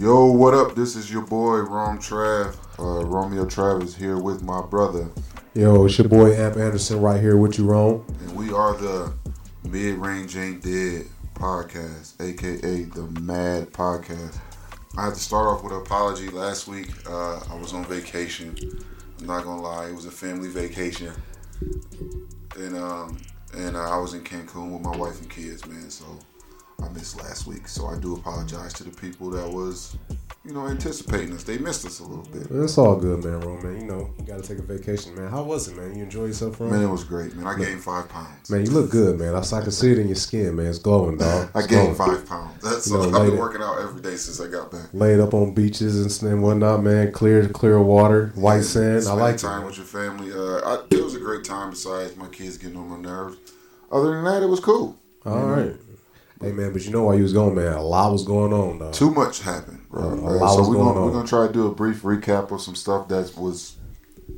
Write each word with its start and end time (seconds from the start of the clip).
Yo, 0.00 0.24
what 0.32 0.54
up? 0.54 0.74
This 0.74 0.96
is 0.96 1.12
your 1.12 1.20
boy 1.20 1.58
Rom 1.58 1.98
Trav. 1.98 2.56
Uh, 2.78 3.04
Romeo 3.04 3.44
Trav 3.44 3.82
is 3.82 3.94
here 3.94 4.16
with 4.16 4.42
my 4.42 4.62
brother, 4.62 5.10
Yo, 5.52 5.84
it's 5.84 5.98
your 5.98 6.08
boy 6.08 6.32
Amp 6.34 6.56
Anderson 6.56 7.02
right 7.02 7.20
here 7.20 7.36
with 7.36 7.58
you, 7.58 7.66
Ron. 7.66 8.02
and 8.20 8.34
we 8.34 8.50
are 8.50 8.74
the 8.78 9.12
Mid 9.68 9.98
Range 9.98 10.34
Ain't 10.38 10.62
Dead 10.62 11.04
podcast, 11.34 12.18
aka 12.18 12.84
the 12.84 13.20
Mad 13.20 13.72
Podcast. 13.74 14.38
I 14.96 15.04
had 15.04 15.12
to 15.12 15.20
start 15.20 15.46
off 15.46 15.62
with 15.62 15.74
an 15.74 15.80
apology. 15.80 16.30
Last 16.30 16.66
week, 16.66 16.88
uh, 17.06 17.40
I 17.50 17.54
was 17.56 17.74
on 17.74 17.84
vacation. 17.84 18.56
I'm 19.18 19.26
not 19.26 19.44
gonna 19.44 19.60
lie, 19.60 19.88
it 19.88 19.94
was 19.94 20.06
a 20.06 20.10
family 20.10 20.48
vacation, 20.48 21.12
and 22.56 22.74
um, 22.74 23.18
and 23.52 23.76
uh, 23.76 23.90
I 23.90 23.98
was 23.98 24.14
in 24.14 24.22
Cancun 24.24 24.72
with 24.72 24.80
my 24.80 24.96
wife 24.96 25.20
and 25.20 25.28
kids, 25.28 25.66
man. 25.66 25.90
So 25.90 26.06
I 26.82 26.88
missed 26.90 27.18
last 27.22 27.46
week. 27.46 27.68
So 27.68 27.86
I 27.86 27.98
do 27.98 28.14
apologize 28.14 28.72
to 28.74 28.84
the 28.84 28.90
people 28.90 29.30
that 29.30 29.48
was, 29.48 29.96
you 30.44 30.52
know, 30.52 30.66
anticipating 30.66 31.34
us. 31.34 31.44
They 31.44 31.58
missed 31.58 31.84
us 31.84 32.00
a 32.00 32.04
little 32.04 32.24
bit. 32.24 32.46
It's 32.50 32.78
all 32.78 32.96
good, 32.96 33.24
man, 33.24 33.40
Ron, 33.40 33.62
man. 33.62 33.80
You 33.80 33.86
know, 33.86 34.10
you 34.18 34.24
gotta 34.24 34.42
take 34.42 34.58
a 34.58 34.62
vacation, 34.62 35.14
man. 35.14 35.28
How 35.28 35.42
was 35.42 35.68
it, 35.68 35.76
man? 35.76 35.96
You 35.96 36.04
enjoy 36.04 36.26
yourself, 36.26 36.60
Ron? 36.60 36.70
Man, 36.70 36.82
it 36.82 36.90
was 36.90 37.04
great, 37.04 37.34
man. 37.34 37.46
I 37.46 37.56
gained 37.58 37.82
five 37.82 38.08
pounds. 38.08 38.50
Man, 38.50 38.64
you 38.64 38.70
look 38.70 38.90
good, 38.90 39.18
man. 39.18 39.34
I, 39.34 39.40
I 39.40 39.60
can 39.60 39.70
see 39.70 39.92
it 39.92 39.98
in 39.98 40.06
your 40.06 40.16
skin, 40.16 40.56
man. 40.56 40.66
It's 40.66 40.78
glowing, 40.78 41.18
dog. 41.18 41.50
I 41.54 41.60
gained 41.60 41.96
glowing. 41.96 42.16
five 42.18 42.26
pounds. 42.26 42.62
That's 42.62 42.88
You 42.88 42.98
know, 42.98 43.04
I've 43.04 43.26
been 43.26 43.38
working 43.38 43.62
out 43.62 43.80
every 43.80 44.00
day 44.00 44.16
since 44.16 44.40
I 44.40 44.50
got 44.50 44.70
back. 44.70 44.92
Laid 44.92 45.20
up 45.20 45.34
on 45.34 45.54
beaches 45.54 46.22
and, 46.22 46.32
and 46.32 46.42
whatnot, 46.42 46.82
man. 46.82 47.12
Clear, 47.12 47.48
clear 47.48 47.80
water, 47.80 48.32
white 48.34 48.62
sand. 48.62 49.06
I 49.06 49.12
like 49.12 49.34
it. 49.34 49.38
time 49.38 49.58
man. 49.58 49.66
with 49.66 49.76
your 49.76 49.86
family. 49.86 50.32
Uh, 50.32 50.60
I, 50.64 50.84
it 50.90 51.04
was 51.04 51.14
a 51.14 51.20
great 51.20 51.44
time. 51.44 51.70
Besides 51.70 52.16
my 52.16 52.28
kids 52.28 52.56
getting 52.56 52.76
on 52.76 52.88
my 52.88 52.98
nerves. 52.98 53.36
Other 53.92 54.14
than 54.14 54.24
that, 54.24 54.42
it 54.42 54.46
was 54.46 54.60
cool. 54.60 54.96
All 55.26 55.44
right. 55.44 55.74
Hey, 56.40 56.52
man, 56.52 56.72
but 56.72 56.84
you 56.84 56.90
know 56.90 57.02
why 57.02 57.14
you 57.16 57.22
was 57.22 57.34
going, 57.34 57.54
man. 57.54 57.74
A 57.74 57.82
lot 57.82 58.12
was 58.12 58.24
going 58.24 58.52
on, 58.52 58.78
dog. 58.78 58.94
Too 58.94 59.10
much 59.10 59.40
happened, 59.42 59.86
bro. 59.90 60.02
A 60.04 60.06
Uh, 60.08 60.16
lot 60.38 60.52
so 60.54 60.58
was 60.60 60.68
we're 60.68 60.74
going 60.76 60.86
gonna, 60.88 61.00
on. 61.00 61.06
we're 61.06 61.12
gonna 61.12 61.28
try 61.28 61.46
to 61.46 61.52
do 61.52 61.66
a 61.66 61.74
brief 61.74 62.02
recap 62.02 62.50
of 62.50 62.62
some 62.62 62.74
stuff 62.74 63.08
that 63.08 63.36
was 63.36 63.76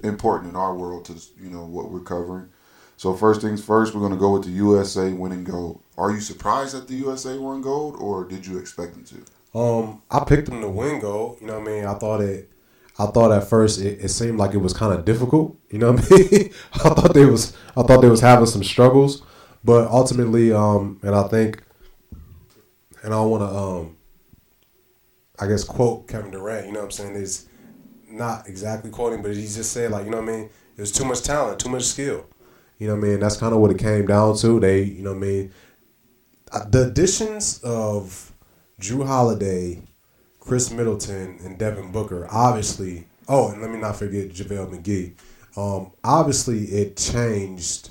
important 0.02 0.50
in 0.50 0.56
our 0.56 0.74
world 0.74 1.04
to 1.06 1.12
you 1.40 1.48
know 1.50 1.64
what 1.64 1.90
we're 1.92 2.00
covering. 2.00 2.48
So 2.96 3.14
first 3.14 3.40
things 3.40 3.64
first, 3.64 3.94
we're 3.94 4.00
gonna 4.00 4.16
go 4.16 4.32
with 4.32 4.44
the 4.44 4.50
USA 4.50 5.12
winning 5.12 5.44
gold. 5.44 5.80
Are 5.96 6.10
you 6.10 6.20
surprised 6.20 6.74
that 6.74 6.88
the 6.88 6.94
USA 6.94 7.38
won 7.38 7.62
gold, 7.62 7.94
or 8.00 8.24
did 8.24 8.46
you 8.46 8.58
expect 8.58 8.94
them 8.94 9.04
to? 9.04 9.58
Um, 9.58 10.02
I 10.10 10.24
picked 10.24 10.48
them 10.48 10.60
to 10.62 10.68
win 10.68 11.00
gold. 11.00 11.38
You 11.40 11.46
know 11.46 11.58
what 11.60 11.68
I 11.68 11.72
mean? 11.72 11.84
I 11.84 11.94
thought 11.94 12.20
it. 12.20 12.50
I 12.98 13.06
thought 13.06 13.30
at 13.32 13.48
first 13.48 13.80
it, 13.80 14.00
it 14.02 14.08
seemed 14.08 14.38
like 14.38 14.54
it 14.54 14.58
was 14.58 14.72
kind 14.72 14.92
of 14.92 15.04
difficult. 15.04 15.56
You 15.70 15.78
know 15.78 15.92
what 15.92 16.04
I 16.12 16.16
mean? 16.16 16.52
I 16.74 16.78
thought 16.90 17.14
they 17.14 17.26
was. 17.26 17.56
I 17.76 17.82
thought 17.84 18.00
they 18.00 18.08
was 18.08 18.20
having 18.20 18.46
some 18.46 18.64
struggles, 18.64 19.22
but 19.62 19.86
ultimately, 19.88 20.52
um, 20.52 20.98
and 21.02 21.14
I 21.14 21.28
think, 21.28 21.62
and 23.02 23.12
I 23.12 23.16
don't 23.16 23.30
want 23.30 23.42
to, 23.42 23.56
um, 23.56 23.96
I 25.38 25.46
guess 25.46 25.64
quote 25.64 26.08
Kevin 26.08 26.30
Durant. 26.30 26.66
You 26.66 26.72
know 26.72 26.80
what 26.80 26.86
I'm 26.86 26.90
saying? 26.92 27.14
Is 27.14 27.46
not 28.08 28.48
exactly 28.48 28.90
quoting, 28.90 29.22
but 29.22 29.34
he 29.34 29.42
just 29.42 29.72
said 29.72 29.90
like, 29.90 30.04
you 30.04 30.10
know 30.10 30.20
what 30.20 30.28
I 30.28 30.36
mean? 30.36 30.50
There's 30.76 30.92
too 30.92 31.04
much 31.04 31.22
talent, 31.22 31.60
too 31.60 31.68
much 31.68 31.84
skill. 31.84 32.26
You 32.78 32.88
know 32.88 32.96
what 32.96 33.04
I 33.04 33.08
mean? 33.08 33.20
That's 33.20 33.36
kind 33.36 33.54
of 33.54 33.60
what 33.60 33.70
it 33.70 33.78
came 33.78 34.06
down 34.06 34.36
to. 34.38 34.58
They, 34.58 34.82
you 34.82 35.02
know 35.02 35.12
what 35.12 35.18
I 35.18 35.26
mean? 35.26 35.52
Uh, 36.50 36.64
The 36.68 36.88
additions 36.88 37.60
of 37.62 38.32
Jrue 38.80 39.06
Holiday, 39.06 39.82
Khris 40.40 40.72
Middleton, 40.72 41.38
and 41.44 41.58
Devin 41.58 41.92
Booker, 41.92 42.26
obviously. 42.30 43.06
Oh, 43.28 43.50
and 43.50 43.62
let 43.62 43.70
me 43.70 43.78
not 43.78 43.96
forget 43.96 44.30
JaVale 44.30 44.74
McGee. 44.82 45.14
Um, 45.56 45.92
obviously, 46.02 46.64
it 46.64 46.96
changed 46.96 47.90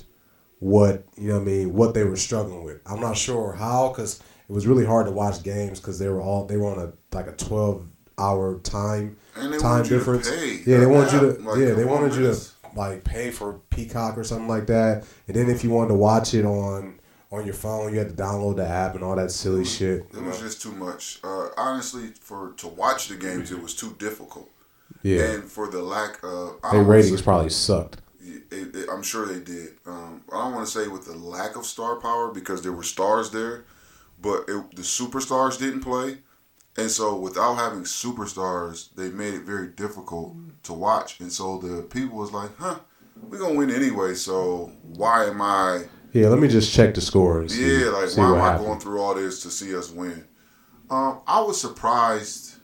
what 0.58 1.04
you 1.16 1.28
know. 1.28 1.34
What 1.34 1.42
I 1.42 1.44
mean, 1.46 1.72
what 1.72 1.94
they 1.94 2.04
were 2.04 2.16
struggling 2.16 2.62
with. 2.64 2.80
I'm 2.84 3.00
not 3.00 3.16
sure 3.16 3.52
how 3.52 3.88
because 3.88 4.22
it 4.48 4.52
was 4.52 4.66
really 4.66 4.84
hard 4.84 5.06
to 5.06 5.12
watch 5.12 5.42
games 5.42 5.80
because 5.80 5.98
they 5.98 6.08
were 6.08 6.20
all 6.20 6.44
they 6.46 6.56
were 6.56 6.70
on 6.70 6.78
a 6.78 6.92
like 7.16 7.26
a 7.26 7.32
12 7.32 7.86
hour 8.18 8.58
time 8.60 9.16
And 9.36 9.52
they 9.52 9.58
time 9.58 9.70
wanted 9.78 9.84
you 9.90 9.90
to 9.90 9.98
difference. 9.98 10.30
pay. 10.30 10.62
Yeah, 10.66 10.78
they 10.80 10.86
wanted 10.86 11.12
you 11.12 11.20
to. 11.20 11.26
Like, 11.42 11.58
yeah, 11.58 11.74
they 11.74 11.84
wanted 11.84 12.14
you 12.14 12.22
to 12.32 12.38
like 12.76 13.04
pay 13.04 13.30
for 13.30 13.60
Peacock 13.70 14.16
or 14.18 14.24
something 14.24 14.48
like 14.48 14.66
that. 14.66 15.04
And 15.26 15.36
then 15.36 15.48
if 15.50 15.62
you 15.64 15.70
wanted 15.70 15.88
to 15.88 15.94
watch 15.94 16.34
it 16.34 16.44
on 16.44 16.98
on 17.30 17.44
your 17.46 17.54
phone, 17.54 17.92
you 17.92 17.98
had 17.98 18.10
to 18.10 18.14
download 18.14 18.56
the 18.56 18.66
app 18.66 18.94
and 18.94 19.02
all 19.02 19.16
that 19.16 19.30
silly 19.30 19.64
shit. 19.64 20.00
It 20.12 20.22
was 20.22 20.38
know? 20.38 20.46
just 20.46 20.60
too 20.60 20.72
much. 20.72 21.18
Uh, 21.24 21.48
honestly, 21.56 22.08
for 22.20 22.52
to 22.58 22.68
watch 22.68 23.08
the 23.08 23.16
games, 23.16 23.50
it 23.50 23.62
was 23.62 23.74
too 23.74 23.94
difficult. 23.98 24.50
Yeah, 25.02 25.22
And 25.32 25.44
for 25.44 25.68
the 25.68 25.82
lack 25.82 26.22
of, 26.22 26.60
their 26.70 26.82
ratings 26.82 27.18
say- 27.18 27.24
probably 27.24 27.48
sucked. 27.50 27.96
it, 28.20 28.42
it, 28.76 28.88
I'm 28.92 29.02
sure 29.02 29.26
they 29.26 29.40
did. 29.40 29.70
Um, 29.86 30.22
I 30.30 30.36
don't 30.44 30.52
want 30.54 30.66
to 30.66 30.70
say 30.72 30.86
with 30.88 31.06
the 31.06 31.16
lack 31.16 31.56
of 31.56 31.64
star 31.66 31.96
power 31.96 32.28
because 32.30 32.60
there 32.62 32.70
were 32.72 32.82
stars 32.84 33.30
there, 33.30 33.64
but 34.22 34.44
it, 34.48 34.76
the 34.76 34.82
superstars 34.82 35.58
didn't 35.58 35.80
play, 35.80 36.18
and 36.76 36.90
so 36.90 37.18
without 37.18 37.54
having 37.54 37.82
superstars, 37.82 38.94
they 38.94 39.10
made 39.10 39.34
it 39.34 39.42
very 39.42 39.68
difficult 39.68 40.36
to 40.62 40.72
watch. 40.72 41.20
And 41.20 41.30
so 41.30 41.58
the 41.58 41.82
people 41.82 42.16
was 42.16 42.32
like, 42.32 42.56
"Huh, 42.56 42.78
we're 43.28 43.38
gonna 43.38 43.54
win 43.54 43.70
anyway. 43.70 44.14
So 44.14 44.72
why 44.82 45.26
am 45.26 45.40
I? 45.42 45.84
Yeah, 46.12 46.28
let 46.28 46.38
me 46.38 46.48
just 46.48 46.72
check 46.72 46.94
the 46.94 47.00
scores. 47.00 47.58
Yeah, 47.58 47.88
like 47.88 48.16
why 48.16 48.36
am 48.36 48.40
I 48.40 48.58
going 48.58 48.80
through 48.80 49.00
all 49.00 49.14
this 49.14 49.42
to 49.42 49.50
see 49.50 49.74
us 49.76 49.90
win? 49.90 50.26
Um, 50.90 51.20
I 51.26 51.40
was 51.40 51.58
surprised 51.60 52.56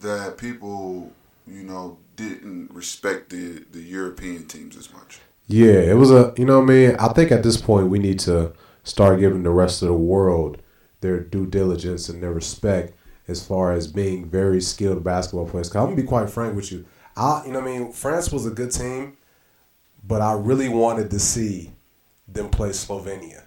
that 0.00 0.38
people, 0.38 1.12
you 1.46 1.64
know, 1.64 1.98
didn't 2.16 2.72
respect 2.72 3.30
the 3.30 3.64
the 3.72 3.80
European 3.80 4.46
teams 4.46 4.76
as 4.76 4.92
much. 4.92 5.20
Yeah, 5.46 5.80
it 5.80 5.96
was 5.96 6.10
a 6.12 6.32
you 6.36 6.44
know 6.44 6.60
what 6.60 6.70
I 6.70 6.74
mean. 6.74 6.96
I 6.96 7.08
think 7.08 7.32
at 7.32 7.42
this 7.42 7.56
point 7.56 7.88
we 7.88 7.98
need 7.98 8.20
to 8.20 8.52
start 8.84 9.20
giving 9.20 9.42
the 9.42 9.50
rest 9.50 9.82
of 9.82 9.88
the 9.88 9.94
world 9.94 10.62
their 11.00 11.20
due 11.20 11.46
diligence 11.46 12.08
and 12.08 12.22
their 12.22 12.32
respect 12.32 12.94
as 13.28 13.44
far 13.46 13.72
as 13.72 13.86
being 13.86 14.28
very 14.28 14.60
skilled 14.60 15.04
basketball 15.04 15.46
players. 15.48 15.68
Cause 15.68 15.76
I'm 15.76 15.86
gonna 15.86 15.96
be 15.96 16.02
quite 16.02 16.30
frank 16.30 16.56
with 16.56 16.72
you. 16.72 16.84
I 17.16 17.42
you 17.46 17.52
know 17.52 17.60
what 17.60 17.68
I 17.68 17.78
mean. 17.78 17.92
France 17.92 18.30
was 18.32 18.46
a 18.46 18.50
good 18.50 18.70
team, 18.72 19.16
but 20.06 20.20
I 20.20 20.32
really 20.32 20.68
wanted 20.68 21.10
to 21.10 21.18
see 21.18 21.72
them 22.28 22.48
play 22.48 22.70
Slovenia 22.70 23.42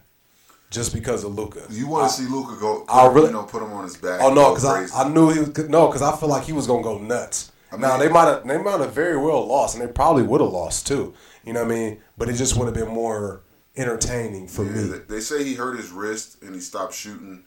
just 0.70 0.94
because 0.94 1.24
of 1.24 1.36
Luka. 1.36 1.62
You 1.70 1.88
want 1.88 2.10
to 2.12 2.22
see 2.22 2.28
Luka 2.30 2.58
go? 2.60 2.86
I 2.90 3.06
really- 3.08 3.28
you 3.28 3.34
know, 3.34 3.44
put 3.44 3.62
him 3.62 3.72
on 3.74 3.84
his 3.84 3.96
back. 3.98 4.22
Oh 4.22 4.34
no, 4.34 4.50
because 4.54 4.66
I. 4.66 5.04
I 5.04 5.10
knew 5.10 5.30
he 5.32 5.40
was 5.40 5.58
no, 5.70 5.88
because 5.88 6.02
I 6.02 6.16
feel 6.18 6.30
like 6.30 6.44
he 6.44 6.54
was 6.54 6.68
gonna 6.68 6.84
go 6.84 6.98
nuts. 6.98 7.52
I 7.72 7.78
now 7.78 7.98
they 7.98 8.10
might 8.10 8.26
have 8.26 8.48
they 8.48 8.58
might 8.58 8.80
have 8.80 8.94
very 8.94 9.18
well 9.18 9.46
lost, 9.48 9.76
and 9.76 9.88
they 9.88 9.92
probably 9.92 10.24
would 10.24 10.42
have 10.42 10.52
lost 10.52 10.86
too. 10.88 11.14
You 11.44 11.54
know 11.54 11.64
what 11.64 11.72
I 11.72 11.76
mean? 11.76 12.02
But 12.18 12.30
it 12.30 12.34
just 12.34 12.56
would 12.58 12.66
have 12.66 12.76
been 12.76 12.94
more 12.94 13.42
entertaining 13.76 14.48
for 14.48 14.64
Yeah, 14.66 14.72
me. 14.72 15.00
they, 15.08 15.20
say 15.20 15.44
he 15.44 15.56
hurt 15.56 15.78
his 15.78 15.92
wrist 15.92 16.42
and 16.44 16.54
he 16.54 16.62
stopped 16.62 16.94
shooting, 16.94 17.44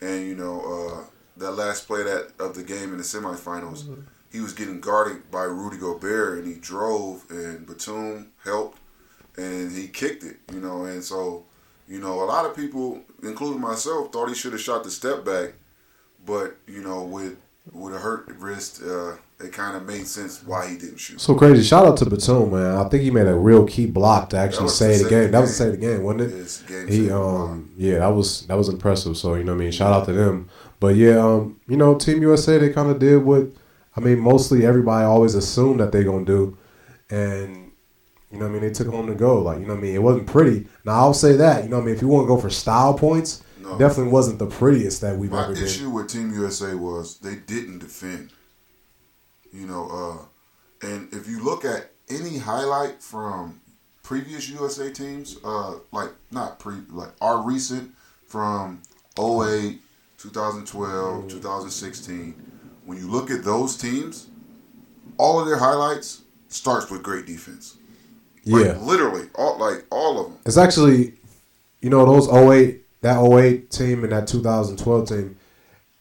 and 0.00 0.26
you 0.26 0.34
know 0.34 0.60
uh, 0.60 1.04
that 1.36 1.52
last 1.52 1.86
play 1.86 2.02
that 2.02 2.32
of 2.38 2.54
the 2.54 2.62
game 2.62 2.90
in 2.92 2.98
the 2.98 3.04
semifinals, 3.04 3.84
Mm-hmm. 3.84 4.00
he 4.32 4.40
was 4.40 4.52
getting 4.52 4.80
guarded 4.80 5.30
by 5.30 5.42
Rudy 5.44 5.76
Gobert, 5.78 6.38
and 6.38 6.46
he 6.46 6.54
drove, 6.60 7.24
and 7.30 7.66
Batum 7.66 8.32
helped, 8.44 8.78
and 9.36 9.72
he 9.72 9.88
kicked 9.88 10.24
it. 10.24 10.36
You 10.52 10.60
know, 10.60 10.84
and 10.84 11.02
so 11.02 11.44
you 11.88 12.00
know 12.00 12.22
a 12.22 12.26
lot 12.26 12.46
of 12.46 12.54
people, 12.56 13.00
including 13.22 13.60
myself, 13.60 14.12
thought 14.12 14.28
he 14.28 14.34
should 14.34 14.52
have 14.52 14.60
shot 14.60 14.84
the 14.84 14.90
step 14.90 15.24
back, 15.24 15.54
but 16.24 16.56
you 16.66 16.82
know 16.82 17.02
with 17.04 17.36
with 17.72 17.94
a 17.94 17.98
hurt 17.98 18.28
wrist, 18.38 18.82
uh, 18.82 19.16
it 19.40 19.52
kind 19.52 19.76
of 19.76 19.84
made 19.86 20.06
sense 20.06 20.42
why 20.44 20.68
he 20.68 20.76
didn't 20.78 20.98
shoot. 20.98 21.20
So 21.20 21.34
crazy! 21.34 21.62
Shout 21.62 21.86
out 21.86 21.96
to 21.98 22.06
Batum, 22.08 22.52
man. 22.52 22.76
I 22.76 22.88
think 22.88 23.02
he 23.02 23.10
made 23.10 23.26
a 23.26 23.34
real 23.34 23.66
key 23.66 23.86
block 23.86 24.30
to 24.30 24.36
actually 24.36 24.68
save 24.68 24.98
the 24.98 24.98
save 25.04 25.10
game. 25.10 25.30
That 25.32 25.40
was 25.40 25.50
game. 25.50 25.56
save 25.56 25.80
the 25.80 25.86
game, 25.86 26.02
wasn't 26.02 26.32
it? 26.32 26.62
Game 26.68 26.88
He 26.88 27.10
um 27.10 27.72
yeah, 27.76 27.98
that 27.98 28.08
was 28.08 28.46
that 28.46 28.56
was 28.56 28.68
impressive. 28.68 29.16
So 29.16 29.34
you 29.34 29.44
know 29.44 29.52
what 29.52 29.60
I 29.60 29.64
mean. 29.64 29.72
Shout 29.72 29.92
out 29.92 30.06
to 30.06 30.12
them. 30.12 30.48
But 30.80 30.96
yeah, 30.96 31.18
um 31.18 31.60
you 31.68 31.76
know 31.76 31.96
Team 31.96 32.22
USA 32.22 32.58
they 32.58 32.70
kind 32.70 32.90
of 32.90 32.98
did 32.98 33.22
what 33.24 33.48
I 33.96 34.00
mean. 34.00 34.18
Mostly 34.20 34.64
everybody 34.64 35.04
always 35.04 35.34
assumed 35.34 35.80
that 35.80 35.90
they're 35.92 36.04
gonna 36.04 36.24
do, 36.24 36.56
and 37.10 37.72
you 38.30 38.38
know 38.38 38.46
what 38.46 38.50
I 38.50 38.52
mean. 38.52 38.62
They 38.62 38.70
took 38.70 38.88
home 38.88 39.06
the 39.06 39.14
goal. 39.14 39.42
Like 39.42 39.58
you 39.58 39.66
know 39.66 39.74
what 39.74 39.78
I 39.80 39.82
mean. 39.82 39.94
It 39.94 40.02
wasn't 40.02 40.26
pretty. 40.26 40.66
Now 40.84 40.92
I'll 40.92 41.14
say 41.14 41.36
that 41.36 41.64
you 41.64 41.70
know 41.70 41.76
what 41.76 41.82
I 41.82 41.86
mean. 41.86 41.94
If 41.96 42.02
you 42.02 42.08
want 42.08 42.24
to 42.24 42.28
go 42.28 42.40
for 42.40 42.50
style 42.50 42.94
points, 42.94 43.42
No. 43.60 43.76
definitely 43.78 44.12
wasn't 44.12 44.38
the 44.38 44.46
prettiest 44.46 45.00
that 45.02 45.16
we've 45.18 45.30
My 45.30 45.44
ever 45.44 45.54
been. 45.54 45.64
issue 45.64 45.90
with 45.90 46.08
Team 46.08 46.32
USA 46.34 46.74
was 46.74 47.18
they 47.18 47.36
didn't 47.36 47.78
defend. 47.80 48.30
You 49.54 49.66
know, 49.66 49.88
uh, 50.82 50.86
and 50.86 51.08
if 51.12 51.28
you 51.28 51.42
look 51.42 51.64
at 51.64 51.92
any 52.10 52.38
highlight 52.38 53.00
from 53.00 53.60
previous 54.02 54.48
USA 54.48 54.90
teams, 54.92 55.36
uh, 55.44 55.74
like 55.92 56.10
not 56.32 56.58
pre, 56.58 56.74
like 56.90 57.10
our 57.20 57.40
recent 57.40 57.94
from 58.26 58.82
08, 59.16 59.80
2012, 60.18 61.28
2016, 61.28 62.34
when 62.84 62.98
you 62.98 63.08
look 63.08 63.30
at 63.30 63.44
those 63.44 63.76
teams, 63.76 64.26
all 65.18 65.38
of 65.38 65.46
their 65.46 65.58
highlights 65.58 66.22
starts 66.48 66.90
with 66.90 67.02
great 67.02 67.24
defense. 67.24 67.76
Like, 68.46 68.64
Yeah. 68.66 68.78
literally, 68.78 69.30
all 69.36 69.56
like 69.58 69.86
all 69.90 70.18
of 70.18 70.26
them. 70.26 70.38
It's 70.44 70.56
actually, 70.56 71.14
you 71.80 71.90
know, 71.90 72.04
those 72.04 72.28
08, 72.28 72.84
that 73.02 73.18
08 73.18 73.70
team 73.70 74.02
and 74.02 74.12
that 74.12 74.26
2012 74.26 75.08
team, 75.08 75.36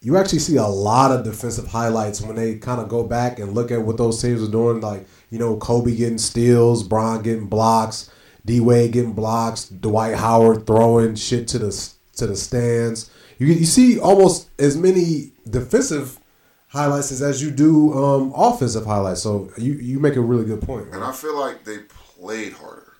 you 0.03 0.17
actually 0.17 0.39
see 0.39 0.57
a 0.57 0.67
lot 0.67 1.11
of 1.11 1.23
defensive 1.23 1.67
highlights 1.67 2.21
when 2.21 2.35
they 2.35 2.55
kind 2.55 2.81
of 2.81 2.89
go 2.89 3.03
back 3.03 3.39
and 3.39 3.53
look 3.53 3.71
at 3.71 3.81
what 3.81 3.95
those 3.95 4.21
teams 4.21 4.43
are 4.43 4.51
doing. 4.51 4.81
Like, 4.81 5.07
you 5.29 5.39
know, 5.39 5.55
Kobe 5.55 5.95
getting 5.95 6.17
steals, 6.17 6.83
Bron 6.83 7.23
getting 7.23 7.47
blocks, 7.47 8.11
D 8.45 8.59
Wade 8.59 8.91
getting 8.91 9.13
blocks, 9.13 9.65
Dwight 9.65 10.15
Howard 10.15 10.67
throwing 10.67 11.15
shit 11.15 11.47
to 11.49 11.57
the 11.57 11.93
to 12.17 12.27
the 12.27 12.35
stands. 12.35 13.09
You 13.39 13.47
you 13.47 13.65
see 13.65 13.97
almost 13.97 14.49
as 14.59 14.75
many 14.77 15.31
defensive 15.49 16.19
highlights 16.67 17.21
as 17.21 17.41
you 17.41 17.49
do 17.49 17.93
um, 17.93 18.33
offensive 18.35 18.85
highlights. 18.85 19.21
So 19.21 19.51
you 19.57 19.73
you 19.75 19.99
make 19.99 20.17
a 20.17 20.21
really 20.21 20.45
good 20.45 20.61
point. 20.61 20.89
And 20.91 21.01
I 21.01 21.13
feel 21.13 21.39
like 21.39 21.63
they 21.63 21.77
played 21.77 22.51
harder. 22.51 22.93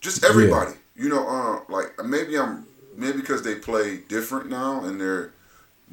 Just 0.00 0.24
everybody, 0.24 0.72
you 0.96 1.10
know, 1.10 1.28
uh, 1.28 1.60
like 1.70 1.92
maybe 2.02 2.38
I'm 2.38 2.66
maybe 2.96 3.20
because 3.20 3.42
they 3.42 3.56
play 3.56 3.98
different 4.08 4.48
now 4.48 4.82
and 4.82 4.98
they're 4.98 5.33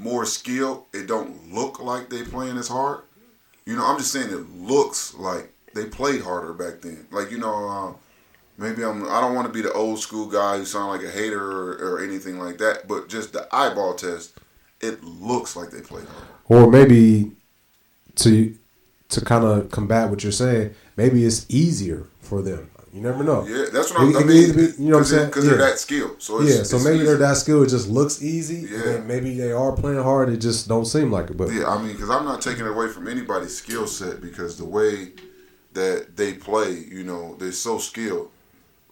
more 0.02 0.26
skilled. 0.26 0.86
It 0.94 1.08
don't 1.08 1.54
look 1.54 1.80
like 1.80 2.10
they 2.10 2.24
playing 2.24 2.58
as 2.58 2.68
hard. 2.68 3.02
You 3.66 3.76
know, 3.76 3.86
I'm 3.86 3.98
just 3.98 4.12
saying 4.12 4.30
it 4.30 4.50
looks 4.56 5.14
like 5.14 5.54
they 5.74 5.86
played 5.86 6.22
harder 6.22 6.54
back 6.54 6.82
then. 6.82 7.08
Like 7.12 7.32
you 7.32 7.38
know, 7.38 7.70
uh, 7.70 7.94
maybe 8.58 8.84
I'm. 8.84 9.08
I 9.08 9.22
don't 9.22 9.36
want 9.36 9.48
to 9.48 9.54
be 9.54 9.62
the 9.62 9.72
old 9.74 10.00
school 10.00 10.28
guy 10.28 10.58
who 10.58 10.66
sound 10.66 10.90
like 10.90 11.04
a 11.08 11.12
hater 11.12 11.40
or, 11.40 11.74
or 11.74 12.04
anything 12.04 12.40
like 12.40 12.58
that. 12.58 12.88
But 12.88 13.08
just 13.08 13.34
the 13.34 13.48
eyeball 13.56 13.94
test, 13.94 14.34
it 14.82 15.04
looks 15.04 15.56
like 15.56 15.70
they 15.70 15.82
played 15.82 16.08
harder. 16.08 16.28
Or 16.46 16.72
maybe 16.72 17.32
to 18.16 18.58
to 19.10 19.22
kind 19.22 19.44
of 19.44 19.70
combat 19.70 20.10
what 20.10 20.24
you're 20.24 20.32
saying, 20.32 20.74
maybe 20.98 21.24
it's 21.26 21.46
easier 21.50 22.08
for 22.22 22.42
them. 22.42 22.71
You 22.94 23.00
never 23.02 23.24
know. 23.24 23.46
Yeah, 23.48 23.66
that's 23.72 23.90
what 23.92 24.02
I'm, 24.02 24.10
It- 24.10 24.16
I 24.18 24.20
mean. 24.20 24.28
needs 24.28 24.52
to 24.52 24.58
be- 24.58 24.84
you 24.84 24.90
know 24.90 24.98
what 24.98 25.00
I'm 25.00 25.06
saying? 25.06 25.26
Because 25.28 25.46
they're 25.46 25.58
that 25.58 25.80
skilled. 25.80 26.22
So 26.22 26.42
it's, 26.42 26.56
yeah, 26.58 26.64
so 26.64 26.78
maybe 26.80 26.98
easy. 26.98 27.06
they're 27.06 27.18
that 27.18 27.38
skilled. 27.38 27.68
It 27.68 27.70
just 27.70 27.88
looks 27.88 28.22
easy. 28.22 28.68
Yeah. 28.70 28.90
and 28.96 29.08
maybe 29.08 29.38
they 29.38 29.52
are 29.54 29.72
playing 29.72 30.04
hard. 30.04 30.30
It 30.30 30.38
just 30.38 30.68
don't 30.68 30.86
seem 30.86 31.10
like 31.12 31.30
it. 31.30 31.38
But 31.38 31.52
Yeah, 31.54 31.70
I 31.70 31.82
mean, 31.82 31.94
because 31.94 32.10
I'm 32.10 32.26
not 32.26 32.42
taking 32.42 32.68
away 32.68 32.90
from 32.90 33.08
anybody's 33.08 33.56
skill 33.56 33.88
set 33.88 34.20
because 34.22 34.58
the 34.58 34.66
way 34.66 35.14
that 35.74 36.18
they 36.18 36.34
play, 36.34 36.72
you 36.74 37.04
know, 37.04 37.36
they're 37.40 37.54
so 37.54 37.78
skilled. 37.78 38.30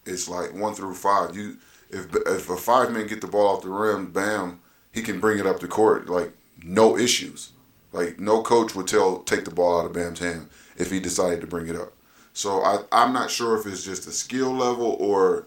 It's 0.06 0.28
like 0.28 0.54
one 0.54 0.74
through 0.74 0.94
five. 0.94 1.36
You, 1.36 1.58
if 1.90 2.06
if 2.26 2.48
a 2.48 2.56
five 2.56 2.90
man 2.92 3.06
get 3.06 3.20
the 3.20 3.26
ball 3.26 3.56
off 3.56 3.62
the 3.62 3.68
rim, 3.68 4.12
bam, 4.12 4.60
he 4.92 5.02
can 5.02 5.20
bring 5.20 5.38
it 5.38 5.46
up 5.46 5.60
the 5.60 5.68
court 5.68 6.08
like 6.08 6.32
no 6.64 6.96
issues. 6.96 7.50
Like 7.92 8.18
no 8.18 8.42
coach 8.42 8.74
would 8.74 8.86
tell 8.86 9.18
take 9.18 9.44
the 9.44 9.50
ball 9.50 9.80
out 9.80 9.86
of 9.86 9.92
Bam's 9.92 10.20
hand 10.20 10.48
if 10.78 10.90
he 10.90 11.00
decided 11.00 11.40
to 11.42 11.46
bring 11.46 11.68
it 11.68 11.76
up. 11.76 11.92
So 12.40 12.62
I 12.62 12.78
I'm 12.90 13.12
not 13.12 13.30
sure 13.30 13.58
if 13.58 13.66
it's 13.66 13.84
just 13.84 14.06
a 14.06 14.12
skill 14.12 14.50
level 14.50 14.96
or 14.98 15.46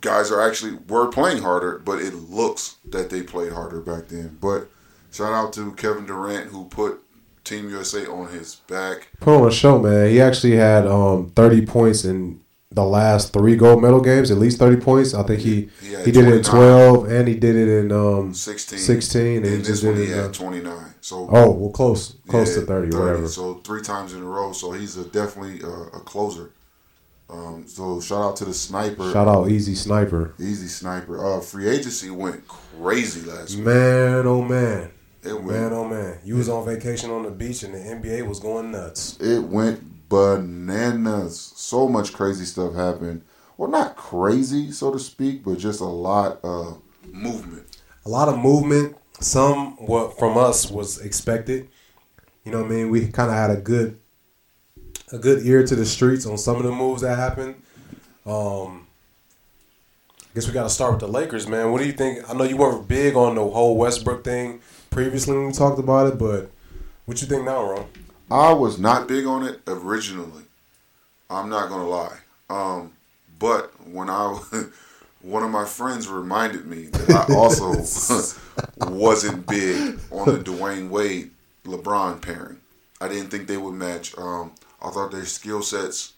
guys 0.00 0.30
are 0.30 0.40
actually 0.40 0.78
were 0.88 1.08
playing 1.08 1.42
harder, 1.42 1.80
but 1.80 2.00
it 2.00 2.14
looks 2.14 2.76
that 2.88 3.10
they 3.10 3.22
played 3.24 3.52
harder 3.52 3.80
back 3.80 4.06
then. 4.06 4.38
But 4.40 4.68
shout 5.10 5.32
out 5.32 5.52
to 5.54 5.72
Kevin 5.72 6.06
Durant 6.06 6.50
who 6.50 6.66
put 6.66 7.02
Team 7.42 7.68
USA 7.68 8.06
on 8.06 8.28
his 8.28 8.54
back. 8.68 9.08
put 9.18 9.40
on 9.40 9.48
a 9.48 9.50
show, 9.50 9.80
man. 9.80 10.08
He 10.08 10.20
actually 10.20 10.54
had 10.54 10.86
um, 10.86 11.30
30 11.30 11.66
points 11.66 12.04
in 12.04 12.42
the 12.78 12.84
last 12.84 13.32
three 13.32 13.56
gold 13.56 13.82
medal 13.82 14.00
games. 14.00 14.30
At 14.30 14.38
least 14.38 14.58
30 14.58 14.80
points. 14.80 15.14
I 15.14 15.22
think 15.24 15.40
he 15.40 15.68
He 15.80 15.96
he 16.04 16.12
did 16.12 16.28
it 16.28 16.34
in 16.36 16.42
12 16.42 17.10
and 17.10 17.26
he 17.28 17.34
did 17.34 17.56
it 17.56 17.68
in 17.68 17.90
um, 17.92 18.32
16. 18.32 18.78
16, 18.78 19.20
and, 19.26 19.36
And, 19.36 19.46
he 19.46 19.56
this 19.58 19.66
just 19.66 19.84
one 19.84 19.94
did 19.96 20.06
he 20.06 20.12
it. 20.12 20.16
had 20.16 20.24
uh, 20.26 20.32
29. 20.32 20.94
So 21.00 21.28
oh, 21.30 21.50
well, 21.50 21.70
close, 21.70 22.14
close 22.28 22.54
yeah, 22.54 22.60
to 22.60 22.66
30, 22.66 22.96
whatever. 22.96 23.28
So 23.28 23.54
three 23.64 23.82
times 23.82 24.12
in 24.14 24.22
a 24.22 24.26
row. 24.26 24.52
So 24.52 24.72
he's 24.72 24.96
a 24.96 25.04
definitely 25.04 25.60
a, 25.62 25.68
a 25.96 26.00
closer. 26.00 26.52
Um, 27.30 27.64
so 27.66 28.00
shout 28.00 28.22
out 28.22 28.36
to 28.36 28.44
the 28.46 28.54
sniper, 28.54 29.12
Shout 29.12 29.28
out 29.28 29.50
Easy 29.50 29.74
Sniper. 29.74 30.34
easy 30.40 30.66
sniper. 30.66 31.22
Uh, 31.22 31.40
free 31.42 31.68
agency 31.68 32.08
went 32.08 32.48
crazy 32.48 33.20
last 33.28 33.54
week. 33.56 33.64
Man, 33.66 34.26
oh 34.26 34.40
man. 34.42 34.90
It 35.22 35.34
went 35.34 35.46
Man, 35.60 35.72
oh 35.74 35.86
man. 35.86 36.18
You 36.24 36.36
was 36.36 36.48
on 36.48 36.64
vacation 36.64 37.10
on 37.10 37.24
the 37.24 37.30
beach 37.30 37.62
and 37.64 37.74
the 37.74 37.78
NBA 37.80 38.26
was 38.26 38.40
going 38.40 38.70
nuts. 38.70 39.18
it 39.20 39.40
went 39.42 39.82
bananas. 40.08 41.52
So 41.56 41.88
much 41.88 42.12
crazy 42.12 42.44
stuff 42.44 42.74
happened. 42.74 43.22
Well, 43.56 43.70
not 43.70 43.96
crazy, 43.96 44.70
so 44.70 44.92
to 44.92 44.98
speak, 44.98 45.44
but 45.44 45.58
just 45.58 45.80
a 45.80 45.84
lot 45.84 46.40
of 46.44 46.80
movement. 47.12 47.78
A 48.04 48.08
lot 48.08 48.28
of 48.28 48.38
movement. 48.38 48.96
Some 49.20 49.76
what 49.84 50.18
from 50.18 50.38
us 50.38 50.70
was 50.70 51.00
expected. 51.00 51.68
You 52.44 52.52
know 52.52 52.62
what 52.62 52.70
I 52.70 52.74
mean? 52.74 52.90
We 52.90 53.08
kind 53.08 53.30
of 53.30 53.36
had 53.36 53.50
a 53.50 53.56
good 53.56 53.98
a 55.12 55.18
good 55.18 55.44
ear 55.44 55.66
to 55.66 55.74
the 55.74 55.86
streets 55.86 56.24
on 56.24 56.38
some 56.38 56.56
of 56.56 56.62
the 56.62 56.70
moves 56.70 57.02
that 57.02 57.16
happened. 57.16 57.56
Um 58.24 58.86
I 60.30 60.34
guess 60.34 60.46
we 60.46 60.52
got 60.52 60.64
to 60.64 60.70
start 60.70 60.92
with 60.92 61.00
the 61.00 61.08
Lakers, 61.08 61.48
man. 61.48 61.72
What 61.72 61.78
do 61.80 61.86
you 61.86 61.92
think? 61.92 62.28
I 62.30 62.34
know 62.34 62.44
you 62.44 62.56
weren't 62.56 62.86
big 62.86 63.16
on 63.16 63.34
the 63.34 63.40
whole 63.40 63.76
Westbrook 63.76 64.22
thing 64.22 64.60
previously 64.90 65.34
when 65.34 65.46
we 65.46 65.52
talked 65.52 65.78
about 65.78 66.12
it, 66.12 66.18
but 66.18 66.50
what 67.06 67.20
you 67.20 67.26
think 67.26 67.44
now, 67.44 67.64
Ron? 67.64 67.86
I 68.30 68.52
was 68.52 68.78
not 68.78 69.08
big 69.08 69.26
on 69.26 69.42
it 69.44 69.60
originally. 69.66 70.44
I'm 71.30 71.48
not 71.48 71.68
gonna 71.68 71.88
lie. 71.88 72.18
Um, 72.50 72.92
but 73.38 73.72
when 73.86 74.10
I, 74.10 74.40
one 75.22 75.42
of 75.42 75.50
my 75.50 75.64
friends 75.64 76.08
reminded 76.08 76.66
me 76.66 76.84
that 76.86 77.30
I 77.30 77.34
also 77.34 77.74
wasn't 78.90 79.46
big 79.46 79.98
on 80.10 80.26
the 80.26 80.38
Dwyane 80.40 80.88
Wade 80.88 81.30
LeBron 81.64 82.20
pairing. 82.22 82.58
I 83.00 83.08
didn't 83.08 83.28
think 83.30 83.46
they 83.46 83.56
would 83.56 83.74
match. 83.74 84.16
Um, 84.18 84.52
I 84.82 84.90
thought 84.90 85.10
their 85.12 85.24
skill 85.24 85.62
sets 85.62 86.14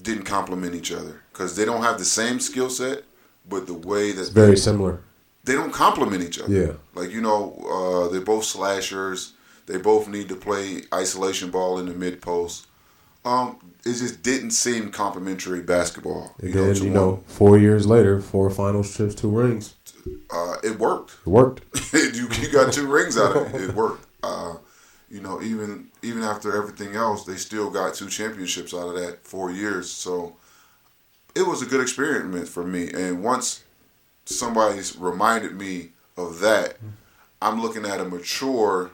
didn't 0.00 0.24
complement 0.24 0.74
each 0.74 0.92
other 0.92 1.20
because 1.32 1.54
they 1.56 1.64
don't 1.64 1.82
have 1.82 1.98
the 1.98 2.04
same 2.04 2.40
skill 2.40 2.70
set, 2.70 3.04
but 3.48 3.66
the 3.66 3.74
way 3.74 4.12
that 4.12 4.20
It's 4.20 4.30
very 4.30 4.56
similar. 4.56 5.00
they 5.44 5.54
don't 5.54 5.72
complement 5.72 6.22
each 6.22 6.40
other. 6.40 6.52
Yeah. 6.52 6.72
Like 6.94 7.10
you 7.10 7.20
know, 7.20 7.54
uh, 8.08 8.10
they're 8.10 8.20
both 8.20 8.44
slashers. 8.44 9.34
They 9.72 9.78
both 9.78 10.06
need 10.06 10.28
to 10.28 10.36
play 10.36 10.82
isolation 10.92 11.50
ball 11.50 11.78
in 11.78 11.86
the 11.86 11.94
mid 11.94 12.20
post. 12.20 12.66
Um, 13.24 13.72
it 13.86 13.94
just 13.94 14.22
didn't 14.22 14.50
seem 14.50 14.90
complimentary 14.90 15.62
basketball. 15.62 16.34
You 16.42 16.52
know, 16.52 16.72
you 16.72 16.90
know, 16.90 17.24
four 17.26 17.56
years 17.56 17.86
later, 17.86 18.20
four 18.20 18.50
finals 18.50 18.94
trips, 18.94 19.14
two 19.14 19.30
rings. 19.30 19.74
uh, 20.30 20.56
it 20.62 20.78
worked. 20.78 21.12
It 21.26 21.30
worked. 21.30 21.62
you, 21.94 22.28
you 22.38 22.52
got 22.52 22.74
two 22.74 22.86
rings 22.86 23.16
out 23.16 23.34
of 23.34 23.54
it. 23.54 23.70
It 23.70 23.74
worked. 23.74 24.04
Uh, 24.22 24.56
you 25.08 25.22
know, 25.22 25.40
even 25.40 25.88
even 26.02 26.22
after 26.22 26.54
everything 26.54 26.94
else, 26.94 27.24
they 27.24 27.36
still 27.36 27.70
got 27.70 27.94
two 27.94 28.10
championships 28.10 28.74
out 28.74 28.88
of 28.88 28.94
that 28.96 29.24
four 29.24 29.50
years. 29.50 29.90
So 29.90 30.36
it 31.34 31.46
was 31.46 31.62
a 31.62 31.66
good 31.66 31.80
experiment 31.80 32.46
for 32.46 32.62
me. 32.62 32.90
And 32.90 33.24
once 33.24 33.64
somebody's 34.26 34.98
reminded 34.98 35.56
me 35.56 35.92
of 36.18 36.40
that, 36.40 36.76
I'm 37.40 37.62
looking 37.62 37.86
at 37.86 38.00
a 38.00 38.04
mature, 38.04 38.90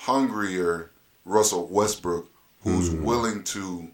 hungrier 0.00 0.90
Russell 1.26 1.66
Westbrook 1.68 2.26
who's 2.62 2.90
willing 2.90 3.42
to 3.42 3.88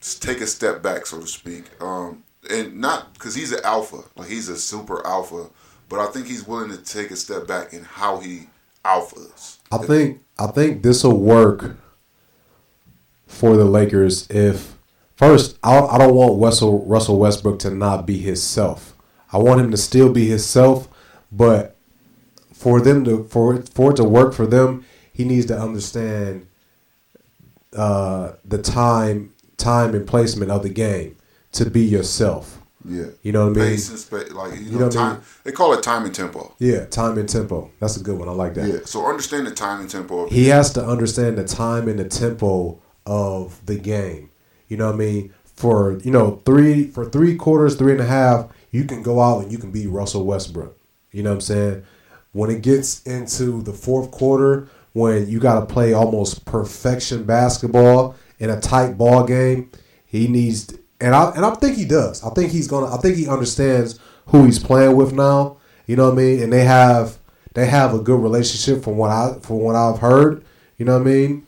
take 0.00 0.40
a 0.40 0.46
step 0.46 0.82
back, 0.82 1.06
so 1.06 1.20
to 1.20 1.26
speak. 1.26 1.64
Um, 1.82 2.24
and 2.50 2.78
not 2.80 3.12
because 3.14 3.34
he's 3.34 3.52
an 3.52 3.60
alpha, 3.64 4.02
like 4.16 4.28
he's 4.28 4.48
a 4.48 4.56
super 4.56 5.06
alpha, 5.06 5.48
but 5.88 5.98
I 5.98 6.06
think 6.10 6.26
he's 6.26 6.46
willing 6.46 6.70
to 6.70 6.78
take 6.78 7.10
a 7.10 7.16
step 7.16 7.46
back 7.46 7.72
in 7.72 7.84
how 7.84 8.18
he 8.18 8.48
alphas. 8.84 9.58
I 9.70 9.78
think 9.78 10.20
I 10.38 10.48
think 10.48 10.82
this 10.82 11.04
will 11.04 11.18
work 11.18 11.76
for 13.26 13.56
the 13.56 13.64
Lakers 13.64 14.28
if 14.28 14.76
first 15.16 15.58
I, 15.62 15.78
I 15.78 15.98
don't 15.98 16.14
want 16.14 16.40
Russell 16.40 16.84
Russell 16.86 17.18
Westbrook 17.18 17.58
to 17.60 17.70
not 17.70 18.06
be 18.06 18.18
himself. 18.18 18.94
I 19.32 19.38
want 19.38 19.60
him 19.60 19.70
to 19.70 19.76
still 19.76 20.12
be 20.12 20.28
himself, 20.28 20.88
but 21.30 21.71
for 22.62 22.80
them 22.80 23.04
to 23.04 23.24
for 23.24 23.60
for 23.76 23.90
it 23.90 23.96
to 23.96 24.04
work 24.04 24.32
for 24.34 24.46
them, 24.46 24.84
he 25.12 25.24
needs 25.24 25.46
to 25.46 25.58
understand 25.58 26.46
uh, 27.76 28.32
the 28.44 28.58
time 28.58 29.32
time 29.56 29.94
and 29.94 30.06
placement 30.06 30.50
of 30.50 30.62
the 30.62 30.68
game 30.68 31.16
to 31.52 31.68
be 31.70 31.80
yourself. 31.82 32.58
Yeah, 32.84 33.06
You 33.22 33.30
know 33.30 33.46
what 33.48 33.58
I 33.58 33.60
mean? 33.60 33.68
Pace 33.70 33.90
and 33.90 33.98
space, 33.98 34.32
like 34.32 34.54
you, 34.58 34.64
You 34.64 34.72
know, 34.72 34.78
know 34.80 34.84
what 34.86 34.96
I 34.96 35.00
time. 35.00 35.12
mean? 35.14 35.22
They 35.44 35.52
call 35.52 35.72
it 35.72 35.84
time 35.84 36.04
and 36.04 36.12
tempo. 36.12 36.52
Yeah, 36.58 36.84
time 36.86 37.16
and 37.16 37.28
tempo. 37.28 37.70
That's 37.78 37.96
a 37.96 38.02
good 38.02 38.18
one. 38.18 38.28
I 38.28 38.32
like 38.32 38.54
that. 38.54 38.66
Yeah, 38.68 38.80
so 38.84 39.06
understand 39.06 39.46
the 39.46 39.52
time 39.52 39.80
and 39.80 39.88
tempo. 39.88 40.24
Of 40.24 40.32
he 40.32 40.46
has 40.48 40.72
to 40.72 40.84
understand 40.84 41.38
the 41.38 41.44
time 41.44 41.86
and 41.88 41.98
the 42.00 42.08
tempo 42.08 42.80
of 43.06 43.64
the 43.66 43.76
game. 43.78 44.30
You 44.66 44.76
know 44.78 44.86
what 44.86 44.94
I 44.96 44.98
mean? 44.98 45.32
For 45.44 45.98
you 46.00 46.10
know 46.10 46.42
three 46.44 46.88
for 46.88 47.04
three 47.08 47.36
quarters, 47.36 47.76
three 47.76 47.92
and 47.92 48.00
a 48.00 48.06
half, 48.06 48.48
you 48.72 48.84
can 48.84 49.02
go 49.02 49.20
out 49.20 49.42
and 49.44 49.52
you 49.52 49.58
can 49.58 49.70
be 49.70 49.86
Russell 49.86 50.24
Westbrook. 50.24 50.76
You 51.12 51.22
know 51.22 51.30
what 51.30 51.34
I'm 51.36 51.40
saying? 51.52 51.84
When 52.32 52.50
it 52.50 52.62
gets 52.62 53.02
into 53.02 53.62
the 53.62 53.72
fourth 53.72 54.10
quarter, 54.10 54.68
when 54.92 55.28
you 55.28 55.38
got 55.38 55.60
to 55.60 55.72
play 55.72 55.92
almost 55.92 56.44
perfection 56.44 57.24
basketball 57.24 58.16
in 58.38 58.50
a 58.50 58.60
tight 58.60 58.96
ball 58.96 59.26
game, 59.26 59.70
he 60.06 60.28
needs 60.28 60.74
and 61.02 61.14
I 61.14 61.30
and 61.30 61.44
I 61.44 61.54
think 61.54 61.76
he 61.76 61.84
does. 61.84 62.22
I 62.22 62.30
think 62.30 62.52
he's 62.52 62.68
gonna. 62.68 62.94
I 62.94 62.98
think 62.98 63.16
he 63.16 63.28
understands 63.28 63.98
who 64.26 64.44
he's 64.44 64.58
playing 64.58 64.96
with 64.96 65.12
now. 65.12 65.58
You 65.86 65.96
know 65.96 66.06
what 66.06 66.14
I 66.14 66.22
mean? 66.22 66.42
And 66.42 66.52
they 66.52 66.64
have 66.64 67.18
they 67.54 67.66
have 67.66 67.92
a 67.92 67.98
good 67.98 68.20
relationship 68.20 68.84
from 68.84 68.96
what 68.96 69.10
I 69.10 69.38
from 69.40 69.56
what 69.58 69.74
I've 69.74 69.98
heard. 69.98 70.44
You 70.78 70.86
know 70.86 70.94
what 70.94 71.02
I 71.06 71.10
mean? 71.10 71.46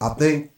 I 0.00 0.10
think 0.10 0.50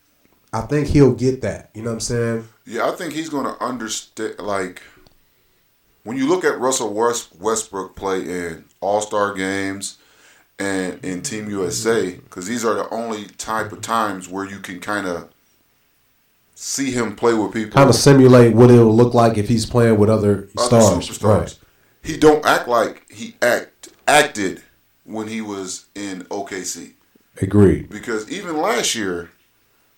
I 0.52 0.62
think 0.62 0.88
he'll 0.88 1.14
get 1.14 1.42
that. 1.42 1.70
You 1.74 1.82
know 1.82 1.90
what 1.90 1.94
I'm 1.94 2.00
saying? 2.00 2.48
Yeah, 2.66 2.88
I 2.88 2.92
think 2.92 3.12
he's 3.12 3.28
to 3.28 3.62
understand. 3.62 4.38
Like, 4.38 4.82
when 6.04 6.16
you 6.16 6.28
look 6.28 6.44
at 6.44 6.58
Russell 6.58 6.92
West, 6.92 7.30
Westbrook 7.38 7.96
play 7.96 8.22
in 8.22 8.64
All 8.80 9.00
Star 9.00 9.34
games 9.34 9.98
and 10.58 11.02
in 11.04 11.22
Team 11.22 11.48
USA, 11.48 12.12
because 12.16 12.46
these 12.46 12.64
are 12.64 12.74
the 12.74 12.88
only 12.90 13.24
type 13.26 13.72
of 13.72 13.80
times 13.80 14.28
where 14.28 14.44
you 14.44 14.58
can 14.58 14.80
kind 14.80 15.06
of 15.06 15.30
see 16.54 16.90
him 16.90 17.16
play 17.16 17.32
with 17.32 17.52
people, 17.52 17.72
Kind 17.72 17.88
of 17.88 17.96
simulate 17.96 18.54
what 18.54 18.70
it'll 18.70 18.94
look 18.94 19.14
like 19.14 19.38
if 19.38 19.48
he's 19.48 19.64
playing 19.64 19.98
with 19.98 20.10
other 20.10 20.48
other 20.58 20.80
stars. 20.80 21.08
superstars. 21.08 21.40
Right. 21.40 21.58
He 22.02 22.16
don't 22.16 22.44
act 22.44 22.68
like 22.68 23.10
he 23.10 23.36
act 23.42 23.88
acted 24.06 24.62
when 25.04 25.28
he 25.28 25.40
was 25.40 25.86
in 25.94 26.22
OKC. 26.24 26.92
Agreed. 27.40 27.88
Because 27.88 28.30
even 28.30 28.56
last 28.58 28.94
year, 28.94 29.30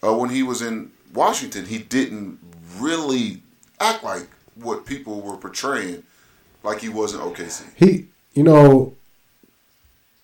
uh, 0.03 0.15
when 0.15 0.31
he 0.31 0.43
was 0.43 0.63
in 0.63 0.93
Washington, 1.13 1.67
he 1.67 1.79
didn't 1.79 2.39
really 2.79 3.43
act 3.81 4.05
like 4.05 4.29
what 4.63 4.87
people 4.87 5.21
were 5.21 5.37
portraying, 5.37 6.03
like 6.63 6.81
he 6.81 6.89
wasn't 6.89 7.23
OKC. 7.23 7.65
He, 7.77 8.07
you 8.35 8.43
know, 8.43 8.95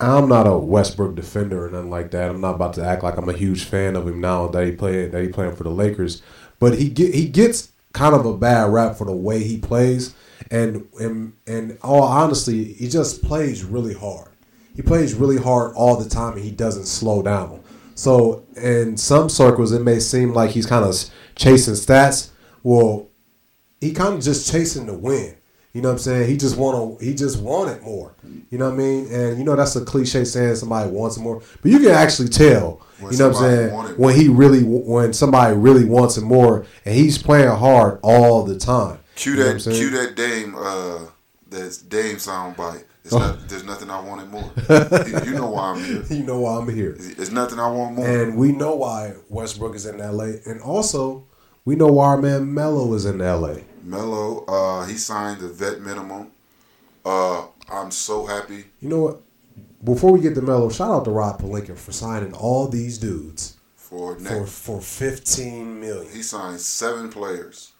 I'm 0.00 0.28
not 0.28 0.46
a 0.46 0.56
Westbrook 0.56 1.16
defender 1.16 1.66
or 1.66 1.70
nothing 1.70 1.90
like 1.90 2.12
that. 2.12 2.30
I'm 2.30 2.40
not 2.40 2.54
about 2.54 2.74
to 2.74 2.84
act 2.84 3.02
like 3.02 3.16
I'm 3.16 3.28
a 3.28 3.32
huge 3.32 3.64
fan 3.64 3.96
of 3.96 4.06
him 4.06 4.20
now 4.20 4.46
that 4.48 4.64
he 4.64 4.72
played 4.72 5.12
that 5.12 5.22
he 5.22 5.28
playing 5.28 5.56
for 5.56 5.64
the 5.64 5.70
Lakers. 5.70 6.22
But 6.60 6.78
he 6.78 6.88
get 6.88 7.14
he 7.14 7.28
gets 7.28 7.72
kind 7.92 8.14
of 8.14 8.24
a 8.24 8.36
bad 8.36 8.72
rap 8.72 8.96
for 8.96 9.04
the 9.04 9.12
way 9.12 9.42
he 9.42 9.58
plays, 9.58 10.14
and 10.50 10.86
and 11.00 11.32
and 11.46 11.78
all 11.82 12.02
honestly, 12.02 12.74
he 12.74 12.88
just 12.88 13.22
plays 13.22 13.64
really 13.64 13.94
hard. 13.94 14.28
He 14.76 14.82
plays 14.82 15.14
really 15.14 15.38
hard 15.38 15.74
all 15.74 15.96
the 15.96 16.08
time, 16.08 16.34
and 16.34 16.44
he 16.44 16.52
doesn't 16.52 16.86
slow 16.86 17.20
down. 17.22 17.60
So 17.96 18.44
in 18.56 18.96
some 18.96 19.28
circles, 19.28 19.72
it 19.72 19.82
may 19.82 19.98
seem 19.98 20.32
like 20.32 20.50
he's 20.52 20.66
kind 20.66 20.84
of 20.84 20.94
chasing 21.34 21.74
stats. 21.74 22.30
Well, 22.62 23.07
he 23.80 23.92
kind 23.92 24.14
of 24.14 24.22
just 24.22 24.50
chasing 24.50 24.86
the 24.86 24.94
win. 24.94 25.34
You 25.72 25.82
know 25.82 25.90
what 25.90 25.94
I'm 25.94 25.98
saying? 25.98 26.28
He 26.28 26.36
just 26.36 26.56
want 26.56 26.98
to. 26.98 27.04
He 27.04 27.14
just 27.14 27.40
wanted 27.40 27.82
more. 27.82 28.14
You 28.50 28.58
know 28.58 28.66
what 28.66 28.74
I 28.74 28.78
mean? 28.78 29.12
And 29.12 29.38
you 29.38 29.44
know 29.44 29.54
that's 29.54 29.76
a 29.76 29.84
cliche 29.84 30.24
saying 30.24 30.56
somebody 30.56 30.90
wants 30.90 31.18
more, 31.18 31.42
but 31.62 31.70
you 31.70 31.78
can 31.78 31.90
actually 31.90 32.30
tell. 32.30 32.80
When 33.00 33.12
you 33.12 33.18
know 33.18 33.28
what 33.28 33.36
I'm 33.36 33.42
saying? 33.42 33.98
When 33.98 34.16
he 34.16 34.28
really, 34.28 34.64
when 34.64 35.12
somebody 35.12 35.54
really 35.56 35.84
wants 35.84 36.16
him 36.16 36.24
more, 36.24 36.66
and 36.84 36.94
he's 36.94 37.16
playing 37.16 37.50
hard 37.50 38.00
all 38.02 38.44
the 38.44 38.58
time. 38.58 38.98
Cue 39.14 39.32
You 39.32 39.38
know 39.38 39.52
that, 39.52 39.62
cue 39.62 39.90
that 39.90 40.16
Dame, 40.16 40.54
uh, 40.58 41.06
that's 41.48 41.78
Dame 41.78 42.16
soundbite. 42.16 42.84
It's 43.04 43.12
Oh. 43.14 43.18
not, 43.20 43.48
there's 43.48 43.64
nothing 43.64 43.90
I 43.90 44.00
wanted 44.00 44.30
more. 44.30 44.50
you 45.24 45.34
know 45.34 45.50
why 45.50 45.70
I'm 45.70 45.84
here. 45.84 46.04
You 46.10 46.24
know 46.24 46.40
why 46.40 46.58
I'm 46.58 46.68
here. 46.68 46.92
There's 46.98 47.30
nothing 47.30 47.58
I 47.58 47.68
want 47.68 47.94
more. 47.96 48.06
And 48.06 48.36
we 48.36 48.52
know 48.52 48.74
why 48.74 49.14
Westbrook 49.28 49.74
is 49.74 49.86
in 49.86 49.98
LA. 49.98 50.32
And 50.46 50.60
also, 50.60 51.26
we 51.64 51.76
know 51.76 51.86
why 51.86 52.06
our 52.08 52.20
man 52.20 52.52
Melo 52.52 52.92
is 52.94 53.06
in 53.06 53.18
LA. 53.18 53.56
Melo, 53.84 54.44
uh, 54.46 54.86
he 54.86 54.94
signed 54.96 55.40
the 55.40 55.48
vet 55.48 55.80
minimum. 55.80 56.30
Uh, 57.04 57.46
I'm 57.70 57.90
so 57.90 58.26
happy. 58.26 58.64
You 58.80 58.88
know 58.88 59.00
what? 59.02 59.20
Before 59.82 60.12
we 60.12 60.20
get 60.20 60.34
to 60.34 60.42
Melo, 60.42 60.68
shout 60.70 60.90
out 60.90 61.04
to 61.04 61.10
Rob 61.10 61.40
Pelinka 61.40 61.76
for 61.78 61.92
signing 61.92 62.32
all 62.32 62.68
these 62.68 62.98
dudes 62.98 63.56
For 63.76 64.16
for, 64.18 64.46
for 64.46 64.80
15 64.80 65.80
million. 65.80 66.12
he 66.12 66.22
signed 66.22 66.60
seven 66.60 67.08
players 67.10 67.72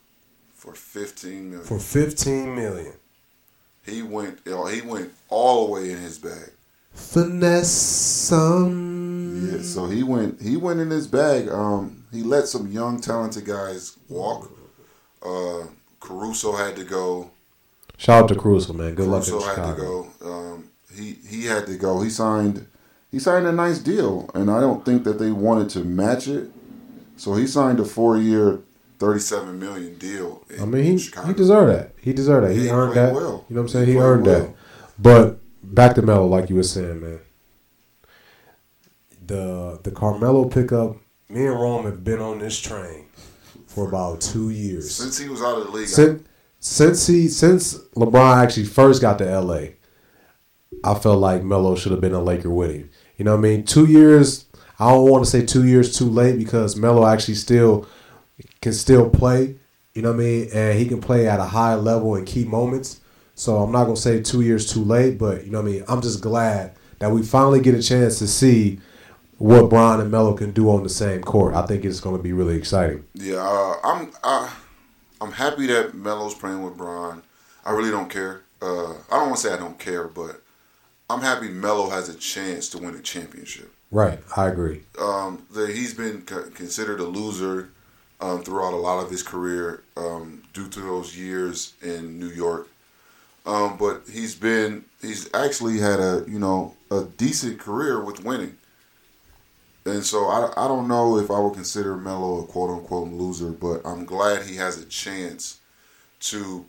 for 0.54 0.74
15 0.74 1.50
million. 1.50 1.66
For 1.66 1.78
15 1.78 2.54
million. 2.54 2.92
he 3.84 4.02
went, 4.02 4.40
he 4.46 4.80
went 4.82 5.12
all 5.28 5.66
the 5.66 5.72
way 5.72 5.90
in 5.90 5.98
his 5.98 6.18
bag. 6.18 6.50
Finesse 6.92 7.70
some. 7.70 9.50
Yeah, 9.52 9.62
so 9.62 9.86
he 9.86 10.02
went, 10.02 10.40
he 10.40 10.56
went 10.56 10.80
in 10.80 10.90
his 10.90 11.06
bag. 11.06 11.48
Um, 11.48 12.04
he 12.12 12.22
let 12.22 12.48
some 12.48 12.70
young, 12.70 13.00
talented 13.00 13.44
guys 13.44 13.96
walk. 14.08 14.50
Uh, 15.24 15.64
Caruso 16.08 16.52
had 16.56 16.74
to 16.76 16.84
go. 16.84 17.30
Shout 17.98 18.24
out 18.24 18.28
to 18.28 18.34
Caruso, 18.34 18.72
man. 18.72 18.94
Good 18.94 19.08
luck 19.08 19.26
in 19.26 19.32
Caruso 19.34 19.54
had 19.54 19.74
to 19.76 19.80
go. 19.80 20.08
Um, 20.24 20.70
he 20.94 21.12
he 21.28 21.44
had 21.44 21.66
to 21.66 21.76
go. 21.76 22.00
He 22.00 22.08
signed 22.08 22.66
he 23.10 23.18
signed 23.18 23.46
a 23.46 23.52
nice 23.52 23.78
deal, 23.78 24.30
and 24.34 24.50
I 24.50 24.60
don't 24.60 24.84
think 24.84 25.04
that 25.04 25.18
they 25.18 25.30
wanted 25.32 25.68
to 25.70 25.80
match 25.84 26.26
it. 26.26 26.50
So 27.18 27.34
he 27.34 27.46
signed 27.46 27.78
a 27.78 27.84
four 27.84 28.16
year, 28.16 28.60
thirty 28.98 29.20
seven 29.20 29.58
million 29.60 29.98
deal. 29.98 30.42
In 30.48 30.60
I 30.62 30.64
mean, 30.64 30.84
he, 30.84 30.98
Chicago. 30.98 31.28
he 31.28 31.34
deserved 31.34 31.72
that. 31.72 31.92
He 32.00 32.12
deserved 32.14 32.46
that. 32.46 32.54
He, 32.54 32.62
He 32.62 32.70
earned 32.70 32.94
that. 32.94 33.12
well. 33.14 33.44
You 33.50 33.56
know 33.56 33.60
what 33.62 33.64
I'm 33.64 33.68
saying? 33.68 33.86
He 33.86 33.92
He, 33.92 33.98
earned 33.98 34.24
well. 34.26 34.40
that. 34.46 34.54
But 34.98 35.40
back 35.62 35.94
to 35.96 36.02
Melo, 36.02 36.26
like 36.26 36.48
you 36.48 36.56
were 36.56 36.62
saying, 36.62 37.00
man. 37.02 37.20
The 39.26 39.78
the 39.82 39.90
Carmelo 39.90 40.46
pickup. 40.48 40.96
Me 41.28 41.44
and 41.46 41.60
Rome 41.60 41.84
have 41.84 42.02
been 42.02 42.20
on 42.20 42.38
this 42.38 42.58
train 42.58 43.04
for 43.78 43.88
about 43.88 44.20
two 44.20 44.50
years. 44.50 44.92
Since 44.94 45.18
he 45.18 45.28
was 45.28 45.40
out 45.40 45.58
of 45.58 45.66
the 45.66 45.72
league, 45.72 45.88
Since 45.88 46.24
since 46.58 47.06
he 47.06 47.28
since 47.28 47.78
LeBron 47.94 48.36
actually 48.36 48.64
first 48.64 49.00
got 49.00 49.18
to 49.18 49.40
LA, 49.40 49.68
I 50.82 50.94
felt 50.98 51.20
like 51.20 51.44
Melo 51.44 51.76
should 51.76 51.92
have 51.92 52.00
been 52.00 52.14
a 52.14 52.20
Laker 52.20 52.50
with 52.50 52.72
him. 52.72 52.90
You 53.16 53.24
know 53.24 53.32
what 53.32 53.38
I 53.38 53.42
mean? 53.42 53.64
Two 53.64 53.86
years. 53.86 54.46
I 54.80 54.90
don't 54.90 55.08
want 55.08 55.24
to 55.24 55.30
say 55.30 55.44
two 55.44 55.66
years 55.66 55.96
too 55.96 56.06
late 56.06 56.38
because 56.38 56.76
Melo 56.76 57.06
actually 57.06 57.34
still 57.34 57.86
can 58.60 58.72
still 58.72 59.08
play. 59.08 59.56
You 59.94 60.02
know 60.02 60.10
what 60.12 60.20
I 60.20 60.24
mean? 60.24 60.48
And 60.52 60.78
he 60.78 60.86
can 60.86 61.00
play 61.00 61.28
at 61.28 61.40
a 61.40 61.44
high 61.44 61.74
level 61.74 62.16
in 62.16 62.24
key 62.24 62.44
moments. 62.44 63.00
So 63.34 63.58
I'm 63.58 63.70
not 63.70 63.84
gonna 63.84 63.96
say 63.96 64.20
two 64.20 64.40
years 64.40 64.72
too 64.72 64.82
late, 64.82 65.18
but 65.18 65.44
you 65.44 65.52
know 65.52 65.62
what 65.62 65.68
I 65.68 65.72
mean. 65.72 65.84
I'm 65.88 66.02
just 66.02 66.20
glad 66.20 66.74
that 66.98 67.12
we 67.12 67.22
finally 67.22 67.60
get 67.60 67.76
a 67.76 67.82
chance 67.82 68.18
to 68.18 68.26
see 68.26 68.80
what 69.38 69.70
Bron 69.70 70.00
and 70.00 70.10
Melo 70.10 70.34
can 70.34 70.50
do 70.52 70.68
on 70.70 70.82
the 70.82 70.88
same 70.88 71.22
court. 71.22 71.54
I 71.54 71.66
think 71.66 71.84
it's 71.84 72.00
gonna 72.00 72.18
be 72.18 72.32
really 72.32 72.56
exciting. 72.56 73.04
yeah, 73.14 73.36
uh, 73.38 73.74
I'm 73.84 74.12
I, 74.22 74.52
I'm 75.20 75.32
happy 75.32 75.66
that 75.68 75.94
Melo's 75.94 76.34
playing 76.34 76.62
with 76.62 76.76
Bron. 76.76 77.22
I 77.64 77.72
really 77.72 77.90
don't 77.90 78.10
care. 78.10 78.42
Uh, 78.60 78.92
I 79.10 79.16
don't 79.18 79.26
want 79.26 79.36
to 79.36 79.42
say 79.42 79.54
I 79.54 79.56
don't 79.56 79.78
care, 79.78 80.08
but 80.08 80.42
I'm 81.08 81.20
happy 81.20 81.48
Melo 81.48 81.90
has 81.90 82.08
a 82.08 82.14
chance 82.14 82.68
to 82.70 82.78
win 82.78 82.94
a 82.94 83.00
championship. 83.00 83.72
Right, 83.90 84.18
I 84.36 84.48
agree. 84.48 84.82
um, 85.00 85.46
that 85.52 85.70
he's 85.70 85.94
been 85.94 86.22
co- 86.22 86.50
considered 86.50 87.00
a 87.00 87.04
loser 87.04 87.70
um, 88.20 88.42
throughout 88.42 88.74
a 88.74 88.76
lot 88.76 89.02
of 89.02 89.10
his 89.10 89.22
career 89.22 89.82
um, 89.96 90.42
due 90.52 90.68
to 90.68 90.80
those 90.80 91.16
years 91.16 91.72
in 91.80 92.18
New 92.18 92.28
York. 92.28 92.68
Um, 93.46 93.78
but 93.78 94.02
he's 94.12 94.34
been 94.34 94.84
he's 95.00 95.30
actually 95.32 95.78
had 95.78 96.00
a 96.00 96.24
you 96.28 96.38
know 96.38 96.74
a 96.90 97.04
decent 97.04 97.58
career 97.60 98.02
with 98.04 98.22
winning. 98.22 98.57
And 99.88 100.04
so 100.04 100.26
I, 100.26 100.52
I 100.56 100.68
don't 100.68 100.88
know 100.88 101.18
if 101.18 101.30
I 101.30 101.38
would 101.38 101.54
consider 101.54 101.96
Melo 101.96 102.42
a 102.42 102.46
quote 102.46 102.70
unquote 102.70 103.08
loser, 103.08 103.50
but 103.50 103.80
I'm 103.84 104.04
glad 104.04 104.46
he 104.46 104.56
has 104.56 104.78
a 104.80 104.84
chance 104.84 105.58
to 106.20 106.64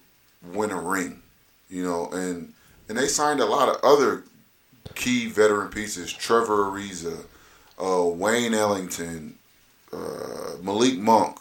win 0.53 0.71
a 0.71 0.79
ring, 0.79 1.21
you 1.69 1.83
know, 1.83 2.09
and 2.11 2.53
and 2.87 2.97
they 2.97 3.07
signed 3.07 3.39
a 3.39 3.45
lot 3.45 3.69
of 3.69 3.77
other 3.83 4.23
key 4.95 5.27
veteran 5.27 5.69
pieces: 5.69 6.11
Trevor 6.11 6.65
Ariza, 6.65 7.25
uh, 7.81 8.05
Wayne 8.05 8.53
Ellington, 8.53 9.37
uh, 9.93 10.55
Malik 10.61 10.97
Monk, 10.97 11.39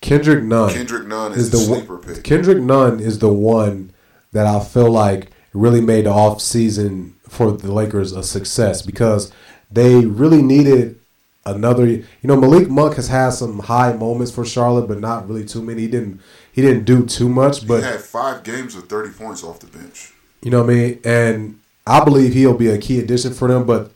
Kendrick 0.00 0.44
Nunn. 0.44 0.70
Kendrick 0.70 1.06
Nunn 1.06 1.32
is, 1.32 1.50
the, 1.50 1.58
one- 1.58 1.78
sleeper 1.78 1.98
pick. 1.98 2.24
Kendrick 2.24 2.58
Nunn 2.58 3.00
is 3.00 3.18
the 3.18 3.32
one 3.32 3.92
that 4.32 4.46
I 4.46 4.60
feel 4.60 4.90
like 4.90 5.30
really 5.54 5.80
made 5.80 6.06
the 6.06 6.10
off 6.10 6.40
season 6.40 7.14
for 7.28 7.52
the 7.52 7.72
Lakers 7.72 8.12
a 8.12 8.22
success 8.22 8.82
because 8.82 9.32
they 9.72 10.04
really 10.04 10.42
needed 10.42 10.98
another. 11.46 11.86
You 11.86 12.04
know, 12.24 12.36
Malik 12.36 12.68
Monk 12.68 12.96
has 12.96 13.08
had 13.08 13.30
some 13.30 13.60
high 13.60 13.92
moments 13.92 14.32
for 14.32 14.44
Charlotte, 14.44 14.86
but 14.88 15.00
not 15.00 15.28
really 15.28 15.44
too 15.44 15.62
many. 15.62 15.82
He 15.82 15.88
didn't 15.88 16.20
he 16.52 16.60
didn't 16.62 16.84
do 16.84 17.06
too 17.06 17.28
much, 17.28 17.66
But 17.66 17.78
he 17.78 17.84
had 17.84 18.00
five 18.00 18.42
games 18.44 18.76
with 18.76 18.88
30 18.88 19.10
points 19.14 19.42
off 19.42 19.60
the 19.60 19.66
bench. 19.66 20.12
you 20.42 20.50
know 20.50 20.62
what 20.62 20.70
I 20.70 20.74
mean. 20.74 21.00
And 21.04 21.58
I 21.86 22.04
believe 22.04 22.34
he'll 22.34 22.56
be 22.56 22.68
a 22.68 22.78
key 22.78 23.00
addition 23.00 23.32
for 23.32 23.48
them. 23.48 23.64
But 23.66 23.90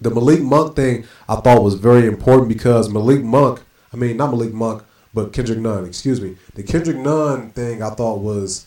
the 0.00 0.10
Malik 0.10 0.40
Monk 0.42 0.76
thing 0.76 1.04
I 1.28 1.36
thought 1.36 1.62
was 1.62 1.74
very 1.74 2.06
important 2.06 2.48
because 2.48 2.88
Malik 2.88 3.22
Monk, 3.22 3.60
I 3.92 3.96
mean 3.96 4.16
not 4.16 4.30
Malik 4.30 4.52
Monk, 4.52 4.82
but 5.14 5.32
Kendrick 5.32 5.58
Nunn, 5.60 5.86
excuse 5.86 6.20
me. 6.20 6.36
The 6.54 6.62
Kendrick 6.62 6.96
Nunn 6.98 7.50
thing 7.50 7.82
I 7.82 7.90
thought 7.90 8.18
was 8.20 8.66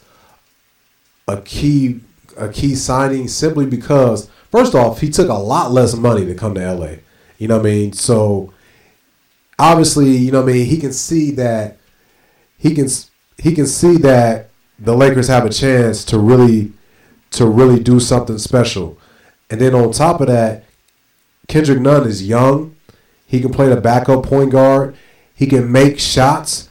a 1.27 1.41
key 1.41 2.00
a 2.38 2.48
key 2.50 2.75
signing 2.75 3.27
simply 3.27 3.65
because 3.65 4.29
first 4.51 4.75
off, 4.75 5.01
he 5.01 5.10
took 5.10 5.29
a 5.29 5.34
lot 5.34 5.72
less 5.72 5.96
money 5.96 6.25
to 6.25 6.36
come 6.36 6.53
to 6.55 6.74
LA. 6.74 6.96
You 7.38 7.48
know 7.48 7.58
what 7.58 7.65
I 7.65 7.70
mean? 7.70 7.93
So 7.93 8.53
obviously, 9.58 10.15
you 10.17 10.31
know 10.31 10.41
what 10.41 10.50
I 10.50 10.53
mean, 10.53 10.65
he 10.67 10.77
can 10.77 10.93
see 10.93 11.31
that 11.31 11.77
he 12.58 12.75
can 12.75 12.88
he 13.38 13.53
can 13.53 13.65
see 13.65 13.98
that 13.98 14.50
the 14.77 14.96
Lakers 14.96 15.27
have 15.27 15.46
a 15.46 15.50
chance 15.50 16.05
to 16.05 16.20
really 16.20 16.74
to 17.31 17.48
really 17.48 17.81
do 17.81 18.00
something 18.00 18.38
special. 18.38 18.98
And 19.50 19.60
then 19.60 19.74
on 19.74 19.91
top 19.91 20.22
of 20.22 20.27
that, 20.27 20.65
Kendrick 21.48 21.79
Nunn 21.79 22.08
is 22.08 22.27
young. 22.27 22.75
He 23.25 23.41
can 23.41 23.51
play 23.51 23.70
the 23.70 23.79
backup 23.79 24.24
point 24.24 24.51
guard. 24.51 24.96
He 25.34 25.48
can 25.48 25.72
make 25.72 26.00
shots. 26.00 26.70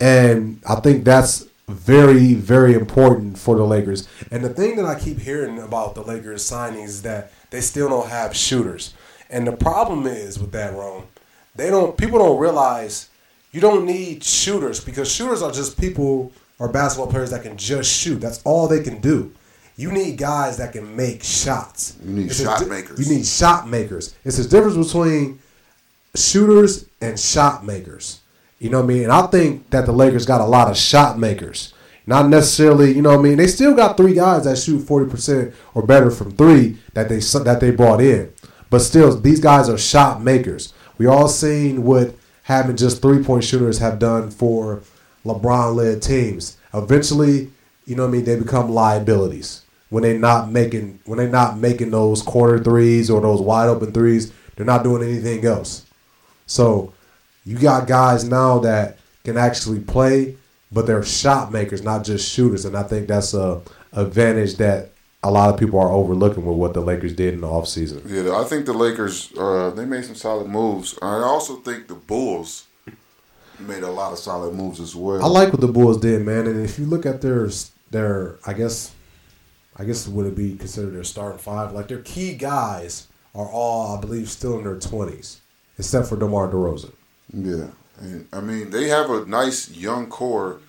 And 0.00 0.60
I 0.68 0.76
think 0.76 1.04
that's 1.04 1.46
very, 1.68 2.34
very 2.34 2.74
important 2.74 3.38
for 3.38 3.56
the 3.56 3.64
Lakers. 3.64 4.08
And 4.30 4.44
the 4.44 4.48
thing 4.48 4.76
that 4.76 4.84
I 4.84 4.98
keep 4.98 5.18
hearing 5.18 5.58
about 5.58 5.94
the 5.94 6.02
Lakers 6.02 6.48
signings 6.48 6.86
is 6.88 7.02
that 7.02 7.32
they 7.50 7.60
still 7.60 7.88
don't 7.88 8.08
have 8.08 8.36
shooters. 8.36 8.94
And 9.30 9.46
the 9.46 9.56
problem 9.56 10.06
is 10.06 10.38
with 10.38 10.52
that, 10.52 10.74
Rome, 10.74 11.04
they 11.54 11.70
don't 11.70 11.96
people 11.96 12.18
don't 12.18 12.38
realize 12.38 13.08
you 13.52 13.60
don't 13.60 13.86
need 13.86 14.24
shooters 14.24 14.80
because 14.82 15.10
shooters 15.10 15.42
are 15.42 15.52
just 15.52 15.80
people 15.80 16.32
or 16.58 16.68
basketball 16.68 17.10
players 17.10 17.30
that 17.30 17.42
can 17.42 17.56
just 17.56 17.90
shoot. 17.90 18.20
That's 18.20 18.40
all 18.44 18.68
they 18.68 18.82
can 18.82 19.00
do. 19.00 19.34
You 19.76 19.90
need 19.90 20.18
guys 20.18 20.58
that 20.58 20.72
can 20.72 20.94
make 20.96 21.22
shots. 21.22 21.96
You 22.04 22.14
need 22.14 22.26
It's 22.26 22.42
shot 22.42 22.66
makers. 22.68 22.98
You 22.98 23.16
need 23.16 23.26
shot 23.26 23.68
makers. 23.68 24.14
It's 24.24 24.36
the 24.36 24.48
difference 24.48 24.76
between 24.76 25.40
shooters 26.14 26.86
and 27.00 27.18
shot 27.18 27.64
makers. 27.64 28.20
You 28.62 28.70
know 28.70 28.78
what 28.78 28.84
I 28.84 28.94
mean? 28.94 29.02
And 29.02 29.12
I 29.12 29.26
think 29.26 29.70
that 29.70 29.86
the 29.86 29.92
Lakers 29.92 30.24
got 30.24 30.40
a 30.40 30.44
lot 30.44 30.70
of 30.70 30.76
shot 30.76 31.18
makers. 31.18 31.74
Not 32.06 32.28
necessarily, 32.28 32.94
you 32.94 33.02
know 33.02 33.10
what 33.10 33.18
I 33.18 33.22
mean? 33.22 33.36
They 33.38 33.48
still 33.48 33.74
got 33.74 33.96
three 33.96 34.14
guys 34.14 34.44
that 34.44 34.56
shoot 34.56 34.86
40% 34.86 35.52
or 35.74 35.84
better 35.84 36.12
from 36.12 36.30
three 36.36 36.78
that 36.94 37.08
they 37.08 37.18
that 37.18 37.58
they 37.58 37.72
brought 37.72 38.00
in. 38.00 38.32
But 38.70 38.78
still, 38.78 39.18
these 39.20 39.40
guys 39.40 39.68
are 39.68 39.76
shot 39.76 40.22
makers. 40.22 40.72
We 40.96 41.06
all 41.06 41.26
seen 41.26 41.82
what 41.82 42.14
having 42.44 42.76
just 42.76 43.02
three 43.02 43.24
point 43.24 43.42
shooters 43.42 43.80
have 43.80 43.98
done 43.98 44.30
for 44.30 44.82
LeBron 45.24 45.74
led 45.74 46.00
teams. 46.00 46.56
Eventually, 46.72 47.50
you 47.84 47.96
know 47.96 48.04
what 48.04 48.10
I 48.10 48.12
mean, 48.12 48.24
they 48.24 48.36
become 48.38 48.70
liabilities 48.70 49.62
when 49.90 50.04
they're 50.04 50.20
not 50.20 50.52
making 50.52 51.00
when 51.04 51.18
they're 51.18 51.28
not 51.28 51.58
making 51.58 51.90
those 51.90 52.22
corner 52.22 52.62
threes 52.62 53.10
or 53.10 53.20
those 53.20 53.40
wide 53.40 53.68
open 53.68 53.90
threes. 53.90 54.32
They're 54.54 54.64
not 54.64 54.84
doing 54.84 55.02
anything 55.02 55.44
else. 55.44 55.84
So 56.46 56.92
you 57.44 57.58
got 57.58 57.86
guys 57.86 58.24
now 58.24 58.58
that 58.60 58.98
can 59.24 59.36
actually 59.36 59.80
play, 59.80 60.36
but 60.70 60.86
they're 60.86 61.02
shot 61.02 61.52
makers, 61.52 61.82
not 61.82 62.04
just 62.04 62.30
shooters. 62.30 62.64
And 62.64 62.76
I 62.76 62.82
think 62.82 63.08
that's 63.08 63.34
a 63.34 63.62
advantage 63.92 64.56
that 64.56 64.90
a 65.22 65.30
lot 65.30 65.52
of 65.52 65.60
people 65.60 65.78
are 65.78 65.90
overlooking 65.90 66.44
with 66.44 66.56
what 66.56 66.74
the 66.74 66.80
Lakers 66.80 67.14
did 67.14 67.34
in 67.34 67.42
the 67.42 67.46
offseason. 67.46 68.02
Yeah, 68.06 68.36
I 68.36 68.44
think 68.44 68.66
the 68.66 68.72
Lakers 68.72 69.32
uh, 69.38 69.70
they 69.70 69.84
made 69.84 70.04
some 70.04 70.14
solid 70.14 70.48
moves. 70.48 70.98
I 71.00 71.22
also 71.22 71.56
think 71.56 71.88
the 71.88 71.94
Bulls 71.94 72.66
made 73.58 73.82
a 73.82 73.90
lot 73.90 74.12
of 74.12 74.18
solid 74.18 74.54
moves 74.54 74.80
as 74.80 74.96
well. 74.96 75.22
I 75.22 75.28
like 75.28 75.52
what 75.52 75.60
the 75.60 75.68
Bulls 75.68 76.00
did, 76.00 76.22
man. 76.22 76.46
And 76.46 76.64
if 76.64 76.78
you 76.78 76.86
look 76.86 77.06
at 77.06 77.22
their 77.22 77.48
their, 77.90 78.38
I 78.46 78.52
guess, 78.52 78.92
I 79.76 79.84
guess 79.84 80.08
would 80.08 80.26
it 80.26 80.36
be 80.36 80.56
considered 80.56 80.94
their 80.94 81.04
starting 81.04 81.38
five? 81.38 81.72
Like 81.72 81.88
their 81.88 82.02
key 82.02 82.34
guys 82.34 83.06
are 83.34 83.48
all, 83.48 83.96
I 83.96 84.00
believe, 84.00 84.28
still 84.28 84.58
in 84.58 84.64
their 84.64 84.78
twenties, 84.78 85.40
except 85.78 86.08
for 86.08 86.16
DeMar 86.16 86.48
DeRozan. 86.48 86.92
Yeah, 87.32 87.68
and, 88.00 88.28
I 88.32 88.40
mean 88.40 88.70
they 88.70 88.88
have 88.88 89.10
a 89.10 89.24
nice 89.26 89.70
young 89.70 90.06
core. 90.08 90.60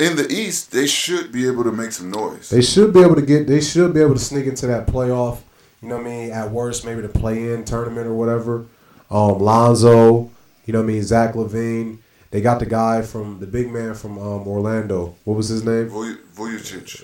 In 0.00 0.16
the 0.16 0.26
East, 0.28 0.72
they 0.72 0.88
should 0.88 1.30
be 1.30 1.46
able 1.46 1.62
to 1.62 1.70
make 1.70 1.92
some 1.92 2.10
noise. 2.10 2.50
They 2.50 2.60
should 2.60 2.92
be 2.92 3.00
able 3.00 3.14
to 3.14 3.22
get. 3.22 3.46
They 3.46 3.60
should 3.60 3.94
be 3.94 4.00
able 4.00 4.14
to 4.14 4.20
sneak 4.20 4.46
into 4.46 4.66
that 4.66 4.88
playoff. 4.88 5.42
You 5.80 5.88
know 5.88 5.96
what 5.96 6.06
I 6.06 6.10
mean? 6.10 6.30
At 6.32 6.50
worst, 6.50 6.84
maybe 6.84 7.00
the 7.02 7.08
play-in 7.08 7.64
tournament 7.64 8.06
or 8.06 8.14
whatever. 8.14 8.66
Um, 9.10 9.38
Lonzo, 9.38 10.30
you 10.66 10.72
know 10.72 10.80
what 10.80 10.90
I 10.90 10.92
mean? 10.92 11.02
Zach 11.02 11.34
LaVine. 11.34 11.98
They 12.30 12.40
got 12.40 12.60
the 12.60 12.66
guy 12.66 13.02
from 13.02 13.40
the 13.40 13.46
big 13.46 13.72
man 13.72 13.94
from 13.94 14.18
um, 14.18 14.46
Orlando. 14.46 15.16
What 15.24 15.36
was 15.36 15.48
his 15.48 15.64
name? 15.64 15.88
Vucevic. 15.88 17.02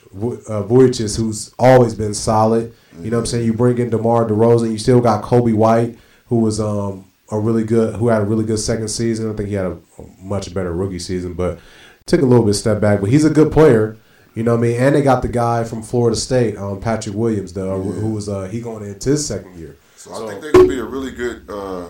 Uh, 0.49 0.63
Vucevic, 0.63 1.17
who's 1.17 1.53
always 1.59 1.95
been 1.95 2.15
solid. 2.15 2.73
You 3.01 3.11
know 3.11 3.17
what 3.17 3.23
I'm 3.23 3.27
saying? 3.27 3.47
You 3.47 3.53
bring 3.53 3.79
in 3.79 3.91
DeMar 3.91 4.29
DeRozan. 4.29 4.71
You 4.71 4.79
still 4.79 5.01
got 5.01 5.25
Coby 5.25 5.55
White, 5.55 5.99
who 6.27 6.39
was 6.39 6.61
um, 6.61 7.07
a 7.31 7.39
really 7.39 7.65
good, 7.65 7.97
who 7.97 8.09
had 8.09 8.23
a 8.23 8.25
really 8.25 8.45
good 8.45 8.59
second 8.59 8.89
season. 8.89 9.31
I 9.31 9.35
think 9.35 9.49
he 9.49 9.55
had 9.55 9.67
a, 9.67 9.79
much 10.21 10.53
better 10.55 10.73
rookie 10.73 10.99
season, 10.99 11.35
but 11.35 11.59
took 12.07 12.23
a 12.23 12.27
little 12.27 12.45
bit 12.45 12.55
step 12.55 12.81
back. 12.81 13.01
But 13.01 13.11
he's 13.11 13.25
a 13.25 13.31
good 13.31 13.53
player. 13.53 13.97
You 14.35 14.43
know 14.43 14.53
what 14.53 14.59
I 14.59 14.63
mean? 14.63 14.81
And 14.81 14.95
they 14.95 15.03
got 15.03 15.23
the 15.23 15.29
guy 15.29 15.65
from 15.65 15.83
Florida 15.83 16.17
State, 16.17 16.57
um, 16.59 16.81
Patrick 16.81 17.15
Williams, 17.15 17.55
the, 17.55 17.67
yeah. 17.67 17.83
who 17.83 18.11
was 18.11 18.29
uh, 18.29 18.45
he 18.45 18.61
going 18.61 18.85
into 18.85 19.11
his 19.11 19.27
second 19.27 19.59
year. 19.59 19.77
So, 19.97 20.11
so 20.11 20.27
I 20.27 20.31
think 20.31 20.43
they're 20.43 20.53
gonna 20.53 20.69
be 20.69 20.79
a 20.79 20.85
really 20.85 21.11
good, 21.11 21.49
uh, 21.49 21.89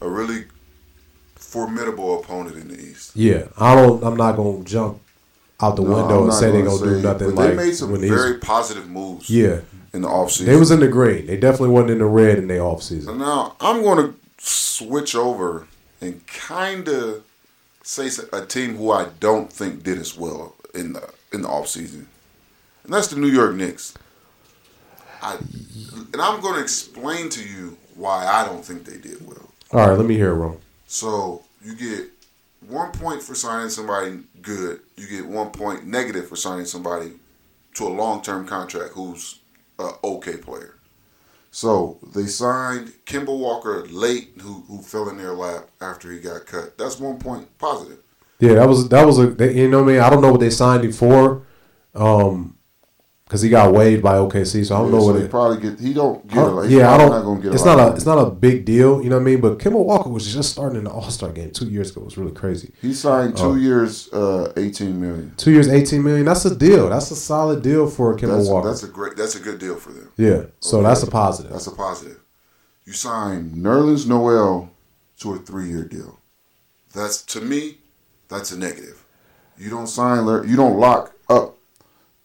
a 0.00 0.08
really 0.08 0.44
formidable 1.34 2.20
opponent 2.20 2.56
in 2.56 2.68
the 2.68 2.80
East. 2.80 3.16
Yeah, 3.16 3.48
I 3.58 3.74
don't. 3.74 4.04
I'm 4.04 4.16
not 4.16 4.36
gonna 4.36 4.62
jump 4.62 5.00
out 5.60 5.74
the 5.74 5.82
no, 5.82 5.96
window 5.96 6.24
and 6.24 6.32
say 6.32 6.52
they're 6.52 6.64
gonna 6.64 6.84
do 6.84 7.02
nothing. 7.02 7.34
But 7.34 7.34
like 7.34 7.50
they 7.50 7.56
made 7.56 7.74
some 7.74 8.00
very 8.00 8.38
positive 8.38 8.88
moves. 8.88 9.28
Yeah, 9.28 9.60
in 9.94 10.02
the 10.02 10.08
offseason. 10.08 10.46
They 10.46 10.56
was 10.56 10.70
in 10.70 10.80
the 10.80 10.88
green. 10.88 11.26
They 11.26 11.36
definitely 11.36 11.70
wasn't 11.70 11.92
in 11.92 11.98
the 11.98 12.06
red 12.06 12.38
in 12.38 12.48
the 12.48 12.54
offseason. 12.54 13.16
Now 13.18 13.56
I'm 13.60 13.82
going 13.82 13.98
to 13.98 14.14
switch 14.44 15.14
over 15.14 15.66
and 16.00 16.26
kind 16.26 16.88
of 16.88 17.24
say 17.82 18.08
a 18.32 18.44
team 18.44 18.76
who 18.76 18.90
I 18.90 19.08
don't 19.20 19.52
think 19.52 19.82
did 19.82 19.98
as 19.98 20.16
well 20.16 20.54
in 20.74 20.92
the 20.92 21.10
in 21.32 21.42
the 21.42 21.48
offseason. 21.48 22.06
And 22.84 22.92
that's 22.92 23.08
the 23.08 23.16
New 23.16 23.28
York 23.28 23.54
Knicks. 23.54 23.94
I, 25.22 25.36
and 26.12 26.20
I'm 26.20 26.40
going 26.42 26.56
to 26.56 26.60
explain 26.60 27.30
to 27.30 27.42
you 27.42 27.78
why 27.94 28.26
I 28.26 28.44
don't 28.44 28.64
think 28.64 28.84
they 28.84 28.98
did 28.98 29.26
well. 29.26 29.48
All 29.72 29.88
right, 29.88 29.96
let 29.96 30.06
me 30.06 30.14
hear 30.14 30.30
it, 30.30 30.34
Ron. 30.34 30.58
So 30.86 31.42
you 31.64 31.74
get 31.74 32.10
one 32.68 32.92
point 32.92 33.22
for 33.22 33.34
signing 33.34 33.70
somebody 33.70 34.18
good. 34.42 34.80
You 34.96 35.08
get 35.08 35.26
one 35.26 35.50
point 35.50 35.86
negative 35.86 36.28
for 36.28 36.36
signing 36.36 36.66
somebody 36.66 37.12
to 37.74 37.86
a 37.86 37.88
long 37.88 38.22
term 38.22 38.46
contract 38.46 38.92
who's 38.92 39.40
an 39.78 39.92
okay 40.04 40.36
player. 40.36 40.74
So 41.54 42.00
they 42.12 42.26
signed 42.26 42.94
Kemba 43.06 43.28
Walker 43.28 43.86
late, 43.86 44.32
who 44.40 44.64
who 44.66 44.82
fell 44.82 45.08
in 45.08 45.18
their 45.18 45.34
lap 45.34 45.68
after 45.80 46.10
he 46.10 46.18
got 46.18 46.46
cut. 46.46 46.76
That's 46.76 46.98
one 46.98 47.20
point 47.20 47.46
positive. 47.58 48.00
Yeah, 48.40 48.54
that 48.54 48.68
was 48.68 48.88
that 48.88 49.06
was 49.06 49.20
a 49.20 49.54
you 49.54 49.68
know 49.68 49.82
I 49.82 49.84
mean. 49.84 50.00
I 50.00 50.10
don't 50.10 50.20
know 50.20 50.32
what 50.32 50.40
they 50.40 50.50
signed 50.50 50.84
him 50.84 50.90
for. 50.90 51.46
Um, 51.94 52.56
because 53.26 53.40
he 53.40 53.48
got 53.48 53.72
waived 53.72 54.02
by 54.02 54.16
OKC, 54.16 54.66
so 54.66 54.74
I 54.74 54.78
don't 54.78 54.88
yeah, 54.88 54.92
know 54.92 55.00
so 55.00 55.06
what 55.06 55.18
he 55.18 55.24
it, 55.24 55.30
probably 55.30 55.60
get. 55.60 55.80
He 55.80 55.94
don't 55.94 56.26
get. 56.28 56.70
Yeah, 56.70 56.92
I 56.92 56.98
don't. 56.98 57.10
Not 57.10 57.24
gonna 57.24 57.40
get 57.40 57.54
it's 57.54 57.64
not 57.64 57.78
a. 57.78 57.94
It's 57.94 58.04
not 58.04 58.18
a 58.18 58.30
big 58.30 58.66
deal. 58.66 59.02
You 59.02 59.08
know 59.08 59.16
what 59.16 59.22
I 59.22 59.24
mean? 59.24 59.40
But 59.40 59.58
Kemba 59.58 59.82
Walker 59.82 60.10
was 60.10 60.30
just 60.30 60.52
starting 60.52 60.78
in 60.78 60.84
the 60.84 60.90
All 60.90 61.08
Star 61.10 61.32
game 61.32 61.50
two 61.50 61.70
years 61.70 61.90
ago. 61.90 62.02
It 62.02 62.04
was 62.04 62.18
really 62.18 62.32
crazy. 62.32 62.72
He 62.82 62.92
signed 62.92 63.36
two 63.36 63.52
uh, 63.52 63.54
years, 63.54 64.12
uh, 64.12 64.52
eighteen 64.58 65.00
million. 65.00 65.34
Two 65.38 65.52
years, 65.52 65.68
eighteen 65.68 66.02
million. 66.02 66.26
That's 66.26 66.44
a 66.44 66.54
deal. 66.54 66.90
That's 66.90 67.10
a 67.10 67.16
solid 67.16 67.62
deal 67.62 67.88
for 67.88 68.14
Kemba 68.14 68.36
that's, 68.36 68.48
Walker. 68.48 68.68
That's 68.68 68.82
a 68.82 68.88
great. 68.88 69.16
That's 69.16 69.36
a 69.36 69.40
good 69.40 69.58
deal 69.58 69.76
for 69.76 69.92
them. 69.92 70.12
Yeah. 70.18 70.44
So 70.60 70.78
okay. 70.78 70.88
that's 70.88 71.02
a 71.02 71.10
positive. 71.10 71.52
That's 71.52 71.66
a 71.66 71.74
positive. 71.74 72.20
You 72.84 72.92
sign 72.92 73.52
Nerlens 73.52 74.06
Noel 74.06 74.70
to 75.20 75.34
a 75.34 75.38
three 75.38 75.70
year 75.70 75.84
deal. 75.84 76.20
That's 76.92 77.22
to 77.22 77.40
me, 77.40 77.78
that's 78.28 78.52
a 78.52 78.58
negative. 78.58 79.02
You 79.56 79.70
don't 79.70 79.86
sign. 79.86 80.26
You 80.46 80.56
don't 80.56 80.78
lock 80.78 81.14
up 81.30 81.53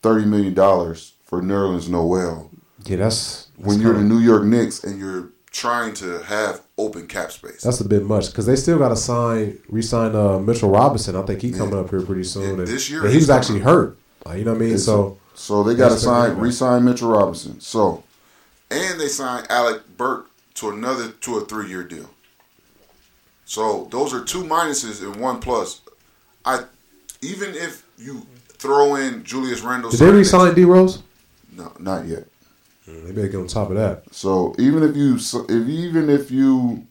thirty 0.02 0.26
million 0.26 0.54
dollars 0.54 1.14
for 1.24 1.42
Nerlens 1.42 1.90
Noel. 1.90 2.50
Yeah, 2.86 2.98
that's, 2.98 3.46
that's 3.58 3.68
when 3.68 3.82
you're 3.82 3.94
the 3.94 4.04
New 4.04 4.20
York 4.20 4.44
Knicks 4.44 4.84
and 4.84 5.00
you're 5.00 5.30
trying 5.52 5.94
to 5.96 6.20
have 6.24 6.62
open 6.78 7.08
cap 7.08 7.32
space. 7.32 7.62
That's 7.62 7.82
a 7.82 7.88
bit 7.88 8.04
much 8.04 8.28
because 8.28 8.46
they 8.46 8.56
still 8.56 8.78
got 8.78 8.90
to 8.90 8.96
sign, 8.96 9.60
re-sign 9.68 10.16
uh, 10.16 10.40
Mitchell 10.40 10.70
Robinson. 10.70 11.16
I 11.16 11.24
think 11.24 11.42
he's 11.42 11.58
coming 11.58 11.76
yeah. 11.76 11.82
up 11.82 11.90
here 11.90 12.02
pretty 12.02 12.24
soon. 12.24 12.44
Yeah, 12.44 12.50
and, 12.50 12.68
this 12.68 12.90
year, 12.90 13.02
and 13.04 13.10
he 13.10 13.18
was 13.18 13.30
actually 13.30 13.60
hurt. 13.60 13.98
Like, 14.26 14.40
you 14.40 14.46
know 14.46 14.54
what 14.54 14.62
I 14.62 14.66
mean? 14.66 14.78
So, 14.78 15.18
so 15.34 15.64
they 15.64 15.76
got 15.76 15.90
to 15.90 15.98
sign, 15.98 16.38
re-sign 16.38 16.86
Mitchell 16.86 17.10
Robinson. 17.10 17.60
So, 17.60 18.04
and 18.70 19.00
they 19.00 19.08
signed 19.08 19.48
Alec 19.50 19.82
Burks 19.98 20.30
to 20.56 20.70
another 20.70 21.10
to 21.10 21.38
a 21.38 21.46
three-year 21.46 21.84
deal. 21.84 22.10
So 23.46 23.88
those 23.90 24.14
are 24.14 24.24
two 24.24 24.44
minuses 24.44 25.02
and 25.02 25.16
one 25.16 25.40
plus. 25.40 25.82
I 26.46 26.66
even 27.22 27.56
if 27.56 27.84
you 27.98 28.28
throw 28.60 28.96
in 28.96 29.24
Julius 29.24 29.62
Randle, 29.62 29.90
did 29.90 30.00
they 30.00 30.12
re-sign 30.12 30.54
D 30.54 30.66
Rose? 30.66 31.02
No, 31.52 31.74
not 31.80 32.06
yet. 32.06 32.26
Mm, 32.88 33.06
they 33.06 33.12
better 33.12 33.28
get 33.28 33.38
on 33.38 33.48
top 33.48 33.70
of 33.70 33.76
that. 33.76 34.04
So 34.14 34.56
even 34.60 34.84
if 34.84 34.96
you, 34.96 35.16
if 35.16 35.68
even 35.68 36.10
if 36.10 36.30
you 36.30 36.86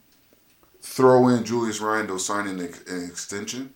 throw 0.81 1.27
in 1.29 1.43
Julius 1.45 1.79
Randle 1.79 2.19
signing 2.19 2.59
an 2.59 3.05
extension, 3.09 3.73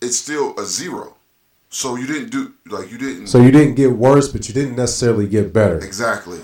it's 0.00 0.16
still 0.16 0.58
a 0.58 0.64
zero. 0.64 1.16
So 1.70 1.96
you 1.96 2.06
didn't 2.06 2.30
do 2.30 2.52
like 2.66 2.90
you 2.90 2.98
didn't. 2.98 3.28
So 3.28 3.40
you 3.40 3.50
didn't 3.50 3.74
get 3.74 3.92
worse, 3.92 4.28
but 4.28 4.48
you 4.48 4.54
didn't 4.54 4.76
necessarily 4.76 5.28
get 5.28 5.52
better. 5.52 5.78
Exactly. 5.78 6.40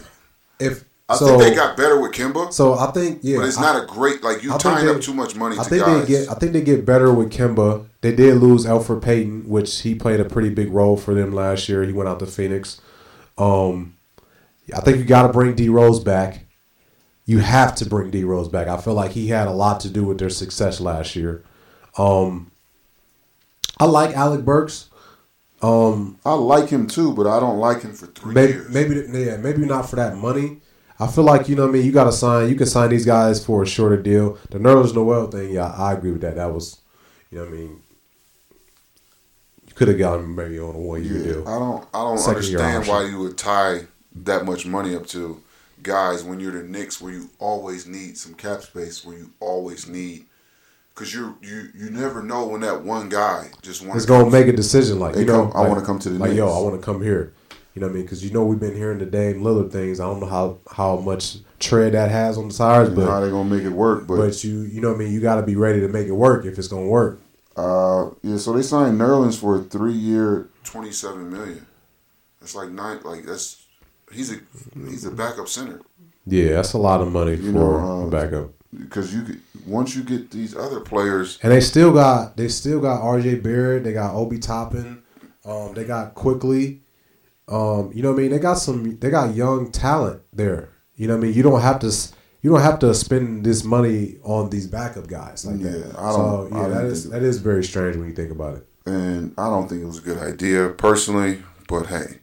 If 0.59 0.85
I 1.09 1.16
so, 1.16 1.27
think 1.27 1.42
they 1.42 1.55
got 1.55 1.77
better 1.77 2.01
with 2.01 2.12
Kemba. 2.12 2.53
So 2.53 2.75
I 2.75 2.90
think 2.90 3.21
yeah, 3.23 3.38
but 3.38 3.47
it's 3.47 3.61
not 3.61 3.81
a 3.81 3.87
great 3.87 4.25
like 4.25 4.42
you 4.42 4.57
tying 4.59 4.88
up 4.88 5.01
too 5.01 5.14
much 5.14 5.37
money. 5.37 5.57
I 5.57 5.62
think 5.62 5.85
guys. 5.85 6.01
they 6.01 6.07
get. 6.07 6.29
I 6.31 6.35
think 6.35 6.53
they 6.53 6.62
get 6.62 6.85
better 6.85 7.12
with 7.12 7.33
Kemba. 7.33 7.87
They 8.01 8.14
did 8.14 8.38
lose 8.38 8.66
Elfrid 8.66 9.03
Payton, 9.03 9.49
which 9.49 9.83
he 9.83 9.95
played 9.95 10.19
a 10.19 10.25
pretty 10.25 10.51
big 10.51 10.73
role 10.73 10.97
for 10.97 11.14
them 11.14 11.33
last 11.33 11.69
year. 11.69 11.85
He 11.85 11.92
went 11.92 12.09
out 12.09 12.19
to 12.21 12.27
Phoenix. 12.27 12.81
Um, 13.38 13.97
I 14.75 14.81
think 14.81 14.99
you 14.99 15.05
got 15.05 15.23
to 15.29 15.33
bring 15.33 15.55
D 15.55 15.69
Rose 15.69 16.01
back. 16.01 16.45
You 17.25 17.38
have 17.38 17.77
to 17.77 17.87
bring 17.87 18.11
D 18.11 18.25
Rose 18.25 18.49
back. 18.49 18.66
I 18.66 18.77
feel 18.77 18.95
like 18.95 19.12
he 19.12 19.29
had 19.29 19.47
a 19.47 19.53
lot 19.53 19.81
to 19.81 19.88
do 19.88 20.05
with 20.05 20.19
their 20.19 20.31
success 20.31 20.81
last 20.81 21.14
year. 21.14 21.45
Um, 21.97 22.51
I 23.79 23.85
like 23.85 24.16
Alec 24.16 24.45
Burks. 24.45 24.90
Um, 25.62 26.19
I 26.25 26.35
like 26.35 26.69
him 26.69 26.88
too, 26.88 27.14
but 27.14 27.27
I 27.29 27.38
don't 27.38 27.59
like 27.59 27.83
him 27.83 27.92
for 27.92 28.07
three 28.07 28.35
maybe, 28.35 28.53
years. 28.55 28.75
Maybe, 28.75 29.25
yeah, 29.25 29.37
maybe 29.37 29.64
not 29.64 29.88
for 29.88 29.97
that 29.97 30.16
money. 30.16 30.61
I 30.99 31.07
feel 31.07 31.25
like 31.25 31.49
you 31.49 31.57
know 31.57 31.63
what 31.63 31.71
I 31.71 31.73
mean. 31.73 31.87
You 31.87 31.93
got 31.93 32.05
to 32.05 32.13
sign. 32.13 32.49
You 32.49 32.55
can 32.55 32.67
sign 32.67 32.91
these 32.91 33.05
guys 33.05 33.45
for 33.45 33.63
a 33.63 33.67
shorter 33.67 34.01
deal. 34.01 34.39
The 34.51 34.59
Nerlens 34.59 34.95
Noel 34.95 35.27
thing, 35.27 35.53
yeah, 35.53 35.73
I 35.73 35.93
agree 35.93 36.13
with 36.13 36.23
that. 36.23 36.37
That 36.37 36.53
was, 36.53 36.81
you 37.31 37.39
know 37.39 37.45
what 37.45 37.53
I 37.53 37.57
mean 37.57 37.83
you 39.67 39.75
could 39.75 39.89
have 39.89 39.99
gotten 39.99 40.35
maybe 40.35 40.59
on 40.59 40.75
a 40.75 40.79
one 40.79 41.05
year 41.05 41.19
yeah, 41.19 41.25
deal. 41.25 41.49
I 41.49 41.59
don't 41.59 41.87
I 41.93 42.03
don't 42.03 42.19
Second 42.19 42.37
understand 42.37 42.87
why 42.87 43.05
you 43.05 43.19
would 43.21 43.37
tie 43.37 43.83
that 44.23 44.45
much 44.45 44.67
money 44.67 44.95
up 44.97 45.07
to 45.09 45.43
guys 45.83 46.25
when 46.25 46.41
you're 46.41 46.53
the 46.53 46.63
Knicks 46.63 47.01
where 47.01 47.13
you 47.13 47.31
always 47.39 47.87
need 47.87 48.17
some 48.17 48.35
cap 48.35 48.63
space 48.63 49.05
where 49.05 49.17
you 49.17 49.31
always 49.41 49.89
need 49.89 50.27
because 50.95 51.13
you 51.13 51.37
you 51.43 51.69
you 51.75 51.91
never 51.91 52.23
know 52.23 52.47
when 52.47 52.63
that 52.63 52.83
one 52.83 53.09
guy 53.09 53.51
just 53.63 53.83
wants 53.83 53.99
is 53.99 54.07
gonna 54.07 54.31
make 54.31 54.47
a 54.47 54.53
decision 54.53 54.99
like 54.99 55.17
you 55.17 55.25
know 55.25 55.49
come, 55.49 55.57
I 55.57 55.61
like, 55.61 55.69
want 55.69 55.81
to 55.81 55.87
come 55.87 55.99
to 56.01 56.09
the 56.11 56.19
like 56.19 56.31
Knicks. 56.31 56.39
yo 56.39 56.49
I 56.49 56.63
want 56.63 56.81
to 56.81 56.85
come 56.85 57.03
here. 57.03 57.33
You 57.77 57.81
know 57.81 57.89
what 57.89 57.93
I 57.93 57.97
mean? 57.97 58.05
Because 58.05 58.25
you 58.25 58.31
know 58.31 58.43
we've 58.43 58.59
been 58.59 58.75
hearing 58.75 58.99
the 58.99 59.05
Dame 59.05 59.43
Lillard 59.43 59.71
things. 59.71 60.01
I 60.01 60.07
don't 60.07 60.19
know 60.21 60.27
how, 60.27 60.57
how 60.73 60.97
much 60.97 61.37
tread 61.59 61.93
that 61.93 62.11
has 62.11 62.39
on 62.39 62.49
the 62.49 62.55
tires, 62.55 62.89
but 62.89 63.07
how 63.07 63.21
they 63.21 63.29
gonna 63.29 63.51
make 63.55 63.65
it 63.65 63.69
work. 63.69 64.07
But, 64.07 64.17
but 64.17 64.43
you 64.43 64.62
you 64.62 64.81
know 64.81 64.89
what 64.89 64.97
I 64.97 64.99
mean. 65.01 65.12
You 65.12 65.21
got 65.21 65.37
to 65.37 65.43
be 65.43 65.57
ready 65.57 65.81
to 65.81 65.89
make 65.89 66.07
it 66.07 66.12
work 66.12 66.47
if 66.47 66.59
it's 66.59 66.69
gonna 66.69 66.87
work. 66.87 67.21
Uh, 67.55 68.09
yeah. 68.23 68.39
So 68.39 68.55
they 68.55 68.62
signed 68.62 68.99
Nerlens 68.99 69.39
for 69.39 69.57
a 69.57 69.62
three-year, 69.62 70.49
twenty-seven 70.65 71.31
million. 71.31 71.67
That's 72.41 72.55
like 72.55 72.71
nine. 72.71 73.01
Like 73.05 73.25
that's 73.27 73.62
he's 74.11 74.33
a 74.33 74.39
he's 74.89 75.05
a 75.05 75.11
backup 75.11 75.49
center 75.49 75.83
Yeah, 76.25 76.55
that's 76.55 76.73
a 76.73 76.79
lot 76.79 77.03
of 77.03 77.12
money 77.12 77.33
You 77.33 77.53
for 77.53 77.59
know, 77.59 77.77
uh, 77.77 78.07
a 78.07 78.11
backup. 78.11 78.53
because 78.79 79.12
you 79.15 79.23
get, 79.23 79.37
once 79.67 79.95
you 79.95 80.03
get 80.03 80.31
these 80.31 80.57
other 80.57 80.81
players. 80.81 81.39
And 81.43 81.53
they 81.53 81.61
still 81.61 81.93
got 81.93 82.39
they 82.39 82.49
still 82.49 82.81
got 82.81 83.03
R.J. 83.03 83.35
Barrett. 83.37 83.85
They 83.85 83.93
got 83.93 84.15
Obi 84.15 84.39
Toppin. 84.39 85.03
Um, 85.45 85.75
they 85.75 85.85
got 85.85 86.15
Quickley. 86.15 86.81
Um, 87.49 87.93
you 87.95 88.03
know 88.03 88.11
what 88.13 88.19
I 88.19 88.23
mean? 88.23 88.31
They 88.33 88.39
got 88.39 88.55
some. 88.55 88.99
They 88.99 89.11
got 89.11 89.35
young 89.35 89.71
talent 89.71 90.23
there. 90.33 90.71
You 90.97 91.07
know 91.09 91.15
what 91.17 91.25
I 91.25 91.27
mean? 91.29 91.35
You 91.37 91.43
don't 91.43 91.61
have 91.61 91.79
to. 91.81 91.93
You 92.43 92.51
don't 92.51 92.61
have 92.63 92.79
to 92.81 92.95
spend 92.95 93.45
this 93.45 93.65
money 93.65 94.17
on 94.23 94.51
these 94.51 94.67
backup 94.67 95.07
guys 95.09 95.45
like 95.47 95.61
that. 95.61 95.79
Yeah, 95.79 96.01
I 96.01 96.13
don't- 96.13 96.53
I 96.53 96.57
yeah, 96.57 96.63
don't 96.69 96.75
that 96.75 96.85
is 96.87 97.11
that 97.11 97.23
is 97.23 97.39
very 97.39 97.65
strange 97.65 97.97
when 97.97 98.09
you 98.09 98.15
think 98.15 98.31
about 98.31 98.57
it. 98.59 98.67
and 98.87 99.33
I 99.37 99.49
don't 99.49 99.69
think 99.69 99.83
it 99.83 99.87
was 99.87 99.99
a 99.99 100.03
good 100.03 100.19
idea 100.19 100.69
personally. 100.71 101.43
But 101.69 101.87
hey, 101.87 102.19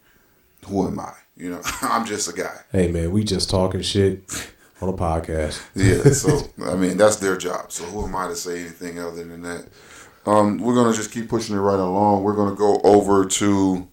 who 0.68 0.88
am 0.88 1.00
I? 1.00 1.12
You 1.36 1.50
know, 1.52 1.62
I'm 1.82 2.06
just 2.06 2.30
a 2.30 2.34
guy. 2.34 2.56
Hey 2.72 2.90
man, 2.90 3.12
we 3.12 3.24
just 3.26 3.50
talking 3.50 3.82
shit 3.82 4.24
on 4.82 4.88
a 4.90 4.94
podcast. 4.94 5.62
Yeah. 5.76 6.04
So 6.14 6.48
I 6.72 6.76
mean, 6.76 6.96
that's 6.98 7.18
their 7.18 7.36
job. 7.38 7.72
So 7.72 7.84
who 7.86 8.06
am 8.06 8.16
I 8.16 8.28
to 8.28 8.36
say 8.36 8.62
anything 8.62 9.00
other 9.00 9.24
than 9.26 9.42
that? 9.42 9.68
Um, 10.26 10.58
we're 10.60 10.76
gonna 10.76 10.94
just 10.94 11.12
keep 11.12 11.28
pushing 11.28 11.56
it 11.56 11.60
right 11.60 11.80
along. 11.80 12.24
We're 12.24 12.36
gonna 12.36 12.56
go 12.56 12.80
over 12.84 13.26
to. 13.26 13.88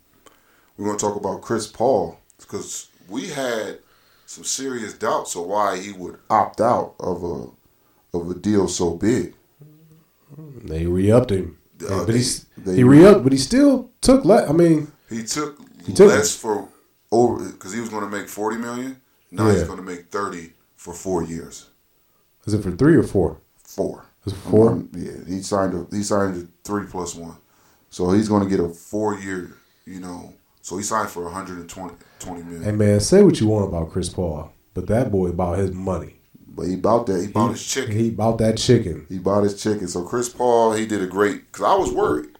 We're 0.81 0.87
gonna 0.87 0.99
talk 0.99 1.17
about 1.17 1.43
Chris 1.43 1.67
Paul 1.67 2.19
because 2.39 2.89
we 3.07 3.29
had 3.29 3.81
some 4.25 4.45
serious 4.45 4.95
doubts 4.95 5.37
of 5.37 5.45
why 5.45 5.77
he 5.79 5.93
would 5.93 6.17
opt 6.31 6.59
out 6.63 6.95
of 6.99 7.23
a 7.23 8.17
of 8.17 8.31
a 8.31 8.35
deal 8.35 8.67
so 8.67 8.95
big. 8.95 9.35
They 10.65 10.87
re-upped 10.87 11.33
him, 11.33 11.59
Uh, 11.87 12.07
but 12.07 12.15
he 12.15 12.25
they- 12.57 12.77
he 12.77 12.83
re-upped, 12.85 13.23
but 13.25 13.33
he 13.33 13.37
still 13.39 13.91
took 14.01 14.25
less. 14.25 14.49
I 14.49 14.55
mean, 14.55 14.91
He 15.11 15.23
took, 15.23 15.59
took 15.95 16.09
less 16.09 16.35
for 16.35 16.69
over 17.13 17.45
because 17.51 17.75
he 17.75 17.81
was 17.81 17.91
going 17.91 18.05
to 18.05 18.09
make 18.11 18.31
forty 18.31 18.57
million. 18.57 19.03
Now 19.31 19.51
he's 19.51 19.65
going 19.65 19.77
to 19.77 19.83
make 19.85 20.11
thirty 20.11 20.55
for 20.77 20.95
four 20.95 21.23
years. 21.23 21.67
is 22.47 22.55
it 22.55 22.63
for 22.63 22.71
three 22.71 22.97
or 22.97 23.03
four? 23.03 23.37
Four. 23.63 24.07
Was 24.25 24.33
it 24.33 24.39
four? 24.39 24.71
Um, 24.71 24.89
yeah, 24.97 25.13
he 25.29 25.43
signed 25.43 25.75
a 25.75 25.95
he 25.95 26.03
signed 26.03 26.43
a 26.43 26.49
three 26.67 26.87
plus 26.87 27.15
one, 27.15 27.37
so 27.91 28.13
he's 28.13 28.31
going 28.31 28.43
to 28.43 28.49
get 28.49 28.61
a 28.61 28.69
four 28.71 29.15
year. 29.19 29.59
You 29.85 30.01
know, 30.01 30.35
so 30.63 30.77
he 30.77 30.83
signed 30.83 31.11
for 31.11 31.25
120 31.25 31.95
20 32.19 32.43
million. 32.43 32.63
Hey 32.63 32.73
man, 32.73 33.01
say 33.01 33.23
what 33.23 33.41
you 33.41 33.47
want 33.47 33.69
about 33.69 33.91
Chris 33.91 34.09
Paul, 34.09 34.53
but 34.75 34.87
that 34.89 35.11
boy 35.11 35.29
about 35.29 35.59
his 35.59 35.73
money. 35.73 36.21
but 36.49 36.67
he 36.67 36.77
bought 36.77 37.07
that. 37.07 37.21
He 37.21 37.29
bought 37.29 37.53
his 37.53 37.67
chicken. 37.67 37.97
He 37.97 38.11
bought 38.11 38.39
that 38.39 38.59
chicken. 38.59 39.07
He 39.09 39.19
bought 39.19 39.43
his 39.45 39.61
chicken. 39.63 39.89
So 39.89 40.05
Chris 40.05 40.29
Paul, 40.29 40.73
he 40.73 40.87
did 40.87 41.03
a 41.03 41.07
great. 41.07 41.51
Because 41.51 41.65
I 41.65 41.75
was 41.75 41.93
worried. 41.93 42.31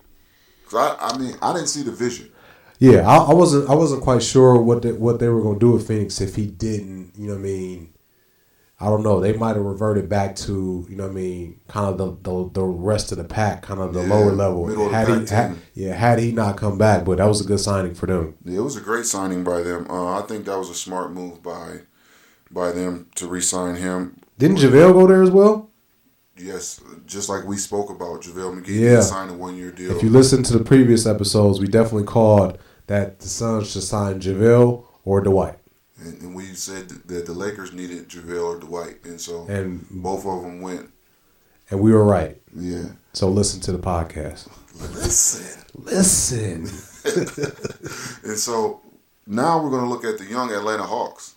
Because 0.65 0.97
I, 1.01 1.09
I 1.09 1.19
mean, 1.19 1.35
I 1.41 1.53
didn't 1.53 1.69
see 1.69 1.83
the 1.83 1.93
vision. 1.93 2.31
Yeah, 2.79 3.07
I, 3.07 3.17
I 3.31 3.35
wasn't. 3.35 3.69
I 3.71 3.75
wasn't 3.75 4.03
quite 4.03 4.23
sure 4.23 4.61
what 4.61 4.83
the, 4.83 4.95
what 4.95 5.19
they 5.21 5.29
were 5.29 5.43
going 5.43 5.59
to 5.59 5.67
do 5.67 5.73
with 5.73 5.87
Phoenix 5.89 6.21
if 6.21 6.35
he 6.37 6.47
didn't. 6.47 7.13
You 7.17 7.29
know 7.29 7.35
what 7.35 7.41
I 7.41 7.43
mean? 7.43 7.93
I 8.83 8.87
don't 8.87 9.03
know. 9.03 9.21
They 9.21 9.35
might 9.35 9.57
have 9.57 9.65
reverted 9.65 10.09
back 10.09 10.35
to 10.37 10.87
you 10.89 10.97
know 10.97 11.05
what 11.05 11.11
I 11.13 11.15
mean, 11.15 11.61
kind 11.69 11.89
of 11.89 11.99
the 11.99 12.31
the, 12.31 12.51
the 12.55 12.65
rest 12.65 13.13
of 13.13 13.19
the 13.19 13.25
pack, 13.25 13.63
kind 13.63 13.79
of 13.81 13.93
the 13.93 14.01
Yeah, 14.03 14.09
lower 14.15 14.33
level. 14.33 14.67
middle 14.67 14.87
of 14.87 14.91
the 14.93 14.97
had 14.97 15.09
he, 15.09 15.35
had, 15.35 15.57
yeah, 15.75 15.93
had 15.95 16.19
he 16.19 16.33
not 16.33 16.57
come 16.57 16.79
back, 16.79 17.05
but 17.05 17.19
that 17.19 17.27
was 17.27 17.41
a 17.43 17.45
good 17.45 17.61
signing 17.61 17.95
for 17.95 18.07
them. 18.07 18.37
Yeah, 18.45 18.59
it 18.59 18.63
was 18.63 18.77
a 18.77 18.81
great 18.81 19.05
signing 19.07 19.45
by 19.45 19.63
them. 19.63 19.87
Uh, 19.91 20.19
I 20.19 20.23
think 20.23 20.47
that 20.47 20.57
was 20.59 20.71
a 20.71 20.75
smart 20.75 21.13
move 21.13 21.43
by 21.43 21.81
by 22.51 22.73
them 22.73 23.07
to 23.17 23.29
re-sign 23.29 23.77
him. 23.77 24.17
Didn't 24.39 24.57
JaVale 24.57 24.93
go 24.95 25.07
there 25.07 25.23
as 25.23 25.31
well? 25.31 25.69
Yes, 26.37 26.81
just 27.07 27.29
like 27.29 27.45
we 27.45 27.59
spoke 27.59 27.91
about, 27.91 28.23
JaVale 28.23 28.63
McGee 28.63 28.81
Yeah. 28.81 28.95
did 28.97 29.03
sign 29.03 29.29
a 29.29 29.35
one-year 29.35 29.73
deal. 29.73 29.95
If 29.95 30.03
you 30.03 30.09
listen 30.09 30.43
to 30.45 30.57
the 30.59 30.65
previous 30.65 31.05
episodes, 31.07 31.61
we 31.61 31.67
definitely 31.69 32.05
called 32.07 32.59
that 32.87 33.21
the 33.21 33.29
Suns 33.29 33.71
should 33.71 33.83
sign 33.83 34.21
JaVale 34.21 34.85
or 35.05 35.21
Dwight. 35.21 35.59
And, 36.01 36.21
and 36.23 36.35
we 36.35 36.47
said 36.55 36.89
that 36.89 37.27
the 37.27 37.33
Lakers 37.33 37.73
needed 37.73 38.09
JaVale 38.09 38.43
or 38.43 38.59
Dwight, 38.59 39.05
and 39.05 39.21
so 39.21 39.47
And 39.49 39.87
both 39.91 40.25
of 40.27 40.43
them 40.43 40.61
went. 40.63 40.91
and 41.71 41.81
we 41.81 41.93
were 41.93 42.05
right. 42.05 42.41
Yeah, 42.57 42.87
So 43.13 43.29
listen 43.29 43.61
to 43.63 43.73
the 43.73 43.79
podcast. 43.79 44.49
listen. 44.95 45.65
Listen. 45.75 46.69
And 48.25 48.39
so 48.39 48.81
now 49.27 49.63
we're 49.63 49.71
going 49.71 49.85
to 49.85 49.89
look 49.89 50.05
at 50.05 50.19
the 50.19 50.25
young 50.27 50.53
Atlanta 50.53 50.83
Hawks, 50.83 51.35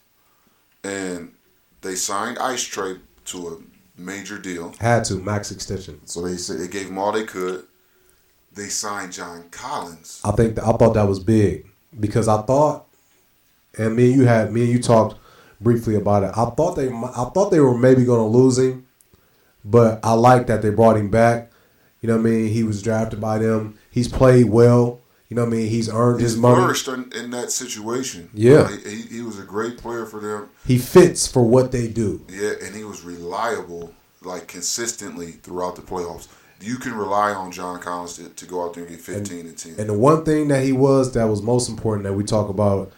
and 0.84 1.34
they 1.82 1.96
signed 1.96 2.38
Ice 2.40 2.64
Trae 2.68 3.00
to 3.26 3.48
a 3.48 4.02
major 4.02 4.38
deal. 4.38 4.74
Had 4.80 5.06
to 5.06 5.16
max 5.16 5.52
extension. 5.52 6.06
So 6.06 6.22
they 6.22 6.36
said 6.38 6.60
they 6.60 6.68
gave 6.68 6.88
him 6.88 6.98
all 6.98 7.12
they 7.14 7.24
could. 7.24 7.66
They 8.52 8.68
signed 8.68 9.14
John 9.14 9.46
Collins. 9.52 10.20
I 10.24 10.32
think 10.32 10.60
I 10.60 10.72
thought 10.74 10.94
that 10.96 11.08
was 11.08 11.20
big 11.20 11.66
because 12.00 12.28
I 12.28 12.42
thought, 12.42 12.86
and 13.78 13.96
me 13.96 14.12
and 14.12 14.16
you 14.22 14.26
had 14.26 14.52
me 14.52 14.62
and 14.64 14.72
you 14.72 14.82
talked 14.82 15.20
briefly 15.62 15.96
about 15.96 16.24
it. 16.24 16.32
I 16.38 16.46
thought 16.52 16.76
they 16.76 16.90
I 16.90 17.30
thought 17.34 17.50
they 17.52 17.60
were 17.60 17.78
maybe 17.78 18.06
going 18.06 18.20
to 18.20 18.38
lose 18.38 18.58
him, 18.60 18.86
but 19.64 20.00
I 20.04 20.14
like 20.14 20.48
that 20.48 20.62
they 20.62 20.70
brought 20.70 20.98
him 20.98 21.10
back. 21.10 21.52
You 22.02 22.08
know 22.08 22.18
what 22.18 22.28
I 22.28 22.30
mean? 22.32 22.48
He 22.50 22.64
was 22.64 22.82
drafted 22.82 23.22
by 23.22 23.38
them. 23.38 23.78
He's 23.90 24.08
played 24.10 24.50
well. 24.50 25.00
You 25.30 25.38
know 25.38 25.46
what 25.46 25.54
I 25.54 25.58
mean? 25.58 25.70
He's 25.70 25.90
earned 25.90 26.20
He's 26.20 26.32
his 26.32 26.40
money. 26.40 26.58
flourished 26.58 26.88
in, 26.88 27.12
in 27.14 27.32
that 27.32 27.50
situation. 27.50 28.30
Yeah. 28.34 28.54
Uh, 28.64 28.68
he, 28.86 29.02
he 29.04 29.22
was 29.22 29.40
a 29.40 29.44
great 29.44 29.78
player 29.78 30.06
for 30.06 30.20
them. 30.20 30.50
He 30.68 30.78
fits 30.78 31.26
for 31.28 31.44
what 31.44 31.72
they 31.72 31.88
do. 31.88 32.24
Yeah, 32.30 32.52
and 32.62 32.76
he 32.76 32.84
was 32.84 33.04
reliable, 33.04 33.94
like 34.22 34.48
consistently 34.48 35.32
throughout 35.32 35.76
the 35.76 35.82
playoffs. 35.82 36.28
You 36.62 36.76
can 36.76 36.94
rely 36.94 37.32
on 37.32 37.52
John 37.52 37.80
Collins 37.80 38.18
to, 38.18 38.30
to 38.30 38.46
go 38.46 38.64
out 38.64 38.74
there 38.76 38.84
and 38.84 38.92
get 38.92 39.02
15 39.02 39.40
and 39.48 39.58
10. 39.58 39.76
And 39.80 39.90
the 39.90 39.98
one 39.98 40.24
thing 40.24 40.50
that 40.50 40.64
he 40.64 40.72
was 40.72 41.14
that 41.14 41.24
was 41.26 41.42
most 41.42 41.68
important 41.68 42.04
that 42.04 42.14
we 42.14 42.24
talk 42.24 42.50
about, 42.50 42.92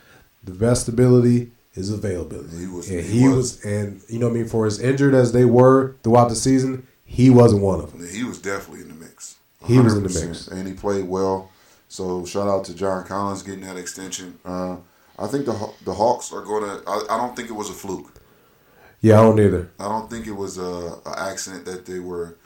the 0.46 0.52
best 0.54 0.88
ability 0.88 1.52
is 1.74 1.90
availability. 1.90 2.58
He 2.58 2.68
was- 2.68 2.90
and 2.90 3.02
he 3.06 3.20
he, 3.22 3.28
was. 3.28 3.36
was. 3.58 3.66
and 3.66 4.02
you 4.08 4.20
know 4.20 4.28
what 4.28 4.36
I 4.36 4.40
mean. 4.40 4.48
For 4.48 4.66
as 4.66 4.80
injured 4.80 5.14
as 5.14 5.34
they 5.34 5.46
were 5.46 5.96
throughout 6.04 6.30
the 6.30 6.36
season, 6.36 6.88
he 7.04 7.30
wasn't 7.30 7.62
one 7.62 7.80
of 7.82 7.92
them. 7.92 8.08
he 8.08 8.24
was 8.24 8.40
definitely 8.42 8.82
in 8.84 8.90
the 8.90 8.96
mix. 9.06 9.36
He 9.66 9.80
was 9.80 9.96
in 9.96 10.04
the 10.04 10.10
mix. 10.28 10.48
and 10.48 10.68
he 10.68 10.74
played 10.74 11.06
well. 11.08 11.52
So 11.88 12.26
shout 12.26 12.48
out 12.48 12.66
to 12.66 12.74
John 12.76 13.04
Collins 13.06 13.44
getting 13.44 13.62
that 13.62 13.78
extension. 13.78 14.38
Uh, 14.46 14.78
I 15.18 15.28
think 15.28 15.46
the 15.46 15.70
the 15.86 15.94
Hawks 15.94 16.32
are 16.34 16.42
going 16.42 16.64
to. 16.64 16.84
I, 16.88 17.06
I 17.12 17.18
don't 17.18 17.36
think 17.36 17.50
it 17.50 17.54
was 17.54 17.70
a 17.70 17.74
fluke. 17.74 18.12
Yeah, 19.02 19.20
I 19.20 19.24
don't 19.24 19.40
either. 19.40 19.70
I 19.80 19.88
don't 19.88 20.10
think 20.10 20.26
it 20.28 20.32
was 20.34 20.58
a, 20.58 20.98
a 21.06 21.14
accident 21.32 21.66
that 21.66 21.86
they 21.86 22.00
were. 22.00 22.38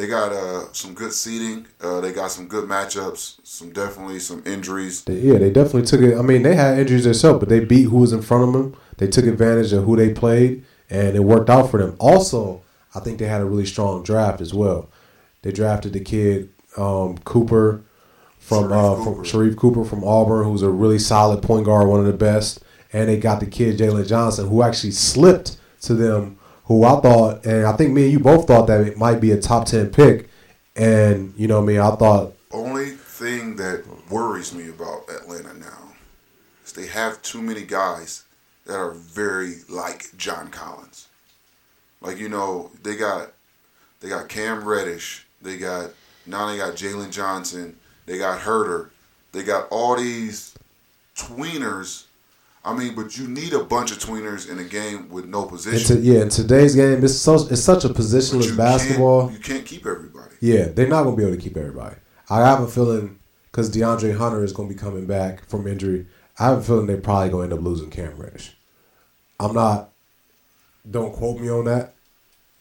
They 0.00 0.06
got 0.06 0.32
uh, 0.32 0.72
some 0.72 0.94
good 0.94 1.12
seating. 1.12 1.66
Uh, 1.78 2.00
they 2.00 2.14
got 2.14 2.30
some 2.30 2.48
good 2.48 2.66
matchups. 2.66 3.40
Some 3.44 3.70
definitely 3.70 4.18
some 4.18 4.42
injuries. 4.46 5.04
Yeah, 5.06 5.36
they 5.36 5.50
definitely 5.50 5.82
took 5.82 6.00
it. 6.00 6.16
I 6.16 6.22
mean, 6.22 6.42
they 6.42 6.54
had 6.54 6.78
injuries 6.78 7.04
themselves, 7.04 7.40
but 7.40 7.50
they 7.50 7.60
beat 7.60 7.82
who 7.82 7.98
was 7.98 8.14
in 8.14 8.22
front 8.22 8.44
of 8.44 8.52
them. 8.54 8.74
They 8.96 9.08
took 9.08 9.26
advantage 9.26 9.74
of 9.74 9.84
who 9.84 9.96
they 9.96 10.14
played, 10.14 10.64
and 10.88 11.14
it 11.16 11.20
worked 11.20 11.50
out 11.50 11.70
for 11.70 11.76
them. 11.76 11.96
Also, 12.00 12.62
I 12.94 13.00
think 13.00 13.18
they 13.18 13.26
had 13.26 13.42
a 13.42 13.44
really 13.44 13.66
strong 13.66 14.02
draft 14.02 14.40
as 14.40 14.54
well. 14.54 14.88
They 15.42 15.52
drafted 15.52 15.92
the 15.92 16.00
kid 16.00 16.48
um, 16.78 17.18
Cooper 17.18 17.82
from 18.38 18.70
Sharife 18.70 18.72
uh, 18.72 19.04
Cooper. 19.04 19.14
from 19.16 19.24
Sharife 19.24 19.56
Cooper 19.56 19.84
from 19.84 20.02
Auburn, 20.02 20.44
who's 20.44 20.62
a 20.62 20.70
really 20.70 20.98
solid 20.98 21.42
point 21.42 21.66
guard, 21.66 21.88
one 21.88 22.00
of 22.00 22.06
the 22.06 22.14
best. 22.14 22.60
And 22.94 23.10
they 23.10 23.18
got 23.18 23.40
the 23.40 23.46
kid 23.46 23.76
Jalen 23.76 24.08
Johnson, 24.08 24.48
who 24.48 24.62
actually 24.62 24.92
slipped 24.92 25.58
to 25.82 25.92
them. 25.92 26.38
Who 26.70 26.84
I 26.84 27.00
thought, 27.00 27.44
and 27.44 27.66
I 27.66 27.72
think 27.72 27.92
me 27.92 28.04
and 28.04 28.12
you 28.12 28.20
both 28.20 28.46
thought 28.46 28.68
that 28.68 28.82
it 28.82 28.96
might 28.96 29.20
be 29.20 29.32
a 29.32 29.40
top 29.40 29.66
ten 29.66 29.90
pick. 29.90 30.28
And 30.76 31.34
you 31.36 31.48
know, 31.48 31.60
I 31.60 31.64
mean, 31.64 31.80
I 31.80 31.90
thought 31.96 32.34
Only 32.52 32.90
thing 32.90 33.56
that 33.56 33.82
worries 34.08 34.54
me 34.54 34.68
about 34.68 35.10
Atlanta 35.10 35.52
now 35.54 35.94
is 36.64 36.72
they 36.72 36.86
have 36.86 37.20
too 37.22 37.42
many 37.42 37.62
guys 37.62 38.22
that 38.66 38.76
are 38.76 38.92
very 38.92 39.56
like 39.68 40.16
John 40.16 40.48
Collins. 40.52 41.08
Like 42.00 42.18
you 42.18 42.28
know, 42.28 42.70
they 42.84 42.94
got 42.94 43.32
they 43.98 44.08
got 44.08 44.28
Cam 44.28 44.62
Reddish, 44.62 45.26
they 45.42 45.58
got 45.58 45.90
now 46.24 46.46
they 46.46 46.56
got 46.56 46.74
Jalen 46.74 47.10
Johnson, 47.10 47.80
they 48.06 48.16
got 48.16 48.42
Huerter, 48.42 48.90
they 49.32 49.42
got 49.42 49.66
all 49.72 49.96
these 49.96 50.54
tweeners. 51.16 52.04
I 52.64 52.74
mean, 52.74 52.94
but 52.94 53.16
you 53.16 53.26
need 53.26 53.54
a 53.54 53.64
bunch 53.64 53.90
of 53.90 53.98
tweeners 53.98 54.50
in 54.50 54.58
a 54.58 54.64
game 54.64 55.08
with 55.08 55.26
no 55.26 55.46
position. 55.46 55.96
Into, 55.96 56.06
yeah, 56.06 56.22
in 56.22 56.28
today's 56.28 56.74
game, 56.74 57.02
it's 57.02 57.16
so 57.16 57.34
it's 57.34 57.62
such 57.62 57.84
a 57.84 57.88
positionless 57.88 58.54
basketball. 58.54 59.28
Can't, 59.28 59.32
you 59.32 59.54
can't 59.54 59.66
keep 59.66 59.86
everybody. 59.86 60.34
Yeah, 60.40 60.66
they're 60.66 60.88
not 60.88 61.04
gonna 61.04 61.16
be 61.16 61.22
able 61.22 61.36
to 61.36 61.40
keep 61.40 61.56
everybody. 61.56 61.96
I 62.28 62.40
have 62.40 62.60
a 62.60 62.68
feeling 62.68 63.18
because 63.50 63.70
DeAndre 63.70 64.16
Hunter 64.16 64.44
is 64.44 64.52
gonna 64.52 64.68
be 64.68 64.74
coming 64.74 65.06
back 65.06 65.48
from 65.48 65.66
injury. 65.66 66.06
I 66.38 66.46
have 66.46 66.58
a 66.58 66.62
feeling 66.62 66.86
they're 66.86 66.98
probably 66.98 67.30
gonna 67.30 67.44
end 67.44 67.52
up 67.54 67.60
losing 67.60 67.90
Cam 67.90 68.16
Reddish. 68.16 68.56
I'm 69.38 69.54
not. 69.54 69.90
Don't 70.88 71.12
quote 71.14 71.40
me 71.40 71.50
on 71.50 71.64
that. 71.64 71.94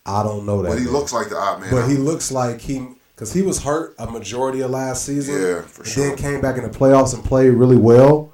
I 0.06 0.24
don't 0.24 0.46
know 0.46 0.62
that. 0.62 0.70
But 0.70 0.80
he 0.80 0.86
man. 0.86 0.94
looks 0.94 1.12
like 1.12 1.30
the 1.30 1.38
odd 1.38 1.60
man. 1.60 1.72
But 1.72 1.90
he 1.90 1.98
looks 1.98 2.32
like 2.32 2.62
he 2.62 2.88
because 3.16 3.34
he 3.34 3.42
was 3.42 3.64
hurt 3.64 3.96
a 4.00 4.10
majority 4.10 4.62
of 4.62 4.72
last 4.72 5.06
season. 5.06 5.42
Yeah, 5.42 5.62
for 5.62 5.84
and 5.84 5.92
sure. 5.92 6.08
Then 6.08 6.18
came 6.18 6.42
back 6.42 6.58
in 6.58 6.64
the 6.64 6.70
playoffs 6.70 7.14
and 7.14 7.24
played 7.24 7.50
really 7.50 7.78
well. 7.78 8.32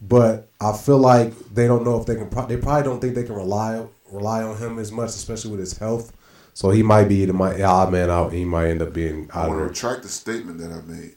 But 0.00 0.48
I 0.60 0.72
feel 0.76 0.98
like 0.98 1.34
they 1.52 1.66
don't 1.66 1.84
know 1.84 1.98
if 2.00 2.06
they 2.06 2.14
can. 2.16 2.28
pro- 2.30 2.46
They 2.46 2.56
probably 2.56 2.84
don't 2.84 3.00
think 3.00 3.14
they 3.14 3.24
can 3.24 3.34
rely 3.34 3.84
rely 4.12 4.42
on 4.42 4.56
him 4.56 4.78
as 4.78 4.90
much, 4.92 5.08
especially 5.10 5.50
with 5.50 5.60
his 5.60 5.76
health. 5.78 6.12
So 6.54 6.70
he 6.70 6.82
might 6.82 7.08
be 7.08 7.24
the 7.24 7.32
my 7.32 7.60
odd 7.62 7.92
man 7.92 8.10
out. 8.10 8.32
He 8.32 8.44
might 8.44 8.68
end 8.68 8.82
up 8.82 8.92
being 8.92 9.28
I 9.34 9.46
want 9.46 9.58
to 9.60 9.64
retract 9.64 10.02
the 10.02 10.08
statement 10.08 10.58
that 10.58 10.70
I 10.72 10.80
made. 10.82 11.14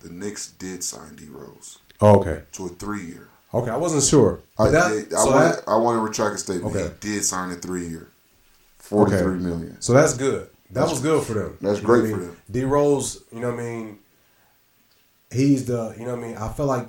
The 0.00 0.10
Knicks 0.10 0.50
did 0.52 0.82
sign 0.82 1.14
D 1.16 1.26
Rose 1.30 1.78
Oh, 2.00 2.20
okay. 2.20 2.42
to 2.52 2.66
a 2.66 2.68
three 2.68 3.04
year. 3.04 3.28
Okay, 3.54 3.70
I 3.70 3.76
wasn't 3.76 4.02
sure. 4.02 4.40
I, 4.58 4.68
that- 4.70 4.88
did- 4.92 5.14
I, 5.14 5.24
so, 5.24 5.30
want, 5.30 5.56
that, 5.56 5.64
I 5.68 5.76
want 5.76 5.96
to 5.98 6.00
retract 6.00 6.34
a 6.36 6.38
statement. 6.38 6.74
Okay. 6.74 6.84
He 7.02 7.14
did 7.14 7.24
sign 7.24 7.50
a 7.52 7.54
three 7.56 7.86
year, 7.86 8.08
forty 8.78 9.12
three 9.12 9.34
Okay. 9.34 9.44
million. 9.44 9.80
so 9.80 9.92
that's 9.92 10.14
good. 10.16 10.48
That 10.70 10.88
was 10.88 11.00
good 11.00 11.22
for 11.24 11.34
them. 11.34 11.58
that's 11.60 11.80
You 11.80 11.84
great 11.86 12.06
I 12.06 12.10
for 12.12 12.16
them. 12.20 12.36
D 12.50 12.64
Rose, 12.64 13.22
you 13.30 13.40
know 13.40 13.50
what 13.50 13.60
I 13.60 13.62
mean? 13.62 13.98
He's 15.30 15.66
the, 15.66 15.94
you 15.98 16.04
know 16.06 16.16
what 16.16 16.24
I 16.24 16.28
mean? 16.28 16.36
I 16.36 16.48
feel 16.52 16.66
like, 16.66 16.88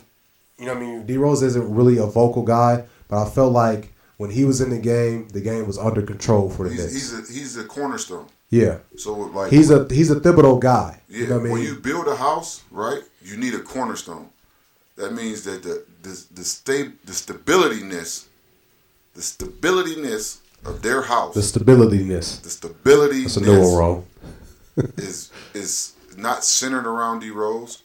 you 0.59 0.65
know 0.65 0.73
what 0.73 0.83
I 0.83 0.85
mean? 0.85 1.05
D 1.05 1.17
Rose 1.17 1.41
isn't 1.43 1.73
really 1.75 1.97
a 1.97 2.05
vocal 2.05 2.43
guy, 2.43 2.85
but 3.07 3.21
I 3.25 3.29
felt 3.29 3.51
like 3.53 3.93
when 4.17 4.29
he 4.31 4.45
was 4.45 4.61
in 4.61 4.69
the 4.69 4.79
game, 4.79 5.27
the 5.29 5.41
game 5.41 5.65
was 5.67 5.77
under 5.77 6.01
control 6.01 6.49
for 6.49 6.63
the 6.67 6.69
He's, 6.75 6.79
Knicks. 6.79 6.93
he's 6.93 7.13
a 7.13 7.33
he's 7.33 7.57
a 7.57 7.63
cornerstone. 7.65 8.27
yeah. 8.49 8.77
So 8.97 9.13
like 9.13 9.51
He's 9.51 9.71
a 9.71 9.87
he's 9.89 10.11
a 10.11 10.19
Thibodeau 10.19 10.59
guy. 10.59 11.01
yeah. 11.09 11.17
You 11.19 11.27
know 11.27 11.35
what 11.35 11.39
I 11.39 11.43
mean? 11.43 11.53
When 11.53 11.61
you 11.63 11.75
build 11.75 12.07
a 12.07 12.15
house, 12.15 12.63
right, 12.71 13.01
you 13.23 13.37
need 13.37 13.53
a 13.55 13.59
cornerstone. 13.59 14.29
That 14.95 15.13
means 15.13 15.43
that 15.43 15.63
the 15.63 15.83
the 16.03 16.25
the 16.33 16.43
sta- 16.43 16.93
the 17.03 17.13
stabilityness, 17.13 18.27
the 19.15 19.21
stabilityness 19.21 20.39
of 20.65 20.81
their 20.81 21.01
house, 21.01 21.33
the 21.33 21.41
stabilityness. 21.41 22.41
the 22.43 22.49
stability 22.49 23.23
That's 23.23 23.37
a 23.37 23.41
new 23.41 23.59
one, 23.59 23.75
Ro. 23.77 24.05
is 24.97 25.31
is 25.53 25.93
not 26.15 26.43
centered 26.43 26.85
around 26.87 27.19
D 27.21 27.31
Rose, 27.31 27.81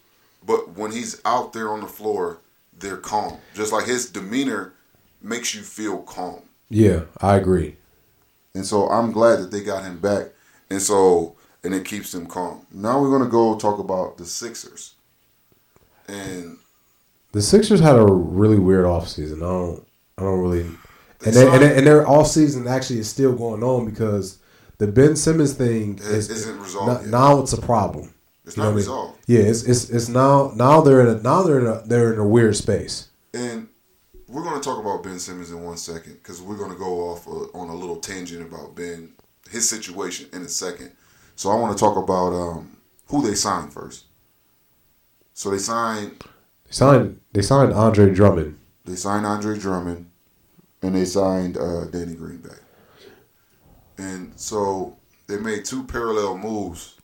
but 0.47 0.77
when 0.77 0.93
he's 0.93 1.21
out 1.25 1.53
there 1.55 1.71
on 1.73 1.81
the 1.81 1.87
floor, 1.87 2.39
they're 2.81 2.97
calm. 2.97 3.39
Just 3.55 3.73
like 3.73 3.87
his 3.87 4.11
demeanor 4.11 4.75
makes 5.23 5.55
you 5.55 5.63
feel 5.63 5.99
calm. 6.03 6.43
Yeah, 6.71 7.03
I 7.21 7.37
agree. 7.37 7.77
And 8.55 8.65
so 8.67 8.89
I'm 8.89 9.13
glad 9.13 9.41
that 9.41 9.51
they 9.51 9.63
got 9.63 9.85
him 9.85 9.99
back. 9.99 10.27
And 10.71 10.81
so 10.83 11.37
and 11.65 11.75
it 11.75 11.85
keeps 11.85 12.13
them 12.13 12.27
calm. 12.27 12.67
Now 12.73 13.01
we're 13.01 13.11
gonna 13.17 13.31
go 13.31 13.57
talk 13.57 13.79
about 13.79 14.17
the 14.19 14.25
Sixers. 14.27 14.95
And 16.07 16.59
The 17.33 17.43
Sixers 17.43 17.81
had 17.81 17.97
a 17.97 18.05
really 18.07 18.59
weird 18.59 18.85
offseason. 18.85 19.37
I 19.39 19.41
don't 19.41 19.87
I 20.17 20.23
don't 20.23 20.41
really 20.41 20.67
and 21.25 21.35
they, 21.35 21.49
and, 21.49 21.63
they, 21.63 21.77
and 21.79 21.87
their 21.87 22.05
offseason 22.05 22.71
actually 22.71 23.01
is 23.01 23.09
still 23.09 23.35
going 23.35 23.63
on 23.63 23.85
because 23.91 24.39
the 24.79 24.87
Ben 24.87 25.17
Simmons 25.17 25.55
thing 25.55 25.99
is 26.01 26.31
isn't 26.31 26.61
resolved 26.61 26.87
now, 26.89 27.01
yet. 27.01 27.11
now 27.11 27.41
it's 27.41 27.53
a 27.53 27.61
problem. 27.61 28.15
it's 28.47 28.57
You 28.57 28.63
not 28.63 28.75
what 28.75 28.85
I 28.85 28.87
mean? 28.87 29.15
Yeah, 29.29 29.41
it's, 29.41 29.63
it's 29.65 29.91
it's 29.91 30.09
now 30.09 30.53
now 30.57 30.81
they're 30.81 31.03
in 31.03 31.19
a 31.19 31.21
now 31.23 31.43
they're 31.43 31.61
in 31.61 31.67
a 31.67 31.83
they're 31.87 32.15
in 32.15 32.19
a 32.19 32.27
weird 32.27 32.57
space. 32.57 33.09
And 33.35 33.69
we're 34.27 34.43
going 34.43 34.59
to 34.59 34.65
talk 34.65 34.79
about 34.79 35.03
Ben 35.03 35.19
Simmons 35.19 35.51
in 35.51 35.63
one 35.63 35.77
second 35.77 36.15
because 36.15 36.41
we're 36.41 36.57
going 36.57 36.71
to 36.73 36.79
go 36.79 37.11
off 37.11 37.29
uh, 37.29 37.57
on 37.59 37.69
a 37.69 37.75
little 37.75 37.97
tangent 37.97 38.41
about 38.41 38.75
Ben, 38.75 39.13
his 39.51 39.69
situation 39.69 40.29
in 40.33 40.43
a 40.43 40.49
second. 40.49 40.93
So 41.37 41.51
I 41.51 41.57
want 41.57 41.77
to 41.77 41.79
talk 41.79 41.97
about 41.99 42.33
um, 42.33 42.79
who 43.09 43.21
they 43.21 43.35
signed 43.35 43.71
first. 43.71 44.07
So 45.35 45.51
they 45.51 45.59
signed 45.59 46.25
They 46.65 46.73
signed 46.73 47.21
they 47.35 47.43
signed 47.43 47.75
Andre 47.75 48.15
Drummond. 48.15 48.59
they 48.87 48.97
signed 48.97 49.27
Andre 49.27 49.59
Drummond, 49.59 50.11
and 50.81 50.95
they 50.95 51.05
signed 51.05 51.59
uh, 51.59 51.85
Danny 51.85 52.15
Green 52.15 52.39
back. 52.39 52.61
And 53.99 54.33
so 54.41 54.97
they 55.27 55.37
made 55.37 55.67
two 55.67 55.85
parallel 55.85 56.39
moves. 56.39 56.95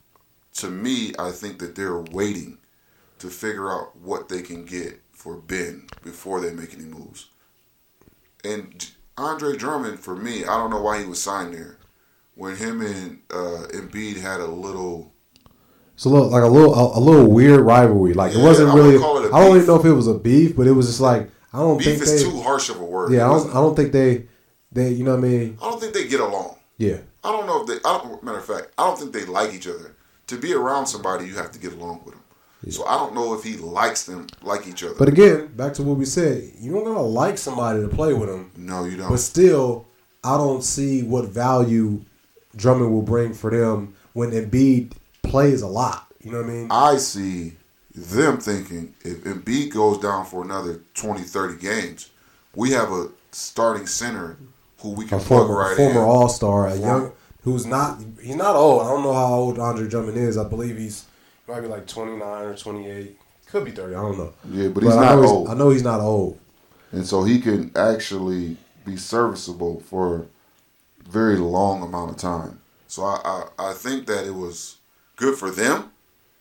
To 0.55 0.71
me, 0.71 1.13
I 1.19 1.31
think 1.31 1.59
that 1.59 1.75
they're 1.75 1.99
waiting 1.99 2.59
to 3.19 3.29
figure 3.29 3.71
out 3.71 3.97
what 3.97 4.29
they 4.29 4.43
can 4.43 4.65
get 4.65 5.01
for 5.13 5.37
Ben 5.37 5.87
before 6.03 6.41
they 6.41 6.53
make 6.53 6.75
any 6.75 6.85
moves. 6.85 7.27
And 8.45 8.91
Andre 9.17 9.57
Drummond, 9.57 10.01
for 10.01 10.15
me, 10.15 10.45
I 10.45 10.57
don't 10.59 10.71
know 10.71 10.81
why 10.83 11.01
he 11.01 11.07
was 11.07 11.23
signed 11.23 11.55
there. 11.55 11.79
When 12.37 12.57
him 12.57 12.81
and 12.83 13.21
uh, 13.31 13.67
Embiid 13.73 14.21
had 14.21 14.41
a 14.41 14.47
little, 14.47 15.13
It's 15.95 16.05
a 16.05 16.09
little 16.09 16.29
like 16.29 16.43
a 16.43 16.49
little 16.49 16.75
a, 16.75 16.99
a 16.99 17.01
little 17.01 17.31
weird 17.31 17.61
rivalry. 17.61 18.13
Like 18.13 18.33
it 18.35 18.39
wasn't 18.43 18.71
I 18.71 18.75
really. 18.75 18.97
it 18.97 19.33
I 19.33 19.39
don't 19.41 19.57
even 19.57 19.67
know 19.69 19.79
if 19.79 19.85
it 19.85 19.93
was 19.93 20.09
a 20.09 20.15
beef, 20.15 20.57
but 20.57 20.67
it 20.67 20.73
was 20.73 20.87
just 20.89 21.01
like 21.01 21.31
I 21.53 21.59
don't 21.59 21.79
beef 21.79 21.87
think 21.87 22.03
is 22.03 22.25
they. 22.25 22.29
too 22.31 22.43
harsh 22.43 22.71
of 22.71 22.81
a 22.81 22.85
word. 22.85 23.13
yeah, 23.13 23.25
I 23.25 23.29
don't, 23.29 23.51
I 23.51 23.55
don't 23.55 23.77
think 23.77 23.93
they 23.93 24.27
they 24.73 24.91
you 24.91 25.05
know 25.05 25.13
what 25.17 25.25
I 25.25 25.29
mean. 25.29 25.59
I 25.63 25.71
don't 25.71 25.81
think 25.81 25.95
they 25.95 26.09
get 26.09 26.19
along. 26.21 26.59
Yeah, 26.77 26.99
I 27.23 27.31
don't 27.31 27.47
know 27.47 27.61
if 27.63 27.69
they. 27.69 27.77
I 27.89 27.99
don't, 28.03 28.21
matter 28.25 28.39
of 28.39 28.45
fact, 28.45 28.73
I 28.77 28.85
don't 28.89 28.99
think 28.99 29.13
they 29.13 29.25
like 29.27 29.55
each 29.55 29.69
other. 29.69 29.95
To 30.29 30.39
be 30.39 30.55
around 30.55 30.87
somebody, 30.87 31.27
you 31.27 31.35
have 31.35 31.53
to 31.53 31.59
get 31.59 31.73
along 31.75 32.03
with 32.05 32.15
them. 32.15 32.23
So 32.71 32.87
I 32.87 32.97
don't 32.97 33.15
know 33.15 33.35
if 33.35 33.45
he 33.45 33.57
likes 33.57 34.05
them 34.05 34.27
like 34.43 34.67
each 34.67 34.83
other. 34.83 34.95
but 34.99 35.09
again, 35.09 35.49
back 35.49 35.75
to 35.75 35.83
what 35.83 35.99
we 35.99 36.07
said. 36.07 36.51
You 36.59 36.73
don't 36.73 36.85
gotta 36.85 37.01
like 37.01 37.37
somebody 37.37 37.83
to 37.83 37.89
play 37.89 38.15
with 38.15 38.29
them, 38.31 38.51
no, 38.57 38.85
you 38.85 38.97
don't. 38.97 39.11
but 39.11 39.19
still, 39.19 39.87
I 40.23 40.39
don't 40.39 40.63
see 40.65 41.03
what 41.03 41.27
value 41.27 42.01
Drummond 42.57 42.93
will 42.93 43.03
bring 43.03 43.35
for 43.35 43.51
them 43.51 43.95
when 44.15 44.31
Embiid 44.31 44.93
plays 45.23 45.61
a 45.61 45.67
lot. 45.67 46.07
You 46.23 46.33
know 46.33 46.39
what 46.39 46.47
I 46.47 46.53
mean? 46.53 46.69
I 46.71 46.97
see 46.97 47.53
them 47.95 48.39
thinking 48.39 48.95
if 49.03 49.25
Embiid 49.25 49.73
goes 49.73 49.99
down 49.99 50.25
for 50.25 50.43
another 50.43 50.81
20, 50.95 51.23
30 51.23 51.61
games, 51.61 52.11
we 52.55 52.71
have 52.71 52.91
a 52.91 53.09
starting 53.33 53.87
center 53.87 54.39
who 54.79 54.91
we 54.93 55.05
can 55.05 55.19
a 55.19 55.21
plug 55.21 55.49
former 55.49 55.61
right 55.61 55.77
former 55.77 56.01
in. 56.01 56.07
All 56.07 56.29
Star, 56.29 56.69
a 56.69 56.77
young 56.77 57.13
who's 57.45 57.67
not 57.67 58.01
he's 58.21 58.37
not 58.37 58.57
old. 58.57 58.83
I 58.83 58.91
don't 58.91 59.03
know 59.03 59.13
how 59.13 59.35
old 59.35 59.59
Andre 59.59 59.89
Drummond 59.89 60.17
is. 60.19 60.37
I 60.37 60.45
believe 60.45 60.77
he's 60.77 61.07
he 61.47 61.53
might 61.53 61.61
be 61.61 61.69
like 61.69 61.87
twenty 61.87 62.17
nine 62.17 62.45
or 62.47 62.57
twenty 62.57 62.89
eight. 62.89 63.19
Could 63.47 63.65
be 63.65 63.71
thirty. 63.71 63.95
I 63.95 64.01
don't 64.03 64.19
know. 64.19 64.33
Yeah, 64.51 64.69
but 64.69 64.83
he's 64.83 64.97
I 64.97 65.15
not 65.15 65.19
old. 65.25 65.49
I 65.49 65.55
know 65.55 65.71
he's 65.71 65.83
not 65.83 66.01
old. 66.01 66.39
and 66.93 67.07
so 67.07 67.23
he 67.25 67.41
can 67.41 67.71
actually 67.77 68.57
be 68.85 68.97
serviceable 68.97 69.81
for 69.81 70.27
a 71.07 71.09
very 71.09 71.37
long 71.37 71.83
amount 71.83 72.11
of 72.11 72.17
time. 72.17 72.61
So 72.89 73.05
I, 73.05 73.21
I, 73.59 73.71
I 73.71 73.73
think 73.75 74.07
that 74.07 74.27
it 74.27 74.35
was 74.35 74.77
good 75.17 75.37
for 75.37 75.51
them, 75.51 75.91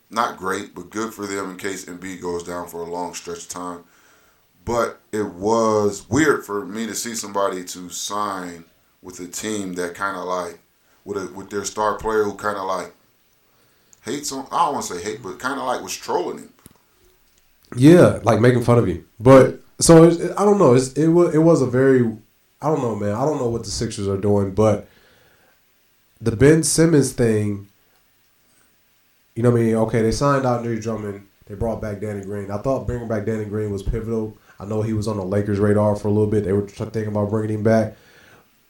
not 0.10 0.38
great, 0.38 0.76
but 0.76 0.90
good 0.90 1.14
for 1.14 1.26
them 1.26 1.52
in 1.52 1.58
case 1.58 1.86
Embiid 1.86 2.22
goes 2.22 2.44
down 2.44 2.68
for 2.68 2.82
a 2.82 2.90
long 2.92 3.14
stretch 3.14 3.44
of 3.44 3.50
time. 3.50 3.84
But 4.66 5.00
it 5.12 5.26
was 5.26 6.08
weird 6.10 6.46
for 6.46 6.66
me 6.66 6.86
to 6.88 6.96
see 6.96 7.16
somebody 7.16 7.64
to 7.66 7.90
sign 7.90 8.66
with 9.02 9.20
a 9.20 9.28
team 9.28 9.74
that 9.74 9.96
kind 9.96 10.16
of 10.16 10.26
like 10.26 10.60
with 11.06 11.18
a, 11.18 11.34
with 11.34 11.50
their 11.50 11.66
star 11.66 11.96
player 11.98 12.24
who 12.24 12.36
kind 12.36 12.58
of 12.58 12.66
like 12.66 12.94
hates 14.04 14.32
on. 14.32 14.48
I 14.52 14.66
don't 14.66 14.74
want 14.76 14.86
to 14.88 14.96
say 14.96 15.04
hate, 15.04 15.24
but 15.24 15.40
kind 15.40 15.60
of 15.60 15.66
like 15.66 15.82
was 15.82 15.96
trolling 15.96 16.40
him. 16.40 16.54
Yeah, 17.76 18.20
like 18.24 18.40
making 18.40 18.64
fun 18.64 18.78
of 18.78 18.88
you. 18.88 19.06
But 19.20 19.60
so 19.80 20.04
it, 20.04 20.32
I 20.38 20.46
don't 20.46 20.60
know. 20.60 20.76
It's, 20.76 20.94
it 20.94 21.08
was 21.08 21.34
it 21.34 21.40
was 21.40 21.62
a 21.62 21.68
very 21.68 22.18
I 22.62 22.68
don't 22.68 22.82
know, 22.82 22.96
man. 22.96 23.14
I 23.14 23.26
don't 23.26 23.40
know 23.40 23.50
what 23.50 23.66
the 23.66 23.72
Sixers 23.72 24.08
are 24.08 24.18
doing, 24.18 24.54
but 24.54 24.88
the 26.22 26.36
Ben 26.36 26.64
Simmons 26.64 27.12
thing. 27.12 27.68
You 29.36 29.44
know 29.44 29.52
what 29.52 29.60
I 29.60 29.64
mean? 29.64 29.76
Okay, 29.76 30.02
they 30.02 30.12
signed 30.12 30.46
out 30.46 30.60
Andre 30.60 30.80
Drummond. 30.80 31.28
They 31.48 31.56
brought 31.56 31.82
back 31.82 32.00
Danny 32.00 32.24
Green. 32.24 32.52
I 32.52 32.58
thought 32.58 32.88
bringing 32.88 33.08
back 33.08 33.26
Danny 33.26 33.46
Green 33.46 33.72
was 33.72 33.84
pivotal. 33.84 34.38
I 34.60 34.66
know 34.66 34.82
he 34.82 34.94
was 34.94 35.08
on 35.08 35.18
the 35.18 35.26
Lakers' 35.26 35.60
radar 35.60 35.96
for 35.96 36.08
a 36.08 36.12
little 36.12 36.28
bit. 36.28 36.46
They 36.46 36.54
were 36.54 36.68
thinking 36.68 37.08
about 37.08 37.30
bringing 37.30 37.58
him 37.58 37.64
back, 37.64 37.98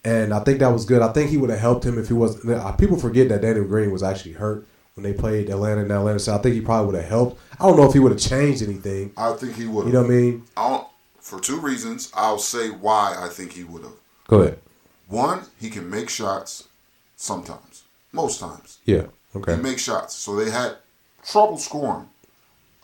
and 0.03 0.33
I 0.33 0.39
think 0.39 0.59
that 0.59 0.71
was 0.71 0.85
good. 0.85 1.01
I 1.01 1.11
think 1.11 1.29
he 1.29 1.37
would 1.37 1.49
have 1.49 1.59
helped 1.59 1.85
him 1.85 1.97
if 1.97 2.07
he 2.07 2.13
was. 2.13 2.37
People 2.77 2.97
forget 2.97 3.29
that 3.29 3.41
Danny 3.41 3.61
Green 3.61 3.91
was 3.91 4.03
actually 4.03 4.33
hurt 4.33 4.67
when 4.95 5.03
they 5.03 5.13
played 5.13 5.49
Atlanta 5.49 5.81
and 5.81 5.91
Atlanta. 5.91 6.19
So 6.19 6.35
I 6.35 6.37
think 6.39 6.55
he 6.55 6.61
probably 6.61 6.87
would 6.91 7.01
have 7.01 7.09
helped. 7.09 7.41
I 7.59 7.65
don't 7.65 7.77
know 7.77 7.85
if 7.85 7.93
he 7.93 7.99
would 7.99 8.11
have 8.11 8.21
changed 8.21 8.61
anything. 8.61 9.11
I 9.17 9.33
think 9.33 9.55
he 9.55 9.65
would. 9.65 9.85
Have. 9.85 9.87
You 9.87 9.93
know 9.93 10.01
what 10.01 10.11
I 10.11 10.15
mean? 10.15 10.43
I 10.57 10.69
don't, 10.69 10.87
for 11.19 11.39
two 11.39 11.59
reasons. 11.59 12.11
I'll 12.13 12.37
say 12.37 12.69
why 12.69 13.15
I 13.17 13.29
think 13.29 13.53
he 13.53 13.63
would 13.63 13.83
have. 13.83 13.93
Go 14.27 14.41
ahead. 14.41 14.59
One, 15.07 15.43
he 15.59 15.69
can 15.69 15.89
make 15.89 16.09
shots 16.09 16.67
sometimes, 17.15 17.83
most 18.11 18.39
times. 18.39 18.79
Yeah. 18.85 19.07
Okay. 19.35 19.55
He 19.55 19.61
makes 19.61 19.81
shots. 19.83 20.15
So 20.15 20.35
they 20.35 20.51
had 20.51 20.77
trouble 21.23 21.57
scoring. 21.57 22.09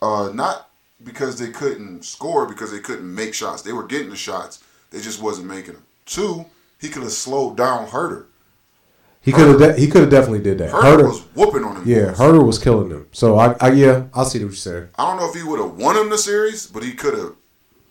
Uh, 0.02 0.30
not 0.32 0.70
because 1.02 1.38
they 1.38 1.50
couldn't 1.50 2.04
score, 2.04 2.46
because 2.46 2.72
they 2.72 2.78
couldn't 2.78 3.14
make 3.14 3.34
shots. 3.34 3.62
They 3.62 3.72
were 3.72 3.86
getting 3.86 4.10
the 4.10 4.16
shots. 4.16 4.62
They 4.90 5.00
just 5.00 5.22
wasn't 5.22 5.48
making 5.48 5.74
them. 5.74 5.84
Two, 6.06 6.46
he 6.80 6.88
could 6.88 7.02
have 7.02 7.12
slowed 7.12 7.56
down 7.56 7.88
Huerter. 7.88 8.26
He 9.22 9.32
could 9.32 9.48
have. 9.48 9.58
De- 9.58 9.78
he 9.80 9.86
could 9.86 10.00
have 10.02 10.10
definitely 10.10 10.40
did 10.40 10.58
that. 10.58 10.70
Huerter, 10.70 10.82
Huerter. 10.82 11.08
was 11.08 11.20
whooping 11.34 11.64
on 11.64 11.76
him. 11.76 11.82
yeah. 11.86 12.12
Huerter 12.12 12.44
was 12.44 12.58
killing 12.58 12.88
them. 12.88 13.06
So 13.12 13.36
I. 13.36 13.54
I 13.60 13.72
yeah. 13.72 14.04
I 14.14 14.24
see 14.24 14.38
what 14.38 14.44
you're 14.44 14.52
saying. 14.52 14.88
I 14.98 15.06
don't 15.06 15.18
know 15.18 15.28
if 15.28 15.34
he 15.34 15.42
would 15.42 15.60
have 15.60 15.76
won 15.76 15.96
him 15.96 16.08
the 16.08 16.18
series, 16.18 16.66
but 16.66 16.82
he 16.82 16.92
could 16.94 17.14
have 17.18 17.34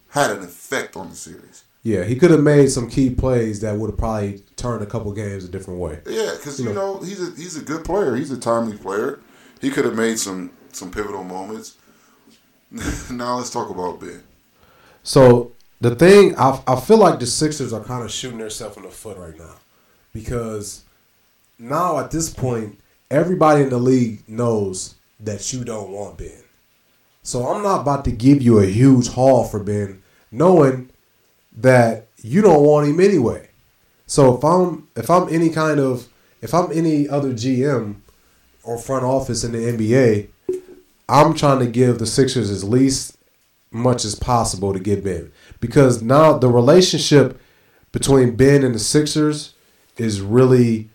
had 0.09 0.31
an 0.31 0.39
effect 0.43 0.95
on 0.97 1.09
the 1.11 1.15
series. 1.15 1.65
Yeah. 1.83 2.03
He 2.03 2.15
could 2.15 2.31
have 2.31 2.41
made 2.41 2.71
some 2.71 2.89
key 2.89 3.09
plays 3.11 3.61
that 3.61 3.75
would 3.77 3.91
have 3.91 3.97
probably 3.99 4.39
turned 4.55 4.81
a 4.81 4.87
couple 4.87 5.11
games 5.13 5.45
a 5.45 5.49
different 5.49 5.79
way. 5.79 5.99
Yeah, 6.07 6.31
because 6.35 6.59
you 6.59 6.73
know 6.73 6.99
he's 6.99 7.21
a 7.21 7.35
he's 7.35 7.55
a 7.55 7.61
good 7.61 7.85
player. 7.85 8.15
He's 8.15 8.31
a 8.31 8.39
timely 8.39 8.77
player. 8.77 9.19
He 9.61 9.69
could 9.69 9.85
have 9.85 9.95
made 9.95 10.17
some 10.17 10.51
some 10.71 10.89
pivotal 10.89 11.23
moments. 11.23 11.77
now 13.11 13.37
let's 13.37 13.49
talk 13.51 13.69
about 13.69 13.99
Ben. 13.99 14.23
So 15.03 15.51
the 15.81 15.95
thing, 15.95 16.35
I, 16.37 16.61
I 16.67 16.79
feel 16.79 16.97
like 16.97 17.19
the 17.19 17.25
Sixers 17.25 17.73
are 17.73 17.83
kind 17.83 18.03
of 18.03 18.11
shooting 18.11 18.39
themselves 18.39 18.77
in 18.77 18.83
the 18.83 18.89
foot 18.89 19.17
right 19.17 19.37
now 19.37 19.55
because 20.13 20.83
now 21.57 21.99
at 21.99 22.11
this 22.11 22.29
point, 22.29 22.79
everybody 23.09 23.63
in 23.63 23.69
the 23.69 23.77
league 23.77 24.27
knows 24.27 24.95
that 25.19 25.51
you 25.53 25.63
don't 25.63 25.91
want 25.91 26.17
Ben. 26.17 26.43
So 27.23 27.47
I'm 27.47 27.61
not 27.61 27.81
about 27.81 28.05
to 28.05 28.11
give 28.11 28.41
you 28.41 28.59
a 28.59 28.65
huge 28.65 29.09
haul 29.09 29.43
for 29.43 29.59
Ben, 29.63 30.01
knowing 30.31 30.89
that 31.57 32.07
you 32.17 32.41
don't 32.41 32.63
want 32.63 32.87
him 32.87 32.99
anyway. 32.99 33.49
So 34.07 34.35
if 34.35 34.43
I'm 34.43 34.87
if 34.95 35.09
I'm 35.09 35.29
any 35.29 35.49
kind 35.49 35.79
of 35.79 36.07
if 36.41 36.53
I'm 36.53 36.71
any 36.71 37.07
other 37.07 37.33
GM 37.33 37.97
or 38.63 38.77
front 38.77 39.03
office 39.03 39.43
in 39.43 39.51
the 39.51 39.59
NBA, 39.59 40.29
I'm 41.07 41.33
trying 41.35 41.59
to 41.59 41.67
give 41.67 41.99
the 41.99 42.05
Sixers 42.05 42.49
as 42.49 42.63
least 42.63 43.17
much 43.71 44.03
as 44.03 44.15
possible 44.15 44.73
to 44.73 44.79
get 44.79 45.03
Ben 45.03 45.31
because 45.59 46.01
now 46.01 46.37
the 46.37 46.49
relationship 46.49 47.39
between 47.91 48.35
Ben 48.35 48.63
and 48.63 48.73
the 48.73 48.79
Sixers 48.79 49.53
is 49.97 50.21
really 50.21 50.89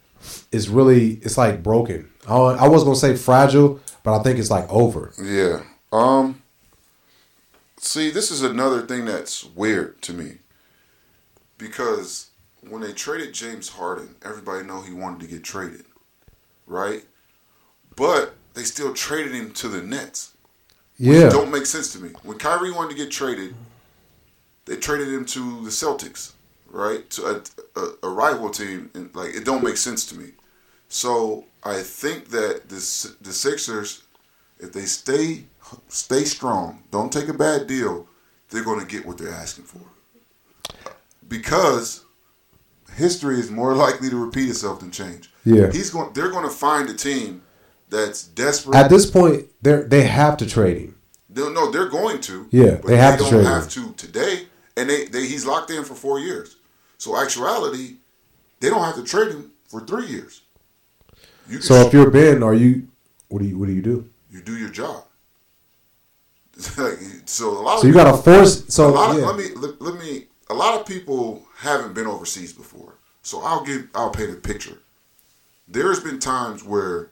is 0.50 0.68
really 0.68 1.14
it's 1.22 1.38
like 1.38 1.62
broken. 1.62 2.10
I, 2.26 2.68
was 2.68 2.84
gonna 2.84 2.96
say 2.96 3.16
fragile, 3.16 3.80
but 4.02 4.18
I 4.18 4.22
think 4.22 4.38
it's 4.38 4.50
like 4.50 4.70
over. 4.70 5.12
Yeah. 5.22 5.62
Um. 5.92 6.42
See, 7.78 8.10
this 8.10 8.30
is 8.30 8.42
another 8.42 8.82
thing 8.82 9.04
that's 9.04 9.44
weird 9.44 10.00
to 10.02 10.14
me 10.14 10.38
because 11.58 12.30
when 12.68 12.80
they 12.80 12.92
traded 12.92 13.34
James 13.34 13.68
Harden, 13.68 14.16
everybody 14.24 14.64
know 14.66 14.80
he 14.80 14.94
wanted 14.94 15.20
to 15.20 15.26
get 15.26 15.44
traded, 15.44 15.84
right? 16.66 17.04
But 17.94 18.34
they 18.54 18.62
still 18.62 18.94
traded 18.94 19.32
him 19.32 19.52
to 19.52 19.68
the 19.68 19.82
Nets. 19.82 20.33
Yeah, 20.96 21.28
Don't 21.28 21.50
make 21.50 21.66
sense 21.66 21.92
to 21.94 21.98
me. 21.98 22.10
When 22.22 22.38
Kyrie 22.38 22.70
wanted 22.70 22.90
to 22.90 22.96
get 22.96 23.10
traded, 23.10 23.54
they 24.64 24.76
traded 24.76 25.08
him 25.08 25.24
to 25.26 25.64
the 25.64 25.70
Celtics, 25.70 26.32
right? 26.70 27.08
To 27.10 27.26
a, 27.26 27.80
a, 27.80 27.88
a 28.04 28.08
rival 28.08 28.50
team, 28.50 28.90
and 28.94 29.14
like 29.14 29.34
it 29.34 29.44
don't 29.44 29.64
make 29.64 29.76
sense 29.76 30.06
to 30.06 30.18
me. 30.18 30.32
So 30.88 31.44
I 31.64 31.82
think 31.82 32.28
that 32.28 32.68
the 32.68 32.76
the 33.20 33.32
Sixers, 33.32 34.04
if 34.60 34.72
they 34.72 34.82
stay 34.82 35.44
stay 35.88 36.24
strong, 36.24 36.84
don't 36.92 37.12
take 37.12 37.28
a 37.28 37.34
bad 37.34 37.66
deal, 37.66 38.06
they're 38.50 38.64
going 38.64 38.80
to 38.80 38.86
get 38.86 39.04
what 39.04 39.18
they're 39.18 39.32
asking 39.32 39.64
for. 39.64 39.80
Because 41.26 42.04
history 42.96 43.40
is 43.40 43.50
more 43.50 43.74
likely 43.86 44.10
to 44.10 44.16
repeat 44.16 44.48
itself 44.48 44.80
than 44.80 44.92
change. 44.92 45.30
Yeah. 45.44 45.70
he's 45.72 45.90
going. 45.90 46.12
They're 46.12 46.30
going 46.30 46.44
to 46.44 46.54
find 46.54 46.88
a 46.88 46.94
team 46.94 47.42
that's 47.94 48.24
desperate. 48.24 48.76
at 48.76 48.90
this 48.90 49.10
point 49.10 49.46
they 49.62 49.82
they 49.82 50.02
have 50.04 50.36
to 50.38 50.46
trade 50.46 50.78
him. 50.78 50.94
They'll, 51.30 51.52
no, 51.52 51.70
they're 51.70 51.88
going 51.88 52.20
to. 52.22 52.46
Yeah, 52.50 52.76
they 52.86 52.96
have 52.96 53.18
to 53.18 53.24
don't 53.24 53.32
trade 53.32 53.46
have 53.46 53.64
him. 53.64 53.68
to 53.70 53.92
today, 54.06 54.46
and 54.76 54.88
they, 54.88 55.06
they 55.06 55.26
he's 55.26 55.44
locked 55.44 55.70
in 55.70 55.84
for 55.84 55.94
four 55.94 56.18
years. 56.20 56.56
So 56.98 57.16
actuality, 57.20 57.96
they 58.60 58.70
don't 58.70 58.84
have 58.84 58.94
to 58.96 59.04
trade 59.04 59.30
him 59.32 59.50
for 59.68 59.80
three 59.80 60.06
years. 60.06 60.42
You 61.48 61.60
So 61.60 61.74
if 61.86 61.92
you're 61.92 62.10
Ben, 62.10 62.42
are 62.42 62.54
you 62.54 62.88
what 63.28 63.40
do 63.42 63.48
you 63.48 63.58
what 63.58 63.66
do 63.66 63.72
you 63.72 63.82
do? 63.82 64.08
you 64.30 64.40
do 64.42 64.56
your 64.56 64.70
job. 64.70 65.04
So 67.26 67.50
a 67.50 67.62
lot 67.62 67.80
So 67.80 67.86
you 67.88 67.92
got 67.94 68.10
to 68.16 68.22
force. 68.22 68.68
a 68.68 68.70
So 68.70 68.92
lot 68.92 69.10
of, 69.16 69.22
let 69.22 69.36
me 69.36 69.46
let, 69.56 69.80
let 69.82 69.94
me. 70.02 70.26
A 70.50 70.54
lot 70.54 70.78
of 70.78 70.86
people 70.86 71.42
haven't 71.56 71.94
been 71.94 72.06
overseas 72.06 72.52
before, 72.52 72.94
so 73.22 73.40
I'll 73.42 73.64
give 73.64 73.88
I'll 73.94 74.10
paint 74.10 74.30
a 74.30 74.34
picture. 74.34 74.78
There's 75.66 76.00
been 76.00 76.18
times 76.20 76.62
where 76.62 77.10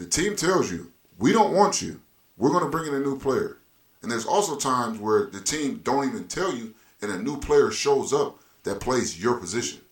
the 0.00 0.06
team 0.06 0.34
tells 0.34 0.72
you 0.72 0.90
we 1.18 1.30
don't 1.30 1.52
want 1.52 1.82
you. 1.82 2.00
We're 2.38 2.52
going 2.52 2.64
to 2.64 2.70
bring 2.70 2.86
in 2.86 2.94
a 2.94 3.04
new 3.04 3.18
player, 3.18 3.58
and 4.00 4.10
there's 4.10 4.24
also 4.24 4.56
times 4.56 4.98
where 4.98 5.26
the 5.26 5.42
team 5.42 5.82
don't 5.84 6.08
even 6.08 6.26
tell 6.26 6.56
you, 6.56 6.74
and 7.02 7.12
a 7.12 7.22
new 7.22 7.36
player 7.36 7.70
shows 7.70 8.14
up 8.14 8.38
that 8.62 8.80
plays 8.80 9.22
your 9.22 9.36
position. 9.36 9.82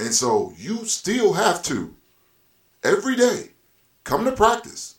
And 0.00 0.12
so 0.12 0.52
you 0.56 0.84
still 0.84 1.34
have 1.34 1.62
to 1.64 1.94
every 2.82 3.14
day 3.14 3.50
come 4.02 4.24
to 4.24 4.32
practice, 4.32 4.98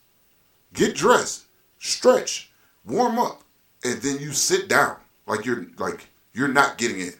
get 0.73 0.95
dressed, 0.95 1.43
stretch, 1.77 2.51
warm 2.85 3.19
up, 3.19 3.41
and 3.83 4.01
then 4.01 4.17
you 4.19 4.31
sit 4.31 4.69
down 4.69 4.95
like 5.27 5.45
you're 5.45 5.67
like 5.77 6.07
you're 6.31 6.47
not 6.47 6.77
getting 6.77 7.01
in. 7.01 7.15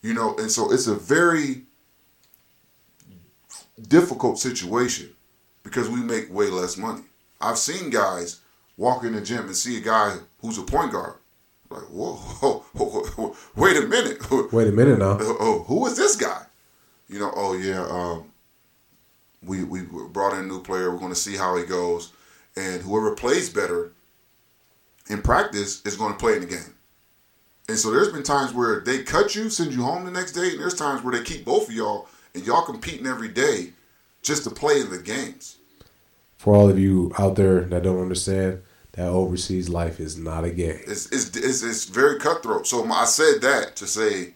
You 0.00 0.14
know, 0.14 0.36
and 0.36 0.48
so 0.48 0.72
it's 0.72 0.86
a 0.86 0.94
very 0.94 1.62
difficult 3.88 4.38
situation 4.38 5.15
because 5.66 5.88
we 5.88 6.00
make 6.00 6.32
way 6.32 6.48
less 6.48 6.76
money. 6.76 7.02
I've 7.40 7.58
seen 7.58 7.90
guys 7.90 8.40
walk 8.76 9.02
in 9.02 9.12
the 9.12 9.20
gym 9.20 9.46
and 9.46 9.56
see 9.56 9.76
a 9.78 9.80
guy 9.80 10.16
who's 10.40 10.58
a 10.58 10.62
point 10.62 10.92
guard. 10.92 11.16
Like, 11.68 11.82
whoa, 11.82 12.14
whoa, 12.14 12.64
whoa, 12.72 13.02
whoa, 13.02 13.36
wait 13.56 13.76
a 13.76 13.82
minute. 13.82 14.30
Wait 14.52 14.68
a 14.68 14.72
minute 14.72 15.00
now. 15.00 15.18
oh, 15.20 15.64
who 15.66 15.84
is 15.86 15.96
this 15.96 16.14
guy? 16.14 16.42
You 17.08 17.18
know, 17.18 17.32
oh 17.34 17.54
yeah, 17.54 17.84
um, 17.90 18.30
we 19.42 19.64
we 19.64 19.82
brought 19.82 20.34
in 20.34 20.44
a 20.44 20.46
new 20.46 20.62
player. 20.62 20.92
We're 20.92 20.98
going 20.98 21.12
to 21.12 21.18
see 21.18 21.36
how 21.36 21.56
he 21.56 21.64
goes, 21.64 22.12
and 22.56 22.80
whoever 22.82 23.16
plays 23.16 23.50
better 23.50 23.90
in 25.08 25.22
practice 25.22 25.82
is 25.84 25.96
going 25.96 26.12
to 26.12 26.18
play 26.18 26.34
in 26.34 26.40
the 26.42 26.46
game. 26.46 26.74
And 27.68 27.76
so 27.76 27.90
there's 27.90 28.12
been 28.12 28.22
times 28.22 28.54
where 28.54 28.80
they 28.80 29.02
cut 29.02 29.34
you, 29.34 29.50
send 29.50 29.72
you 29.72 29.82
home 29.82 30.04
the 30.04 30.12
next 30.12 30.32
day, 30.32 30.50
and 30.50 30.60
there's 30.60 30.74
times 30.74 31.02
where 31.02 31.16
they 31.16 31.24
keep 31.24 31.44
both 31.44 31.68
of 31.68 31.74
y'all 31.74 32.06
and 32.34 32.46
y'all 32.46 32.64
competing 32.64 33.06
every 33.06 33.28
day 33.28 33.72
just 34.22 34.44
to 34.44 34.50
play 34.50 34.80
in 34.80 34.90
the 34.90 34.98
games. 34.98 35.55
For 36.36 36.54
all 36.54 36.68
of 36.68 36.78
you 36.78 37.12
out 37.18 37.36
there 37.36 37.62
that 37.62 37.82
don't 37.82 38.00
understand, 38.00 38.62
that 38.92 39.08
overseas 39.08 39.68
life 39.68 40.00
is 40.00 40.16
not 40.16 40.44
a 40.44 40.50
game. 40.50 40.80
It's 40.86 41.06
it's 41.12 41.36
it's, 41.36 41.62
it's 41.62 41.84
very 41.84 42.18
cutthroat. 42.18 42.66
So 42.66 42.84
I 42.84 43.04
said 43.04 43.40
that 43.42 43.76
to 43.76 43.86
say, 43.86 44.34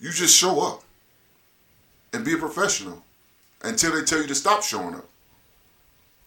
you 0.00 0.10
just 0.10 0.36
show 0.36 0.60
up 0.60 0.82
and 2.12 2.24
be 2.24 2.34
a 2.34 2.38
professional 2.38 3.02
until 3.62 3.94
they 3.94 4.02
tell 4.02 4.20
you 4.20 4.26
to 4.26 4.34
stop 4.34 4.62
showing 4.62 4.94
up. 4.94 5.06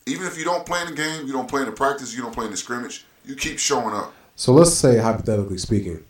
Even 0.07 0.27
if 0.27 0.37
you 0.37 0.45
don't 0.45 0.65
play 0.65 0.81
in 0.81 0.87
the 0.87 0.95
game, 0.95 1.25
you 1.25 1.33
don't 1.33 1.49
play 1.49 1.61
in 1.61 1.65
the 1.65 1.71
practice, 1.71 2.15
you 2.15 2.21
don't 2.21 2.33
play 2.33 2.45
in 2.45 2.51
the 2.51 2.57
scrimmage, 2.57 3.05
you 3.25 3.35
keep 3.35 3.57
showing 3.57 3.95
up. 3.95 4.13
So 4.35 4.53
let's 4.53 4.73
say, 4.73 4.97
hypothetically 4.97 5.57
speaking, 5.57 6.03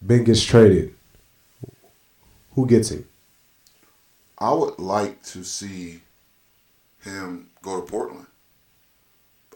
Ben 0.00 0.24
gets 0.24 0.44
traded. 0.44 0.94
Who 2.54 2.66
gets 2.66 2.90
him? 2.90 3.06
I 4.38 4.52
would 4.52 4.78
like 4.78 5.22
to 5.24 5.42
see 5.44 6.02
him 7.02 7.50
go 7.62 7.80
to 7.80 7.86
Portland. 7.86 8.26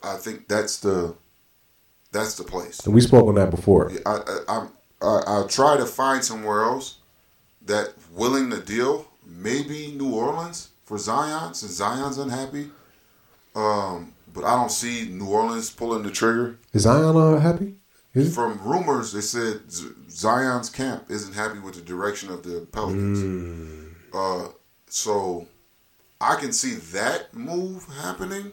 I 0.03 0.17
think 0.17 0.49
that's 0.49 0.79
the 0.79 1.15
that's 2.13 2.35
the 2.35 2.45
place. 2.45 2.81
And 2.81 2.95
we 2.95 3.01
spoke 3.01 3.27
on 3.27 3.35
that 3.35 3.51
before. 3.51 3.91
I, 4.05 4.11
I, 4.11 4.39
I'm 4.49 4.69
I, 5.03 5.23
I'll 5.27 5.49
try 5.49 5.77
to 5.77 5.87
find 5.87 6.25
somewhere 6.25 6.63
else 6.65 6.99
that 7.63 7.95
willing 8.13 8.51
to 8.51 8.61
deal. 8.61 9.07
Maybe 9.27 9.93
New 9.97 10.15
Orleans 10.15 10.71
for 10.85 10.99
Zion, 10.99 11.53
since 11.55 11.73
Zion's 11.73 12.19
unhappy. 12.19 12.71
Um, 13.55 14.13
but 14.33 14.45
I 14.45 14.55
don't 14.55 14.71
see 14.71 15.09
New 15.09 15.27
Orleans 15.27 15.71
pulling 15.71 16.03
the 16.03 16.11
trigger. 16.11 16.59
Is 16.73 16.83
Zion 16.83 17.17
uh, 17.17 17.41
happy? 17.41 17.75
Is? 18.15 18.35
From 18.35 18.61
rumors, 18.63 19.13
they 19.13 19.21
said 19.21 19.61
Zion's 20.11 20.71
camp 20.71 21.11
isn't 21.11 21.35
happy 21.35 21.59
with 21.59 21.75
the 21.75 21.83
direction 21.83 22.31
of 22.31 22.43
the 22.43 22.67
Pelicans. 22.73 23.95
Uh, 24.15 24.49
so 24.89 25.47
I 26.21 26.37
can 26.37 26.53
see 26.53 26.75
that 26.75 27.35
move 27.35 27.87
happening. 28.03 28.53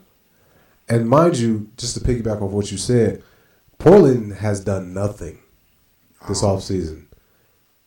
And 0.89 1.08
mind 1.08 1.38
you, 1.38 1.69
just 1.78 1.95
to 1.95 2.02
piggyback 2.02 2.41
off 2.41 2.52
what 2.52 2.71
you 2.71 2.78
said, 2.78 3.23
Portland 3.78 4.34
has 4.34 4.63
done 4.63 4.93
nothing 4.93 5.39
this 6.28 6.41
offseason. 6.41 7.08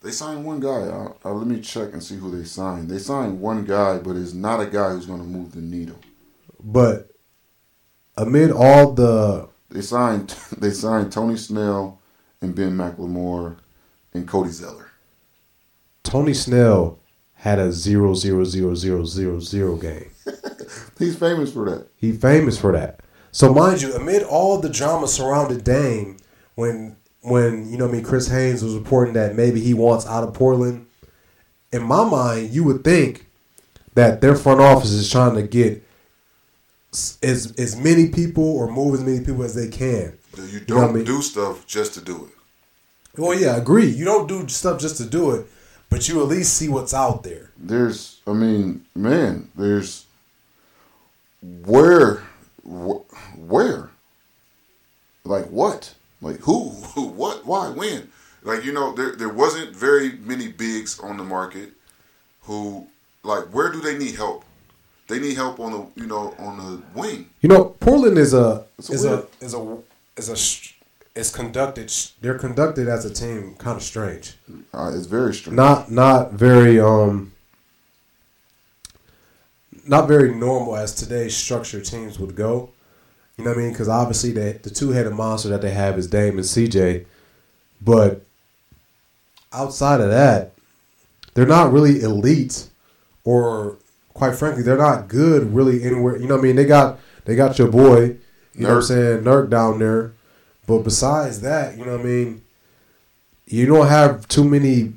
They 0.00 0.10
signed 0.10 0.44
one 0.44 0.60
guy. 0.60 0.68
Uh, 0.68 1.12
uh, 1.24 1.32
let 1.32 1.46
me 1.46 1.60
check 1.60 1.92
and 1.92 2.02
see 2.02 2.16
who 2.16 2.30
they 2.30 2.44
signed. 2.44 2.88
They 2.88 2.98
signed 2.98 3.40
one 3.40 3.64
guy, 3.64 3.98
but 3.98 4.16
it's 4.16 4.34
not 4.34 4.60
a 4.60 4.66
guy 4.66 4.90
who's 4.90 5.06
going 5.06 5.20
to 5.20 5.26
move 5.26 5.52
the 5.52 5.60
needle. 5.60 5.98
But 6.62 7.10
amid 8.16 8.50
all 8.50 8.92
the 8.92 9.48
They 9.70 9.82
signed 9.82 10.30
they 10.58 10.70
signed 10.70 11.12
Tony 11.12 11.36
Snell 11.36 12.00
and 12.40 12.54
Ben 12.54 12.76
McLemore 12.76 13.56
and 14.14 14.28
Cody 14.28 14.50
Zeller. 14.50 14.90
Tony 16.02 16.34
Snell 16.34 17.00
had 17.36 17.58
a 17.58 17.70
zero 17.72 18.14
zero 18.14 18.44
zero 18.44 18.74
zero 18.74 19.04
zero 19.04 19.40
zero 19.40 19.76
game. 19.76 20.10
He's 20.98 21.16
famous 21.16 21.52
for 21.52 21.68
that. 21.70 21.88
He 21.96 22.12
famous 22.12 22.58
for 22.58 22.72
that. 22.72 23.00
So 23.32 23.52
mind 23.52 23.82
you, 23.82 23.94
amid 23.94 24.22
all 24.22 24.58
the 24.60 24.68
drama 24.68 25.06
surrounding 25.08 25.60
Dame, 25.60 26.16
when 26.54 26.96
when 27.22 27.70
you 27.70 27.76
know 27.76 27.84
what 27.86 27.92
I 27.92 27.96
mean 27.96 28.04
Chris 28.04 28.28
Haynes 28.28 28.62
was 28.64 28.74
reporting 28.74 29.14
that 29.14 29.34
maybe 29.36 29.60
he 29.60 29.74
wants 29.74 30.06
out 30.06 30.24
of 30.24 30.32
Portland, 30.34 30.86
in 31.72 31.82
my 31.82 32.04
mind, 32.08 32.50
you 32.50 32.64
would 32.64 32.82
think 32.82 33.26
that 33.94 34.20
their 34.20 34.36
front 34.36 34.60
office 34.60 34.90
is 34.90 35.10
trying 35.10 35.34
to 35.34 35.42
get 35.42 35.82
as 37.22 37.52
as 37.58 37.76
many 37.76 38.08
people 38.08 38.44
or 38.44 38.70
move 38.70 38.94
as 38.94 39.04
many 39.04 39.20
people 39.20 39.42
as 39.42 39.54
they 39.54 39.68
can. 39.68 40.16
You 40.36 40.44
You 40.44 40.60
don't 40.60 40.80
what 40.80 40.90
I 40.90 40.92
mean? 40.94 41.04
do 41.04 41.22
stuff 41.22 41.66
just 41.66 41.94
to 41.94 42.00
do 42.00 42.24
it. 42.26 42.32
Well, 43.20 43.38
yeah, 43.38 43.52
I 43.54 43.56
agree. 43.58 43.86
You 43.86 44.04
don't 44.04 44.28
do 44.28 44.46
stuff 44.48 44.78
just 44.80 44.96
to 44.98 45.04
do 45.06 45.30
it, 45.32 45.46
but 45.90 46.08
you 46.08 46.20
at 46.20 46.28
least 46.28 46.54
see 46.54 46.68
what's 46.68 46.94
out 46.94 47.22
there. 47.22 47.50
There's, 47.56 48.20
I 48.26 48.32
mean, 48.32 48.84
man, 48.94 49.48
there's 49.56 50.06
where, 51.42 52.22
wh- 52.64 53.04
where, 53.38 53.90
like 55.24 55.46
what, 55.46 55.94
like 56.20 56.38
who, 56.40 56.70
who, 56.70 57.06
what, 57.08 57.44
why, 57.46 57.68
when, 57.70 58.10
like 58.42 58.64
you 58.64 58.72
know, 58.72 58.92
there 58.94 59.16
there 59.16 59.28
wasn't 59.28 59.74
very 59.74 60.12
many 60.12 60.48
bigs 60.48 60.98
on 61.00 61.16
the 61.16 61.24
market 61.24 61.70
who, 62.42 62.86
like, 63.22 63.44
where 63.46 63.72
do 63.72 63.80
they 63.80 63.98
need 63.98 64.14
help? 64.14 64.44
They 65.08 65.18
need 65.20 65.34
help 65.36 65.60
on 65.60 65.72
the, 65.72 66.00
you 66.00 66.06
know, 66.06 66.34
on 66.38 66.56
the 66.58 66.82
wing. 67.00 67.30
You 67.40 67.48
know, 67.48 67.64
Portland 67.64 68.18
is 68.18 68.34
a 68.34 68.64
It's 68.78 68.90
is 68.90 69.04
a 69.04 69.26
is 69.40 69.54
a 69.54 69.78
is 70.16 70.28
a 70.28 70.36
is 71.16 71.30
conducted. 71.34 71.92
They're 72.20 72.38
conducted 72.38 72.88
as 72.88 73.04
a 73.04 73.12
team, 73.12 73.54
kind 73.58 73.76
of 73.76 73.82
strange. 73.82 74.34
Uh, 74.72 74.92
it's 74.94 75.06
very 75.06 75.34
strange. 75.34 75.56
Not 75.56 75.90
not 75.90 76.32
very 76.32 76.78
um 76.78 77.32
not 79.86 80.08
very 80.08 80.34
normal 80.34 80.76
as 80.76 80.94
today's 80.94 81.36
structured 81.36 81.84
teams 81.84 82.18
would 82.18 82.36
go. 82.36 82.70
You 83.36 83.44
know 83.44 83.50
what 83.50 83.58
I 83.58 83.62
mean? 83.62 83.72
Because 83.72 83.88
obviously 83.88 84.32
the 84.32 84.58
the 84.62 84.70
two 84.70 84.90
headed 84.90 85.12
monster 85.12 85.48
that 85.48 85.62
they 85.62 85.70
have 85.70 85.98
is 85.98 86.06
Dame 86.06 86.38
and 86.38 86.46
CJ, 86.46 87.06
but 87.80 88.22
outside 89.52 90.00
of 90.00 90.10
that, 90.10 90.52
they're 91.34 91.46
not 91.46 91.72
really 91.72 92.00
elite, 92.00 92.68
or 93.24 93.78
quite 94.14 94.34
frankly, 94.34 94.62
they're 94.62 94.76
not 94.76 95.08
good 95.08 95.54
really 95.54 95.82
anywhere. 95.82 96.16
You 96.16 96.28
know 96.28 96.36
what 96.36 96.44
I 96.44 96.46
mean? 96.48 96.56
They 96.56 96.64
got 96.64 96.98
they 97.24 97.36
got 97.36 97.58
your 97.58 97.68
boy, 97.68 98.16
you 98.54 98.62
know 98.62 98.68
what 98.68 98.76
I'm 98.76 98.82
saying, 98.82 99.20
Nurk 99.22 99.50
down 99.50 99.78
there, 99.78 100.12
but 100.66 100.78
besides 100.78 101.40
that, 101.42 101.76
you 101.78 101.84
know 101.84 101.92
what 101.92 102.00
I 102.00 102.04
mean? 102.04 102.42
You 103.46 103.66
don't 103.66 103.88
have 103.88 104.26
too 104.28 104.44
many 104.44 104.94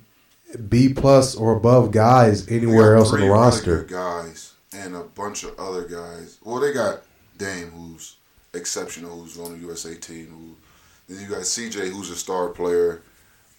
B 0.67 0.93
plus 0.93 1.35
or 1.35 1.55
above 1.55 1.91
guys 1.91 2.47
anywhere 2.47 2.95
else 2.95 3.11
on 3.11 3.19
three 3.19 3.27
the 3.27 3.31
roster. 3.31 3.83
guys 3.83 4.53
and 4.73 4.95
a 4.95 5.03
bunch 5.03 5.43
of 5.43 5.57
other 5.59 5.83
guys. 5.85 6.39
Well, 6.43 6.59
they 6.59 6.73
got 6.73 7.01
Dame, 7.37 7.71
who's 7.71 8.15
exceptional, 8.53 9.21
who's 9.21 9.39
on 9.39 9.53
the 9.53 9.59
USA 9.67 9.95
team. 9.95 10.27
Who, 10.27 11.13
then 11.13 11.21
you 11.23 11.29
got 11.29 11.41
CJ, 11.41 11.91
who's 11.91 12.09
a 12.09 12.15
star 12.15 12.49
player, 12.49 13.01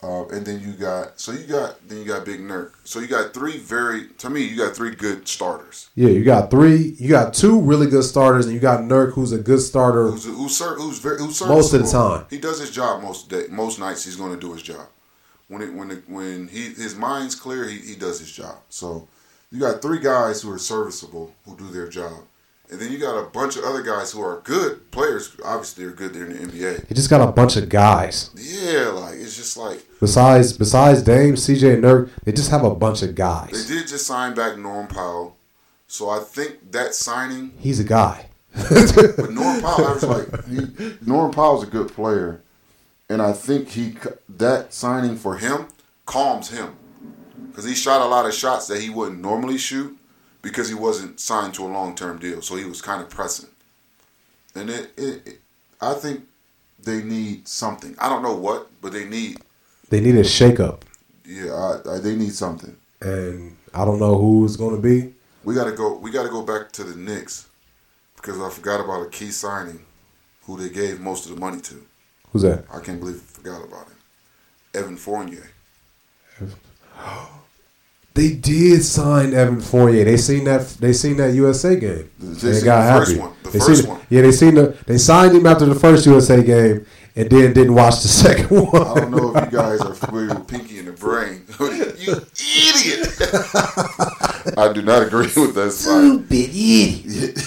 uh, 0.03 0.27
and 0.29 0.47
then 0.47 0.61
you 0.61 0.73
got 0.73 1.21
so 1.21 1.33
you 1.33 1.47
got 1.47 1.77
then 1.89 1.99
you 1.99 2.05
got 2.05 2.25
Big 2.25 2.41
Nurk. 2.41 2.73
So 2.85 3.01
you 3.01 3.07
got 3.07 3.35
three 3.35 3.59
very 3.59 4.09
to 4.19 4.31
me 4.31 4.43
you 4.43 4.57
got 4.57 4.75
three 4.75 4.95
good 4.95 5.29
starters. 5.29 5.91
Yeah, 5.95 6.09
you 6.09 6.25
got 6.25 6.51
three. 6.51 6.97
You 6.99 7.09
got 7.09 7.35
two 7.35 7.61
really 7.61 7.87
good 7.87 8.05
starters, 8.05 8.47
and 8.47 8.55
you 8.55 8.61
got 8.61 8.81
Nurk, 8.81 9.13
who's 9.13 9.33
a 9.33 9.39
good 9.39 9.61
starter. 9.61 10.11
Who's 10.11 10.25
who's 10.25 10.57
ser- 10.57 10.77
who's 10.77 10.99
very 10.99 11.19
who's 11.19 11.41
Most 11.43 11.75
of 11.75 11.83
the 11.83 11.89
time. 11.91 12.27
He 12.31 12.39
does 12.39 12.61
his 12.61 12.71
job 12.71 13.03
most 13.03 13.29
day, 13.29 13.45
most 13.51 13.79
nights. 13.79 14.05
He's 14.05 14.17
going 14.17 14.33
to 14.33 14.41
do 14.41 14.53
his 14.53 14.63
job. 14.63 14.87
When 15.49 15.63
it 15.63 15.75
when 15.75 15.91
it, 15.91 16.09
when 16.09 16.49
he 16.49 16.71
his 16.71 16.95
mind's 16.95 17.35
clear, 17.35 17.69
he, 17.69 17.79
he 17.79 17.95
does 17.95 18.21
his 18.21 18.33
job. 18.33 18.57
So 18.71 19.09
you 19.51 19.61
got 19.61 19.83
three 19.83 19.99
guys 19.99 20.41
who 20.43 20.51
are 20.53 20.59
serviceable 20.59 21.35
who 21.45 21.57
do 21.57 21.69
their 21.69 21.89
job, 21.89 22.21
and 22.71 22.81
then 22.81 22.93
you 22.93 22.99
got 22.99 23.19
a 23.19 23.29
bunch 23.29 23.57
of 23.57 23.65
other 23.65 23.83
guys 23.83 24.13
who 24.13 24.23
are 24.23 24.41
good 24.45 24.91
players. 24.91 25.37
Obviously, 25.45 25.85
they're 25.85 25.95
good. 25.95 26.15
They're 26.15 26.27
in 26.27 26.33
the 26.33 26.53
NBA. 26.53 26.89
He 26.89 26.95
just 26.95 27.11
got 27.11 27.27
a 27.27 27.33
bunch 27.33 27.57
of 27.57 27.69
guys. 27.69 28.31
Yeah, 28.37 28.89
like 28.89 29.15
it's 29.15 29.37
just 29.37 29.57
like 29.57 29.85
Besides, 30.01 30.53
besides 30.55 31.03
Dame, 31.03 31.35
CJ, 31.35 31.75
and 31.75 31.85
Nurk, 31.85 32.11
they 32.25 32.33
just 32.33 32.51
have 32.51 32.65
a 32.65 32.75
bunch 32.75 33.03
of 33.03 33.15
guys. 33.15 33.69
they 33.69 33.75
did 33.75 33.87
just 33.89 34.07
sign 34.07 34.35
back 34.35 34.57
Norm 34.57 34.87
Powell. 34.87 35.37
So 35.87 36.09
I 36.09 36.21
think 36.21 36.73
that 36.73 36.95
signing 36.95 37.53
He's 37.59 37.81
a 37.81 37.85
guy. 37.85 38.27
But 38.55 39.31
Norm 39.31 39.61
Powell, 39.61 39.87
I 39.87 39.93
was 39.93 40.03
like, 40.05 40.47
he, 40.47 40.97
Norm 41.05 41.31
Powell's 41.33 41.63
a 41.65 41.67
good 41.67 41.89
player, 41.93 42.43
and 43.09 43.21
I 43.21 43.33
think 43.33 43.69
he 43.71 43.95
that 44.29 44.73
signing 44.73 45.17
for 45.17 45.37
him 45.37 45.67
calms 46.07 46.51
him 46.51 46.77
because 47.49 47.65
he 47.65 47.75
shot 47.75 48.01
a 48.01 48.07
lot 48.07 48.27
of 48.27 48.35
shots 48.35 48.67
that 48.69 48.81
he 48.81 48.91
wouldn't 48.91 49.21
normally 49.21 49.59
shoot 49.59 49.97
because 50.43 50.69
he 50.69 50.75
wasn't 50.75 51.21
signed 51.21 51.55
to 51.55 51.65
a 51.65 51.69
long 51.69 51.95
term 51.95 52.19
deal, 52.19 52.43
so 52.43 52.57
he 52.57 52.65
was 52.65 52.81
kind 52.81 53.03
of 53.03 53.11
pressing. 53.11 53.49
And 54.55 54.71
it, 54.71 54.91
it, 54.97 55.27
it, 55.27 55.41
I 55.81 55.95
think 55.95 56.23
they 56.83 57.03
need 57.03 57.47
something. 57.47 57.95
I 57.99 58.09
don't 58.09 58.23
know 58.23 58.35
what, 58.37 58.69
but 58.81 58.93
they 58.93 59.05
need. 59.05 59.39
They 59.91 60.01
need 60.01 60.17
a 60.17 60.23
shakeup, 60.23 60.83
Yeah, 61.25 61.53
I, 61.53 61.97
I, 61.97 61.99
they 61.99 62.15
need 62.15 62.33
something. 62.33 62.77
and 63.01 63.57
I 63.75 63.85
don't 63.85 63.99
know 63.99 64.17
who's 64.19 64.57
going 64.57 64.77
to 64.77 64.83
be. 64.83 65.15
We 65.43 65.55
gotta 65.55 65.73
go. 65.73 65.97
We 65.97 66.11
gotta 66.11 66.29
go 66.29 66.43
back 66.43 66.71
to 66.73 66.85
the 66.85 66.97
Knicks 66.97 67.49
because 68.17 68.39
I 68.39 68.51
forgot 68.51 68.85
about 68.85 69.07
a 69.07 69.09
key 69.09 69.31
signing, 69.31 69.85
who 70.45 70.59
they 70.59 70.69
gave 70.69 71.01
most 71.01 71.27
of 71.27 71.35
the 71.35 71.41
money 71.41 71.61
to. 71.63 71.87
Who's 72.31 72.43
that? 72.43 72.67
I 72.73 72.81
can't 72.81 73.01
believe 73.01 73.17
I 73.17 73.33
forgot 73.39 73.65
about 73.65 73.87
him. 73.87 73.97
Evan 74.75 74.97
Fournier. 74.97 75.51
They 78.15 78.33
did 78.35 78.83
sign 78.85 79.33
Evan 79.35 79.61
Fournier. 79.61 80.05
They 80.05 80.17
seen 80.17 80.45
that. 80.45 80.67
They 80.81 80.93
seen 80.93 81.17
that 81.19 81.33
USA 81.35 81.79
game. 81.79 82.11
They 82.19 82.53
they 82.53 82.63
got 82.63 82.85
the 82.93 82.99
first 82.99 83.11
happy. 83.13 83.21
one. 83.23 83.33
The 83.45 83.51
They 83.51 83.59
first 83.61 83.81
seen- 83.83 83.91
one. 83.91 84.01
Yeah, 84.11 84.23
they 84.23 84.33
seen 84.33 84.55
the. 84.57 84.77
They 84.87 84.99
signed 84.99 85.37
him 85.37 85.47
after 85.47 85.65
the 85.67 85.77
first 85.77 86.07
USA 86.07 86.43
game, 86.43 86.85
and 87.15 87.31
then 87.31 87.53
didn't 87.53 87.75
watch 87.75 88.03
the 88.03 88.09
second 88.25 88.49
one. 88.51 88.83
I 88.83 88.95
don't 88.95 89.11
know 89.13 89.37
if 89.37 89.45
you 89.45 89.51
guys 89.59 89.81
are 89.81 89.95
familiar 89.95 90.35
with 90.35 90.49
Pinky 90.49 90.79
in 90.81 90.87
the 90.87 90.93
Brain. 90.93 91.45
you 91.61 92.13
idiot! 92.35 93.09
I 94.59 94.73
do 94.73 94.83
not 94.83 95.03
agree 95.05 95.27
with 95.37 95.55
that 95.55 95.71
sign. 95.71 96.25
Stupid 96.27 96.51
idiot. 96.51 97.39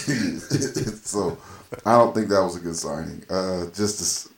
so 1.03 1.37
I 1.85 1.97
don't 1.97 2.15
think 2.15 2.29
that 2.29 2.41
was 2.41 2.55
a 2.55 2.59
good 2.59 2.75
signing. 2.77 3.23
Uh, 3.29 3.65
just 3.73 4.29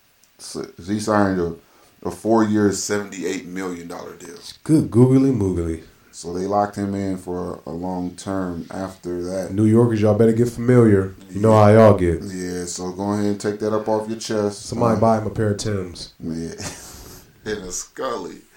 to, 0.54 0.72
he 0.88 1.00
signed 1.00 1.40
a, 1.40 1.56
a 2.04 2.10
four-year, 2.12 2.72
seventy-eight 2.72 3.46
million 3.46 3.88
dollar 3.88 4.16
deal. 4.16 4.36
Good 4.64 4.90
googly 4.90 5.32
moogly. 5.32 5.84
So 6.16 6.32
they 6.32 6.46
locked 6.48 6.78
him 6.78 6.96
in 6.96 7.18
for 7.18 7.60
a, 7.66 7.72
long 7.72 8.16
term 8.16 8.68
after 8.72 9.22
that. 9.24 9.52
New 9.52 9.66
Yorkers, 9.66 10.00
y'all 10.00 10.18
better 10.18 10.32
get 10.32 10.48
familiar. 10.48 11.14
You 11.30 11.42
know 11.42 11.52
how 11.52 11.68
y'all 11.68 11.98
get. 11.98 12.22
Yeah, 12.24 12.64
so 12.64 12.94
go 12.94 13.12
ahead 13.12 13.26
and 13.26 13.42
take 13.42 13.60
that 13.60 13.74
up 13.74 13.90
off 13.90 14.08
your 14.08 14.18
chest. 14.18 14.62
Somebody 14.68 14.96
Uh, 14.96 15.02
buy 15.02 15.18
him 15.18 15.28
a 15.28 15.30
pair 15.30 15.50
of 15.52 15.58
Tims. 15.58 16.14
Yeah. 16.22 16.54
In 17.52 17.58
a 17.64 17.70
Scully. 17.70 18.38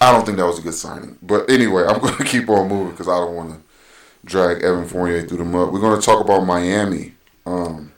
I 0.00 0.10
don't 0.10 0.26
think 0.26 0.38
that 0.38 0.44
was 0.46 0.58
a 0.58 0.62
good 0.62 0.74
signing. 0.74 1.16
But 1.22 1.48
anyway, 1.48 1.84
I'm 1.86 2.00
going 2.02 2.16
to 2.16 2.24
keep 2.24 2.48
on 2.48 2.66
moving 2.68 2.90
because 2.90 3.06
I 3.06 3.16
don't 3.16 3.36
want 3.36 3.50
to 3.52 3.60
drag 4.24 4.64
Evan 4.64 4.88
Fournier 4.88 5.22
through 5.22 5.38
the 5.38 5.44
mud. 5.44 5.72
We're 5.72 5.78
going 5.78 6.00
to 6.00 6.04
talk 6.04 6.20
about 6.20 6.40
Miami. 6.44 7.14
Um, 7.46 7.92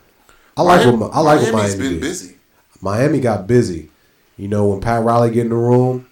I 0.58 0.62
like 0.62 0.84
Miami- 0.84 0.96
what 0.98 1.14
I 1.14 1.20
like 1.20 1.40
what 1.40 1.52
Miami 1.54 1.78
been 1.78 1.92
did. 1.92 2.00
busy. 2.02 2.36
Miami 2.82 3.20
got 3.20 3.46
busy. 3.46 3.88
You 4.36 4.48
know 4.48 4.66
when 4.66 4.80
Pat 4.80 5.02
Riley 5.04 5.30
get 5.30 5.42
in 5.44 5.50
the 5.50 5.54
room, 5.56 6.08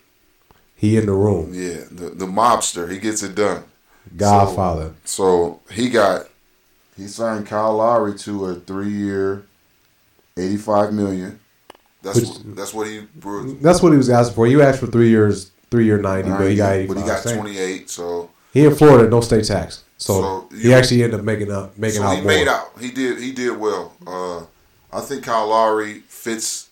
he 0.77 0.97
in 0.97 1.07
the 1.07 1.13
room. 1.13 1.53
Yeah, 1.53 1.85
the, 1.91 2.11
the 2.11 2.27
mobster, 2.27 2.91
he 2.91 2.99
gets 2.99 3.23
it 3.23 3.35
done. 3.35 3.65
Godfather. 4.17 4.95
So 5.05 5.61
he 5.71 5.89
got 5.89 6.27
he 6.97 7.07
signed 7.07 7.47
Kyle 7.47 7.77
Lowry 7.77 8.17
to 8.19 8.47
a 8.47 8.55
three 8.57 8.91
year, 8.91 9.45
eighty 10.37 10.57
five 10.57 10.93
million. 10.93 11.41
That's 12.03 12.19
Which- 12.21 12.29
what, 12.29 12.57
that's 12.57 12.75
what 12.75 12.87
he. 12.89 13.07
That's 13.61 13.83
what 13.83 13.93
he 13.93 13.99
was 13.99 14.11
asking 14.11 14.35
for. 14.35 14.47
You 14.47 14.63
asked 14.63 14.81
for 14.81 14.87
three 14.89 15.09
years, 15.09 15.51
three 15.71 15.85
year 15.85 15.99
ninety, 15.99 16.31
but 16.31 16.49
he 16.51 16.57
got 16.57 16.73
eighty 16.75 16.89
but 16.89 16.97
he 16.99 17.05
got 17.05 17.23
twenty 17.23 17.59
eight. 17.59 17.89
So 17.91 18.31
He 18.53 18.65
in 18.65 18.75
Florida, 18.75 19.09
no 19.09 19.21
state 19.21 19.45
tax, 19.45 19.85
so, 19.99 20.21
So, 20.51 20.57
he 20.57 20.69
you- 20.69 20.75
actually 20.75 21.03
ended 21.05 21.21
up 21.21 21.25
making 21.25 21.51
up 21.53 21.79
making 21.79 22.01
so 22.01 22.07
out 22.07 22.15
he 22.17 22.23
more. 22.23 22.27
made 22.33 22.49
out. 22.49 22.73
He 22.81 22.91
did. 22.91 23.19
He 23.21 23.33
did 23.33 23.57
well. 23.57 23.93
Uh, 24.07 24.41
I 24.93 25.01
think 25.01 25.25
Kyle 25.25 25.49
Lowry 25.49 26.01
fits 26.09 26.69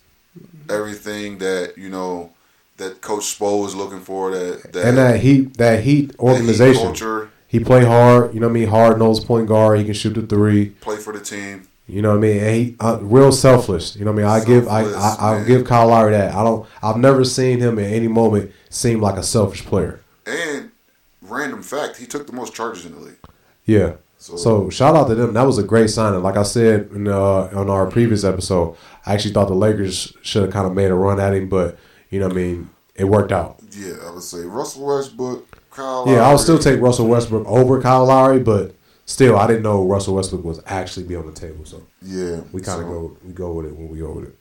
everything 0.71 1.37
that 1.39 1.77
you 1.77 1.89
know 1.89 2.31
that 2.77 3.01
Coach 3.01 3.37
Spo 3.37 3.65
is 3.65 3.75
looking 3.75 3.99
for. 4.01 4.31
That, 4.31 4.73
that 4.73 4.85
and 4.85 4.97
that 4.97 5.19
heat, 5.19 5.57
that 5.57 5.83
heat 5.83 6.07
that 6.07 6.13
heat 6.13 6.19
organization. 6.19 6.83
culture, 6.83 7.29
He 7.47 7.59
play 7.59 7.85
hard. 7.85 8.33
You 8.33 8.39
know 8.39 8.47
what 8.47 8.57
I 8.57 8.59
mean. 8.59 8.67
Hard 8.69 8.99
nosed 8.99 9.25
point 9.25 9.47
guard. 9.47 9.79
He 9.79 9.85
can 9.85 9.93
shoot 9.93 10.13
the 10.13 10.23
three. 10.23 10.69
play 10.81 10.97
for 10.97 11.13
the 11.13 11.21
team. 11.21 11.67
You 11.87 12.01
know 12.01 12.11
what 12.11 12.17
I 12.17 12.21
mean? 12.21 12.43
And 12.43 12.55
he 12.55 12.75
uh, 12.79 12.99
real 13.01 13.31
selfless. 13.31 13.95
You 13.95 14.05
know 14.05 14.13
what 14.13 14.23
I 14.23 14.39
mean? 14.39 14.41
I 14.41 14.45
give 14.45 14.67
I 14.67 14.83
I 14.83 15.15
I'll 15.19 15.45
give 15.45 15.65
Kyle 15.65 15.87
Lowry 15.87 16.11
that. 16.11 16.33
I 16.33 16.43
don't. 16.43 16.67
I've 16.81 16.97
never 16.97 17.25
seen 17.25 17.59
him 17.59 17.77
at 17.79 17.91
any 17.91 18.07
moment 18.07 18.51
seem 18.69 19.01
like 19.01 19.17
a 19.17 19.23
selfish 19.23 19.65
player. 19.65 19.99
And 20.25 20.71
random 21.21 21.61
fact, 21.61 21.97
he 21.97 22.05
took 22.05 22.27
the 22.27 22.33
most 22.33 22.53
charges 22.53 22.85
in 22.85 22.93
the 22.93 22.99
league. 22.99 23.19
Yeah. 23.65 23.95
So- 24.21 24.35
So, 24.35 24.69
shout 24.69 24.95
out 24.95 25.07
to 25.07 25.15
them. 25.15 25.33
That 25.33 25.47
was 25.47 25.57
a 25.57 25.63
great 25.63 25.89
signing. 25.89 26.21
Like 26.21 26.37
I 26.37 26.43
said 26.43 26.89
in, 26.93 27.07
uh, 27.07 27.49
on 27.55 27.69
our 27.71 27.87
previous 27.87 28.23
episode, 28.23 28.75
I 29.05 29.13
actually 29.15 29.33
thought 29.33 29.47
the 29.47 29.55
Lakers 29.55 30.13
should 30.21 30.43
have 30.43 30.51
kind 30.51 30.67
of 30.67 30.73
made 30.75 30.91
a 30.91 30.93
run 30.95 31.19
at 31.19 31.33
him, 31.33 31.49
but 31.49 31.77
you 32.11 32.19
know 32.19 32.27
what 32.27 32.33
I 32.33 32.41
mean? 32.41 32.69
It 32.95 33.05
worked 33.05 33.31
out. 33.31 33.57
Yeah, 33.71 33.93
I 34.07 34.11
would 34.11 34.21
say 34.21 34.41
Russell 34.41 34.85
Westbrook, 34.85 35.71
Kyle. 35.71 36.05
Yeah, 36.07 36.21
I 36.27 36.31
would 36.31 36.39
still 36.39 36.59
take 36.59 36.79
Russell 36.79 37.07
Westbrook 37.07 37.47
over 37.47 37.81
Kyle 37.81 38.05
Lowry, 38.05 38.39
but 38.39 38.75
still, 39.05 39.37
I 39.37 39.47
didn't 39.47 39.63
know 39.63 39.83
Russell 39.85 40.13
Westbrook 40.15 40.43
was 40.43 40.61
actually 40.67 41.07
be 41.07 41.15
on 41.15 41.25
the 41.25 41.31
table. 41.31 41.65
So 41.65 41.81
Yeah, 42.03 42.41
we 42.51 42.61
kind 42.61 42.79
of 42.81 42.87
so- 42.87 42.91
go 42.93 43.17
we 43.25 43.33
go 43.33 43.53
with 43.53 43.65
it 43.65 43.75
when 43.75 43.89
we 43.89 43.97
go 43.99 44.11
with 44.11 44.25
it. 44.25 44.35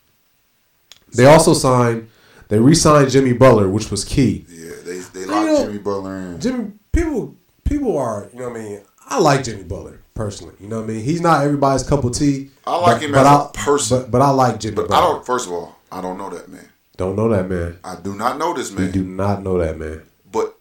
They 1.14 1.24
also 1.26 1.54
signed, 1.54 2.08
they 2.48 2.58
re-signed 2.58 3.10
Jimmy 3.10 3.32
Butler, 3.32 3.68
which 3.68 3.90
was 3.90 4.04
key. 4.04 4.44
Yeah, 4.50 4.72
they 4.84 4.98
they 4.98 5.20
You 5.20 5.26
locked 5.26 5.46
know- 5.46 5.64
Jimmy 5.64 5.78
Butler 5.78 6.16
in. 6.16 6.40
Jimmy, 6.40 6.72
people, 6.92 7.34
people 7.64 7.96
are, 7.96 8.28
you 8.34 8.40
know 8.40 8.50
what 8.50 8.58
I 8.60 8.62
mean. 8.62 8.80
I 9.10 9.18
like 9.18 9.44
Jimmy 9.44 9.64
Butler 9.64 10.00
personally. 10.14 10.54
You 10.60 10.68
know 10.68 10.76
what 10.80 10.84
I 10.90 10.94
mean. 10.94 11.04
He's 11.04 11.20
not 11.20 11.44
everybody's 11.44 11.82
cup 11.82 12.04
of 12.04 12.12
tea. 12.14 12.50
I 12.66 12.76
like 12.76 12.96
but- 12.96 13.02
him 13.02 13.12
but 13.12 13.20
as 13.20 13.26
a 13.26 13.28
I- 13.28 13.50
person. 13.54 14.02
But, 14.02 14.10
but 14.10 14.22
I 14.22 14.30
like 14.30 14.60
Jimmy 14.60 14.76
But 14.76 14.88
Butler. 14.88 14.96
I 14.96 15.00
don't. 15.00 15.26
First 15.26 15.46
of 15.46 15.52
all, 15.52 15.76
I 15.90 16.00
don't 16.00 16.16
know 16.18 16.30
that 16.30 16.48
man. 16.48 16.68
Don't 16.96 17.16
know 17.16 17.28
that 17.30 17.48
man. 17.48 17.78
I 17.82 17.96
do 17.96 18.14
not 18.14 18.38
know 18.38 18.52
this 18.54 18.70
man. 18.70 18.84
man. 18.84 18.92
do 18.92 19.02
not 19.04 19.42
know 19.42 19.58
that 19.58 19.78
man. 19.78 20.02
But 20.30 20.54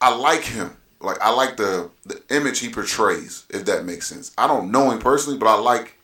I 0.00 0.14
like 0.14 0.42
him. 0.42 0.76
Like 1.00 1.20
I 1.20 1.30
like 1.32 1.56
the 1.56 1.90
the 2.06 2.22
image 2.30 2.60
he 2.60 2.68
portrays. 2.70 3.44
If 3.50 3.64
that 3.66 3.84
makes 3.84 4.06
sense. 4.06 4.32
I 4.38 4.46
don't 4.46 4.70
know 4.70 4.90
him 4.90 4.98
personally, 4.98 5.38
but 5.38 5.46
I 5.48 5.58
like. 5.60 5.96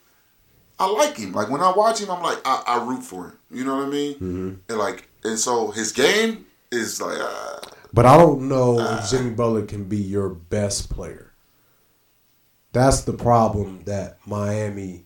I 0.79 0.87
like 0.87 1.17
him. 1.17 1.31
Like 1.33 1.49
when 1.49 1.61
I 1.61 1.71
watch 1.75 1.99
him, 2.01 2.11
I'm 2.11 2.21
like 2.21 2.39
I, 2.45 2.63
I 2.67 2.83
root 2.85 3.01
for 3.03 3.25
him. 3.29 3.37
You 3.49 3.63
know 3.65 3.77
what 3.77 3.87
I 3.87 3.89
mean? 3.89 4.13
Mm-hmm. 4.15 4.53
And 4.69 4.77
like 4.77 5.07
and 5.23 5.39
so 5.39 5.71
his 5.71 5.91
game 5.91 6.45
is 6.71 7.01
like. 7.01 7.17
Uh, 7.19 7.59
But 7.93 8.05
I 8.05 8.17
don't 8.17 8.47
know 8.49 8.79
if 8.79 9.09
Jimmy 9.09 9.31
Butler 9.31 9.63
can 9.65 9.85
be 9.85 9.97
your 9.97 10.29
best 10.29 10.89
player. 10.89 11.26
That's 12.73 13.01
the 13.01 13.13
problem 13.13 13.83
that 13.85 14.17
Miami 14.25 15.05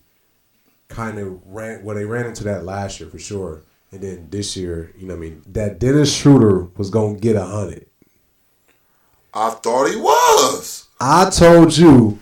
kind 0.88 1.18
of 1.18 1.40
ran. 1.46 1.84
Well, 1.84 1.96
they 1.96 2.04
ran 2.04 2.26
into 2.26 2.44
that 2.44 2.64
last 2.64 3.00
year 3.00 3.08
for 3.08 3.18
sure, 3.18 3.62
and 3.90 4.00
then 4.02 4.28
this 4.30 4.56
year, 4.56 4.92
you 4.96 5.06
know, 5.06 5.14
what 5.14 5.26
I 5.26 5.30
mean, 5.30 5.42
that 5.48 5.78
Dennis 5.78 6.14
Schroeder 6.14 6.64
was 6.76 6.90
gonna 6.90 7.18
get 7.18 7.36
a 7.36 7.44
hundred. 7.44 7.86
I 9.34 9.50
thought 9.50 9.90
he 9.90 9.96
was. 9.96 10.88
I 11.00 11.30
told 11.30 11.76
you 11.76 12.18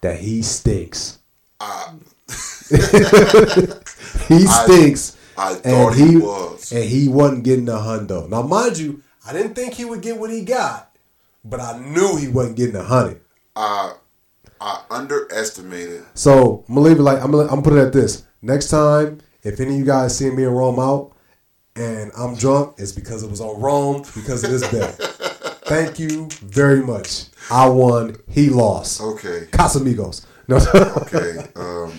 that 0.00 0.18
he 0.18 0.42
stinks. 0.42 1.18
I, 1.60 1.94
He 4.28 4.46
stinks. 4.46 5.16
I 5.36 5.52
and 5.52 5.62
thought 5.62 5.94
he 5.94 6.16
was. 6.16 6.70
And 6.72 6.84
he 6.84 7.08
wasn't 7.08 7.44
getting 7.44 7.68
a 7.68 7.72
hundo. 7.72 8.28
Now, 8.28 8.42
mind 8.42 8.78
you, 8.78 9.02
I 9.26 9.32
didn't 9.32 9.54
think 9.54 9.74
he 9.74 9.84
would 9.84 10.02
get 10.02 10.18
what 10.18 10.30
he 10.30 10.42
got, 10.42 10.94
but 11.44 11.60
I 11.60 11.78
knew 11.78 12.16
he 12.16 12.28
wasn't 12.28 12.56
getting 12.56 12.76
a 12.76 12.84
hundred. 12.84 13.22
I 13.56 13.94
I 14.60 14.82
underestimated. 14.90 16.04
So 16.14 16.64
I'm 16.68 16.74
gonna 16.74 16.86
leave 16.88 16.98
it 16.98 17.02
like 17.02 17.22
I'm 17.22 17.30
gonna, 17.30 17.44
I'm 17.44 17.60
gonna 17.60 17.62
put 17.62 17.72
it 17.74 17.86
at 17.86 17.92
this. 17.92 18.24
Next 18.42 18.68
time, 18.68 19.20
if 19.42 19.60
any 19.60 19.72
of 19.72 19.78
you 19.78 19.84
guys 19.84 20.16
see 20.16 20.30
me 20.30 20.44
in 20.44 20.50
Rome 20.50 20.78
out 20.78 21.12
and 21.76 22.10
I'm 22.16 22.34
drunk, 22.36 22.74
it's 22.78 22.92
because 22.92 23.22
it 23.22 23.30
was 23.30 23.40
on 23.40 23.60
Rome 23.60 24.02
because 24.14 24.44
of 24.44 24.50
this 24.50 24.68
bet. 24.70 24.94
Thank 25.68 25.98
you 25.98 26.28
very 26.42 26.80
much. 26.82 27.26
I 27.50 27.68
won. 27.68 28.16
He 28.28 28.48
lost. 28.48 29.00
Okay. 29.00 29.46
Casamigos. 29.50 30.24
No. 30.48 30.56
Okay. 31.02 31.46
Um, 31.56 31.92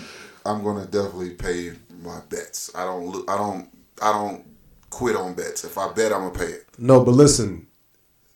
I'm 0.44 0.64
gonna 0.64 0.86
definitely 0.86 1.30
pay 1.30 1.72
my 2.02 2.20
bets. 2.30 2.70
I 2.74 2.84
don't. 2.84 3.06
lo- 3.06 3.24
I 3.28 3.36
don't. 3.36 3.68
I 4.02 4.12
don't 4.12 4.44
quit 4.88 5.14
on 5.16 5.34
bets. 5.34 5.64
If 5.64 5.76
I 5.78 5.92
bet, 5.92 6.12
I'm 6.12 6.22
gonna 6.28 6.38
pay 6.38 6.46
it. 6.52 6.66
no, 6.78 7.04
but 7.04 7.12
listen, 7.12 7.66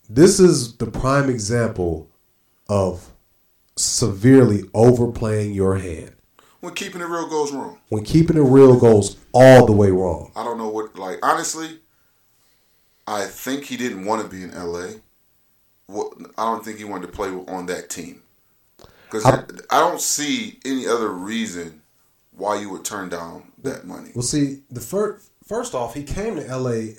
this 0.08 0.38
is 0.38 0.76
the 0.76 0.86
prime 0.86 1.28
example 1.30 2.08
of 2.68 3.10
severely 3.76 4.64
overplaying 4.74 5.52
your 5.52 5.76
hand. 5.76 6.12
When 6.60 6.74
keeping 6.74 7.00
it 7.00 7.06
real 7.06 7.28
goes 7.28 7.52
wrong. 7.52 7.78
When 7.88 8.04
keeping 8.04 8.36
it 8.36 8.40
real 8.40 8.78
goes 8.78 9.16
all 9.32 9.66
the 9.66 9.72
way 9.72 9.90
wrong. 9.90 10.32
I 10.34 10.44
don't 10.44 10.58
know 10.58 10.68
what. 10.68 10.96
Like 10.98 11.18
honestly, 11.22 11.80
I 13.06 13.24
think 13.24 13.64
he 13.64 13.76
didn't 13.76 14.06
want 14.06 14.22
to 14.22 14.28
be 14.28 14.42
in 14.42 14.54
LA. 14.54 15.00
What 15.86 16.14
I 16.38 16.44
don't 16.44 16.64
think 16.64 16.78
he 16.78 16.84
wanted 16.84 17.08
to 17.08 17.12
play 17.12 17.28
on 17.28 17.66
that 17.66 17.90
team. 17.90 18.22
Because 19.04 19.26
I, 19.26 19.44
I 19.70 19.80
don't 19.80 20.00
see 20.00 20.58
any 20.64 20.86
other 20.86 21.10
reason 21.10 21.82
why 22.32 22.58
you 22.58 22.70
would 22.70 22.84
turn 22.84 23.08
down 23.10 23.52
that 23.62 23.86
money. 23.86 24.10
Well, 24.14 24.22
see, 24.22 24.62
the 24.70 24.80
first 24.80 25.30
first 25.46 25.74
off, 25.74 25.94
he 25.94 26.02
came 26.02 26.36
to 26.36 26.56
LA 26.56 26.94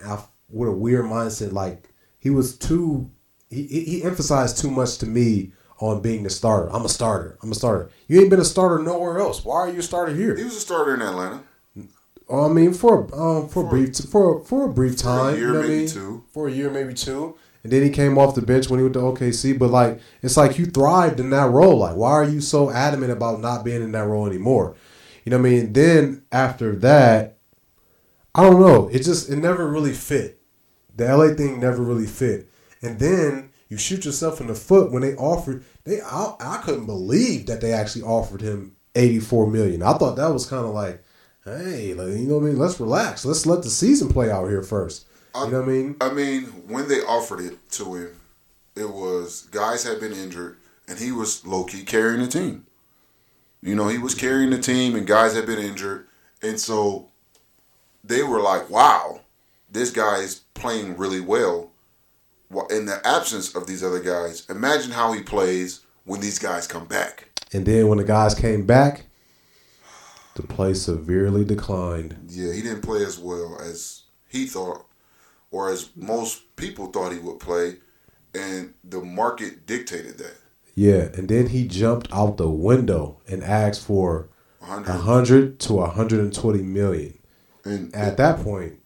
with 0.49 0.69
a 0.69 0.71
weird 0.71 1.05
mindset. 1.05 1.51
Like 1.51 1.89
he 2.19 2.29
was 2.29 2.57
too, 2.57 3.09
he 3.49 3.65
he 3.65 4.03
emphasized 4.03 4.59
too 4.59 4.69
much 4.69 4.99
to 4.99 5.07
me 5.07 5.53
on 5.89 6.01
being 6.01 6.23
the 6.23 6.29
starter. 6.29 6.69
I'm 6.71 6.85
a 6.85 6.89
starter. 6.89 7.37
I'm 7.41 7.51
a 7.51 7.55
starter. 7.55 7.89
You 8.07 8.19
ain't 8.19 8.29
been 8.29 8.39
a 8.39 8.45
starter 8.45 8.79
nowhere 8.79 9.19
else. 9.19 9.43
Why 9.45 9.57
are 9.57 9.69
you 9.69 9.79
a 9.79 9.83
starter 9.83 10.13
here? 10.13 10.35
He 10.35 10.43
was 10.43 10.55
a 10.55 10.59
starter 10.59 10.93
in 10.93 11.01
Atlanta. 11.01 11.43
Oh, 12.27 12.49
I 12.49 12.53
mean, 12.53 12.73
for 12.73 13.03
um 13.15 13.47
for, 13.49 13.65
a 13.65 13.69
brief 13.69 13.95
for 13.97 14.43
for 14.43 14.65
a 14.65 14.73
brief 14.73 14.97
time, 14.97 15.35
year, 15.35 15.47
you 15.47 15.53
know 15.53 15.59
what 15.59 15.65
I 15.65 15.69
maybe 15.69 15.79
mean? 15.81 15.87
two. 15.89 16.23
for 16.31 16.47
a 16.47 16.51
year, 16.51 16.69
maybe 16.71 16.93
two. 16.93 17.37
And 17.63 17.71
then 17.71 17.83
he 17.83 17.89
came 17.89 18.17
off 18.17 18.35
the 18.35 18.41
bench 18.41 18.69
when 18.69 18.79
he 18.79 18.83
went 18.83 18.93
to 18.93 18.99
OKC. 18.99 19.57
But 19.57 19.71
like, 19.71 19.99
it's 20.21 20.37
like 20.37 20.57
you 20.59 20.65
thrived 20.65 21.19
in 21.19 21.31
that 21.31 21.49
role. 21.49 21.77
Like, 21.79 21.95
why 21.95 22.11
are 22.11 22.23
you 22.23 22.41
so 22.41 22.69
adamant 22.69 23.11
about 23.11 23.41
not 23.41 23.65
being 23.65 23.81
in 23.81 23.91
that 23.93 24.05
role 24.05 24.27
anymore? 24.27 24.75
You 25.23 25.31
know 25.31 25.37
what 25.37 25.47
I 25.47 25.49
mean? 25.49 25.73
Then 25.73 26.23
after 26.31 26.75
that, 26.77 27.37
I 28.35 28.43
don't 28.43 28.59
know. 28.59 28.87
It 28.89 29.03
just 29.03 29.29
it 29.29 29.37
never 29.37 29.67
really 29.67 29.93
fit. 29.93 30.41
The 30.95 31.05
LA 31.15 31.33
thing 31.33 31.59
never 31.59 31.81
really 31.81 32.05
fit. 32.05 32.49
And 32.81 32.99
then 32.99 33.49
you 33.67 33.77
shoot 33.77 34.05
yourself 34.05 34.39
in 34.39 34.47
the 34.47 34.55
foot 34.55 34.91
when 34.91 35.01
they 35.01 35.15
offered 35.15 35.65
they 35.85 36.01
I, 36.01 36.35
I 36.39 36.57
couldn't 36.57 36.85
believe 36.85 37.45
that 37.45 37.61
they 37.61 37.71
actually 37.71 38.03
offered 38.03 38.41
him 38.41 38.75
84 38.95 39.47
million. 39.47 39.83
I 39.83 39.93
thought 39.93 40.15
that 40.17 40.33
was 40.33 40.45
kind 40.45 40.65
of 40.65 40.73
like, 40.73 41.03
hey, 41.43 41.93
like, 41.93 42.07
you 42.09 42.27
know 42.27 42.39
what 42.39 42.45
I 42.45 42.49
mean? 42.49 42.59
Let's 42.59 42.79
relax. 42.79 43.23
Let's 43.23 43.45
let 43.45 43.63
the 43.63 43.69
season 43.69 44.09
play 44.09 44.31
out 44.31 44.49
here 44.49 44.63
first. 44.63 45.07
You 45.35 45.51
know 45.51 45.59
what 45.59 45.69
I 45.69 45.71
mean? 45.71 45.95
I 46.01 46.09
mean, 46.11 46.43
when 46.67 46.87
they 46.87 47.01
offered 47.01 47.41
it 47.41 47.69
to 47.71 47.95
him, 47.95 48.19
it 48.75 48.89
was 48.89 49.43
guys 49.51 49.83
had 49.83 49.99
been 49.99 50.13
injured, 50.13 50.57
and 50.87 50.97
he 50.97 51.11
was 51.11 51.45
low 51.45 51.65
key 51.65 51.83
carrying 51.83 52.21
the 52.21 52.27
team. 52.27 52.65
You 53.61 53.75
know, 53.75 53.87
he 53.87 53.97
was 53.97 54.15
carrying 54.15 54.49
the 54.49 54.59
team, 54.59 54.95
and 54.95 55.05
guys 55.05 55.35
had 55.35 55.45
been 55.45 55.59
injured, 55.59 56.07
and 56.41 56.59
so 56.59 57.09
they 58.03 58.23
were 58.23 58.41
like, 58.41 58.69
"Wow, 58.69 59.21
this 59.69 59.91
guy 59.91 60.17
is 60.19 60.41
playing 60.53 60.97
really 60.97 61.21
well." 61.21 61.64
In 62.69 62.85
the 62.85 63.05
absence 63.05 63.55
of 63.55 63.67
these 63.67 63.83
other 63.83 63.99
guys, 63.99 64.45
imagine 64.49 64.91
how 64.91 65.11
he 65.13 65.21
plays 65.21 65.81
when 66.05 66.21
these 66.21 66.39
guys 66.39 66.67
come 66.67 66.85
back. 66.85 67.29
And 67.53 67.65
then 67.65 67.87
when 67.87 67.97
the 67.97 68.03
guys 68.03 68.33
came 68.33 68.65
back, 68.65 69.05
the 70.35 70.43
play 70.43 70.73
severely 70.73 71.45
declined. 71.45 72.17
Yeah, 72.29 72.51
he 72.53 72.61
didn't 72.61 72.81
play 72.81 73.03
as 73.03 73.17
well 73.17 73.57
as 73.61 74.03
he 74.27 74.45
thought, 74.45 74.85
or 75.51 75.69
as 75.69 75.89
most 75.95 76.55
people 76.55 76.87
thought 76.87 77.13
he 77.13 77.19
would 77.19 77.39
play, 77.39 77.77
and 78.33 78.73
the 78.83 79.01
market 79.01 79.65
dictated 79.65 80.17
that. 80.17 80.35
Yeah, 80.75 81.09
and 81.13 81.29
then 81.29 81.47
he 81.47 81.67
jumped 81.67 82.11
out 82.11 82.35
the 82.37 82.49
window 82.49 83.21
and 83.27 83.43
asked 83.43 83.85
for 83.85 84.27
100 84.59 84.89
a 84.89 84.97
hundred 84.97 85.59
to 85.61 85.79
a 85.79 85.89
hundred 85.89 86.19
and 86.19 86.33
twenty 86.33 86.61
million. 86.63 87.17
and 87.63 87.95
At 87.95 88.17
that 88.17 88.39
point, 88.39 88.79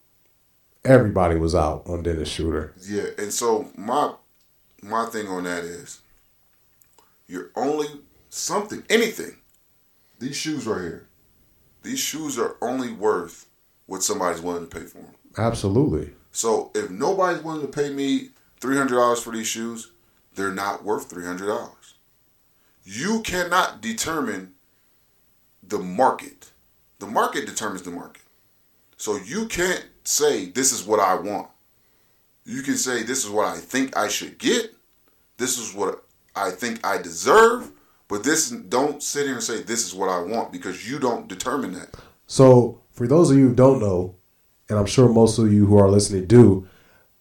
everybody 0.84 1.36
was 1.36 1.54
out 1.54 1.82
on 1.86 2.02
Dennis 2.02 2.28
Schroeder. 2.30 2.72
yeah, 2.86 3.06
and 3.18 3.32
so 3.32 3.70
my 3.76 4.14
my 4.82 5.06
thing 5.06 5.28
on 5.28 5.44
that 5.44 5.64
is 5.64 6.00
you're 7.26 7.50
only 7.56 7.86
something 8.28 8.82
anything. 8.88 9.36
These 10.18 10.36
shoes 10.36 10.66
right 10.66 10.82
here, 10.82 11.08
these 11.82 11.98
shoes 11.98 12.38
are 12.38 12.56
only 12.60 12.92
worth 12.92 13.46
what 13.86 14.02
somebody's 14.02 14.42
willing 14.42 14.68
to 14.68 14.78
pay 14.78 14.84
for 14.84 14.98
them. 14.98 15.14
Absolutely. 15.38 16.12
So 16.32 16.70
if 16.74 16.90
nobody's 16.90 17.42
willing 17.42 17.62
to 17.62 17.68
pay 17.68 17.90
me 17.92 18.30
three 18.60 18.76
hundred 18.76 18.96
dollars 18.96 19.22
for 19.22 19.32
these 19.32 19.46
shoes, 19.46 19.90
they're 20.34 20.52
not 20.52 20.84
worth 20.84 21.08
three 21.08 21.24
hundred 21.24 21.46
dollars. 21.46 21.94
You 22.84 23.20
cannot 23.22 23.80
determine 23.80 24.54
the 25.62 25.78
market. 25.78 26.52
The 26.98 27.06
market 27.06 27.46
determines 27.46 27.82
the 27.82 27.90
market. 27.90 28.22
So 28.96 29.16
you 29.16 29.46
can't 29.46 29.86
say 30.04 30.46
this 30.46 30.72
is 30.72 30.84
what 30.84 31.00
I 31.00 31.14
want. 31.14 31.48
You 32.44 32.62
can 32.62 32.76
say 32.76 33.02
this 33.02 33.24
is 33.24 33.30
what 33.30 33.46
I 33.46 33.58
think 33.58 33.96
I 33.96 34.08
should 34.08 34.38
get. 34.38 34.74
This 35.36 35.58
is 35.58 35.74
what 35.74 36.04
I 36.34 36.50
think 36.50 36.84
I 36.86 36.98
deserve. 36.98 37.70
But 38.08 38.24
this 38.24 38.50
don't 38.50 39.02
sit 39.02 39.26
here 39.26 39.34
and 39.34 39.42
say 39.42 39.62
this 39.62 39.86
is 39.86 39.94
what 39.94 40.08
I 40.08 40.20
want 40.20 40.50
because 40.52 40.90
you 40.90 40.98
don't 40.98 41.28
determine 41.28 41.72
that. 41.74 41.94
So, 42.26 42.80
for 42.90 43.06
those 43.06 43.30
of 43.30 43.36
you 43.38 43.48
who 43.48 43.54
don't 43.54 43.78
know, 43.80 44.16
and 44.68 44.78
I'm 44.78 44.86
sure 44.86 45.08
most 45.08 45.38
of 45.38 45.52
you 45.52 45.66
who 45.66 45.78
are 45.78 45.88
listening 45.88 46.26
do, 46.26 46.66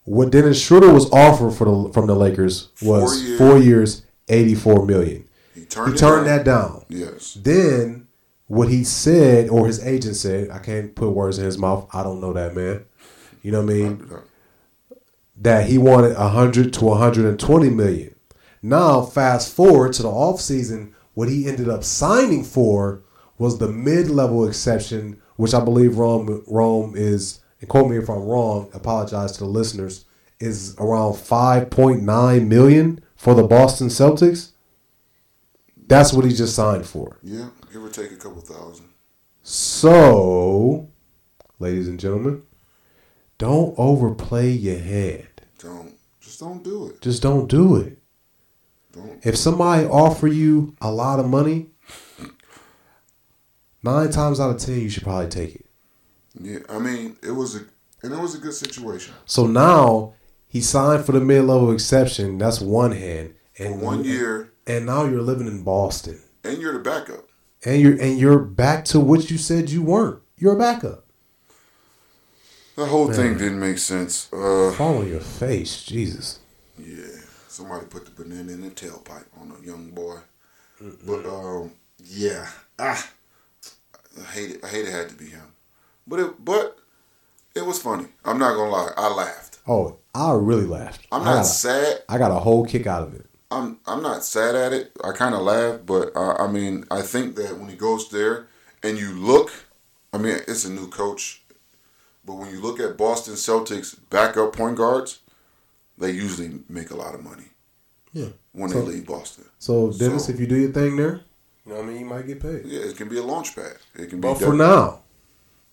what 0.04 0.32
Dennis 0.32 0.60
Schroeder 0.62 0.92
was 0.92 1.12
offered 1.12 1.52
for 1.52 1.66
the 1.66 1.94
from 1.94 2.08
the 2.08 2.16
Lakers 2.16 2.70
was 2.82 3.12
Four 3.22 3.28
years. 3.28 3.38
four 3.38 3.58
years, 3.60 4.02
84 4.30 4.86
million. 4.86 5.26
He 5.54 5.66
turned, 5.66 5.94
He 5.94 5.98
turned 6.00 6.26
down. 6.26 6.38
that 6.38 6.46
down. 6.46 6.86
Yes. 6.90 7.38
Then 7.40 8.08
what 8.50 8.68
he 8.68 8.84
said, 8.84 9.48
or 9.48 9.68
his 9.68 9.82
agent 9.86 10.18
said, 10.18 10.50
I 10.50 10.58
can't 10.58 10.96
put 10.96 11.12
words 11.12 11.38
in 11.38 11.46
his 11.46 11.58
mouth. 11.58 11.88
I 11.94 12.04
don't 12.04 12.20
know 12.20 12.34
that 12.34 12.56
man. 12.56 12.84
You 13.42 13.52
know 13.54 13.62
what 13.62 13.72
I 13.72 13.74
mean? 13.74 14.12
That 15.38 15.70
he 15.70 15.78
wanted 15.78 16.18
hundred 16.18 16.74
to 16.74 16.86
120 16.86 17.70
million. 17.70 18.16
Now, 18.62 19.04
fast 19.04 19.56
forward 19.56 19.94
to 19.94 20.02
the 20.02 20.10
offseason, 20.10 20.94
what 21.14 21.30
he 21.30 21.48
ended 21.48 21.70
up 21.70 21.84
signing 21.84 22.44
for 22.44 23.04
was 23.38 23.60
the 23.60 23.70
mid-level 23.70 24.46
exception, 24.46 25.22
which 25.38 25.54
I 25.54 25.64
believe 25.64 25.98
Rome 25.98 26.44
Rome 26.48 26.96
is. 26.98 27.40
And 27.62 27.70
quote 27.70 27.90
me 27.90 27.98
if 27.98 28.10
I'm 28.10 28.24
wrong. 28.24 28.70
Apologize 28.74 29.34
to 29.34 29.40
the 29.40 29.46
listeners. 29.46 30.06
Is 30.40 30.76
around 30.80 31.14
5.9 31.14 32.48
million 32.48 33.04
for 33.16 33.36
the 33.36 33.44
Boston 33.44 33.90
Celtics. 33.90 34.52
That's 35.88 36.14
what 36.14 36.26
he 36.26 36.34
just 36.34 36.56
signed 36.56 36.86
for. 36.86 37.20
Yeah, 37.22 37.50
give 37.72 37.84
or 37.84 37.90
take 37.90 38.12
a 38.12 38.16
couple 38.16 38.42
thousand. 38.42 38.90
So, 39.44 40.90
ladies 41.60 41.88
and 41.88 42.00
gentlemen, 42.00 42.44
don't 43.38 43.74
overplay 43.78 44.50
your 44.52 44.80
hand. 44.80 45.28
Don't 45.60 45.94
just 46.20 46.40
don't 46.40 46.64
do 46.64 46.88
it. 46.88 47.02
Just 47.02 47.22
don't 47.22 47.48
do 47.50 47.76
it. 47.78 47.98
Don't. 48.92 49.26
If 49.26 49.38
somebody 49.38 49.86
offer 49.86 50.28
you 50.28 50.76
a 50.82 50.92
lot 50.92 51.20
of 51.20 51.28
money, 51.28 51.68
nine 53.84 54.12
times 54.12 54.40
out 54.40 54.52
of 54.52 54.58
ten 54.58 54.80
you 54.80 54.90
should 54.90 55.04
probably 55.04 55.30
take 55.30 55.56
it. 55.56 55.66
Yeah, 56.40 56.60
I 56.70 56.80
mean 56.80 57.18
it 57.24 57.32
was 57.32 57.56
a 57.56 57.60
and 58.04 58.14
it 58.14 58.20
was 58.20 58.36
a 58.36 58.40
good 58.40 58.54
situation. 58.54 59.14
So 59.26 59.46
now 59.48 60.14
he 60.48 60.62
signed 60.62 61.06
for 61.06 61.12
the 61.12 61.22
mid 61.22 61.44
level 61.46 61.72
exception. 61.72 62.38
That's 62.38 62.60
one 62.62 62.92
hand. 62.92 63.36
And 63.58 63.82
One 63.82 64.06
year, 64.06 64.54
And 64.68 64.86
now 64.86 65.04
you're 65.04 65.22
living 65.22 65.48
in 65.48 65.64
Boston. 65.64 66.22
and 66.46 66.62
you're 66.62 66.72
the 66.74 66.80
backup. 66.80 67.28
And 67.66 67.82
you're 67.82 68.00
and 68.00 68.18
you're 68.18 68.40
back 68.40 68.86
to 68.86 69.00
what 69.00 69.30
you 69.30 69.38
said 69.38 69.70
you 69.70 69.82
weren't. 69.82 70.22
You're 70.38 70.54
a 70.54 70.58
backup. 70.60 71.06
The 72.76 72.86
whole 72.86 73.12
thing 73.12 73.34
didn't 73.38 73.60
make 73.60 73.78
sense. 73.78 74.32
Uh, 74.32 74.72
Fall 74.72 75.00
on 75.00 75.08
your 75.10 75.20
face, 75.20 75.84
Jesus. 75.84 76.40
yeah, 76.78 77.04
somebody 77.50 77.86
put 77.88 78.06
the 78.06 78.12
banana 78.12 78.54
in 78.54 78.62
the 78.62 78.70
tailpipe 78.70 79.26
on 79.40 79.52
a 79.62 79.66
young 79.66 79.90
boy. 79.90 80.18
But 81.06 81.26
um, 81.26 81.72
yeah, 82.06 82.48
ah, 82.80 83.12
I 84.18 84.24
hate 84.32 84.52
it. 84.52 84.64
I 84.64 84.68
hate 84.70 84.86
it 84.88 84.92
had 84.94 85.10
to 85.10 85.16
be 85.16 85.26
him. 85.26 85.52
But 86.08 86.20
it, 86.22 86.46
but 86.46 86.78
it 87.54 87.66
was 87.66 87.82
funny. 87.82 88.06
I'm 88.24 88.40
not 88.40 88.56
gonna 88.56 88.72
lie. 88.72 88.92
I 88.96 89.14
laughed. 89.14 89.60
Oh, 89.68 89.98
I 90.16 90.32
really 90.36 90.66
laughed. 90.66 91.06
I'm 91.12 91.22
I 91.24 91.26
not 91.26 91.36
got 91.40 91.44
sad. 91.44 92.04
I 92.08 92.18
got 92.18 92.32
a 92.32 92.36
whole 92.40 92.66
kick 92.66 92.88
out 92.88 93.04
of 93.04 93.14
it. 93.14 93.26
I'm 93.52 93.80
I'm 93.88 94.02
not 94.04 94.24
sad 94.24 94.56
at 94.56 94.74
it. 94.74 94.92
I 95.04 95.12
kind 95.12 95.34
of 95.34 95.42
laugh, 95.42 95.80
but 95.86 96.16
uh, 96.16 96.36
I 96.40 96.48
mean, 96.52 96.86
I 96.92 97.02
think 97.02 97.36
that 97.36 97.58
when 97.58 97.70
he 97.70 97.76
goes 97.76 98.10
there 98.10 98.48
and 98.84 98.98
you 98.98 99.12
look, 99.12 99.52
I 100.14 100.18
mean, 100.20 100.38
it's 100.48 100.66
a 100.66 100.70
new 100.72 100.88
coach, 100.88 101.42
but 102.26 102.36
when 102.36 102.52
you 102.52 102.62
look 102.62 102.80
at 102.80 102.98
Boston 102.98 103.34
Celtics 103.36 103.96
backup 104.10 104.54
point 104.56 104.78
guards, 104.78 105.20
they 105.98 106.12
usually 106.12 106.60
make 106.70 106.92
a 106.92 106.96
lot 106.96 107.16
of 107.16 107.24
money. 107.24 107.46
Yeah. 108.14 108.30
When 108.52 108.70
So- 108.70 108.82
they 108.82 108.88
leave 108.94 109.06
Boston, 109.08 109.46
So 109.60 109.92
Dennis, 109.92 110.26
So- 110.26 110.34
if 110.34 110.40
you 110.40 110.48
do 110.48 110.56
your 110.56 110.72
thing 110.72 110.96
there, 110.96 111.22
you 111.66 111.72
know 111.74 111.76
what 111.78 111.86
I 111.86 111.88
mean, 111.88 112.00
you 112.00 112.06
might 112.06 112.28
get 112.28 112.40
paid. 112.40 112.66
yeah, 112.66 112.82
it 112.82 112.98
can 112.98 113.10
be 113.10 113.18
a 113.18 113.24
launch 113.24 113.56
pad. 113.56 113.78
It 113.96 114.10
can 114.10 114.20
be. 114.22 114.28
But 114.28 114.36
for 114.40 114.54
now, 114.54 115.02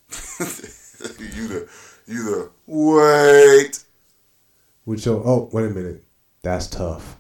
you 0.41 1.49
the 1.49 1.69
you 2.07 2.23
the 2.25 2.51
wait. 2.67 3.83
with 4.87 5.05
your 5.05 5.23
oh 5.27 5.49
wait 5.53 5.67
a 5.67 5.71
minute, 5.71 6.05
that's 6.47 6.69
tough. 6.69 7.19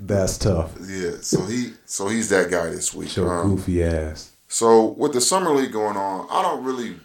that's 0.00 0.38
tough. 0.38 0.74
Yeah, 0.80 1.16
so 1.20 1.44
he 1.44 1.74
so 1.84 2.08
he's 2.08 2.30
that 2.30 2.50
guy 2.50 2.70
this 2.70 2.94
week. 2.94 3.14
Your 3.16 3.40
Um, 3.40 3.56
goofy 3.56 3.84
ass. 3.84 4.32
So 4.48 4.86
with 4.86 5.12
the 5.12 5.20
summer 5.20 5.50
league 5.50 5.72
going 5.72 5.98
on, 5.98 6.26
I 6.30 6.40
don't 6.40 6.64
really 6.64 6.96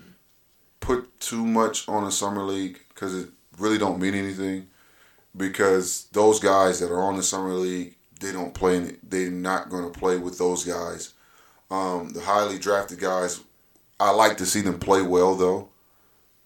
put 0.80 1.20
too 1.20 1.46
much 1.46 1.90
on 1.90 2.06
the 2.06 2.12
summer 2.12 2.42
league 2.44 2.80
because 2.90 3.14
it 3.14 3.28
really 3.58 3.78
don't 3.78 4.00
mean 4.00 4.14
anything. 4.14 4.68
Because 5.36 6.08
those 6.14 6.40
guys 6.40 6.80
that 6.80 6.90
are 6.90 7.02
on 7.02 7.18
the 7.18 7.24
summer 7.24 7.52
league, 7.54 7.96
they 8.22 8.32
don't 8.32 8.54
play. 8.54 8.78
In 8.78 8.88
it. 8.92 9.10
They're 9.10 9.30
not 9.30 9.70
going 9.70 9.92
to 9.92 10.00
play 10.00 10.18
with 10.18 10.38
those 10.38 10.64
guys. 10.64 11.14
Um, 11.70 12.12
the 12.12 12.22
highly 12.22 12.58
drafted 12.58 13.00
guys, 13.00 13.42
I 14.00 14.12
like 14.12 14.38
to 14.38 14.46
see 14.46 14.62
them 14.62 14.80
play 14.80 15.02
well 15.02 15.36
though. 15.36 15.68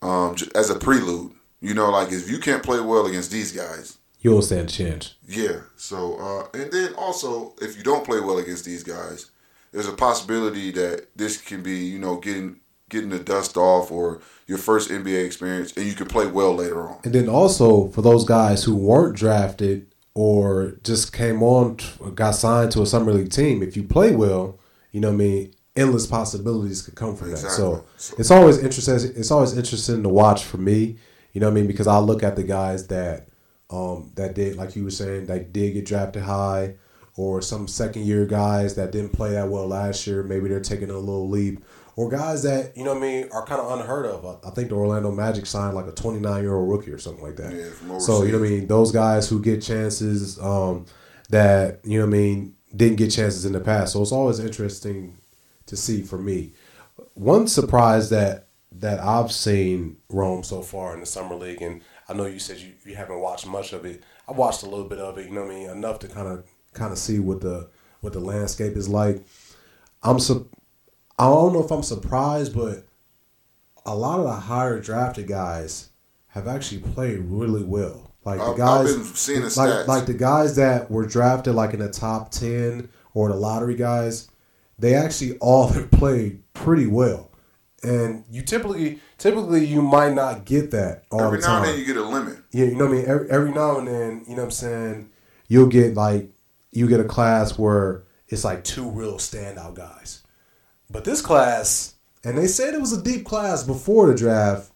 Um, 0.02 0.36
as 0.56 0.72
a 0.72 0.80
prelude, 0.80 1.34
you 1.62 1.74
know, 1.74 1.90
like 1.92 2.12
if 2.12 2.30
you 2.30 2.40
can't 2.40 2.64
play 2.64 2.80
well 2.82 3.06
against 3.06 3.32
these 3.32 3.52
guys, 3.52 3.98
You 4.20 4.32
don't 4.32 4.42
stand 4.42 4.70
a 4.70 4.72
chance. 4.72 5.16
yeah. 5.28 5.62
So, 5.78 6.16
uh, 6.20 6.58
and 6.58 6.72
then 6.72 6.94
also, 6.96 7.54
if 7.62 7.78
you 7.78 7.84
don't 7.84 8.04
play 8.06 8.20
well 8.20 8.38
against 8.40 8.66
these 8.66 8.84
guys, 8.84 9.32
there's 9.72 9.88
a 9.88 9.94
possibility 9.94 10.72
that 10.72 11.08
this 11.16 11.40
can 11.42 11.64
be, 11.64 11.78
you 11.86 12.00
know, 12.00 12.18
getting 12.18 12.58
getting 12.90 13.10
the 13.10 13.20
dust 13.20 13.56
off 13.56 13.90
or 13.90 14.20
your 14.48 14.58
first 14.58 14.90
NBA 14.90 15.26
experience, 15.26 15.72
and 15.78 15.86
you 15.86 15.94
can 15.94 16.08
play 16.08 16.28
well 16.28 16.54
later 16.54 16.82
on. 16.90 17.00
And 17.06 17.14
then 17.16 17.30
also 17.30 17.88
for 17.88 18.02
those 18.02 18.26
guys 18.26 18.66
who 18.66 18.76
weren't 18.76 19.16
drafted 19.16 19.88
or 20.14 20.74
just 20.84 21.14
came 21.14 21.42
on, 21.42 21.78
t- 21.78 21.88
got 22.16 22.32
signed 22.32 22.70
to 22.74 22.82
a 22.82 22.86
summer 22.86 23.14
league 23.14 23.32
team, 23.32 23.64
if 23.64 23.78
you 23.78 23.84
play 23.84 24.14
well, 24.14 24.60
you 24.92 25.00
know 25.00 25.08
what 25.08 25.14
I 25.14 25.18
mean, 25.18 25.54
endless 25.78 26.06
possibilities 26.06 26.82
could 26.82 26.96
come 26.96 27.16
from 27.16 27.32
that. 27.32 27.38
So 27.38 27.86
So- 27.96 28.16
it's 28.18 28.30
always 28.30 28.58
interesting. 28.58 29.14
It's 29.16 29.32
always 29.32 29.56
interesting 29.56 30.04
to 30.04 30.10
watch 30.10 30.44
for 30.44 30.58
me. 30.58 30.98
You 31.34 31.42
know 31.42 31.48
what 31.48 31.54
I 31.54 31.56
mean? 31.56 31.68
Because 31.68 31.88
I 31.88 31.98
look 32.00 32.24
at 32.24 32.36
the 32.36 32.44
guys 32.44 32.88
that 32.88 33.28
um, 33.70 34.12
that 34.16 34.36
did, 34.36 34.58
like 34.58 34.76
you 34.76 34.84
were 34.84 34.92
saying, 34.92 35.28
that 35.28 35.54
did 35.54 35.74
get 35.74 35.86
drafted 35.86 36.24
high, 36.24 36.76
or 37.16 37.42
some 37.42 37.68
second 37.68 38.06
year 38.06 38.26
guys 38.26 38.76
that 38.76 38.92
didn't 38.92 39.14
play 39.14 39.32
that 39.32 39.48
well 39.48 39.68
last 39.68 40.06
year. 40.08 40.24
Maybe 40.24 40.50
they're 40.50 40.60
taking 40.60 40.90
a 40.90 40.98
little 40.98 41.30
leap, 41.30 41.64
or 41.96 42.10
guys 42.10 42.44
that 42.44 42.76
you 42.76 42.84
know 42.84 42.94
what 42.94 43.04
I 43.04 43.08
mean 43.08 43.30
are 43.32 43.46
kind 43.46 43.62
of 43.62 43.80
unheard 43.80 44.06
of. 44.06 44.26
I, 44.26 44.50
I 44.50 44.52
think 44.52 44.70
the 44.70 44.76
Orlando 44.76 45.12
Magic 45.12 45.46
signed 45.46 45.76
like 45.76 45.88
a 45.88 45.92
29 45.92 46.42
year 46.42 46.56
old 46.56 46.70
rookie 46.70 46.92
or 46.92 46.98
something 46.98 47.24
like 47.24 47.38
that. 47.38 47.54
Yeah, 47.54 48.00
so 48.00 48.24
you 48.24 48.32
know 48.32 48.40
what 48.40 48.48
I 48.48 48.50
mean? 48.50 48.68
Those 48.68 48.92
guys 48.92 49.30
who 49.30 49.42
get 49.42 49.62
chances 49.62 50.40
um, 50.40 50.86
that 51.30 51.80
you 51.84 52.00
know 52.00 52.06
what 52.06 52.16
I 52.16 52.18
mean 52.18 52.56
didn't 52.76 52.98
get 52.98 53.12
chances 53.12 53.46
in 53.46 53.54
the 53.54 53.60
past. 53.60 53.94
So 53.94 54.02
it's 54.02 54.12
always 54.12 54.40
interesting 54.40 55.18
to 55.68 55.78
see 55.78 56.02
for 56.02 56.18
me. 56.18 56.54
One 57.14 57.48
surprise 57.48 58.10
that 58.10 58.48
that 58.72 59.00
I've 59.00 59.32
seen 59.32 59.98
Rome 60.10 60.44
so 60.44 60.62
far 60.62 60.94
in 60.94 61.02
the 61.02 61.06
summer 61.06 61.36
league, 61.36 61.62
and 61.62 61.82
I 62.08 62.14
know 62.14 62.26
you 62.26 62.40
said 62.40 62.58
you, 62.58 62.74
you 62.86 62.96
haven't 62.96 63.20
watched 63.20 63.46
much 63.46 63.74
of 63.74 63.86
it. 63.86 64.04
I 64.28 64.32
watched 64.32 64.64
a 64.64 64.68
little 64.68 64.88
bit 64.88 65.00
of 65.00 65.18
it. 65.18 65.26
You 65.28 65.34
know 65.34 65.44
what 65.44 65.52
I 65.52 65.56
mean? 65.56 65.70
Enough 65.70 66.00
to 66.00 66.08
kind 66.08 66.28
of 66.28 66.46
kind 66.74 66.92
of 66.92 66.98
see 66.98 67.20
what 67.20 67.42
the 67.42 67.70
what 68.00 68.14
the 68.14 68.20
landscape 68.20 68.76
is 68.76 68.88
like. 68.88 69.24
I'm 70.04 70.20
su- 70.20 70.50
I 71.20 71.26
don't 71.26 71.54
know 71.54 71.64
if 71.64 71.72
I'm 71.72 71.84
surprised, 71.84 72.56
but 72.56 72.86
a 73.86 73.96
lot 73.96 74.20
of 74.20 74.26
the 74.26 74.32
higher 74.34 74.80
drafted 74.80 75.28
guys 75.28 75.90
have 76.28 76.48
actually 76.48 76.80
played 76.80 77.20
really 77.20 77.64
well. 77.64 78.12
Like 78.24 78.40
the 78.40 78.54
guys, 78.54 78.96
been 78.96 79.04
seeing 79.04 79.42
the 79.42 79.48
like 79.48 79.70
stats. 79.70 79.88
like 79.88 80.06
the 80.06 80.14
guys 80.14 80.56
that 80.56 80.92
were 80.92 81.06
drafted 81.06 81.56
like 81.56 81.74
in 81.74 81.80
the 81.80 81.90
top 81.90 82.32
ten 82.32 82.90
or 83.14 83.30
the 83.30 83.36
lottery 83.36 83.76
guys, 83.76 84.30
they 84.78 84.94
actually 84.94 85.38
all 85.40 85.68
have 85.74 85.92
played 85.92 86.42
pretty 86.54 86.86
well. 86.88 87.31
And 87.84 88.24
you 88.30 88.44
typically 88.44 89.00
typically 89.18 89.66
you 89.66 89.82
might 89.82 90.14
not 90.14 90.46
get 90.46 90.70
that 90.72 91.04
all 91.10 91.22
Every 91.24 91.40
the 91.40 91.48
now 91.48 91.54
time. 91.54 91.64
and 91.64 91.72
then 91.72 91.80
you 91.80 91.86
get 91.86 91.98
a 91.98 92.04
limit. 92.06 92.38
Yeah, 92.52 92.66
you 92.66 92.76
know 92.76 92.86
what 92.86 92.94
I 92.94 92.98
mean. 92.98 93.06
Every, 93.08 93.30
every 93.32 93.52
now 93.52 93.78
and 93.80 93.88
then, 93.88 94.24
you 94.28 94.36
know 94.36 94.44
what 94.44 94.46
I'm 94.46 94.52
saying. 94.52 95.10
You'll 95.48 95.68
get 95.68 95.96
like 95.96 96.30
you 96.72 96.88
get 96.88 97.00
a 97.00 97.04
class 97.06 97.58
where 97.58 98.04
it's 98.28 98.44
like 98.44 98.64
two 98.64 98.90
real 98.90 99.16
standout 99.16 99.74
guys, 99.74 100.22
but 100.90 101.04
this 101.06 101.22
class, 101.22 101.96
and 102.24 102.38
they 102.38 102.48
said 102.48 102.74
it 102.74 102.80
was 102.80 102.94
a 102.94 103.02
deep 103.02 103.26
class 103.26 103.64
before 103.64 104.08
the 104.08 104.16
draft. 104.16 104.72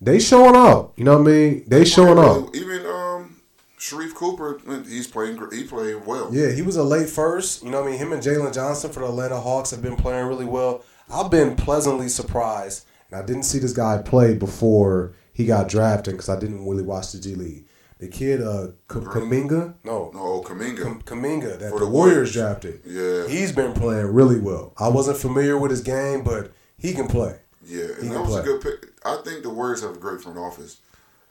They 0.00 0.18
showing 0.18 0.56
up. 0.56 0.98
You 0.98 1.04
know 1.04 1.18
what 1.18 1.28
I 1.28 1.30
mean? 1.32 1.64
They 1.68 1.84
showing 1.84 2.18
up. 2.18 2.54
Even 2.56 2.84
um, 2.86 3.40
Sharife 3.78 4.14
Cooper, 4.14 4.58
he's 4.86 5.06
playing. 5.06 5.38
He 5.52 5.64
played 5.64 6.04
well. 6.04 6.30
Yeah, 6.34 6.50
he 6.50 6.62
was 6.62 6.76
a 6.76 6.82
late 6.82 7.08
first. 7.08 7.62
You 7.62 7.70
know 7.70 7.80
what 7.80 7.88
I 7.88 7.90
mean? 7.92 7.98
Him 8.00 8.12
and 8.12 8.22
Jalen 8.22 8.52
Johnson 8.52 8.90
for 8.90 9.00
the 9.00 9.06
Atlanta 9.06 9.38
Hawks 9.40 9.70
have 9.70 9.82
been 9.82 9.96
playing 9.96 10.26
really 10.26 10.46
well. 10.46 10.82
I've 11.12 11.30
been 11.30 11.56
pleasantly 11.56 12.08
surprised, 12.08 12.84
and 13.10 13.20
I 13.20 13.24
didn't 13.26 13.44
see 13.44 13.58
this 13.58 13.72
guy 13.72 13.98
play 14.02 14.34
before 14.34 15.12
he 15.32 15.46
got 15.46 15.68
drafted 15.68 16.14
because 16.14 16.28
I 16.28 16.38
didn't 16.38 16.66
really 16.66 16.82
watch 16.82 17.12
the 17.12 17.18
G 17.18 17.34
League. 17.34 17.66
The 17.98 18.08
kid, 18.08 18.40
uh, 18.42 18.68
K- 18.90 19.00
Kuminga, 19.00 19.74
no, 19.84 20.10
No, 20.14 20.40
Kuminga. 20.42 20.82
Kam- 20.82 21.02
Kuminga 21.02 21.58
that 21.58 21.70
For 21.70 21.78
the, 21.80 21.84
the 21.84 21.90
Warriors 21.90 21.90
Warriors. 21.90 22.32
drafted. 22.32 22.80
Yeah. 22.86 23.26
he's 23.28 23.52
been 23.52 23.74
playing 23.74 24.06
really 24.06 24.40
well. 24.40 24.72
I 24.78 24.88
wasn't 24.88 25.18
familiar 25.18 25.58
with 25.58 25.70
his 25.70 25.82
game, 25.82 26.22
but 26.24 26.50
he 26.78 26.94
can 26.94 27.08
play. 27.08 27.36
yeah, 27.62 27.88
and 28.00 28.10
that 28.10 28.20
was 28.22 28.36
a 28.36 28.42
good 28.42 28.62
pick. 28.62 28.86
I 29.04 29.20
think 29.24 29.42
the 29.42 29.50
Warriors 29.50 29.82
have 29.82 29.94
a 29.96 29.98
great 29.98 30.22
front 30.22 30.38
office. 30.38 30.78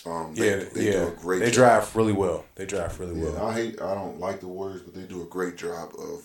Um, 0.06 0.34
they, 0.36 0.48
Yeah, 0.60 0.64
they 0.74 0.86
yeah. 0.86 0.92
do 0.92 1.08
a 1.08 1.12
great. 1.12 1.40
they 1.40 1.46
job. 1.48 1.56
draft 1.56 1.96
really 1.96 2.14
well. 2.14 2.46
They 2.56 2.66
draft 2.68 3.00
really 3.00 3.20
well. 3.20 3.44
I 3.48 3.54
hate. 3.54 3.82
I 3.82 3.96
don't 3.96 4.20
like 4.20 4.40
the 4.40 4.48
Warriors, 4.48 4.82
but 4.84 4.94
they 4.94 5.02
do 5.04 5.22
a 5.24 5.26
great 5.26 5.58
job 5.58 5.90
of 5.98 6.24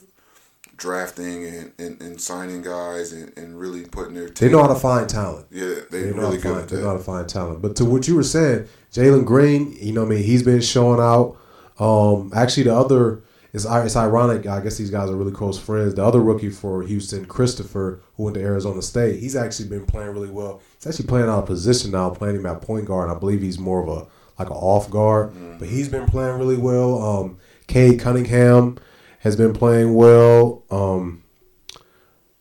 drafting 0.77 1.47
and, 1.47 1.73
and, 1.79 2.01
and 2.03 2.21
signing 2.21 2.63
guys 2.63 3.13
and, 3.13 3.37
and 3.37 3.59
really 3.59 3.85
putting 3.85 4.15
their. 4.15 4.29
They 4.29 4.49
know 4.51 4.63
how 4.63 4.69
to 4.69 4.75
find 4.75 5.09
talent. 5.09 5.47
Yeah, 5.51 5.75
they, 5.91 6.03
They 6.03 6.11
know, 6.11 6.23
really 6.23 6.25
how 6.25 6.31
to 6.31 6.39
good 6.43 6.57
find, 6.57 6.69
they 6.69 6.81
know 6.83 6.89
how 6.89 6.97
to 6.97 7.03
find 7.03 7.29
talent. 7.29 7.63
But 7.63 7.77
to 7.77 7.85
what 7.85 8.09
you 8.09 8.17
were 8.17 8.23
saying, 8.23 8.67
Jalen 8.93 9.25
Green, 9.25 9.77
you 9.81 9.93
know, 9.93 10.03
what 10.03 10.13
I 10.13 10.17
mean, 10.17 10.25
he's 10.25 10.43
been 10.43 10.61
showing 10.61 11.01
out. 11.01 11.37
Um, 11.79 12.33
actually, 12.35 12.65
the 12.65 12.75
other 12.75 13.23
it's 13.55 13.65
it's 13.65 13.95
ironic. 13.95 14.47
I 14.47 14.61
guess 14.61 14.77
these 14.77 14.91
guys 14.91 15.09
are 15.09 15.15
really 15.15 15.33
close 15.33 15.61
friends. 15.61 15.95
The 15.95 16.05
other 16.05 16.21
rookie 16.21 16.51
for 16.51 16.83
Houston, 16.83 17.25
Christopher, 17.25 18.01
who 18.17 18.25
went 18.25 18.35
to 18.35 18.43
Arizona 18.43 18.83
State, 18.83 19.21
he's 19.21 19.37
actually 19.37 19.69
been 19.69 19.87
playing 19.87 20.11
really 20.11 20.29
well. 20.29 20.61
He's 20.77 20.89
actually 20.89 21.07
playing 21.07 21.29
out 21.29 21.39
of 21.39 21.47
position 21.47 21.93
now, 21.93 22.11
playing 22.11 22.35
him 22.35 22.47
at 22.47 22.61
point 22.63 22.87
guard. 22.87 23.11
I 23.11 23.15
believe 23.15 23.43
he's 23.43 23.59
more 23.59 23.81
of 23.81 23.89
a 23.89 24.07
like 24.41 24.51
an 24.51 24.57
off 24.57 24.91
guard, 24.91 25.33
but 25.61 25.69
he's 25.69 25.89
been 25.89 26.07
playing 26.07 26.37
really 26.37 26.57
well. 26.57 27.01
Um, 27.01 27.39
Cade 27.69 28.01
Cunningham 28.01 28.77
has 29.25 29.35
been 29.37 29.53
playing 29.53 29.95
well. 29.95 30.63
Um, 30.71 31.23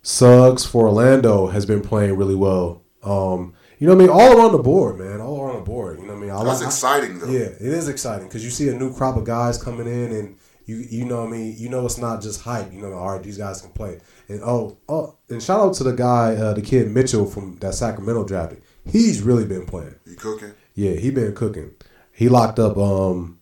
Suggs 0.01 0.65
for 0.65 0.87
Orlando 0.87 1.47
has 1.47 1.65
been 1.65 1.81
playing 1.81 2.15
really 2.17 2.35
well. 2.35 2.83
Um, 3.03 3.53
you 3.79 3.87
know 3.87 3.95
what 3.95 4.03
I 4.03 4.07
mean? 4.07 4.09
All 4.15 4.37
around 4.37 4.51
the 4.51 4.57
board, 4.59 4.99
man. 4.99 5.21
All 5.21 5.41
around 5.41 5.55
the 5.55 5.61
board. 5.65 5.99
You 5.99 6.05
know 6.05 6.13
what 6.13 6.19
I 6.19 6.21
mean? 6.21 6.29
I 6.31 6.43
That's 6.43 6.59
like- 6.59 6.67
exciting 6.67 7.19
though. 7.19 7.27
yeah, 7.29 7.39
it 7.45 7.61
is 7.61 7.87
exciting 7.87 8.27
because 8.27 8.43
you 8.43 8.51
see 8.51 8.69
a 8.69 8.73
new 8.73 8.93
crop 8.93 9.17
of 9.17 9.23
guys 9.23 9.61
coming 9.61 9.87
in, 9.87 10.11
and 10.11 10.37
you 10.65 10.77
you 10.77 11.05
know 11.05 11.21
what 11.21 11.29
I 11.29 11.31
mean. 11.31 11.55
You 11.57 11.69
know 11.69 11.85
it's 11.85 11.97
not 11.97 12.21
just 12.21 12.41
hype. 12.41 12.71
You 12.73 12.81
know, 12.81 12.93
all 12.93 13.13
right, 13.13 13.23
these 13.23 13.37
guys 13.37 13.61
can 13.61 13.71
play. 13.71 13.99
And 14.27 14.41
oh 14.43 14.77
oh, 14.89 15.15
and 15.29 15.41
shout 15.41 15.59
out 15.61 15.73
to 15.75 15.83
the 15.83 15.93
guy, 15.93 16.35
uh, 16.35 16.53
the 16.53 16.61
kid 16.61 16.89
Mitchell 16.91 17.25
from 17.25 17.57
that 17.57 17.73
Sacramento 17.73 18.25
drafted. 18.25 18.61
He's 18.85 19.21
really 19.21 19.45
been 19.45 19.65
playing. 19.65 19.95
You 20.05 20.15
cooking? 20.15 20.53
Yeah, 20.75 20.91
he 20.93 21.11
been 21.11 21.33
cooking. 21.33 21.71
He 22.11 22.27
locked 22.29 22.59
up 22.59 22.77
um, 22.77 23.39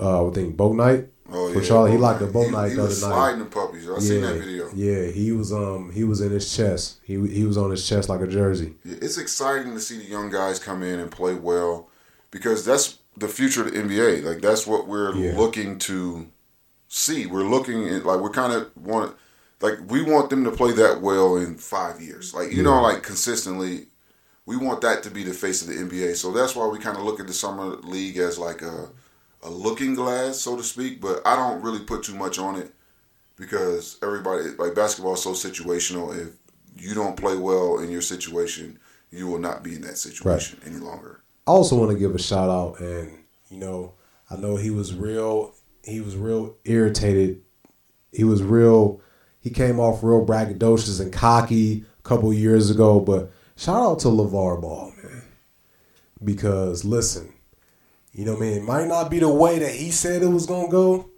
uh, 0.00 0.26
I 0.28 0.30
think 0.32 0.56
Bouknight 0.56 1.08
Oh 1.08 1.08
for 1.56 1.62
yeah, 1.62 1.68
Charlotte. 1.68 1.90
He 1.92 1.96
locked 1.98 2.22
up 2.22 2.32
Bo 2.32 2.40
He- 2.42 2.46
He 2.46 2.52
the 2.52 2.82
was 2.82 3.02
other 3.02 3.12
night. 3.12 3.16
sliding 3.18 3.38
the 3.40 3.44
puppies. 3.46 3.88
I 3.90 3.98
seen 3.98 4.20
that 4.22 4.34
video. 4.38 4.70
Yeah, 4.74 5.10
he 5.10 5.32
was 5.32 5.52
um 5.52 5.90
he 5.92 6.04
was 6.04 6.20
in 6.20 6.30
his 6.30 6.54
chest. 6.56 6.98
He 7.02 7.14
he 7.28 7.44
was 7.44 7.56
on 7.56 7.70
his 7.70 7.86
chest 7.88 8.08
like 8.08 8.20
a 8.20 8.26
jersey. 8.26 8.74
Yeah, 8.84 8.96
It's 9.02 9.18
exciting 9.18 9.74
to 9.74 9.80
see 9.80 9.98
the 9.98 10.04
young 10.04 10.30
guys 10.30 10.58
come 10.58 10.82
in 10.82 10.98
and 11.00 11.10
play 11.10 11.34
well 11.34 11.88
because 12.30 12.64
that's 12.64 12.98
the 13.16 13.28
future 13.28 13.62
of 13.64 13.72
the 13.72 13.78
NBA. 13.78 14.22
Like 14.24 14.40
that's 14.42 14.66
what 14.66 14.86
we're 14.86 15.14
Yeah. 15.14 15.36
looking 15.36 15.78
to 15.80 16.26
see. 16.88 17.26
We're 17.26 17.44
looking 17.44 17.88
at 17.88 18.04
like 18.04 18.20
we're 18.20 18.30
kind 18.30 18.52
of 18.52 18.70
want 18.76 19.16
like 19.60 19.78
we 19.88 20.02
want 20.02 20.30
them 20.30 20.44
to 20.44 20.50
play 20.50 20.72
that 20.72 21.00
well 21.00 21.36
in 21.36 21.54
five 21.56 22.00
years. 22.00 22.34
Like 22.34 22.52
you 22.52 22.62
know, 22.62 22.82
like 22.82 23.02
consistently. 23.02 23.86
We 24.48 24.56
want 24.56 24.80
that 24.82 25.02
to 25.02 25.10
be 25.10 25.24
the 25.24 25.32
face 25.34 25.60
of 25.62 25.66
the 25.66 25.74
NBA. 25.74 26.14
So 26.14 26.30
that's 26.30 26.54
why 26.54 26.68
we 26.68 26.78
kind 26.78 26.96
of 26.96 27.02
look 27.02 27.18
at 27.18 27.26
the 27.26 27.32
summer 27.32 27.64
league 27.82 28.16
as 28.16 28.38
like 28.38 28.62
a 28.62 28.90
a 29.42 29.50
looking 29.50 29.94
glass, 29.94 30.38
so 30.38 30.56
to 30.56 30.62
speak. 30.62 31.00
But 31.00 31.26
I 31.26 31.36
don't 31.36 31.62
really 31.62 31.80
put 31.80 32.02
too 32.02 32.14
much 32.14 32.38
on 32.38 32.56
it 32.56 32.72
because 33.36 33.98
everybody 34.02 34.50
like 34.58 34.74
basketball 34.74 35.14
is 35.14 35.22
so 35.22 35.32
situational. 35.32 36.16
If 36.18 36.34
you 36.76 36.94
don't 36.94 37.16
play 37.16 37.36
well 37.36 37.78
in 37.78 37.90
your 37.90 38.02
situation, 38.02 38.78
you 39.10 39.26
will 39.26 39.38
not 39.38 39.62
be 39.62 39.74
in 39.74 39.82
that 39.82 39.98
situation 39.98 40.60
any 40.64 40.76
longer. 40.76 41.20
I 41.46 41.50
also 41.50 41.76
want 41.76 41.92
to 41.92 41.98
give 41.98 42.14
a 42.14 42.18
shout 42.18 42.50
out, 42.50 42.80
and 42.80 43.18
you 43.50 43.58
know, 43.58 43.94
I 44.30 44.36
know 44.36 44.56
he 44.56 44.70
was 44.70 44.94
real. 44.94 45.54
He 45.84 46.00
was 46.00 46.16
real 46.16 46.56
irritated. 46.64 47.42
He 48.12 48.24
was 48.24 48.42
real. 48.42 49.00
He 49.40 49.50
came 49.50 49.78
off 49.78 50.02
real 50.02 50.26
braggadocious 50.26 51.00
and 51.00 51.12
cocky 51.12 51.84
a 52.00 52.02
couple 52.02 52.32
years 52.32 52.70
ago. 52.70 52.98
But 52.98 53.30
shout 53.56 53.80
out 53.80 53.98
to 54.00 54.08
LaVar 54.08 54.60
Ball, 54.60 54.92
man, 55.02 55.22
because 56.24 56.84
listen, 56.84 57.32
you 58.16 58.24
know, 58.24 58.34
man, 58.34 58.54
it 58.54 58.62
might 58.62 58.88
not 58.88 59.10
be 59.10 59.18
the 59.18 59.28
way 59.28 59.58
that 59.58 59.74
he 59.74 59.90
said 59.90 60.22
it 60.22 60.28
was 60.28 60.46
gonna 60.46 60.70
go, 60.70 61.10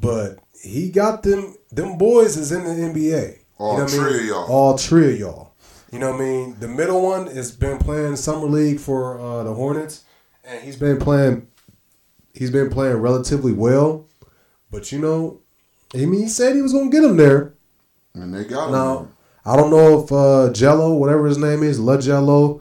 but 0.00 0.38
he 0.62 0.90
got 0.90 1.24
them. 1.24 1.56
Them 1.72 1.98
boys 1.98 2.36
is 2.36 2.52
in 2.52 2.62
the 2.62 2.70
NBA. 2.70 3.38
All 3.58 3.72
you 3.72 3.78
know 3.78 3.84
what 3.84 3.92
I 3.92 3.96
three 3.96 4.12
mean? 4.12 4.20
of 4.20 4.26
y'all. 4.26 4.46
All 4.46 4.78
three 4.78 5.14
of 5.14 5.18
y'all. 5.18 5.54
You 5.90 5.98
know 5.98 6.12
what 6.12 6.20
I 6.20 6.24
mean? 6.24 6.56
The 6.60 6.68
middle 6.68 7.02
one 7.02 7.26
has 7.26 7.50
been 7.50 7.78
playing 7.78 8.14
summer 8.14 8.46
league 8.46 8.78
for 8.78 9.18
uh, 9.18 9.42
the 9.42 9.52
Hornets, 9.54 10.04
and 10.44 10.62
he's 10.62 10.76
been 10.76 10.98
playing. 10.98 11.48
He's 12.32 12.52
been 12.52 12.70
playing 12.70 12.98
relatively 12.98 13.52
well, 13.52 14.06
but 14.70 14.92
you 14.92 15.00
know, 15.00 15.40
I 15.92 15.98
mean, 15.98 16.22
he 16.22 16.28
said 16.28 16.54
he 16.54 16.62
was 16.62 16.72
gonna 16.72 16.90
get 16.90 17.02
him 17.02 17.16
there. 17.16 17.54
And 18.14 18.32
they 18.32 18.44
got 18.44 18.66
him. 18.66 18.72
Now, 18.72 19.08
I 19.44 19.56
don't 19.56 19.70
know 19.70 20.04
if 20.04 20.12
uh, 20.12 20.52
Jello, 20.52 20.94
whatever 20.94 21.26
his 21.26 21.38
name 21.38 21.64
is, 21.64 21.80
La 21.80 21.96
Jello, 21.98 22.60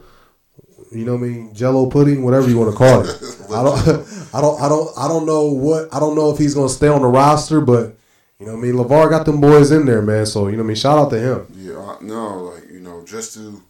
you 0.92 1.06
know 1.06 1.16
what 1.16 1.24
I 1.24 1.28
mean, 1.28 1.54
Jello 1.54 1.90
pudding, 1.90 2.24
whatever 2.24 2.50
you 2.50 2.58
want 2.58 2.72
to 2.72 2.78
call 2.78 3.02
it. 3.02 3.10
I 3.50 3.64
don't, 3.64 3.78
I 4.34 4.42
don't, 4.42 4.62
I 4.62 4.70
don't, 4.70 4.98
I 4.98 5.08
don't 5.08 5.26
know 5.26 5.46
what, 5.46 5.94
I 5.94 6.00
don't 6.00 6.16
know 6.16 6.32
if 6.32 6.38
he's 6.38 6.54
gonna 6.54 6.70
stay 6.70 6.88
on 6.88 7.02
the 7.02 7.08
roster, 7.08 7.62
but 7.62 7.96
you 8.40 8.46
know 8.46 8.54
what 8.54 8.60
I 8.60 8.62
mean. 8.62 8.76
LaVar 8.76 9.10
got 9.10 9.26
them 9.26 9.42
boys 9.42 9.72
in 9.72 9.86
there, 9.86 10.02
man. 10.02 10.26
So 10.26 10.48
you 10.48 10.54
know 10.54 10.60
what 10.60 10.66
I 10.66 10.68
mean. 10.68 10.76
Shout 10.76 10.98
out 11.00 11.10
to 11.12 11.20
him. 11.20 11.48
Yeah, 11.56 11.80
I, 11.80 11.98
no, 12.02 12.44
like 12.44 12.70
you 12.70 12.80
know, 12.80 13.04
just 13.06 13.34
to, 13.36 13.62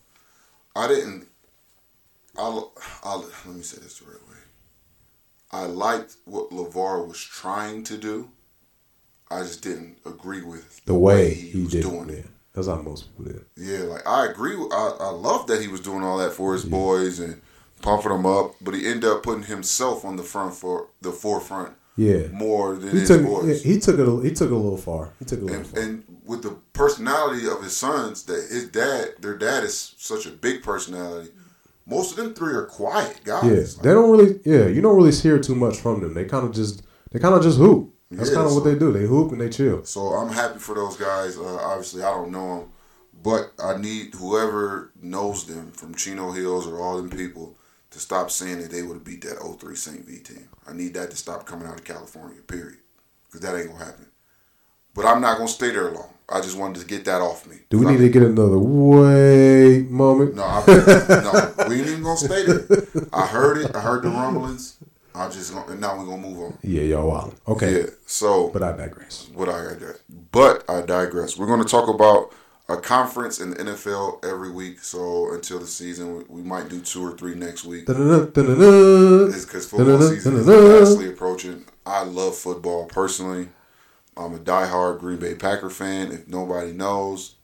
I 0.75 0.87
didn't. 0.87 1.27
I, 2.37 2.61
I 3.03 3.15
let 3.15 3.55
me 3.55 3.61
say 3.63 3.81
this 3.81 3.99
the 3.99 4.05
right 4.05 4.27
way. 4.29 4.35
I 5.51 5.65
liked 5.65 6.17
what 6.25 6.49
LaVar 6.51 7.07
was 7.07 7.19
trying 7.21 7.83
to 7.85 7.97
do. 7.97 8.29
I 9.31 9.41
just 9.41 9.61
didn't 9.63 9.97
agree 10.05 10.41
with 10.41 10.83
The 10.85 10.93
way 10.93 11.33
he, 11.33 11.49
he 11.49 11.63
was 11.63 11.71
did 11.71 11.81
doing 11.83 12.09
it. 12.09 12.19
it. 12.19 12.25
Yeah. 12.57 12.65
That's 12.65 12.67
how 12.77 12.81
most 12.83 13.15
people 13.17 13.33
did. 13.33 13.45
Yeah, 13.55 13.83
like 13.83 14.07
I 14.07 14.25
agree. 14.25 14.55
With, 14.55 14.71
I 14.73 14.89
I 14.99 15.09
love 15.09 15.47
that 15.47 15.61
he 15.61 15.67
was 15.67 15.79
doing 15.81 16.03
all 16.03 16.17
that 16.17 16.33
for 16.33 16.53
his 16.53 16.65
boys 16.65 17.19
and 17.19 17.41
pumping 17.81 18.11
them 18.11 18.25
up, 18.25 18.55
but 18.61 18.73
he 18.73 18.85
ended 18.87 19.05
up 19.09 19.23
putting 19.23 19.43
himself 19.43 20.03
on 20.03 20.15
the 20.15 20.23
front 20.23 20.53
for 20.55 20.87
the 21.01 21.11
forefront 21.11 21.73
Yeah. 21.95 22.27
more 22.31 22.75
than 22.75 22.89
He 22.91 22.99
his 22.99 23.07
took 23.07 23.23
boys. 23.23 23.61
he 23.63 23.79
took 23.79 23.99
it 23.99 24.07
a, 24.07 24.21
he 24.21 24.31
took 24.31 24.49
it 24.49 24.53
a 24.53 24.57
little 24.57 24.77
far. 24.77 25.13
He 25.19 25.25
took 25.25 25.39
it 25.39 25.43
a 25.43 25.45
little 25.45 25.59
and, 25.61 25.67
far. 25.67 25.79
and 25.83 26.03
with 26.25 26.41
the 26.43 26.55
personality 26.73 27.47
of 27.47 27.61
his 27.63 27.75
sons, 27.77 28.23
that 28.23 28.47
his 28.49 28.65
dad, 28.69 29.13
their 29.21 29.37
dad 29.37 29.63
is 29.63 29.93
such 29.97 30.25
a 30.25 30.29
big 30.31 30.61
personality. 30.63 31.29
Most 31.85 32.11
of 32.11 32.17
them 32.17 32.33
three 32.33 32.53
are 32.53 32.65
quiet 32.65 33.21
guys. 33.23 33.43
Yeah, 33.45 33.51
Like, 33.51 33.81
they 33.83 33.93
don't 33.93 34.11
really. 34.11 34.39
Yeah, 34.43 34.65
you 34.67 34.81
don't 34.81 34.95
really 34.97 35.13
hear 35.15 35.39
too 35.39 35.55
much 35.55 35.77
from 35.77 36.01
them. 36.01 36.13
They 36.15 36.25
kind 36.25 36.45
of 36.45 36.53
just 36.53 36.81
they 37.11 37.19
kind 37.19 37.33
of 37.35 37.41
just 37.43 37.57
hoop. 37.59 37.93
That's 38.11 38.29
Yeah, 38.29 38.35
kind 38.35 38.47
of 38.47 38.53
what 38.55 38.63
they 38.63 38.75
do. 38.75 38.91
They 38.93 39.05
hoop 39.05 39.31
and 39.31 39.41
they 39.41 39.49
chill. 39.49 39.83
so 39.85 40.07
I'm 40.13 40.31
happy 40.33 40.59
for 40.59 40.75
those 40.75 40.95
guys. 40.97 41.37
Uh, 41.37 41.57
obviously, 41.57 42.03
I 42.03 42.11
don't 42.11 42.31
know 42.31 42.59
them, 42.59 42.69
but 43.23 43.51
I 43.61 43.77
need 43.77 44.13
whoever 44.15 44.91
knows 45.01 45.45
them 45.45 45.71
from 45.71 45.93
Chino 45.95 46.31
Hills 46.31 46.67
or 46.67 46.79
all 46.79 46.97
them 46.97 47.09
people 47.09 47.57
to 47.91 47.99
stop 47.99 48.31
saying 48.31 48.59
that 48.61 48.71
they 48.71 48.81
would 48.81 48.93
have 48.95 49.03
beat 49.03 49.21
that 49.23 49.39
03 49.59 49.75
St. 49.75 50.05
V 50.05 50.19
team. 50.19 50.47
I 50.67 50.73
need 50.73 50.93
that 50.93 51.11
to 51.11 51.17
stop 51.17 51.45
coming 51.45 51.67
out 51.67 51.75
of 51.79 51.83
California. 51.83 52.41
Period, 52.41 52.77
because 53.25 53.41
that 53.41 53.57
ain't 53.57 53.71
gonna 53.71 53.83
happen. 53.85 54.05
But 54.93 55.05
I'm 55.05 55.21
not 55.21 55.37
gonna 55.37 55.47
stay 55.49 55.71
there 55.71 55.91
long. 55.91 56.09
I 56.29 56.41
just 56.41 56.57
wanted 56.57 56.79
to 56.81 56.87
get 56.87 57.05
that 57.05 57.21
off 57.21 57.45
me. 57.47 57.57
Do 57.69 57.79
we 57.79 57.85
need 57.85 57.95
I- 57.95 58.07
to 58.07 58.09
get 58.09 58.23
another 58.23 58.57
wait 58.57 59.89
moment? 59.89 60.35
No, 60.35 60.43
I, 60.43 60.63
no, 60.67 61.67
we 61.69 61.75
ain't 61.79 61.87
even 61.87 62.03
gonna 62.03 62.17
stay 62.17 62.43
there. 62.45 62.65
I 63.13 63.25
heard 63.27 63.57
it. 63.59 63.75
I 63.75 63.79
heard 63.81 64.03
the 64.03 64.09
rumblings. 64.09 64.77
I 65.17 65.29
just 65.29 65.53
now 65.53 65.97
we're 65.97 66.05
gonna 66.05 66.17
move 66.17 66.39
on. 66.39 66.57
Yeah, 66.61 66.83
y'all 66.83 67.07
wild. 67.07 67.35
Okay, 67.47 67.81
Yeah. 67.81 67.85
So, 68.05 68.49
but 68.49 68.61
I 68.61 68.77
digress. 68.77 69.29
what 69.33 69.49
I 69.49 69.63
digress. 69.63 69.97
But 70.31 70.63
I 70.69 70.81
digress. 70.81 71.37
We're 71.37 71.47
gonna 71.47 71.63
talk 71.63 71.89
about 71.89 72.31
a 72.69 72.77
conference 72.77 73.39
in 73.39 73.51
the 73.51 73.55
NFL 73.57 74.23
every 74.23 74.51
week. 74.51 74.83
So 74.83 75.33
until 75.33 75.59
the 75.59 75.65
season, 75.65 76.23
we, 76.29 76.41
might 76.41 76.69
do 76.69 76.81
two 76.81 77.03
or 77.03 77.17
three 77.17 77.33
next 77.33 77.65
week. 77.65 77.85
It's 77.87 79.45
because 79.45 79.65
football 79.67 80.01
season 80.01 80.35
is 80.37 80.45
fastly 80.45 81.09
approaching. 81.09 81.65
I 81.85 82.03
love 82.03 82.35
football 82.35 82.85
personally. 82.85 83.49
I'm 84.15 84.35
a 84.35 84.39
diehard 84.39 84.99
Green 84.99 85.17
Bay 85.17 85.35
Packer 85.35 85.69
fan. 85.69 86.11
If 86.11 86.27
nobody 86.27 86.73
knows, 86.73 87.35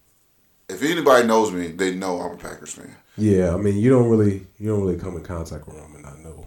if 0.69 0.83
anybody 0.83 1.25
knows 1.25 1.51
me, 1.51 1.67
they 1.67 1.95
know 1.95 2.21
I'm 2.21 2.33
a 2.33 2.37
Packers 2.37 2.73
fan. 2.73 2.95
Yeah, 3.17 3.53
I 3.53 3.57
mean, 3.57 3.77
you 3.77 3.89
don't 3.89 4.09
really 4.09 4.45
you 4.59 4.69
don't 4.69 4.81
really 4.81 4.97
come 4.97 5.15
in 5.15 5.23
contact 5.23 5.67
with 5.67 5.77
them 5.77 5.93
and 5.95 6.03
not 6.03 6.19
know 6.19 6.42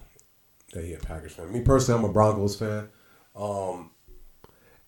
that 0.77 0.85
he 0.85 0.93
a 0.95 0.99
Packers 0.99 1.33
fan. 1.33 1.53
Me 1.53 1.61
personally, 1.61 1.99
I'm 1.99 2.09
a 2.09 2.13
Broncos 2.13 2.57
fan. 2.57 2.89
Um, 3.35 3.91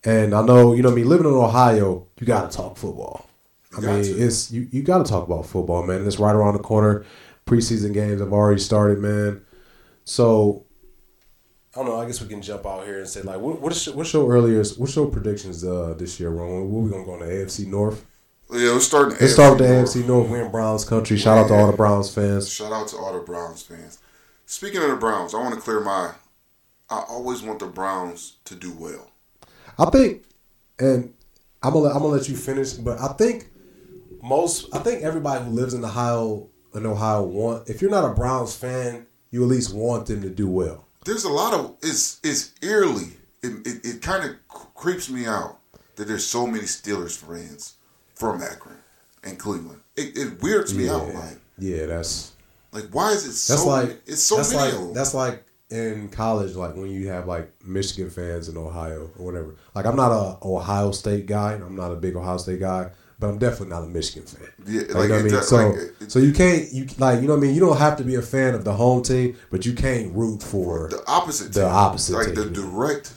and 0.03 0.33
I 0.33 0.41
know 0.43 0.73
you 0.73 0.81
know 0.81 0.91
me 0.91 1.03
living 1.03 1.27
in 1.27 1.33
Ohio, 1.33 2.07
you 2.19 2.25
got 2.25 2.49
to 2.49 2.55
talk 2.57 2.77
football. 2.77 3.27
I 3.73 3.77
You 3.77 3.81
got 3.81 3.95
mean, 3.95 4.03
to. 4.05 4.19
it's 4.25 4.51
you 4.51 4.67
you 4.71 4.81
got 4.83 5.05
to 5.05 5.11
talk 5.11 5.25
about 5.27 5.45
football, 5.45 5.85
man. 5.85 6.05
It's 6.07 6.19
right 6.19 6.35
around 6.35 6.53
the 6.53 6.59
corner. 6.63 7.05
Preseason 7.45 7.93
games 7.93 8.21
have 8.21 8.31
already 8.31 8.61
started, 8.61 8.99
man. 8.99 9.41
So 10.05 10.65
I 11.75 11.79
don't 11.79 11.87
know. 11.87 11.99
I 11.99 12.05
guess 12.05 12.21
we 12.21 12.27
can 12.27 12.41
jump 12.41 12.65
out 12.65 12.85
here 12.85 12.99
and 12.99 13.07
say 13.07 13.21
like, 13.21 13.39
what, 13.39 13.59
what's 13.61 13.85
your, 13.85 13.95
what's 13.95 14.13
your 14.13 14.31
earliest 14.31 14.79
what's 14.79 14.95
your 14.95 15.07
predictions 15.07 15.63
uh, 15.63 15.95
this 15.97 16.19
year, 16.19 16.29
Ron? 16.29 16.69
What 16.71 16.83
we 16.83 16.89
gonna 16.91 17.05
go 17.05 17.13
on 17.13 17.19
the 17.19 17.25
AFC 17.25 17.67
North? 17.67 18.05
Yeah, 18.51 18.71
let's 18.71 18.85
start. 18.85 19.13
in 19.13 19.17
Let's 19.19 19.33
start 19.33 19.59
with 19.59 19.67
the 19.67 19.73
North. 19.75 19.89
AFC 19.89 20.07
North. 20.07 20.29
We're 20.29 20.45
in 20.45 20.51
Browns 20.51 20.85
country. 20.85 21.17
Shout 21.17 21.37
out 21.37 21.47
to 21.49 21.53
all 21.53 21.67
the 21.69 21.77
Browns 21.77 22.13
fans. 22.13 22.49
Shout 22.49 22.71
out 22.71 22.87
to 22.89 22.97
all 22.97 23.13
the 23.13 23.19
Browns 23.19 23.61
fans. 23.61 23.99
Speaking 24.49 24.81
of 24.81 24.89
the 24.89 24.95
Browns, 24.95 25.35
I 25.35 25.37
want 25.37 25.53
to 25.53 25.61
clear 25.61 25.79
my. 25.79 26.09
I 26.89 27.03
always 27.07 27.43
want 27.43 27.59
the 27.59 27.67
Browns 27.67 28.37
to 28.45 28.55
do 28.55 28.73
well. 28.73 29.11
I 29.77 29.85
think, 29.91 30.23
and 30.79 31.13
I'm 31.61 31.73
gonna 31.73 31.89
I'm 31.89 31.99
gonna 31.99 32.07
let 32.07 32.27
you 32.27 32.35
finish, 32.35 32.73
but 32.73 32.99
I 32.99 33.09
think 33.09 33.47
most, 34.23 34.73
I 34.73 34.79
think 34.79 35.03
everybody 35.03 35.45
who 35.45 35.51
lives 35.51 35.75
in 35.75 35.85
Ohio 35.85 36.47
in 36.73 36.87
Ohio 36.87 37.21
want. 37.21 37.69
If 37.69 37.79
you're 37.79 37.91
not 37.91 38.09
a 38.09 38.15
Browns 38.15 38.55
fan, 38.55 39.05
you 39.29 39.43
at 39.43 39.49
least 39.49 39.71
want 39.71 40.07
them 40.07 40.23
to 40.23 40.31
do 40.31 40.47
well. 40.47 40.87
There's 41.05 41.25
a 41.25 41.29
lot 41.29 41.53
of 41.53 41.75
it's 41.83 42.19
it's 42.23 42.55
eerily. 42.63 43.17
It 43.43 43.67
it, 43.67 43.85
it 43.85 44.01
kind 44.01 44.27
of 44.27 44.35
creeps 44.73 45.11
me 45.11 45.27
out 45.27 45.59
that 45.95 46.07
there's 46.07 46.25
so 46.25 46.47
many 46.47 46.63
Steelers 46.63 47.15
fans 47.15 47.75
from 48.15 48.41
Akron 48.41 48.77
and 49.23 49.37
Cleveland. 49.37 49.81
It, 49.95 50.17
it 50.17 50.41
weirds 50.41 50.73
me 50.73 50.89
out. 50.89 51.13
Like 51.13 51.37
yeah, 51.59 51.85
that's 51.85 52.33
like 52.71 52.85
why 52.91 53.11
is 53.11 53.25
it 53.25 53.33
so? 53.33 53.53
that's 53.53 53.65
like 53.65 54.01
it's 54.05 54.23
so 54.23 54.37
that's 54.37 54.53
many 54.53 54.77
like 54.77 54.93
that's 54.93 55.13
like 55.13 55.43
in 55.69 56.09
college, 56.09 56.55
like 56.55 56.75
when 56.75 56.89
you 56.89 57.07
have 57.09 57.27
like 57.27 57.51
Michigan 57.63 58.09
fans 58.09 58.49
in 58.49 58.57
Ohio 58.57 59.11
or 59.19 59.25
whatever. 59.25 59.55
Like 59.75 59.85
I'm 59.85 59.95
not 59.95 60.11
a 60.11 60.37
Ohio 60.45 60.91
State 60.91 61.25
guy. 61.27 61.53
I'm 61.53 61.75
not 61.75 61.91
a 61.91 61.95
big 61.95 62.15
Ohio 62.15 62.37
State 62.37 62.59
guy. 62.59 62.91
But 63.19 63.27
I'm 63.31 63.37
definitely 63.37 63.67
not 63.67 63.83
a 63.83 63.87
Michigan 63.87 64.23
fan. 64.25 64.47
Yeah, 64.65 64.81
Like, 64.83 64.93
like, 64.95 65.03
you 65.03 65.09
know 65.09 65.13
what 65.15 65.19
I 65.19 65.23
mean? 65.23 65.31
does- 65.33 65.49
So, 65.49 65.55
like, 65.57 65.75
it- 65.99 66.09
so 66.09 66.19
you 66.19 66.31
can't, 66.31 66.71
you 66.71 66.87
like, 66.99 67.19
you 67.21 67.27
know 67.27 67.33
what 67.33 67.39
I 67.39 67.47
mean? 67.47 67.53
You 67.53 67.59
don't 67.59 67.75
have 67.75 67.97
to 67.97 68.05
be 68.05 68.15
a 68.15 68.21
fan 68.21 68.55
of 68.55 68.63
the 68.63 68.71
home 68.71 69.03
team, 69.03 69.35
but 69.51 69.65
you 69.65 69.73
can't 69.73 70.15
root 70.15 70.41
for 70.41 70.87
the 70.87 71.03
opposite. 71.05 71.51
the 71.51 71.63
team. 71.65 71.69
opposite 71.69 72.13
Like 72.15 72.33
the 72.33 72.45
direct 72.45 73.11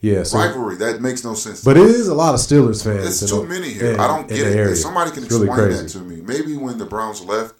yeah. 0.00 0.22
So, 0.22 0.38
rivalry 0.38 0.76
that 0.76 1.02
makes 1.02 1.22
no 1.22 1.34
sense. 1.34 1.62
but 1.62 1.76
it 1.76 1.82
is 1.84 2.08
a 2.08 2.14
lot 2.14 2.32
of 2.32 2.40
Steelers 2.40 2.82
fans. 2.82 3.22
It's 3.22 3.30
too 3.30 3.44
many 3.44 3.68
here. 3.74 3.92
in- 3.92 4.00
I 4.00 4.06
don't 4.06 4.26
get 4.26 4.38
it. 4.38 4.56
If 4.70 4.78
somebody 4.78 5.10
can 5.10 5.24
It's 5.24 5.34
explain 5.34 5.52
crazy. 5.54 5.82
that 5.82 5.88
to 5.90 5.98
me. 5.98 6.22
Maybe 6.22 6.56
when 6.56 6.78
the 6.78 6.86
Browns 6.86 7.20
left, 7.20 7.55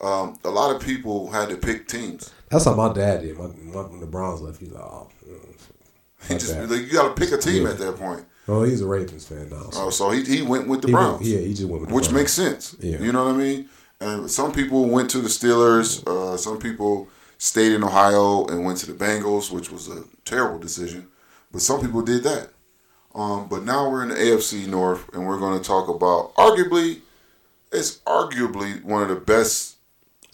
um, 0.00 0.38
a 0.44 0.50
lot 0.50 0.74
of 0.74 0.82
people 0.82 1.30
had 1.30 1.48
to 1.50 1.56
pick 1.56 1.88
teams. 1.88 2.32
That's 2.50 2.64
how 2.66 2.74
my 2.74 2.92
dad 2.92 3.22
did. 3.22 3.38
My, 3.38 3.46
my, 3.46 3.82
when 3.82 4.00
the 4.00 4.06
Browns 4.06 4.40
left, 4.40 4.60
he's 4.60 4.70
like, 4.70 4.82
oh, 4.82 5.10
He 6.28 6.34
just 6.34 6.56
like, 6.56 6.70
you 6.82 6.92
got 6.92 7.14
to 7.14 7.20
pick 7.20 7.32
a 7.32 7.38
team 7.38 7.64
Yeah. 7.64 7.70
at 7.70 7.78
that 7.78 7.96
point. 7.96 8.24
oh, 8.48 8.62
he's 8.64 8.80
a 8.80 8.86
Ravens 8.86 9.26
fan 9.26 9.48
now. 9.50 9.70
So 9.70 9.84
Oh, 9.86 9.90
so 9.90 10.10
he, 10.10 10.22
he 10.24 10.42
went 10.42 10.68
with 10.68 10.82
the 10.82 10.88
he 10.88 10.94
went- 10.94 11.06
Browns, 11.18 11.28
yeah, 11.28 11.38
he 11.40 11.54
just 11.54 11.64
went 11.68 11.80
with 11.82 11.88
the 11.90 11.94
which 11.94 12.04
Browns. 12.10 12.14
makes 12.14 12.32
sense. 12.32 12.76
Yeah. 12.80 12.98
You 12.98 13.12
know 13.12 13.24
what 13.26 13.34
I 13.34 13.38
mean? 13.38 13.68
And 14.00 14.30
some 14.30 14.52
people 14.52 14.86
went 14.88 15.08
to 15.10 15.18
the 15.20 15.28
Steelers. 15.28 16.06
Uh, 16.06 16.36
some 16.36 16.58
people 16.58 17.08
stayed 17.38 17.72
in 17.72 17.82
Ohio 17.82 18.46
and 18.46 18.64
went 18.64 18.78
to 18.78 18.86
the 18.92 19.04
Bengals, 19.04 19.50
which 19.50 19.70
was 19.70 19.88
a 19.88 20.04
terrible 20.24 20.58
decision. 20.58 21.08
But 21.52 21.62
some 21.62 21.80
people 21.80 22.02
did 22.02 22.22
that. 22.24 22.50
Um, 23.14 23.48
but 23.48 23.62
now 23.64 23.88
we're 23.88 24.02
in 24.02 24.08
the 24.08 24.16
AFC 24.16 24.66
North, 24.66 25.08
and 25.14 25.24
we're 25.26 25.38
going 25.38 25.58
to 25.58 25.64
talk 25.64 25.88
about 25.88 26.34
arguably, 26.34 27.00
it's 27.72 27.98
arguably 27.98 28.82
one 28.82 29.02
of 29.02 29.08
the 29.08 29.14
best, 29.16 29.73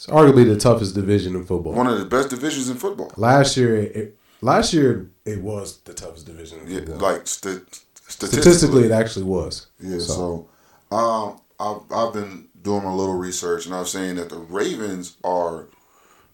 It's 0.01 0.07
arguably 0.07 0.47
the 0.47 0.57
toughest 0.57 0.95
division 0.95 1.37
in 1.37 1.45
football. 1.45 1.75
one 1.75 1.87
of 1.87 1.99
the 1.99 2.07
best 2.07 2.31
divisions 2.31 2.71
in 2.71 2.79
football. 2.79 3.13
last 3.19 3.55
year, 3.55 3.77
it, 3.77 4.17
last 4.41 4.73
year 4.73 5.11
it 5.27 5.43
was 5.43 5.77
the 5.81 5.93
toughest 5.93 6.25
division 6.25 6.61
in 6.61 6.71
Yeah, 6.71 6.95
like 6.95 7.27
st- 7.27 7.69
statistically, 7.95 8.41
Statistically, 8.41 8.85
it 8.85 8.93
actually 8.93 9.27
was. 9.27 9.67
Yeah, 9.79 9.99
so, 9.99 10.49
um, 10.91 11.39
I've, 11.61 11.83
I've 11.93 12.15
been 12.15 12.49
doing 12.63 12.85
a 12.85 12.97
little 12.97 13.17
research, 13.17 13.67
and 13.67 13.75
I 13.75 13.81
was 13.81 13.93
saying 13.93 14.17
that 14.17 14.31
the 14.31 14.39
Ravens 14.39 15.19
are 15.23 15.67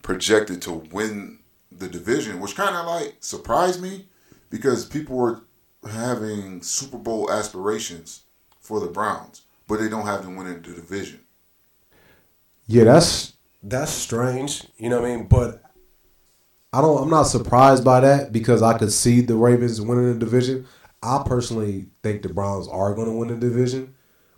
projected 0.02 0.62
to 0.62 0.72
win 0.92 1.40
the 1.72 1.88
division, 1.88 2.38
which 2.38 2.54
kind 2.54 2.76
of 2.76 2.86
like 2.86 3.16
surprised 3.18 3.82
me 3.82 4.06
because 4.48 4.84
people 4.84 5.16
were 5.16 5.40
having 5.90 6.62
Super 6.62 6.98
Bowl 6.98 7.32
aspirations 7.32 8.22
for 8.60 8.78
the 8.78 8.86
Browns, 8.86 9.42
but 9.66 9.80
they 9.80 9.88
don't 9.88 10.06
have 10.06 10.22
them 10.22 10.36
winning 10.36 10.62
the 10.62 10.72
division. 10.72 11.18
Yeah, 12.68 12.84
that's 12.84 13.36
that's 13.68 13.90
strange. 13.90 14.64
You 14.78 14.88
know 14.88 15.00
what 15.00 15.10
I 15.10 15.16
mean? 15.16 15.26
But 15.26 15.62
I 16.72 16.80
don't. 16.80 17.02
I'm 17.02 17.10
not 17.10 17.24
surprised 17.24 17.84
by 17.84 18.00
that 18.00 18.32
because 18.32 18.62
I 18.62 18.78
could 18.78 18.92
see 18.92 19.20
the 19.20 19.34
Ravens 19.34 19.80
winning 19.80 20.12
the 20.12 20.18
division. 20.18 20.66
I 21.02 21.22
personally 21.24 21.86
think 22.02 22.22
the 22.22 22.28
Browns 22.28 22.68
are 22.68 22.94
going 22.94 23.08
to 23.08 23.16
win 23.16 23.28
the 23.28 23.36
division, 23.36 23.94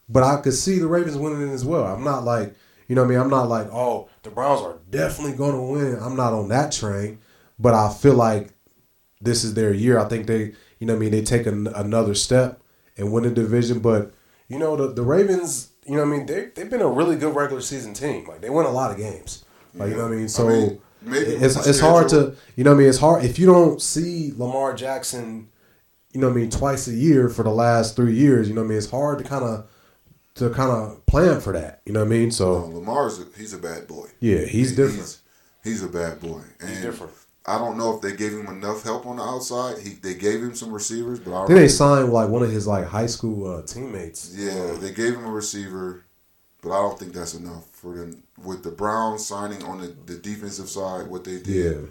but 0.08 0.22
I 0.22 0.40
could 0.40 0.54
see 0.54 0.78
the 0.78 0.88
Ravens 0.88 1.16
winning 1.16 1.48
it 1.48 1.52
as 1.52 1.64
well. 1.64 1.84
I'm 1.84 2.04
not 2.04 2.24
like 2.24 2.54
you 2.86 2.94
know 2.94 3.02
what 3.02 3.08
I 3.08 3.10
mean. 3.10 3.20
I'm 3.20 3.30
not 3.30 3.48
like 3.48 3.68
oh 3.72 4.08
the 4.22 4.30
Browns 4.30 4.62
are 4.62 4.78
definitely 4.90 5.36
going 5.36 5.54
to 5.54 5.62
win. 5.62 5.98
I'm 6.00 6.16
not 6.16 6.32
on 6.32 6.48
that 6.48 6.72
train, 6.72 7.18
but 7.58 7.74
I 7.74 7.92
feel 7.92 8.14
like 8.14 8.52
this 9.20 9.44
is 9.44 9.54
their 9.54 9.72
year. 9.72 9.98
I 9.98 10.08
think 10.08 10.26
they 10.26 10.54
you 10.78 10.86
know 10.86 10.94
what 10.94 10.98
I 10.98 11.00
mean 11.00 11.10
they 11.10 11.22
take 11.22 11.46
an, 11.46 11.66
another 11.68 12.14
step 12.14 12.62
and 12.96 13.12
win 13.12 13.24
the 13.24 13.30
division. 13.30 13.80
But 13.80 14.12
you 14.48 14.58
know 14.58 14.76
the 14.76 14.92
the 14.92 15.02
Ravens 15.02 15.67
you 15.88 15.96
know 15.96 16.04
what 16.04 16.14
I 16.14 16.16
mean 16.18 16.26
they 16.26 16.46
they've 16.54 16.70
been 16.70 16.82
a 16.82 16.88
really 16.88 17.16
good 17.16 17.34
regular 17.34 17.60
season 17.62 17.94
team. 17.94 18.26
Like 18.26 18.40
they 18.40 18.50
win 18.50 18.66
a 18.66 18.70
lot 18.70 18.90
of 18.90 18.96
games. 18.98 19.44
Like 19.74 19.90
you 19.90 19.96
know 19.96 20.04
what 20.04 20.12
I 20.12 20.16
mean. 20.16 20.28
So. 20.28 20.48
I 20.48 20.52
mean, 20.52 20.80
maybe 21.02 21.30
it's 21.30 21.66
it's 21.66 21.78
hard 21.80 22.08
to 22.10 22.34
you 22.56 22.64
know 22.64 22.70
what 22.72 22.76
I 22.76 22.78
mean 22.80 22.88
it's 22.88 22.98
hard 22.98 23.24
if 23.24 23.38
you 23.38 23.46
don't 23.46 23.80
see 23.80 24.32
Lamar 24.36 24.74
Jackson 24.74 25.48
you 26.12 26.20
know 26.20 26.26
what 26.28 26.32
I 26.36 26.40
mean 26.40 26.50
twice 26.50 26.88
a 26.88 26.92
year 26.92 27.28
for 27.28 27.44
the 27.44 27.50
last 27.52 27.94
3 27.94 28.12
years 28.12 28.48
you 28.48 28.54
know 28.54 28.62
what 28.62 28.66
I 28.66 28.68
mean 28.70 28.78
it's 28.78 28.90
hard 28.90 29.18
to 29.18 29.24
kind 29.24 29.44
of 29.44 29.68
to 30.34 30.50
kind 30.50 30.72
of 30.72 31.06
plan 31.06 31.40
for 31.40 31.52
that 31.52 31.82
you 31.86 31.92
know 31.92 32.00
what 32.00 32.06
I 32.06 32.10
mean 32.10 32.24
No, 32.24 32.30
so 32.30 32.64
Lamar's 32.66 33.20
a, 33.20 33.26
he's 33.36 33.52
a 33.54 33.58
bad 33.58 33.86
boy. 33.86 34.08
yeah 34.18 34.40
he's 34.44 34.70
He- 34.70 34.76
different 34.76 34.98
He's, 34.98 35.22
he's 35.62 35.82
a 35.84 35.88
bad 35.88 36.20
boy. 36.20 36.40
And 36.60 36.68
He's 36.68 36.80
different. 36.82 37.12
I 37.48 37.58
don't 37.58 37.78
know 37.78 37.94
if 37.94 38.02
they 38.02 38.14
gave 38.14 38.32
him 38.32 38.46
enough 38.46 38.82
help 38.82 39.06
on 39.06 39.16
the 39.16 39.22
outside. 39.22 39.78
He 39.78 39.90
they 39.90 40.14
gave 40.14 40.42
him 40.42 40.54
some 40.54 40.72
receivers, 40.72 41.18
but 41.18 41.32
I 41.34 41.46
think 41.46 41.58
they 41.58 41.68
signed 41.68 42.12
like 42.12 42.28
one 42.28 42.42
of 42.42 42.50
his 42.50 42.66
like 42.66 42.86
high 42.86 43.06
school 43.06 43.50
uh, 43.50 43.62
teammates 43.62 44.34
yeah, 44.36 44.74
they 44.78 44.92
gave 44.92 45.14
him 45.14 45.24
a 45.24 45.30
receiver, 45.30 46.04
but 46.62 46.70
I 46.70 46.80
don't 46.82 46.98
think 46.98 47.12
that's 47.12 47.34
enough 47.34 47.66
for 47.70 47.96
them. 47.96 48.22
With 48.44 48.62
the 48.62 48.70
Browns 48.70 49.26
signing 49.26 49.62
on 49.64 49.80
the, 49.80 49.88
the 50.06 50.18
defensive 50.18 50.68
side, 50.68 51.08
what 51.08 51.24
they 51.24 51.38
did. 51.38 51.48
yeah 51.48 51.88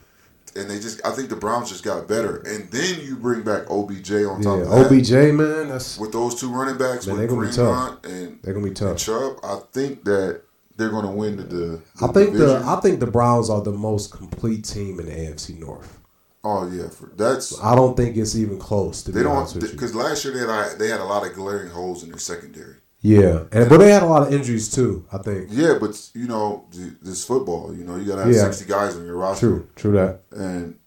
and 0.55 0.69
they 0.69 0.79
just 0.79 1.05
I 1.05 1.11
think 1.11 1.29
the 1.29 1.35
Browns 1.35 1.69
just 1.69 1.83
got 1.83 2.07
better. 2.07 2.37
And 2.37 2.69
then 2.71 3.01
you 3.01 3.15
bring 3.15 3.43
back 3.43 3.69
OBJ 3.69 4.11
on 4.11 4.41
yeah 4.41 4.43
top 4.43 4.59
of 4.59 4.69
that. 4.69 4.85
OBJ 4.87 5.11
man 5.33 5.69
that's 5.69 5.97
with 5.97 6.11
those 6.11 6.39
two 6.39 6.51
running 6.51 6.77
backs 6.77 7.05
Man, 7.07 7.17
with 7.17 7.27
they 7.27 7.35
gonna 7.35 7.47
be 7.47 7.53
tough. 7.53 7.75
Hunt 7.75 8.05
and, 8.05 8.39
they're 8.41 8.53
gonna 8.53 8.65
be 8.65 8.73
tough 8.73 8.97
Chubb, 8.97 9.39
I 9.43 9.59
think 9.71 10.03
that 10.05 10.41
they're 10.77 10.89
going 10.89 11.05
to 11.05 11.11
win 11.11 11.37
the. 11.37 11.43
the, 11.43 11.81
I 12.01 12.07
think 12.11 12.37
the. 12.37 12.61
I 12.65 12.79
think 12.79 12.99
the 12.99 13.07
Browns 13.07 13.49
are 13.49 13.61
the 13.61 13.71
most 13.71 14.11
complete 14.11 14.63
team 14.63 14.99
in 14.99 15.07
the 15.07 15.11
AFC 15.11 15.59
North 15.59 15.99
oh 16.43 16.69
yeah, 16.71 16.89
for, 16.89 17.11
that's 17.15 17.59
I 17.61 17.75
don't 17.75 17.97
think 17.97 18.15
it's 18.15 18.35
even 18.35 18.57
close 18.57 19.03
to 19.03 19.11
they 19.11 19.23
don't 19.23 19.53
you 19.53 19.61
because 19.61 19.93
last 19.95 20.23
year 20.23 20.33
they 20.33 20.39
had 20.53 20.79
they 20.79 20.87
had 20.87 20.99
a 21.01 21.05
lot 21.05 21.25
of 21.27 21.33
glaring 21.33 21.69
holes 21.69 22.03
in 22.03 22.09
their 22.09 22.19
secondary. 22.19 22.75
yeah 23.01 23.43
and 23.51 23.69
but 23.69 23.77
they 23.79 23.91
had 23.91 24.03
a 24.03 24.05
lot 24.05 24.25
of 24.25 24.33
injuries 24.33 24.69
too 24.69 25.05
I 25.11 25.17
think 25.17 25.49
Yeah, 25.51 25.77
but 25.79 26.09
you 26.13 26.27
know 26.27 26.65
this 27.01 27.25
football, 27.25 27.75
you 27.75 27.83
know 27.83 27.95
you 27.97 28.05
got 28.05 28.17
to 28.17 28.23
have 28.23 28.33
Yeah. 28.33 28.43
sixty 28.45 28.65
guys 28.65 28.95
on 28.95 29.05
your 29.05 29.17
roster, 29.17 29.47
true 29.47 29.67
true 29.75 29.91
that 29.93 30.21
and 30.31 30.79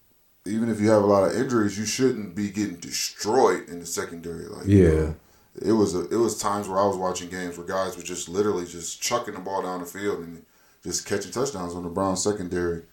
even 0.45 0.69
if 0.69 0.79
you 0.81 0.89
have 0.89 1.03
a 1.03 1.05
lot 1.05 1.23
of 1.23 1.35
injuries, 1.37 1.77
you 1.77 1.85
shouldn't 1.85 2.33
be 2.35 2.49
getting 2.49 2.77
destroyed 2.77 3.69
in 3.69 3.79
the 3.79 3.85
secondary. 3.85 4.45
Like 4.45 4.65
you 4.65 4.83
Yeah. 4.83 4.89
know, 5.01 5.15
it 5.59 5.73
was 5.73 5.95
a, 5.95 6.07
it 6.09 6.15
was 6.17 6.37
times 6.37 6.67
where 6.67 6.79
I 6.79 6.85
was 6.85 6.97
watching 6.97 7.29
games 7.29 7.57
where 7.57 7.67
guys 7.67 7.97
were 7.97 8.03
just 8.03 8.29
literally 8.29 8.65
just 8.65 9.01
chucking 9.01 9.33
the 9.33 9.39
ball 9.39 9.63
down 9.63 9.81
the 9.81 9.85
field 9.85 10.19
and 10.19 10.45
just 10.83 11.05
catching 11.05 11.31
touchdowns 11.31 11.73
on 11.73 11.83
the 11.83 11.89
Browns 11.89 12.23
secondary. 12.23 12.83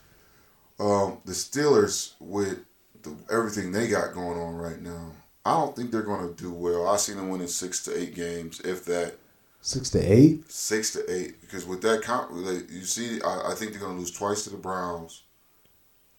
Um, 0.80 1.18
the 1.24 1.32
Steelers 1.32 2.12
with 2.20 2.64
the, 3.02 3.16
everything 3.30 3.72
they 3.72 3.88
got 3.88 4.14
going 4.14 4.38
on 4.38 4.56
right 4.56 4.80
now, 4.80 5.12
I 5.44 5.54
don't 5.54 5.74
think 5.74 5.90
they're 5.90 6.02
going 6.02 6.28
to 6.28 6.42
do 6.42 6.52
well. 6.52 6.88
I 6.88 6.96
see 6.96 7.14
them 7.14 7.30
winning 7.30 7.46
six 7.46 7.82
to 7.84 7.96
eight 7.96 8.14
games, 8.14 8.60
if 8.60 8.84
that 8.86 9.14
six 9.60 9.90
to 9.90 10.00
eight 10.00 10.50
six 10.50 10.92
to 10.92 11.12
eight. 11.12 11.40
Because 11.40 11.64
with 11.64 11.80
that 11.82 12.02
count, 12.02 12.34
you 12.70 12.82
see, 12.82 13.20
I, 13.22 13.52
I 13.52 13.54
think 13.54 13.70
they're 13.70 13.80
going 13.80 13.94
to 13.94 14.00
lose 14.00 14.10
twice 14.10 14.44
to 14.44 14.50
the 14.50 14.56
Browns, 14.56 15.22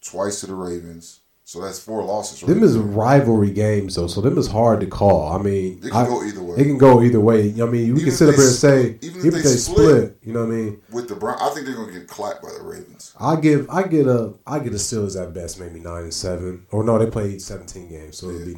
twice 0.02 0.40
to 0.42 0.48
the 0.48 0.56
Ravens. 0.56 1.20
So 1.50 1.62
that's 1.62 1.80
four 1.80 2.04
losses. 2.04 2.44
Right 2.44 2.54
Them 2.54 2.64
is 2.64 2.78
rivalry 2.78 3.50
games 3.50 3.96
though, 3.96 4.06
so 4.06 4.22
them 4.22 4.38
is 4.38 4.48
hard 4.48 4.82
to 4.82 4.86
call. 4.86 5.34
I 5.34 5.42
mean, 5.42 5.80
It 5.84 5.90
can 5.90 5.94
I- 5.94 6.06
go 6.06 6.24
either 6.24 6.44
way. 6.44 6.58
It 6.60 6.66
can 6.66 6.78
go 6.78 7.02
either 7.02 7.20
way. 7.20 7.52
I 7.60 7.66
mean, 7.66 7.96
we 7.96 8.04
can 8.04 8.12
sit 8.12 8.30
up 8.30 8.36
here 8.36 8.44
and 8.44 8.54
say 8.54 9.00
even, 9.02 9.26
if 9.26 9.34
they 9.34 9.42
split, 9.42 9.58
split, 9.58 10.18
you 10.22 10.32
know 10.32 10.46
what 10.46 10.54
I 10.54 10.58
mean. 10.58 10.82
with 10.92 11.08
the 11.08 11.16
Browns, 11.16 11.42
I 11.42 11.50
think 11.50 11.66
they're 11.66 11.74
going 11.74 11.92
to 11.92 12.00
get 12.02 12.08
clapped 12.08 12.44
by 12.44 12.50
the 12.56 12.62
Ravens. 12.64 13.16
I 13.20 13.36
give 13.38 13.68
I 13.68 13.82
get 13.82 14.06
a 14.06 14.36
I 14.46 14.60
get 14.60 14.74
the 14.74 14.78
Steelers 14.78 15.20
at 15.20 15.34
best 15.34 15.60
maybe 15.60 15.80
nine 15.80 16.04
and 16.04 16.14
seven, 16.14 16.68
or 16.70 16.84
no, 16.84 17.00
they 17.00 17.10
played 17.10 17.42
seventeen 17.42 17.90
games, 17.90 18.20
so 18.20 18.30
it'd 18.30 18.46
be 18.46 18.56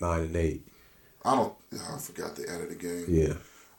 nine 0.00 0.22
and 0.22 0.34
eight. 0.34 0.66
I 1.24 1.36
don't. 1.36 1.54
I 1.72 1.98
forgot 1.98 2.34
they 2.34 2.46
added 2.52 2.72
a 2.72 2.74
game. 2.74 3.04
Yeah, 3.06 3.34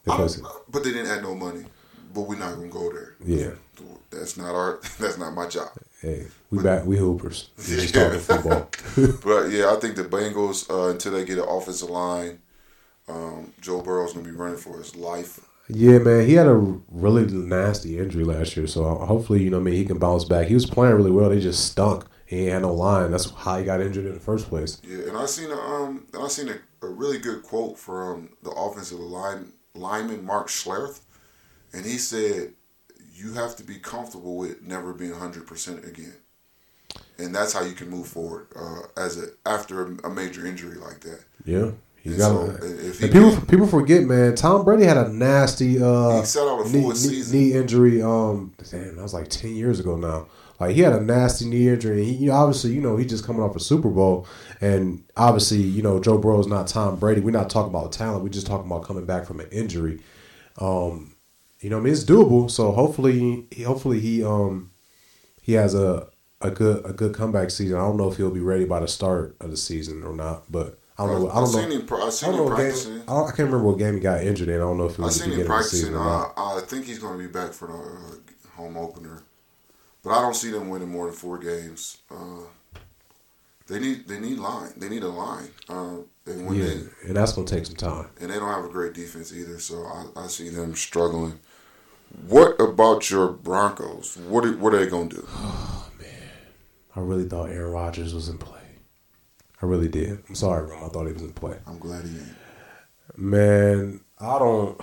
They 0.06 0.40
but 0.70 0.86
they 0.86 0.94
didn't 0.94 1.08
add 1.08 1.22
no 1.22 1.36
money. 1.36 1.66
But 2.14 2.22
we're 2.22 2.38
not 2.38 2.56
going 2.56 2.70
to 2.70 2.74
go 2.74 2.94
there. 2.94 3.16
yeah. 3.26 3.52
That's 4.10 4.38
not 4.38 4.56
our. 4.56 4.80
That's 5.00 5.18
not 5.18 5.34
my 5.34 5.48
job. 5.48 5.68
Hey, 6.04 6.28
we 6.52 6.62
back. 6.62 6.86
We 6.86 6.98
hoopers. 6.98 7.50
We 7.58 7.64
just 7.64 7.96
Yeah. 7.96 8.04
talking 8.10 8.20
football. 8.20 8.70
But 9.24 9.52
yeah, 9.52 9.72
I 9.72 9.78
think 9.80 9.96
the 9.96 10.04
Bengals 10.04 10.70
uh, 10.70 10.90
until 10.90 11.14
they 11.14 11.24
get 11.24 11.38
an 11.38 11.46
offensive 11.48 11.90
line, 11.90 12.40
um, 13.08 13.54
Joe 13.62 13.82
Burrow's 13.82 14.12
gonna 14.12 14.26
be 14.26 14.32
running 14.32 14.58
for 14.58 14.78
his 14.78 14.98
life. 14.98 15.40
Yeah, 15.70 16.00
man, 16.00 16.28
he 16.28 16.34
had 16.34 16.48
a 16.48 16.56
really 16.92 17.26
nasty 17.26 17.98
injury 17.98 18.26
last 18.26 18.58
year, 18.58 18.68
so 18.68 18.84
hopefully, 18.84 19.42
you 19.44 19.50
know, 19.50 19.60
I 19.60 19.62
mean, 19.62 19.76
he 19.76 19.86
can 19.86 19.98
bounce 19.98 20.26
back. 20.26 20.48
He 20.48 20.54
was 20.54 20.66
playing 20.66 20.94
really 20.96 21.10
well. 21.10 21.30
They 21.30 21.40
just 21.40 21.70
stunk. 21.70 22.04
He 22.26 22.48
had 22.48 22.64
no 22.64 22.74
line. 22.74 23.12
That's 23.12 23.30
how 23.32 23.58
he 23.60 23.64
got 23.64 23.80
injured 23.80 24.06
in 24.06 24.14
the 24.14 24.20
first 24.20 24.50
place. 24.50 24.82
Yeah, 24.86 25.08
and 25.08 25.16
I 25.16 25.26
seen 25.26 25.52
a 25.52 25.58
um, 25.58 26.06
I 26.20 26.28
seen 26.28 26.50
a, 26.50 26.58
a 26.86 26.90
really 26.90 27.18
good 27.18 27.44
quote 27.44 27.80
from 27.80 28.32
the 28.44 28.50
offensive 28.52 29.00
line 29.00 29.54
lineman 29.74 30.26
Mark 30.26 30.50
Schlereth, 30.50 31.00
and 31.72 31.86
he 31.86 31.98
said, 31.98 32.56
"You 33.14 33.34
have 33.34 33.56
to 33.58 33.64
be 33.64 33.76
comfortable 33.76 34.36
with 34.38 34.62
never 34.62 34.94
being 34.94 35.14
hundred 35.14 35.48
percent 35.48 35.86
again." 35.86 36.14
And 37.18 37.34
that's 37.34 37.54
how 37.54 37.64
you 37.64 37.74
can 37.74 37.90
move 37.90 38.08
forward 38.08 38.48
uh, 38.56 38.82
as 38.98 39.18
a 39.22 39.28
after 39.46 39.84
a, 39.86 40.08
a 40.08 40.10
major 40.10 40.46
injury 40.46 40.78
like 40.78 41.00
that. 41.02 41.24
Yeah, 41.46 41.72
he 42.02 42.10
And 42.10 42.18
got. 42.18 42.28
so, 42.30 42.58
if 42.62 43.00
he 43.00 43.06
and 43.06 43.14
people 43.14 43.32
can- 43.36 43.46
people 43.46 43.68
forget, 43.68 44.04
man. 44.04 44.36
Tom 44.36 44.64
Brady 44.66 44.84
had 44.86 44.98
a 44.98 45.10
nasty 45.10 45.82
uh, 45.82 46.20
He 46.20 46.26
sat 46.26 46.42
out 46.48 46.66
a 46.66 46.70
knee, 46.70 46.82
full 46.82 46.90
knee, 46.90 46.96
season. 46.96 47.40
knee 47.40 47.54
injury. 47.54 48.02
Um, 48.02 48.54
damn, 48.70 48.96
that 48.96 49.02
was 49.02 49.14
like 49.14 49.30
ten 49.30 49.56
years 49.56 49.80
ago 49.80 49.96
now. 49.96 50.28
Like 50.60 50.76
he 50.76 50.82
had 50.82 50.94
a 50.94 51.02
nasty 51.02 51.46
knee 51.46 51.68
injury. 51.70 52.04
He 52.06 52.14
you 52.14 52.28
know, 52.28 52.36
obviously, 52.36 52.74
you 52.74 52.82
know, 52.82 52.96
he 52.98 53.06
just 53.06 53.26
coming 53.26 53.42
off 53.42 53.56
a 53.56 53.60
Super 53.60 53.90
Bowl, 53.90 54.28
and 54.62 55.04
obviously, 55.18 55.58
you 55.62 55.82
know, 55.82 56.00
Joe 56.00 56.18
Burrow's 56.18 56.48
not 56.48 56.68
Tom 56.68 56.98
Brady. 56.98 57.22
We're 57.22 57.32
not 57.32 57.50
talking 57.50 57.70
about 57.70 57.92
talent. 57.92 58.24
We're 58.24 58.30
just 58.30 58.48
talking 58.48 58.68
about 58.68 58.84
coming 58.84 59.06
back 59.06 59.26
from 59.26 59.40
an 59.40 59.50
injury. 59.52 60.00
Um, 60.60 61.13
you 61.64 61.70
know, 61.72 61.80
I 61.80 61.82
mean, 61.82 61.94
it's 61.94 62.06
doable. 62.06 62.52
So 62.52 62.72
hopefully, 62.74 63.48
he, 63.52 63.64
hopefully 63.64 64.00
he 64.02 64.24
um 64.24 64.72
he 65.42 65.54
has 65.54 65.76
a 65.76 66.08
a 66.42 66.52
good 66.52 66.86
a 66.86 66.94
good 66.94 67.16
comeback 67.16 67.52
season. 67.52 67.78
I 67.78 67.82
don't 67.82 67.98
know 67.98 68.10
if 68.12 68.18
he'll 68.18 68.32
be 68.32 68.40
ready 68.42 68.66
by 68.66 68.80
the 68.82 68.88
start 68.88 69.36
of 69.42 69.52
the 69.52 69.58
season 69.58 70.04
or 70.04 70.16
not, 70.16 70.52
but 70.52 70.80
I 70.98 71.08
don't 71.08 71.24
know. 71.24 71.30
I 71.30 71.34
I 71.36 71.40
don't 71.40 71.48
seen 71.48 71.70
know. 71.70 71.76
him. 71.78 71.88
I 71.92 71.96
I 71.96 72.32
don't 72.32 72.36
him 72.36 72.50
know 72.50 72.56
game. 72.56 73.02
I, 73.08 73.14
don't, 73.14 73.24
I 73.26 73.28
can't 73.28 73.40
remember 73.52 73.64
what 73.64 73.78
game 73.80 73.96
he 73.96 74.00
got 74.02 74.24
injured 74.24 74.50
in. 74.50 74.56
I 74.56 74.60
don't 74.60 74.78
know 74.78 74.86
if 74.86 75.00
it 75.00 75.00
I 75.02 75.06
was 75.06 75.18
the 75.18 75.24
seen 75.26 75.34
him 75.34 75.40
the 75.40 75.46
practicing. 75.46 75.80
season 75.80 75.96
or 75.96 76.06
not. 76.06 76.34
Uh, 76.38 76.58
I 76.58 76.62
think 76.62 76.86
he's 76.86 77.00
going 77.00 77.18
to 77.18 77.24
be 77.28 77.32
back 77.32 77.54
for 77.54 77.68
the 77.68 77.74
uh, 77.74 78.56
home 78.58 78.78
opener, 78.78 79.24
but 80.04 80.12
I 80.12 80.22
don't 80.22 80.36
see 80.36 80.52
them 80.52 80.70
winning 80.70 80.90
more 80.90 81.08
than 81.08 81.16
four 81.16 81.38
games. 81.40 81.98
Uh, 82.12 82.46
they 83.68 83.80
need 83.80 84.08
they 84.08 84.20
need 84.20 84.38
line. 84.40 84.74
They 84.78 84.90
need 84.90 85.04
a 85.04 85.08
line, 85.08 85.50
uh, 85.70 85.98
and 86.26 86.46
when 86.46 86.56
Yeah, 86.58 86.66
they 86.66 87.08
and 87.08 87.16
that's 87.16 87.34
gonna 87.34 87.48
take 87.48 87.66
some 87.66 87.76
time. 87.76 88.08
and 88.20 88.30
they 88.30 88.36
don't 88.36 88.50
have 88.50 88.66
a 88.66 88.70
great 88.70 88.94
defense 88.94 89.34
either. 89.34 89.60
So 89.60 89.86
I, 89.86 90.24
I 90.24 90.28
see 90.28 90.50
them 90.50 90.76
struggling. 90.76 91.40
What 92.28 92.60
about 92.62 93.10
your 93.10 93.30
Broncos? 93.30 94.18
What 94.18 94.46
are, 94.46 94.56
what 94.58 94.74
are 94.74 94.80
they 94.80 94.90
going 94.90 95.10
to 95.10 95.16
do? 95.18 95.28
Oh 95.86 95.90
man, 96.00 96.30
I 96.96 97.00
really 97.02 97.28
thought 97.28 97.50
Aaron 97.50 97.72
Rodgers 97.72 98.14
was 98.14 98.30
in 98.30 98.38
play. 98.38 98.62
I 99.62 99.66
really 99.66 99.88
did. 99.88 100.24
I'm 100.28 100.36
sorry, 100.36 100.66
Rom. 100.70 100.84
I 100.84 100.88
thought 100.88 101.08
he 101.08 101.14
was 101.14 101.22
in 101.22 101.34
play. 101.34 101.58
I'm 101.68 101.78
glad 101.80 102.06
he 102.06 102.10
ain't. 102.10 102.36
Man, 103.16 104.02
I 104.20 104.40
don't. 104.40 104.82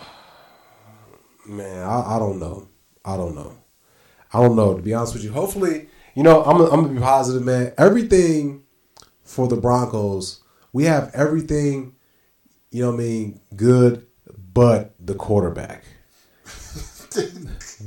Man, 1.47 1.87
I, 1.87 2.17
I 2.17 2.19
don't 2.19 2.39
know. 2.39 2.69
I 3.05 3.17
don't 3.17 3.35
know. 3.35 3.57
I 4.33 4.41
don't 4.41 4.57
know. 4.57 4.77
To 4.77 4.83
be 4.83 4.95
honest 4.95 5.15
with 5.15 5.25
you, 5.25 5.33
hopefully, 5.33 5.89
you 6.15 6.23
know, 6.23 6.43
I'm 6.45 6.61
I'm 6.61 6.83
gonna 6.83 6.95
be 6.95 7.01
positive, 7.01 7.43
man. 7.43 7.73
Everything 7.77 8.63
for 9.23 9.49
the 9.49 9.57
Broncos, 9.57 10.43
we 10.73 10.85
have 10.85 11.11
everything. 11.15 11.97
You 12.71 12.83
know 12.83 12.91
what 12.91 13.01
I 13.01 13.03
mean? 13.03 13.41
Good, 13.57 14.07
but 14.53 14.95
the 14.99 15.15
quarterback. 15.15 15.85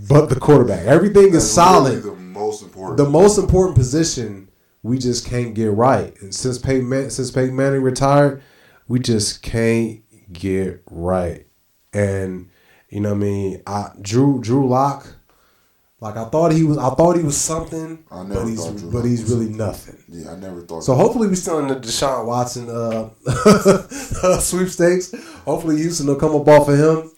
But 0.09 0.27
the 0.29 0.37
quarterback. 0.39 0.85
Everything 0.85 1.33
is 1.33 1.49
solid. 1.49 2.03
really 2.03 2.15
the 2.15 2.21
most 2.21 2.63
important. 2.63 2.97
the 2.97 3.09
most 3.09 3.37
important 3.37 3.77
position 3.77 4.49
we 4.81 4.97
just 4.97 5.25
can't 5.25 5.53
get 5.53 5.71
right. 5.71 6.13
And 6.21 6.33
since 6.35 6.57
Peyton 6.57 6.89
Man- 6.89 7.09
since 7.09 7.31
Peyton 7.31 7.55
Manning 7.55 7.81
retired, 7.81 8.41
we 8.87 8.99
just 8.99 9.41
can't 9.41 10.01
get 10.33 10.81
right. 10.89 11.47
And 11.93 12.49
you 12.89 12.99
know 12.99 13.09
what 13.09 13.15
I 13.15 13.19
mean? 13.19 13.61
I 13.65 13.91
Drew 14.01 14.39
Drew 14.41 14.67
Lock, 14.67 15.07
like 16.01 16.17
I 16.17 16.25
thought 16.25 16.51
he 16.51 16.63
was 16.63 16.77
I 16.77 16.89
thought 16.89 17.15
he 17.15 17.23
was 17.23 17.37
something, 17.37 18.03
I 18.11 18.23
never 18.23 18.41
but 18.41 18.47
he's 18.49 18.65
thought 18.65 18.75
Drew 18.77 18.91
but 18.91 19.05
he's 19.05 19.23
really 19.31 19.47
nothing. 19.49 20.03
yeah, 20.09 20.31
I 20.33 20.35
never 20.35 20.61
thought. 20.61 20.81
So 20.83 20.95
hopefully 20.95 21.27
we 21.29 21.35
still 21.35 21.59
in 21.59 21.67
the 21.67 21.75
Deshaun 21.75 22.25
Watson 22.25 22.69
uh, 22.69 23.09
sweepstakes. 24.39 25.13
Hopefully 25.45 25.77
Houston 25.77 26.07
will 26.07 26.15
come 26.17 26.35
up 26.35 26.47
off 26.47 26.67
of 26.67 26.77
him. 26.77 27.11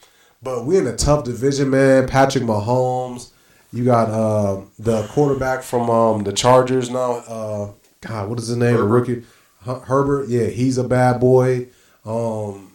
But 0.46 0.64
we're 0.64 0.80
in 0.80 0.86
a 0.86 0.96
tough 0.96 1.24
division, 1.24 1.72
man. 1.72 2.08
Patrick 2.08 2.44
Mahomes 2.44 3.32
You 3.74 3.84
got 3.84 4.12
uh, 4.12 4.62
the 4.78 5.08
quarterback 5.08 5.64
from 5.64 5.90
um, 5.90 6.24
the 6.24 6.32
Chargers 6.32 6.92
now. 6.92 7.14
Uh, 7.28 7.72
God, 8.02 8.30
what 8.30 8.38
is 8.38 8.48
his 8.48 8.56
name? 8.56 8.76
The 8.78 8.84
rookie 8.84 9.24
Her- 9.66 9.80
Herbert. 9.80 10.30
Yeah, 10.30 10.46
he's 10.46 10.78
a 10.78 10.84
bad 10.84 11.20
boy. 11.20 11.70
Um, 12.06 12.74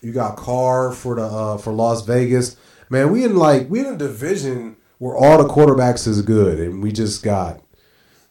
you 0.00 0.12
got 0.12 0.38
Carr 0.38 0.90
for 0.90 1.16
the 1.16 1.24
uh, 1.24 1.58
for 1.58 1.70
Las 1.70 2.00
Vegas. 2.06 2.56
Man, 2.88 3.12
we 3.12 3.24
in 3.24 3.36
like 3.36 3.68
we 3.68 3.80
in 3.80 3.86
a 3.86 3.98
division 3.98 4.76
where 4.96 5.14
all 5.14 5.36
the 5.36 5.52
quarterbacks 5.52 6.08
is 6.08 6.22
good, 6.22 6.58
and 6.58 6.82
we 6.82 6.92
just 6.92 7.22
got 7.22 7.60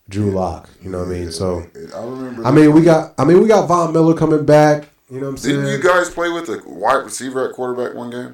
Drew 0.09 0.31
Lock. 0.31 0.71
You 0.81 0.89
know 0.89 0.99
what 0.99 1.09
I 1.09 1.11
mean? 1.11 1.31
So 1.31 1.67
I 1.95 2.03
remember. 2.03 2.43
I 2.43 2.49
mean, 2.49 2.73
we 2.73 2.81
got 2.81 3.13
I 3.19 3.25
mean 3.25 3.43
we 3.43 3.47
got 3.47 3.67
Von 3.67 3.93
Miller 3.93 4.15
coming 4.15 4.43
back. 4.43 4.89
You 5.11 5.19
know 5.19 5.27
what 5.27 5.33
I'm 5.33 5.37
saying? 5.37 5.57
Didn't 5.57 5.71
you 5.71 5.87
guys 5.87 6.09
play 6.09 6.29
with 6.29 6.49
a 6.49 6.63
wide 6.65 7.03
receiver 7.03 7.47
at 7.47 7.53
quarterback 7.53 7.95
one 7.95 8.09
game? 8.09 8.33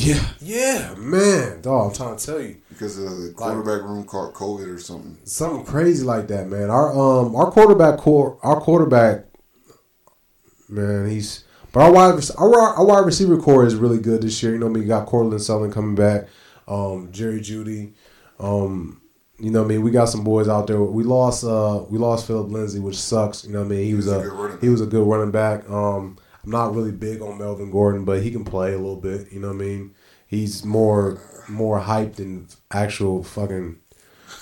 Yeah, 0.00 0.24
yeah, 0.40 0.94
man. 0.96 1.60
Dog, 1.60 1.90
I'm 1.90 1.96
trying 1.96 2.16
to 2.16 2.26
tell 2.26 2.40
you 2.40 2.56
Because 2.68 2.98
of 2.98 3.04
the 3.22 3.32
quarterback 3.34 3.82
room 3.82 4.04
caught 4.04 4.32
COVID 4.34 4.74
or 4.74 4.78
something. 4.78 5.18
something 5.24 5.64
crazy 5.64 6.04
like 6.04 6.28
that, 6.28 6.48
man. 6.48 6.70
Our 6.70 6.92
um 6.92 7.34
our 7.34 7.50
quarterback 7.50 7.98
core, 7.98 8.38
our 8.42 8.60
quarterback, 8.60 9.24
man, 10.68 11.08
he's 11.08 11.44
but 11.72 11.80
our 11.80 11.92
wide 11.92 12.20
our, 12.38 12.58
our 12.58 12.86
wide 12.86 13.04
receiver 13.06 13.36
core 13.38 13.66
is 13.66 13.74
really 13.74 13.98
good 13.98 14.22
this 14.22 14.42
year. 14.42 14.52
You 14.52 14.58
know, 14.58 14.66
we 14.68 14.84
got 14.84 15.06
Courtland 15.06 15.42
Sutton 15.42 15.72
coming 15.72 15.94
back, 15.94 16.28
um 16.66 17.10
Jerry 17.12 17.40
Jeudy, 17.40 17.92
um. 18.38 19.00
You 19.40 19.52
know 19.52 19.60
what 19.62 19.66
I 19.66 19.68
mean? 19.68 19.82
We 19.82 19.92
got 19.92 20.06
some 20.06 20.24
boys 20.24 20.48
out 20.48 20.66
there. 20.66 20.82
We 20.82 21.04
lost 21.04 21.44
uh 21.44 21.84
we 21.88 21.96
lost 21.96 22.26
Phillip 22.26 22.50
Lindsay, 22.50 22.80
which 22.80 22.96
sucks. 22.98 23.44
You 23.44 23.52
know 23.52 23.60
what 23.60 23.66
I 23.66 23.68
mean? 23.68 23.84
He 23.84 23.94
was, 23.94 24.06
was 24.06 24.14
a 24.16 24.18
a, 24.18 24.22
good 24.22 24.32
running 24.32 24.60
he 24.60 24.68
was 24.68 24.80
a 24.80 24.86
good 24.86 25.06
running 25.06 25.30
back. 25.30 25.70
Um 25.70 26.18
I'm 26.48 26.52
not 26.52 26.74
really 26.74 26.92
big 26.92 27.20
on 27.20 27.36
Melvin 27.36 27.70
Gordon, 27.70 28.06
but 28.06 28.22
he 28.22 28.30
can 28.30 28.42
play 28.42 28.72
a 28.72 28.78
little 28.78 28.96
bit, 28.96 29.30
you 29.30 29.38
know 29.38 29.48
what 29.48 29.56
I 29.56 29.66
mean? 29.66 29.94
He's 30.26 30.64
more 30.64 31.20
more 31.46 31.78
hyped 31.78 32.14
than 32.14 32.48
actual 32.70 33.22
fucking 33.22 33.78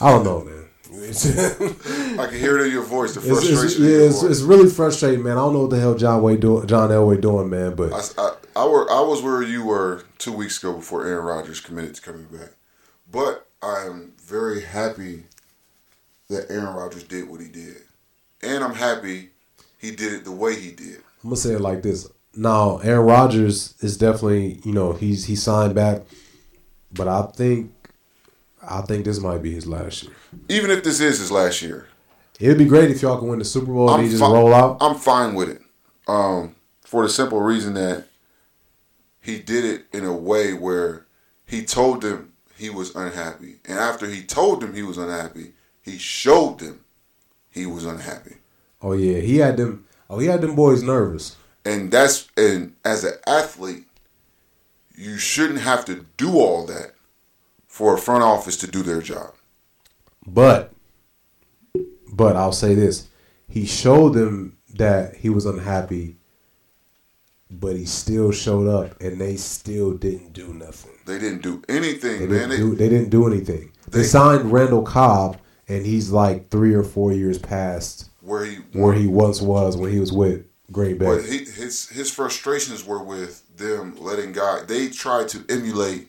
I 0.00 0.12
don't 0.12 0.22
know, 0.22 0.44
man. 0.44 0.68
I 2.20 2.26
can 2.26 2.38
hear 2.38 2.58
it 2.58 2.66
in 2.66 2.72
your 2.72 2.84
voice, 2.84 3.14
the 3.14 3.20
frustration. 3.20 3.64
it's, 3.64 3.76
in 3.76 3.84
yeah, 3.84 4.06
it's, 4.06 4.22
it's 4.22 4.40
really 4.42 4.70
frustrating, 4.70 5.24
man. 5.24 5.32
I 5.32 5.40
don't 5.40 5.52
know 5.52 5.62
what 5.62 5.70
the 5.70 5.80
hell 5.80 5.96
John 5.96 6.22
Way 6.22 6.36
do, 6.36 6.64
John 6.66 6.90
Elway 6.90 7.20
doing, 7.20 7.50
man. 7.50 7.74
But 7.74 7.92
I, 7.92 8.22
I, 8.22 8.36
I, 8.54 8.66
were, 8.66 8.88
I 8.88 9.00
was 9.00 9.20
where 9.20 9.42
you 9.42 9.64
were 9.64 10.04
two 10.18 10.32
weeks 10.32 10.58
ago 10.58 10.74
before 10.74 11.04
Aaron 11.04 11.24
Rodgers 11.24 11.58
committed 11.58 11.96
to 11.96 12.02
coming 12.02 12.26
back. 12.26 12.50
But 13.10 13.48
I 13.60 13.84
am 13.84 14.12
very 14.22 14.62
happy 14.62 15.24
that 16.28 16.48
Aaron 16.50 16.76
Rodgers 16.76 17.02
did 17.02 17.28
what 17.28 17.40
he 17.40 17.48
did. 17.48 17.78
And 18.44 18.62
I'm 18.62 18.74
happy 18.74 19.30
he 19.78 19.90
did 19.90 20.12
it 20.12 20.24
the 20.24 20.30
way 20.30 20.54
he 20.54 20.70
did. 20.70 21.02
I'm 21.22 21.30
gonna 21.30 21.36
say 21.36 21.54
it 21.54 21.60
like 21.60 21.82
this. 21.82 22.08
Now, 22.34 22.78
Aaron 22.78 23.06
Rodgers 23.06 23.74
is 23.80 23.96
definitely, 23.96 24.60
you 24.64 24.72
know, 24.72 24.92
he's 24.92 25.24
he 25.26 25.36
signed 25.36 25.74
back, 25.74 26.02
but 26.92 27.08
I 27.08 27.22
think, 27.34 27.72
I 28.62 28.82
think 28.82 29.04
this 29.04 29.20
might 29.20 29.42
be 29.42 29.52
his 29.52 29.66
last 29.66 30.02
year. 30.04 30.12
Even 30.48 30.70
if 30.70 30.84
this 30.84 31.00
is 31.00 31.18
his 31.18 31.30
last 31.30 31.62
year, 31.62 31.88
It'd 32.38 32.58
be 32.58 32.66
great 32.66 32.90
if 32.90 33.00
y'all 33.00 33.18
can 33.18 33.28
win 33.28 33.38
the 33.38 33.44
Super 33.46 33.72
Bowl 33.72 33.90
and 33.90 34.02
he 34.04 34.10
just 34.10 34.20
fi- 34.20 34.30
roll 34.30 34.52
out. 34.52 34.76
I'm 34.80 34.94
fine 34.96 35.34
with 35.34 35.48
it. 35.48 35.62
Um, 36.06 36.54
for 36.82 37.02
the 37.02 37.08
simple 37.08 37.40
reason 37.40 37.74
that 37.74 38.04
he 39.20 39.38
did 39.38 39.64
it 39.64 39.86
in 39.92 40.04
a 40.04 40.14
way 40.14 40.52
where 40.52 41.06
he 41.46 41.64
told 41.64 42.02
them 42.02 42.32
he 42.56 42.68
was 42.70 42.94
unhappy. 42.94 43.56
And 43.64 43.78
after 43.78 44.06
he 44.06 44.22
told 44.22 44.60
them 44.60 44.74
he 44.74 44.82
was 44.82 44.98
unhappy, 44.98 45.52
he 45.82 45.96
showed 45.98 46.58
them 46.58 46.84
he 47.50 47.64
was 47.64 47.86
unhappy. 47.86 48.36
Oh 48.82 48.92
yeah, 48.92 49.20
he 49.20 49.38
had 49.38 49.56
them. 49.56 49.86
Oh, 50.08 50.18
he 50.18 50.26
had 50.26 50.40
them 50.40 50.54
boys 50.54 50.82
nervous. 50.82 51.36
And 51.64 51.90
that's 51.90 52.28
and 52.36 52.74
as 52.84 53.02
an 53.04 53.14
athlete, 53.26 53.86
you 54.94 55.18
shouldn't 55.18 55.60
have 55.60 55.84
to 55.86 56.06
do 56.16 56.36
all 56.38 56.64
that 56.66 56.92
for 57.66 57.94
a 57.94 57.98
front 57.98 58.22
office 58.22 58.56
to 58.58 58.66
do 58.66 58.82
their 58.82 59.00
job. 59.02 59.34
But, 60.26 60.72
but 62.12 62.36
I'll 62.36 62.52
say 62.52 62.74
this: 62.74 63.08
he 63.48 63.66
showed 63.66 64.14
them 64.14 64.56
that 64.74 65.16
he 65.16 65.28
was 65.28 65.44
unhappy, 65.46 66.16
but 67.50 67.76
he 67.76 67.84
still 67.84 68.30
showed 68.32 68.68
up, 68.68 69.00
and 69.00 69.20
they 69.20 69.36
still 69.36 69.92
didn't 69.92 70.32
do 70.32 70.54
nothing. 70.54 70.92
They 71.06 71.18
didn't 71.18 71.42
do 71.42 71.62
anything, 71.68 72.20
They 72.20 72.26
man. 72.26 72.48
didn't 72.48 72.50
They, 72.50 72.56
do. 72.58 72.74
They 72.76 72.88
didn't 72.88 73.10
do 73.10 73.26
anything. 73.26 73.72
They, 73.88 74.00
They- 74.00 74.04
signed 74.06 74.52
Randall 74.52 74.82
Cobb, 74.82 75.38
and 75.68 75.84
he's 75.84 76.10
like 76.10 76.48
three 76.50 76.74
or 76.74 76.82
four 76.84 77.12
years 77.12 77.38
past 77.38 78.10
where 78.26 78.44
he 78.44 78.56
where 78.72 78.92
he 78.92 79.06
once 79.06 79.40
was 79.40 79.76
when 79.76 79.92
he 79.92 80.00
was 80.00 80.12
with 80.12 80.44
Green 80.72 80.98
Bay. 80.98 81.06
But 81.06 81.24
he, 81.24 81.38
his 81.38 81.88
his 81.88 82.10
frustrations 82.10 82.84
were 82.84 83.02
with 83.02 83.56
them 83.56 83.96
letting 83.98 84.32
guy. 84.32 84.62
They 84.66 84.88
tried 84.88 85.28
to 85.28 85.44
emulate 85.48 86.08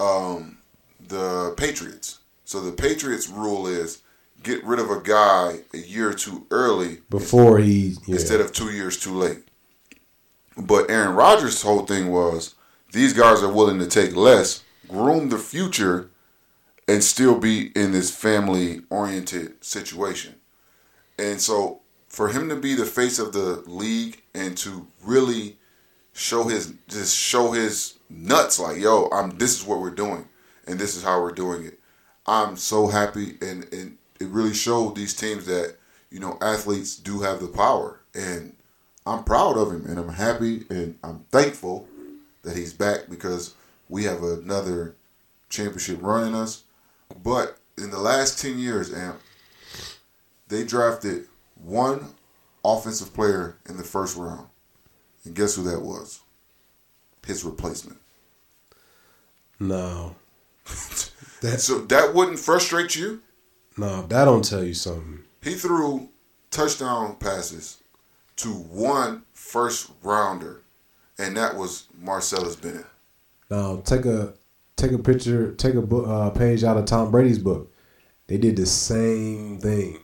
um, 0.00 0.58
the 1.06 1.54
Patriots. 1.56 2.20
So 2.44 2.60
the 2.60 2.72
Patriots 2.72 3.28
rule 3.28 3.66
is 3.66 4.02
get 4.42 4.64
rid 4.64 4.78
of 4.78 4.90
a 4.90 5.00
guy 5.00 5.60
a 5.74 5.78
year 5.78 6.10
or 6.10 6.14
two 6.14 6.46
early 6.50 6.98
Before 7.10 7.58
he, 7.58 7.96
yeah. 8.06 8.14
instead 8.14 8.40
of 8.40 8.52
two 8.52 8.70
years 8.70 8.98
too 8.98 9.14
late. 9.14 9.42
But 10.56 10.90
Aaron 10.90 11.14
Rodgers' 11.14 11.62
whole 11.62 11.84
thing 11.84 12.10
was 12.10 12.54
these 12.92 13.12
guys 13.12 13.42
are 13.42 13.52
willing 13.52 13.78
to 13.80 13.86
take 13.86 14.16
less, 14.16 14.62
groom 14.88 15.28
the 15.28 15.38
future, 15.38 16.10
and 16.88 17.02
still 17.02 17.38
be 17.38 17.72
in 17.74 17.92
this 17.92 18.14
family 18.14 18.82
oriented 18.88 19.62
situation. 19.62 20.36
And 21.18 21.40
so 21.40 21.80
for 22.08 22.28
him 22.28 22.48
to 22.48 22.56
be 22.56 22.74
the 22.74 22.86
face 22.86 23.18
of 23.18 23.32
the 23.32 23.62
league 23.66 24.22
and 24.34 24.56
to 24.58 24.86
really 25.02 25.56
show 26.12 26.44
his 26.44 26.74
just 26.88 27.16
show 27.16 27.52
his 27.52 27.94
nuts 28.08 28.58
like, 28.58 28.78
yo, 28.78 29.08
I'm 29.12 29.36
this 29.38 29.58
is 29.60 29.66
what 29.66 29.80
we're 29.80 29.90
doing 29.90 30.28
and 30.66 30.78
this 30.78 30.96
is 30.96 31.02
how 31.02 31.20
we're 31.20 31.32
doing 31.32 31.64
it. 31.64 31.78
I'm 32.26 32.56
so 32.56 32.88
happy 32.88 33.36
and, 33.40 33.72
and 33.72 33.98
it 34.18 34.28
really 34.28 34.54
showed 34.54 34.96
these 34.96 35.14
teams 35.14 35.46
that, 35.46 35.76
you 36.10 36.20
know, 36.20 36.38
athletes 36.40 36.96
do 36.96 37.20
have 37.20 37.40
the 37.40 37.48
power 37.48 38.00
and 38.14 38.54
I'm 39.06 39.24
proud 39.24 39.56
of 39.56 39.70
him 39.70 39.86
and 39.86 39.98
I'm 39.98 40.14
happy 40.14 40.64
and 40.70 40.98
I'm 41.04 41.20
thankful 41.30 41.86
that 42.42 42.56
he's 42.56 42.72
back 42.72 43.08
because 43.08 43.54
we 43.88 44.04
have 44.04 44.22
another 44.22 44.96
championship 45.48 45.98
running 46.00 46.34
us. 46.34 46.64
But 47.22 47.58
in 47.78 47.90
the 47.90 48.00
last 48.00 48.40
10 48.40 48.58
years, 48.58 48.92
Amp, 48.92 49.20
they 50.48 50.64
drafted 50.64 51.26
one 51.54 52.14
offensive 52.64 53.12
player 53.14 53.56
in 53.68 53.76
the 53.76 53.82
first 53.84 54.16
round. 54.16 54.46
And 55.24 55.34
guess 55.34 55.54
who 55.56 55.62
that 55.64 55.80
was? 55.82 56.20
His 57.26 57.44
replacement. 57.44 57.98
no, 59.58 60.14
that's 61.40 61.64
So 61.64 61.78
that 61.80 62.14
wouldn't 62.14 62.38
frustrate 62.38 62.94
you? 62.94 63.22
no. 63.76 64.02
That 64.06 64.24
don't 64.26 64.44
tell 64.44 64.62
you 64.62 64.74
something. 64.74 65.24
He 65.42 65.54
threw 65.54 66.08
touchdown 66.50 67.16
passes 67.16 67.78
to 68.36 68.48
one 68.50 69.22
first 69.32 69.90
rounder, 70.02 70.62
and 71.18 71.36
that 71.36 71.56
was 71.56 71.88
Martellus 72.00 72.60
Bennett. 72.60 72.86
Now 73.50 73.80
take 73.84 74.04
a 74.04 74.34
take 74.76 74.92
a 74.92 74.98
picture, 74.98 75.52
take 75.54 75.74
a 75.74 75.82
book, 75.82 76.06
uh, 76.06 76.30
page 76.30 76.62
out 76.62 76.76
of 76.76 76.84
Tom 76.84 77.10
Brady's 77.10 77.38
book. 77.40 77.72
They 78.28 78.38
did 78.38 78.56
the 78.56 78.66
same 78.66 79.58
thing, 79.58 79.98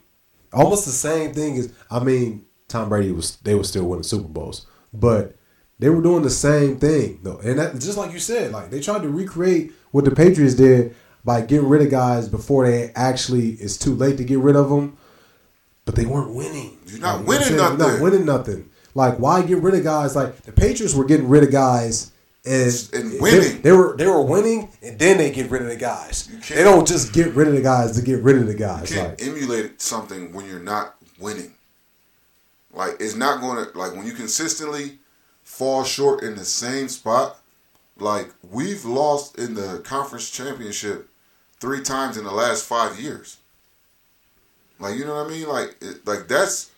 almost 0.52 0.84
the 0.84 0.92
same 0.92 1.32
thing 1.32 1.58
as 1.58 1.72
I 1.90 2.02
mean, 2.02 2.44
Tom 2.68 2.88
Brady 2.88 3.12
was 3.12 3.36
they 3.36 3.54
were 3.54 3.64
still 3.64 3.84
winning 3.84 4.02
Super 4.02 4.28
Bowls, 4.28 4.66
but 4.92 5.36
they 5.78 5.88
were 5.90 6.02
doing 6.02 6.22
the 6.22 6.30
same 6.30 6.78
thing 6.78 7.20
though, 7.22 7.38
and 7.38 7.58
that, 7.58 7.74
just 7.74 7.98
like 7.98 8.12
you 8.12 8.18
said, 8.18 8.52
like 8.52 8.70
they 8.70 8.80
tried 8.80 9.02
to 9.02 9.08
recreate 9.08 9.72
what 9.90 10.04
the 10.04 10.10
Patriots 10.10 10.54
did 10.54 10.94
by 11.24 11.40
getting 11.40 11.68
rid 11.68 11.82
of 11.82 11.90
guys 11.90 12.28
before 12.28 12.66
they 12.66 12.90
actually 12.94 13.50
it's 13.52 13.76
too 13.76 13.94
late 13.94 14.16
to 14.16 14.24
get 14.24 14.38
rid 14.38 14.56
of 14.56 14.68
them, 14.70 14.96
but 15.84 15.94
they 15.94 16.06
weren't 16.06 16.34
winning. 16.34 16.78
You're 16.86 17.00
not 17.00 17.18
Like, 17.18 17.20
you 17.20 17.24
know 17.24 17.28
winning 17.28 17.28
what 17.28 17.40
I'm 17.40 17.42
saying? 17.42 17.58
You're 17.58 17.78
nothing. 17.78 17.94
Not 17.94 18.02
winning 18.02 18.26
nothing. 18.26 18.70
Like 18.94 19.18
why 19.18 19.42
get 19.42 19.58
rid 19.58 19.74
of 19.74 19.84
guys? 19.84 20.16
Like 20.16 20.42
the 20.42 20.52
Patriots 20.52 20.94
were 20.94 21.04
getting 21.04 21.28
rid 21.28 21.44
of 21.44 21.50
guys 21.50 22.12
and, 22.92 23.12
And 23.12 23.20
winning. 23.20 23.62
They, 23.62 23.72
were 23.72 23.96
they 23.96 24.06
were 24.06 24.22
winning, 24.22 24.70
and 24.82 24.98
then 24.98 25.18
they 25.18 25.30
get 25.30 25.50
rid 25.50 25.62
of 25.62 25.68
the 25.68 25.76
guys. 25.76 26.26
They 26.48 26.64
don't 26.64 26.86
just 26.86 27.12
get 27.12 27.32
rid 27.34 27.48
of 27.48 27.54
the 27.54 27.62
guys 27.62 27.96
to 27.96 28.02
get 28.02 28.22
rid 28.22 28.36
of 28.36 28.46
the 28.46 28.54
guys. 28.54 28.90
You 28.90 28.96
can't 28.96 29.20
Like 29.20 29.28
emulate 29.28 29.80
something 29.80 30.32
when 30.32 30.46
you're 30.46 30.58
not 30.58 30.96
winning. 31.18 31.54
Like 32.72 32.96
it's 33.00 33.14
not 33.14 33.40
going 33.40 33.64
to 33.64 33.78
like 33.78 33.94
when 33.94 34.06
you 34.06 34.12
consistently 34.12 34.98
fall 35.44 35.84
short 35.84 36.22
in 36.22 36.34
the 36.34 36.44
same 36.44 36.88
spot. 36.88 37.38
Like 37.98 38.30
we've 38.50 38.84
lost 38.84 39.38
in 39.38 39.54
the 39.54 39.80
conference 39.84 40.30
championship 40.30 41.08
three 41.60 41.82
times 41.82 42.16
in 42.16 42.24
the 42.24 42.32
last 42.32 42.64
five 42.64 42.98
years. 42.98 43.36
Like 44.80 44.96
you 44.96 45.04
know 45.04 45.14
what 45.14 45.26
I 45.26 45.30
mean? 45.30 45.48
Like 45.48 45.76
it, 45.80 46.06
like 46.06 46.26
that's 46.26 46.70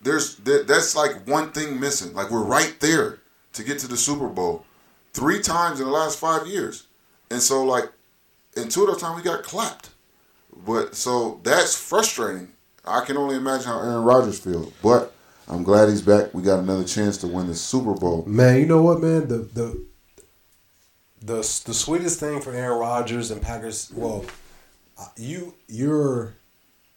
there's 0.00 0.36
that, 0.36 0.68
that's 0.68 0.94
like 0.94 1.26
one 1.26 1.50
thing 1.50 1.80
missing. 1.80 2.14
Like 2.14 2.30
we're 2.30 2.44
right 2.44 2.76
there 2.78 3.18
to 3.54 3.64
get 3.64 3.80
to 3.80 3.88
the 3.88 3.96
Super 3.96 4.28
Bowl 4.28 4.64
three 5.18 5.40
times 5.42 5.80
in 5.80 5.86
the 5.86 5.92
last 5.92 6.18
five 6.18 6.46
years, 6.46 6.86
and 7.30 7.40
so 7.40 7.64
like 7.64 7.90
in 8.56 8.68
two 8.68 8.82
of 8.82 8.88
those 8.88 9.00
times 9.00 9.16
we 9.16 9.22
got 9.22 9.42
clapped. 9.42 9.90
But 10.64 10.94
so 10.94 11.40
that's 11.42 11.76
frustrating. 11.76 12.52
I 12.84 13.04
can 13.04 13.16
only 13.16 13.36
imagine 13.36 13.66
how 13.66 13.80
Aaron 13.80 14.04
Rodgers 14.04 14.38
feels. 14.38 14.72
But 14.82 15.12
I'm 15.48 15.62
glad 15.64 15.88
he's 15.88 16.02
back. 16.02 16.32
We 16.32 16.42
got 16.42 16.60
another 16.60 16.84
chance 16.84 17.16
to 17.18 17.26
win 17.26 17.48
the 17.48 17.54
Super 17.54 17.94
Bowl. 17.94 18.24
man, 18.26 18.60
you 18.60 18.66
know 18.66 18.82
what, 18.82 19.00
man? 19.00 19.26
The 19.28 19.38
the 19.38 19.84
the 21.20 21.36
the 21.36 21.74
sweetest 21.74 22.20
thing 22.20 22.40
for 22.40 22.52
Aaron 22.52 22.78
Rodgers 22.78 23.30
and 23.30 23.42
Packers. 23.42 23.90
Well, 23.92 24.24
uh, 24.98 25.06
you 25.16 25.54
you're, 25.66 26.34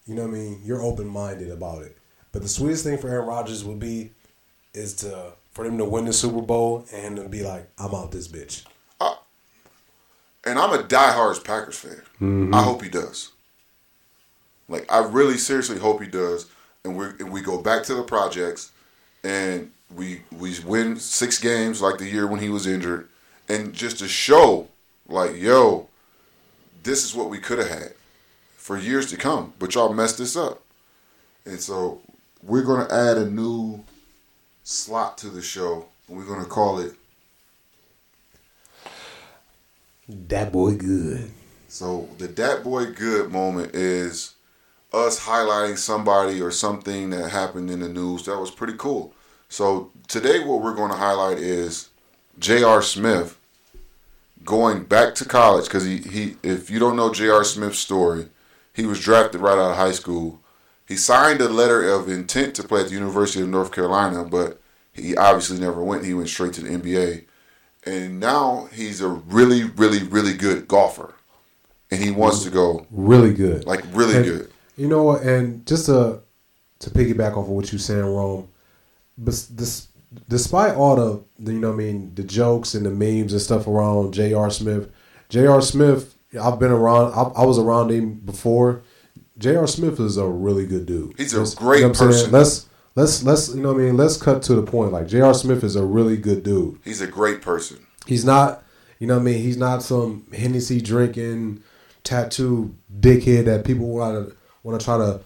you 0.06 0.16
know 0.16 0.24
what 0.24 0.30
I 0.30 0.40
mean. 0.40 0.62
You're 0.64 0.82
open 0.82 1.08
minded 1.08 1.50
about 1.50 1.82
it, 1.82 1.98
but 2.32 2.44
the 2.44 2.50
sweetest 2.50 2.84
thing 2.84 3.00
for 3.00 3.10
Aaron 3.10 3.28
Rodgers 3.28 3.64
would 3.64 3.80
be 3.80 4.12
is 4.74 4.96
to 4.98 5.34
for 5.52 5.66
him 5.66 5.78
to 5.78 5.86
win 5.86 6.06
the 6.06 6.14
Super 6.14 6.42
Bowl 6.42 6.86
and 6.94 7.18
to 7.18 7.30
be 7.30 7.44
like, 7.44 7.70
I'm 7.78 7.94
out 7.94 8.12
this 8.12 8.28
bitch. 8.28 8.64
Uh, 9.00 9.16
and 10.46 10.58
I'm 10.58 10.74
a 10.74 10.84
diehard 10.84 11.44
Packers 11.44 11.78
fan. 11.78 12.02
Mm-hmm. 12.22 12.56
I 12.56 12.64
hope 12.64 12.82
he 12.82 12.90
does. 12.90 13.32
Like 14.72 14.92
I 14.92 15.00
really 15.06 15.38
seriously 15.38 15.78
hope 15.78 16.02
he 16.02 16.08
does, 16.08 16.50
and 16.86 16.96
we 16.96 17.06
and 17.20 17.30
we 17.32 17.42
go 17.42 17.62
back 17.62 17.84
to 17.84 17.94
the 17.94 18.04
projects, 18.04 18.72
and 19.22 19.70
we 19.94 20.22
we 20.32 20.58
win 20.66 20.96
six 20.96 21.38
games 21.38 21.82
like 21.82 21.98
the 21.98 22.08
year 22.08 22.26
when 22.26 22.40
he 22.40 22.48
was 22.48 22.66
injured, 22.66 23.10
and 23.50 23.74
just 23.74 24.00
to 24.00 24.08
show, 24.08 24.70
like 25.10 25.36
yo, 25.36 25.90
this 26.84 27.04
is 27.04 27.14
what 27.14 27.30
we 27.30 27.38
could 27.38 27.60
have 27.60 27.68
had 27.68 27.94
for 28.56 28.78
years 28.78 29.10
to 29.10 29.18
come, 29.18 29.54
but 29.60 29.76
y'all 29.76 29.92
messed 29.92 30.18
this 30.18 30.38
up, 30.38 30.62
and 31.44 31.60
so 31.60 32.00
we're 32.42 32.64
gonna 32.64 32.88
add 32.90 33.18
a 33.18 33.30
new 33.30 33.84
slot 34.64 35.18
to 35.20 35.30
the 35.30 35.42
show. 35.42 35.88
We're 36.08 36.26
gonna 36.26 36.46
call 36.46 36.80
it 36.80 36.94
That 40.08 40.52
boy 40.52 40.76
good. 40.76 41.32
So 41.72 42.10
the 42.18 42.28
That 42.28 42.66
Boy 42.66 42.88
Good 42.88 43.32
moment 43.32 43.74
is 43.74 44.34
us 44.92 45.26
highlighting 45.26 45.78
somebody 45.78 46.42
or 46.42 46.52
something 46.52 47.12
that 47.12 47.30
happened 47.30 47.70
in 47.70 47.80
the 47.80 47.88
news 47.88 48.26
that 48.26 48.38
was 48.38 48.52
pretty 48.52 48.74
cool. 48.78 49.14
So 49.48 49.90
today 50.10 50.44
what 50.44 50.62
we're 50.62 50.76
going 50.76 50.92
to 50.92 50.98
highlight 50.98 51.38
is 51.38 51.88
J.R. 52.38 52.82
Smith 52.82 53.38
going 54.44 54.84
back 54.84 55.16
to 55.16 55.26
college 55.26 55.64
because 55.64 55.86
he, 55.86 56.00
he 56.00 56.36
if 56.44 56.70
you 56.70 56.78
don't 56.78 56.98
know 56.98 57.14
J.R. 57.14 57.46
Smith's 57.46 57.80
story, 57.80 58.28
he 58.74 58.86
was 58.86 59.00
drafted 59.00 59.40
right 59.40 59.58
out 59.58 59.72
of 59.72 59.78
high 59.78 59.94
school. 59.94 60.41
He 60.92 60.98
signed 60.98 61.40
a 61.40 61.48
letter 61.48 61.88
of 61.90 62.10
intent 62.10 62.54
to 62.56 62.64
play 62.68 62.82
at 62.82 62.88
the 62.88 62.94
University 62.94 63.42
of 63.42 63.48
North 63.48 63.72
Carolina, 63.72 64.26
but 64.26 64.60
he 64.92 65.16
obviously 65.16 65.58
never 65.58 65.82
went. 65.82 66.04
He 66.04 66.14
went 66.14 66.28
straight 66.28 66.52
to 66.56 66.62
the 66.62 66.70
NBA. 66.78 67.24
And 67.86 68.20
now 68.20 68.68
he's 68.74 69.00
a 69.00 69.08
really, 69.08 69.64
really, 69.64 70.04
really 70.04 70.34
good 70.34 70.68
golfer. 70.68 71.16
And 71.90 72.04
he 72.04 72.12
wants 72.12 72.44
to 72.44 72.50
go 72.50 72.86
Really 72.92 73.34
good. 73.34 73.66
like 73.66 73.86
really 73.94 74.18
And- 74.18 74.26
good. 74.26 74.52
You 74.76 74.90
know 74.90 75.04
what? 75.04 75.22
And 75.22 75.66
just 75.66 75.86
to 75.86 76.20
to 76.80 76.90
piggyback 76.90 77.32
off 77.38 77.46
of 77.46 77.50
what 77.50 77.72
you 77.72 77.78
saying, 77.80 78.04
Rome. 78.04 78.50
But 79.18 79.46
this, 79.52 79.88
despite 80.28 80.76
all 80.76 80.96
the, 80.98 81.24
the 81.40 81.54
you 81.54 81.60
know 81.60 81.72
I 81.72 81.76
mean 81.76 82.12
the 82.16 82.24
jokes 82.24 82.74
and 82.76 82.86
the 82.86 82.90
memes 82.92 83.32
and 83.32 83.42
stuff 83.42 83.66
around 83.66 84.14
J.R. 84.14 84.50
Smith, 84.50 84.90
J.R. 85.30 85.62
Smith, 85.62 86.16
I've 86.42 86.60
been 86.60 86.72
around. 86.72 87.14
I, 87.14 87.42
I 87.42 87.46
was 87.46 87.58
around 87.60 87.92
him 87.92 88.16
before. 88.16 88.82
J.R. 89.42 89.68
Smith 89.68 90.00
is 90.00 90.18
a 90.18 90.28
really 90.28 90.66
good 90.66 90.86
dude. 90.86 91.16
He's 91.18 91.34
a 91.34 91.56
great 91.56 91.84
I'm 91.84 91.94
saying? 91.94 92.12
person. 92.12 92.32
Let's 92.32 92.70
let's 92.96 93.24
let's 93.24 93.54
you 93.54 93.62
know 93.62 93.74
what 93.74 93.82
I 93.82 93.86
mean. 93.86 93.98
Let's 93.98 94.18
cut 94.18 94.44
to 94.44 94.56
the 94.56 94.64
point. 94.64 94.92
Like 94.92 95.08
J.R. 95.08 95.34
Smith 95.34 95.64
is 95.64 95.76
a 95.76 95.84
really 95.84 96.18
good 96.18 96.44
dude. 96.44 96.80
He's 96.84 97.02
a 97.02 97.08
great 97.08 97.42
person. 97.42 97.86
He's 98.06 98.24
not, 98.24 98.64
you 99.00 99.08
know 99.08 99.16
what 99.16 99.22
I 99.22 99.26
mean? 99.26 99.42
He's 99.42 99.58
not 99.58 99.84
some 99.84 100.28
Hennessy 100.32 100.82
drinking, 100.82 101.64
tattoo 102.04 102.76
dickhead 103.00 103.46
that 103.46 103.66
people 103.66 103.88
want 103.88 104.30
to 104.30 104.36
want 104.64 104.80
to 104.80 104.86
try 104.86 104.98
to 104.98 105.22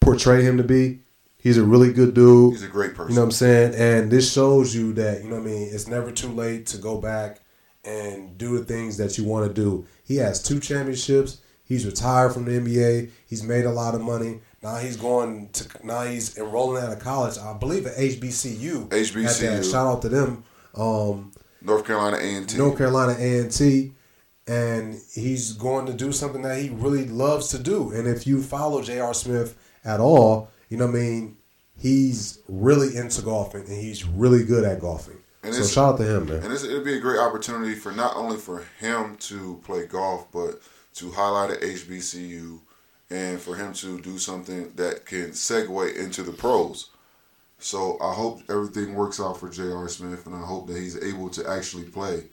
portray 0.00 0.42
him 0.42 0.56
to 0.56 0.64
be. 0.64 1.00
He's 1.38 1.58
a 1.58 1.64
really 1.64 1.92
good 1.92 2.14
dude. 2.14 2.54
He's 2.54 2.64
a 2.64 2.68
great 2.68 2.94
person. 2.94 3.10
You 3.10 3.16
know 3.16 3.22
what 3.22 3.26
I'm 3.26 3.32
saying? 3.32 3.74
And 3.76 4.10
this 4.10 4.32
shows 4.32 4.74
you 4.74 4.92
that, 4.94 5.22
you 5.22 5.28
know 5.28 5.36
what 5.36 5.42
I 5.42 5.50
mean, 5.50 5.68
it's 5.72 5.86
never 5.86 6.10
too 6.10 6.28
late 6.28 6.66
to 6.66 6.78
go 6.78 7.00
back 7.00 7.40
and 7.84 8.36
do 8.36 8.58
the 8.58 8.64
things 8.64 8.96
that 8.96 9.16
you 9.16 9.24
want 9.24 9.46
to 9.46 9.54
do. 9.54 9.86
He 10.04 10.16
has 10.16 10.42
two 10.42 10.58
championships. 10.58 11.40
He's 11.66 11.84
retired 11.84 12.32
from 12.32 12.44
the 12.44 12.52
NBA. 12.52 13.10
He's 13.26 13.42
made 13.42 13.64
a 13.64 13.72
lot 13.72 13.94
of 13.94 14.00
money. 14.00 14.40
Now 14.62 14.76
he's 14.76 14.96
going 14.96 15.50
to 15.50 15.68
now 15.84 16.02
he's 16.02 16.38
enrolling 16.38 16.82
out 16.82 16.92
of 16.92 17.00
college. 17.00 17.38
I 17.38 17.52
believe 17.58 17.86
at 17.86 17.96
HBCU. 17.96 18.88
HBCU. 18.88 19.70
Shout 19.70 19.86
out 19.86 20.02
to 20.02 20.08
them. 20.08 20.44
Um, 20.74 21.32
North 21.60 21.84
Carolina 21.84 22.18
A&T. 22.18 22.56
North 22.56 22.78
Carolina 22.78 23.16
A 23.18 23.40
and 23.40 23.50
T, 23.50 23.92
and 24.46 25.00
he's 25.12 25.52
going 25.54 25.86
to 25.86 25.92
do 25.92 26.12
something 26.12 26.42
that 26.42 26.60
he 26.60 26.68
really 26.70 27.06
loves 27.06 27.48
to 27.48 27.58
do. 27.58 27.90
And 27.90 28.06
if 28.06 28.26
you 28.26 28.42
follow 28.42 28.82
J.R. 28.82 29.14
Smith 29.14 29.58
at 29.84 29.98
all, 29.98 30.50
you 30.68 30.76
know 30.76 30.86
what 30.86 30.96
I 30.96 30.98
mean. 30.98 31.36
He's 31.78 32.38
really 32.48 32.96
into 32.96 33.20
golfing, 33.20 33.62
and 33.62 33.76
he's 33.76 34.06
really 34.06 34.44
good 34.44 34.64
at 34.64 34.80
golfing. 34.80 35.18
And 35.42 35.54
so 35.54 35.64
shout 35.64 35.94
out 35.94 35.98
to 35.98 36.16
him, 36.16 36.26
man. 36.26 36.42
And 36.42 36.52
it'd 36.52 36.84
be 36.84 36.96
a 36.96 37.00
great 37.00 37.20
opportunity 37.20 37.74
for 37.74 37.92
not 37.92 38.16
only 38.16 38.36
for 38.36 38.64
him 38.80 39.16
to 39.16 39.60
play 39.64 39.86
golf, 39.86 40.26
but 40.32 40.60
to 40.96 41.10
highlight 41.12 41.50
at 41.50 41.60
HBCU 41.62 42.60
and 43.10 43.40
for 43.40 43.54
him 43.54 43.72
to 43.74 44.00
do 44.00 44.18
something 44.18 44.72
that 44.76 45.06
can 45.06 45.30
segue 45.30 45.96
into 45.96 46.22
the 46.22 46.32
pros. 46.32 46.90
So 47.58 47.96
I 48.02 48.12
hope 48.12 48.42
everything 48.50 48.94
works 48.94 49.20
out 49.20 49.38
for 49.40 49.48
J.R. 49.48 49.88
Smith, 49.88 50.26
and 50.26 50.34
I 50.34 50.40
hope 50.44 50.66
that 50.68 50.76
he's 50.76 51.02
able 51.02 51.30
to 51.30 51.48
actually 51.48 51.84
play. 51.84 52.24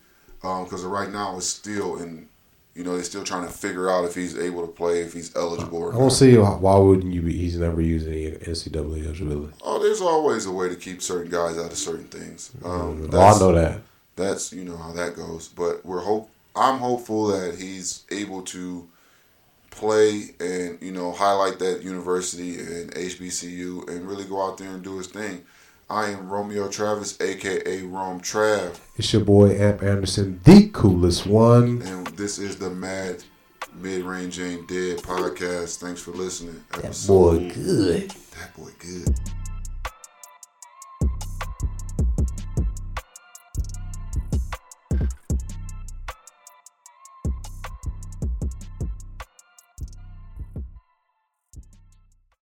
Because 0.41 0.84
right 0.84 1.09
now 1.09 1.38
it's 1.38 1.47
still 1.47 1.97
in, 2.01 2.28
you 2.76 2.84
know, 2.84 2.95
they're 2.95 3.03
still 3.03 3.24
trying 3.24 3.45
to 3.45 3.51
figure 3.53 3.89
out 3.89 4.03
if 4.03 4.16
he's 4.16 4.38
able 4.38 4.66
to 4.68 4.72
play, 4.74 4.99
if 5.01 5.14
he's 5.14 5.34
eligible. 5.36 5.78
Or 5.78 5.93
I 5.93 5.97
don't 5.97 6.09
see 6.11 6.38
why 6.38 6.49
why 6.55 6.76
wouldn't 6.78 7.14
you 7.14 7.22
be. 7.22 7.38
He's 7.38 7.57
never 7.57 7.80
used 7.80 8.07
any 8.07 8.32
NCAA 8.32 9.05
eligibility. 9.05 9.53
Oh, 9.61 9.82
there's 9.82 10.01
always 10.01 10.45
a 10.45 10.51
way 10.51 10.68
to 10.68 10.76
keep 10.76 11.01
certain 11.01 11.32
guys 11.32 11.57
out 11.57 11.72
of 11.72 11.78
certain 11.78 12.07
things. 12.07 12.51
Um, 12.66 13.09
Oh, 13.14 13.22
I 13.22 13.39
know 13.39 13.53
that. 13.53 13.80
that's 14.18 14.51
you 14.51 14.66
know 14.66 14.76
how 14.76 14.91
that 14.91 15.16
goes. 15.16 15.47
But 15.47 15.86
we're 15.86 16.01
hope 16.01 16.30
I'm 16.56 16.80
hopeful 16.80 17.28
that 17.28 17.56
he's 17.60 18.04
able 18.12 18.41
to 18.43 18.88
play 19.72 20.36
and 20.39 20.80
you 20.82 20.91
know 20.91 21.12
highlight 21.12 21.58
that 21.60 21.82
university 21.84 22.60
and 22.60 22.91
HBCU 22.93 23.88
and 23.89 24.08
really 24.08 24.26
go 24.26 24.41
out 24.45 24.58
there 24.58 24.70
and 24.70 24.84
do 24.84 24.97
his 24.97 25.08
thing. 25.08 25.43
I 25.89 26.10
am 26.12 26.30
Romeo 26.30 26.70
Travis, 26.70 27.20
aka 27.20 27.82
Rome 27.84 28.22
Trav, 28.22 28.80
It's 28.97 29.12
your 29.14 29.24
boy 29.24 29.58
Amp 29.60 29.84
Anderson, 29.84 30.39
the 30.43 30.70
coolest 30.70 31.26
one. 31.26 31.82
and 31.82 32.08
this 32.08 32.39
is 32.39 32.56
the 32.58 32.70
Mad 32.70 33.24
Mid 33.76 34.04
Range 34.04 34.39
Ain't 34.39 34.68
Dead 34.68 34.99
podcast. 34.99 35.78
Thanks 35.78 36.01
for 36.01 36.12
listening. 36.12 36.64
That 36.72 36.86
Episode- 36.86 37.39
boy 37.39 37.51
good. 37.54 38.10
That 38.39 38.56
boy 38.56 38.70
good. 38.80 39.16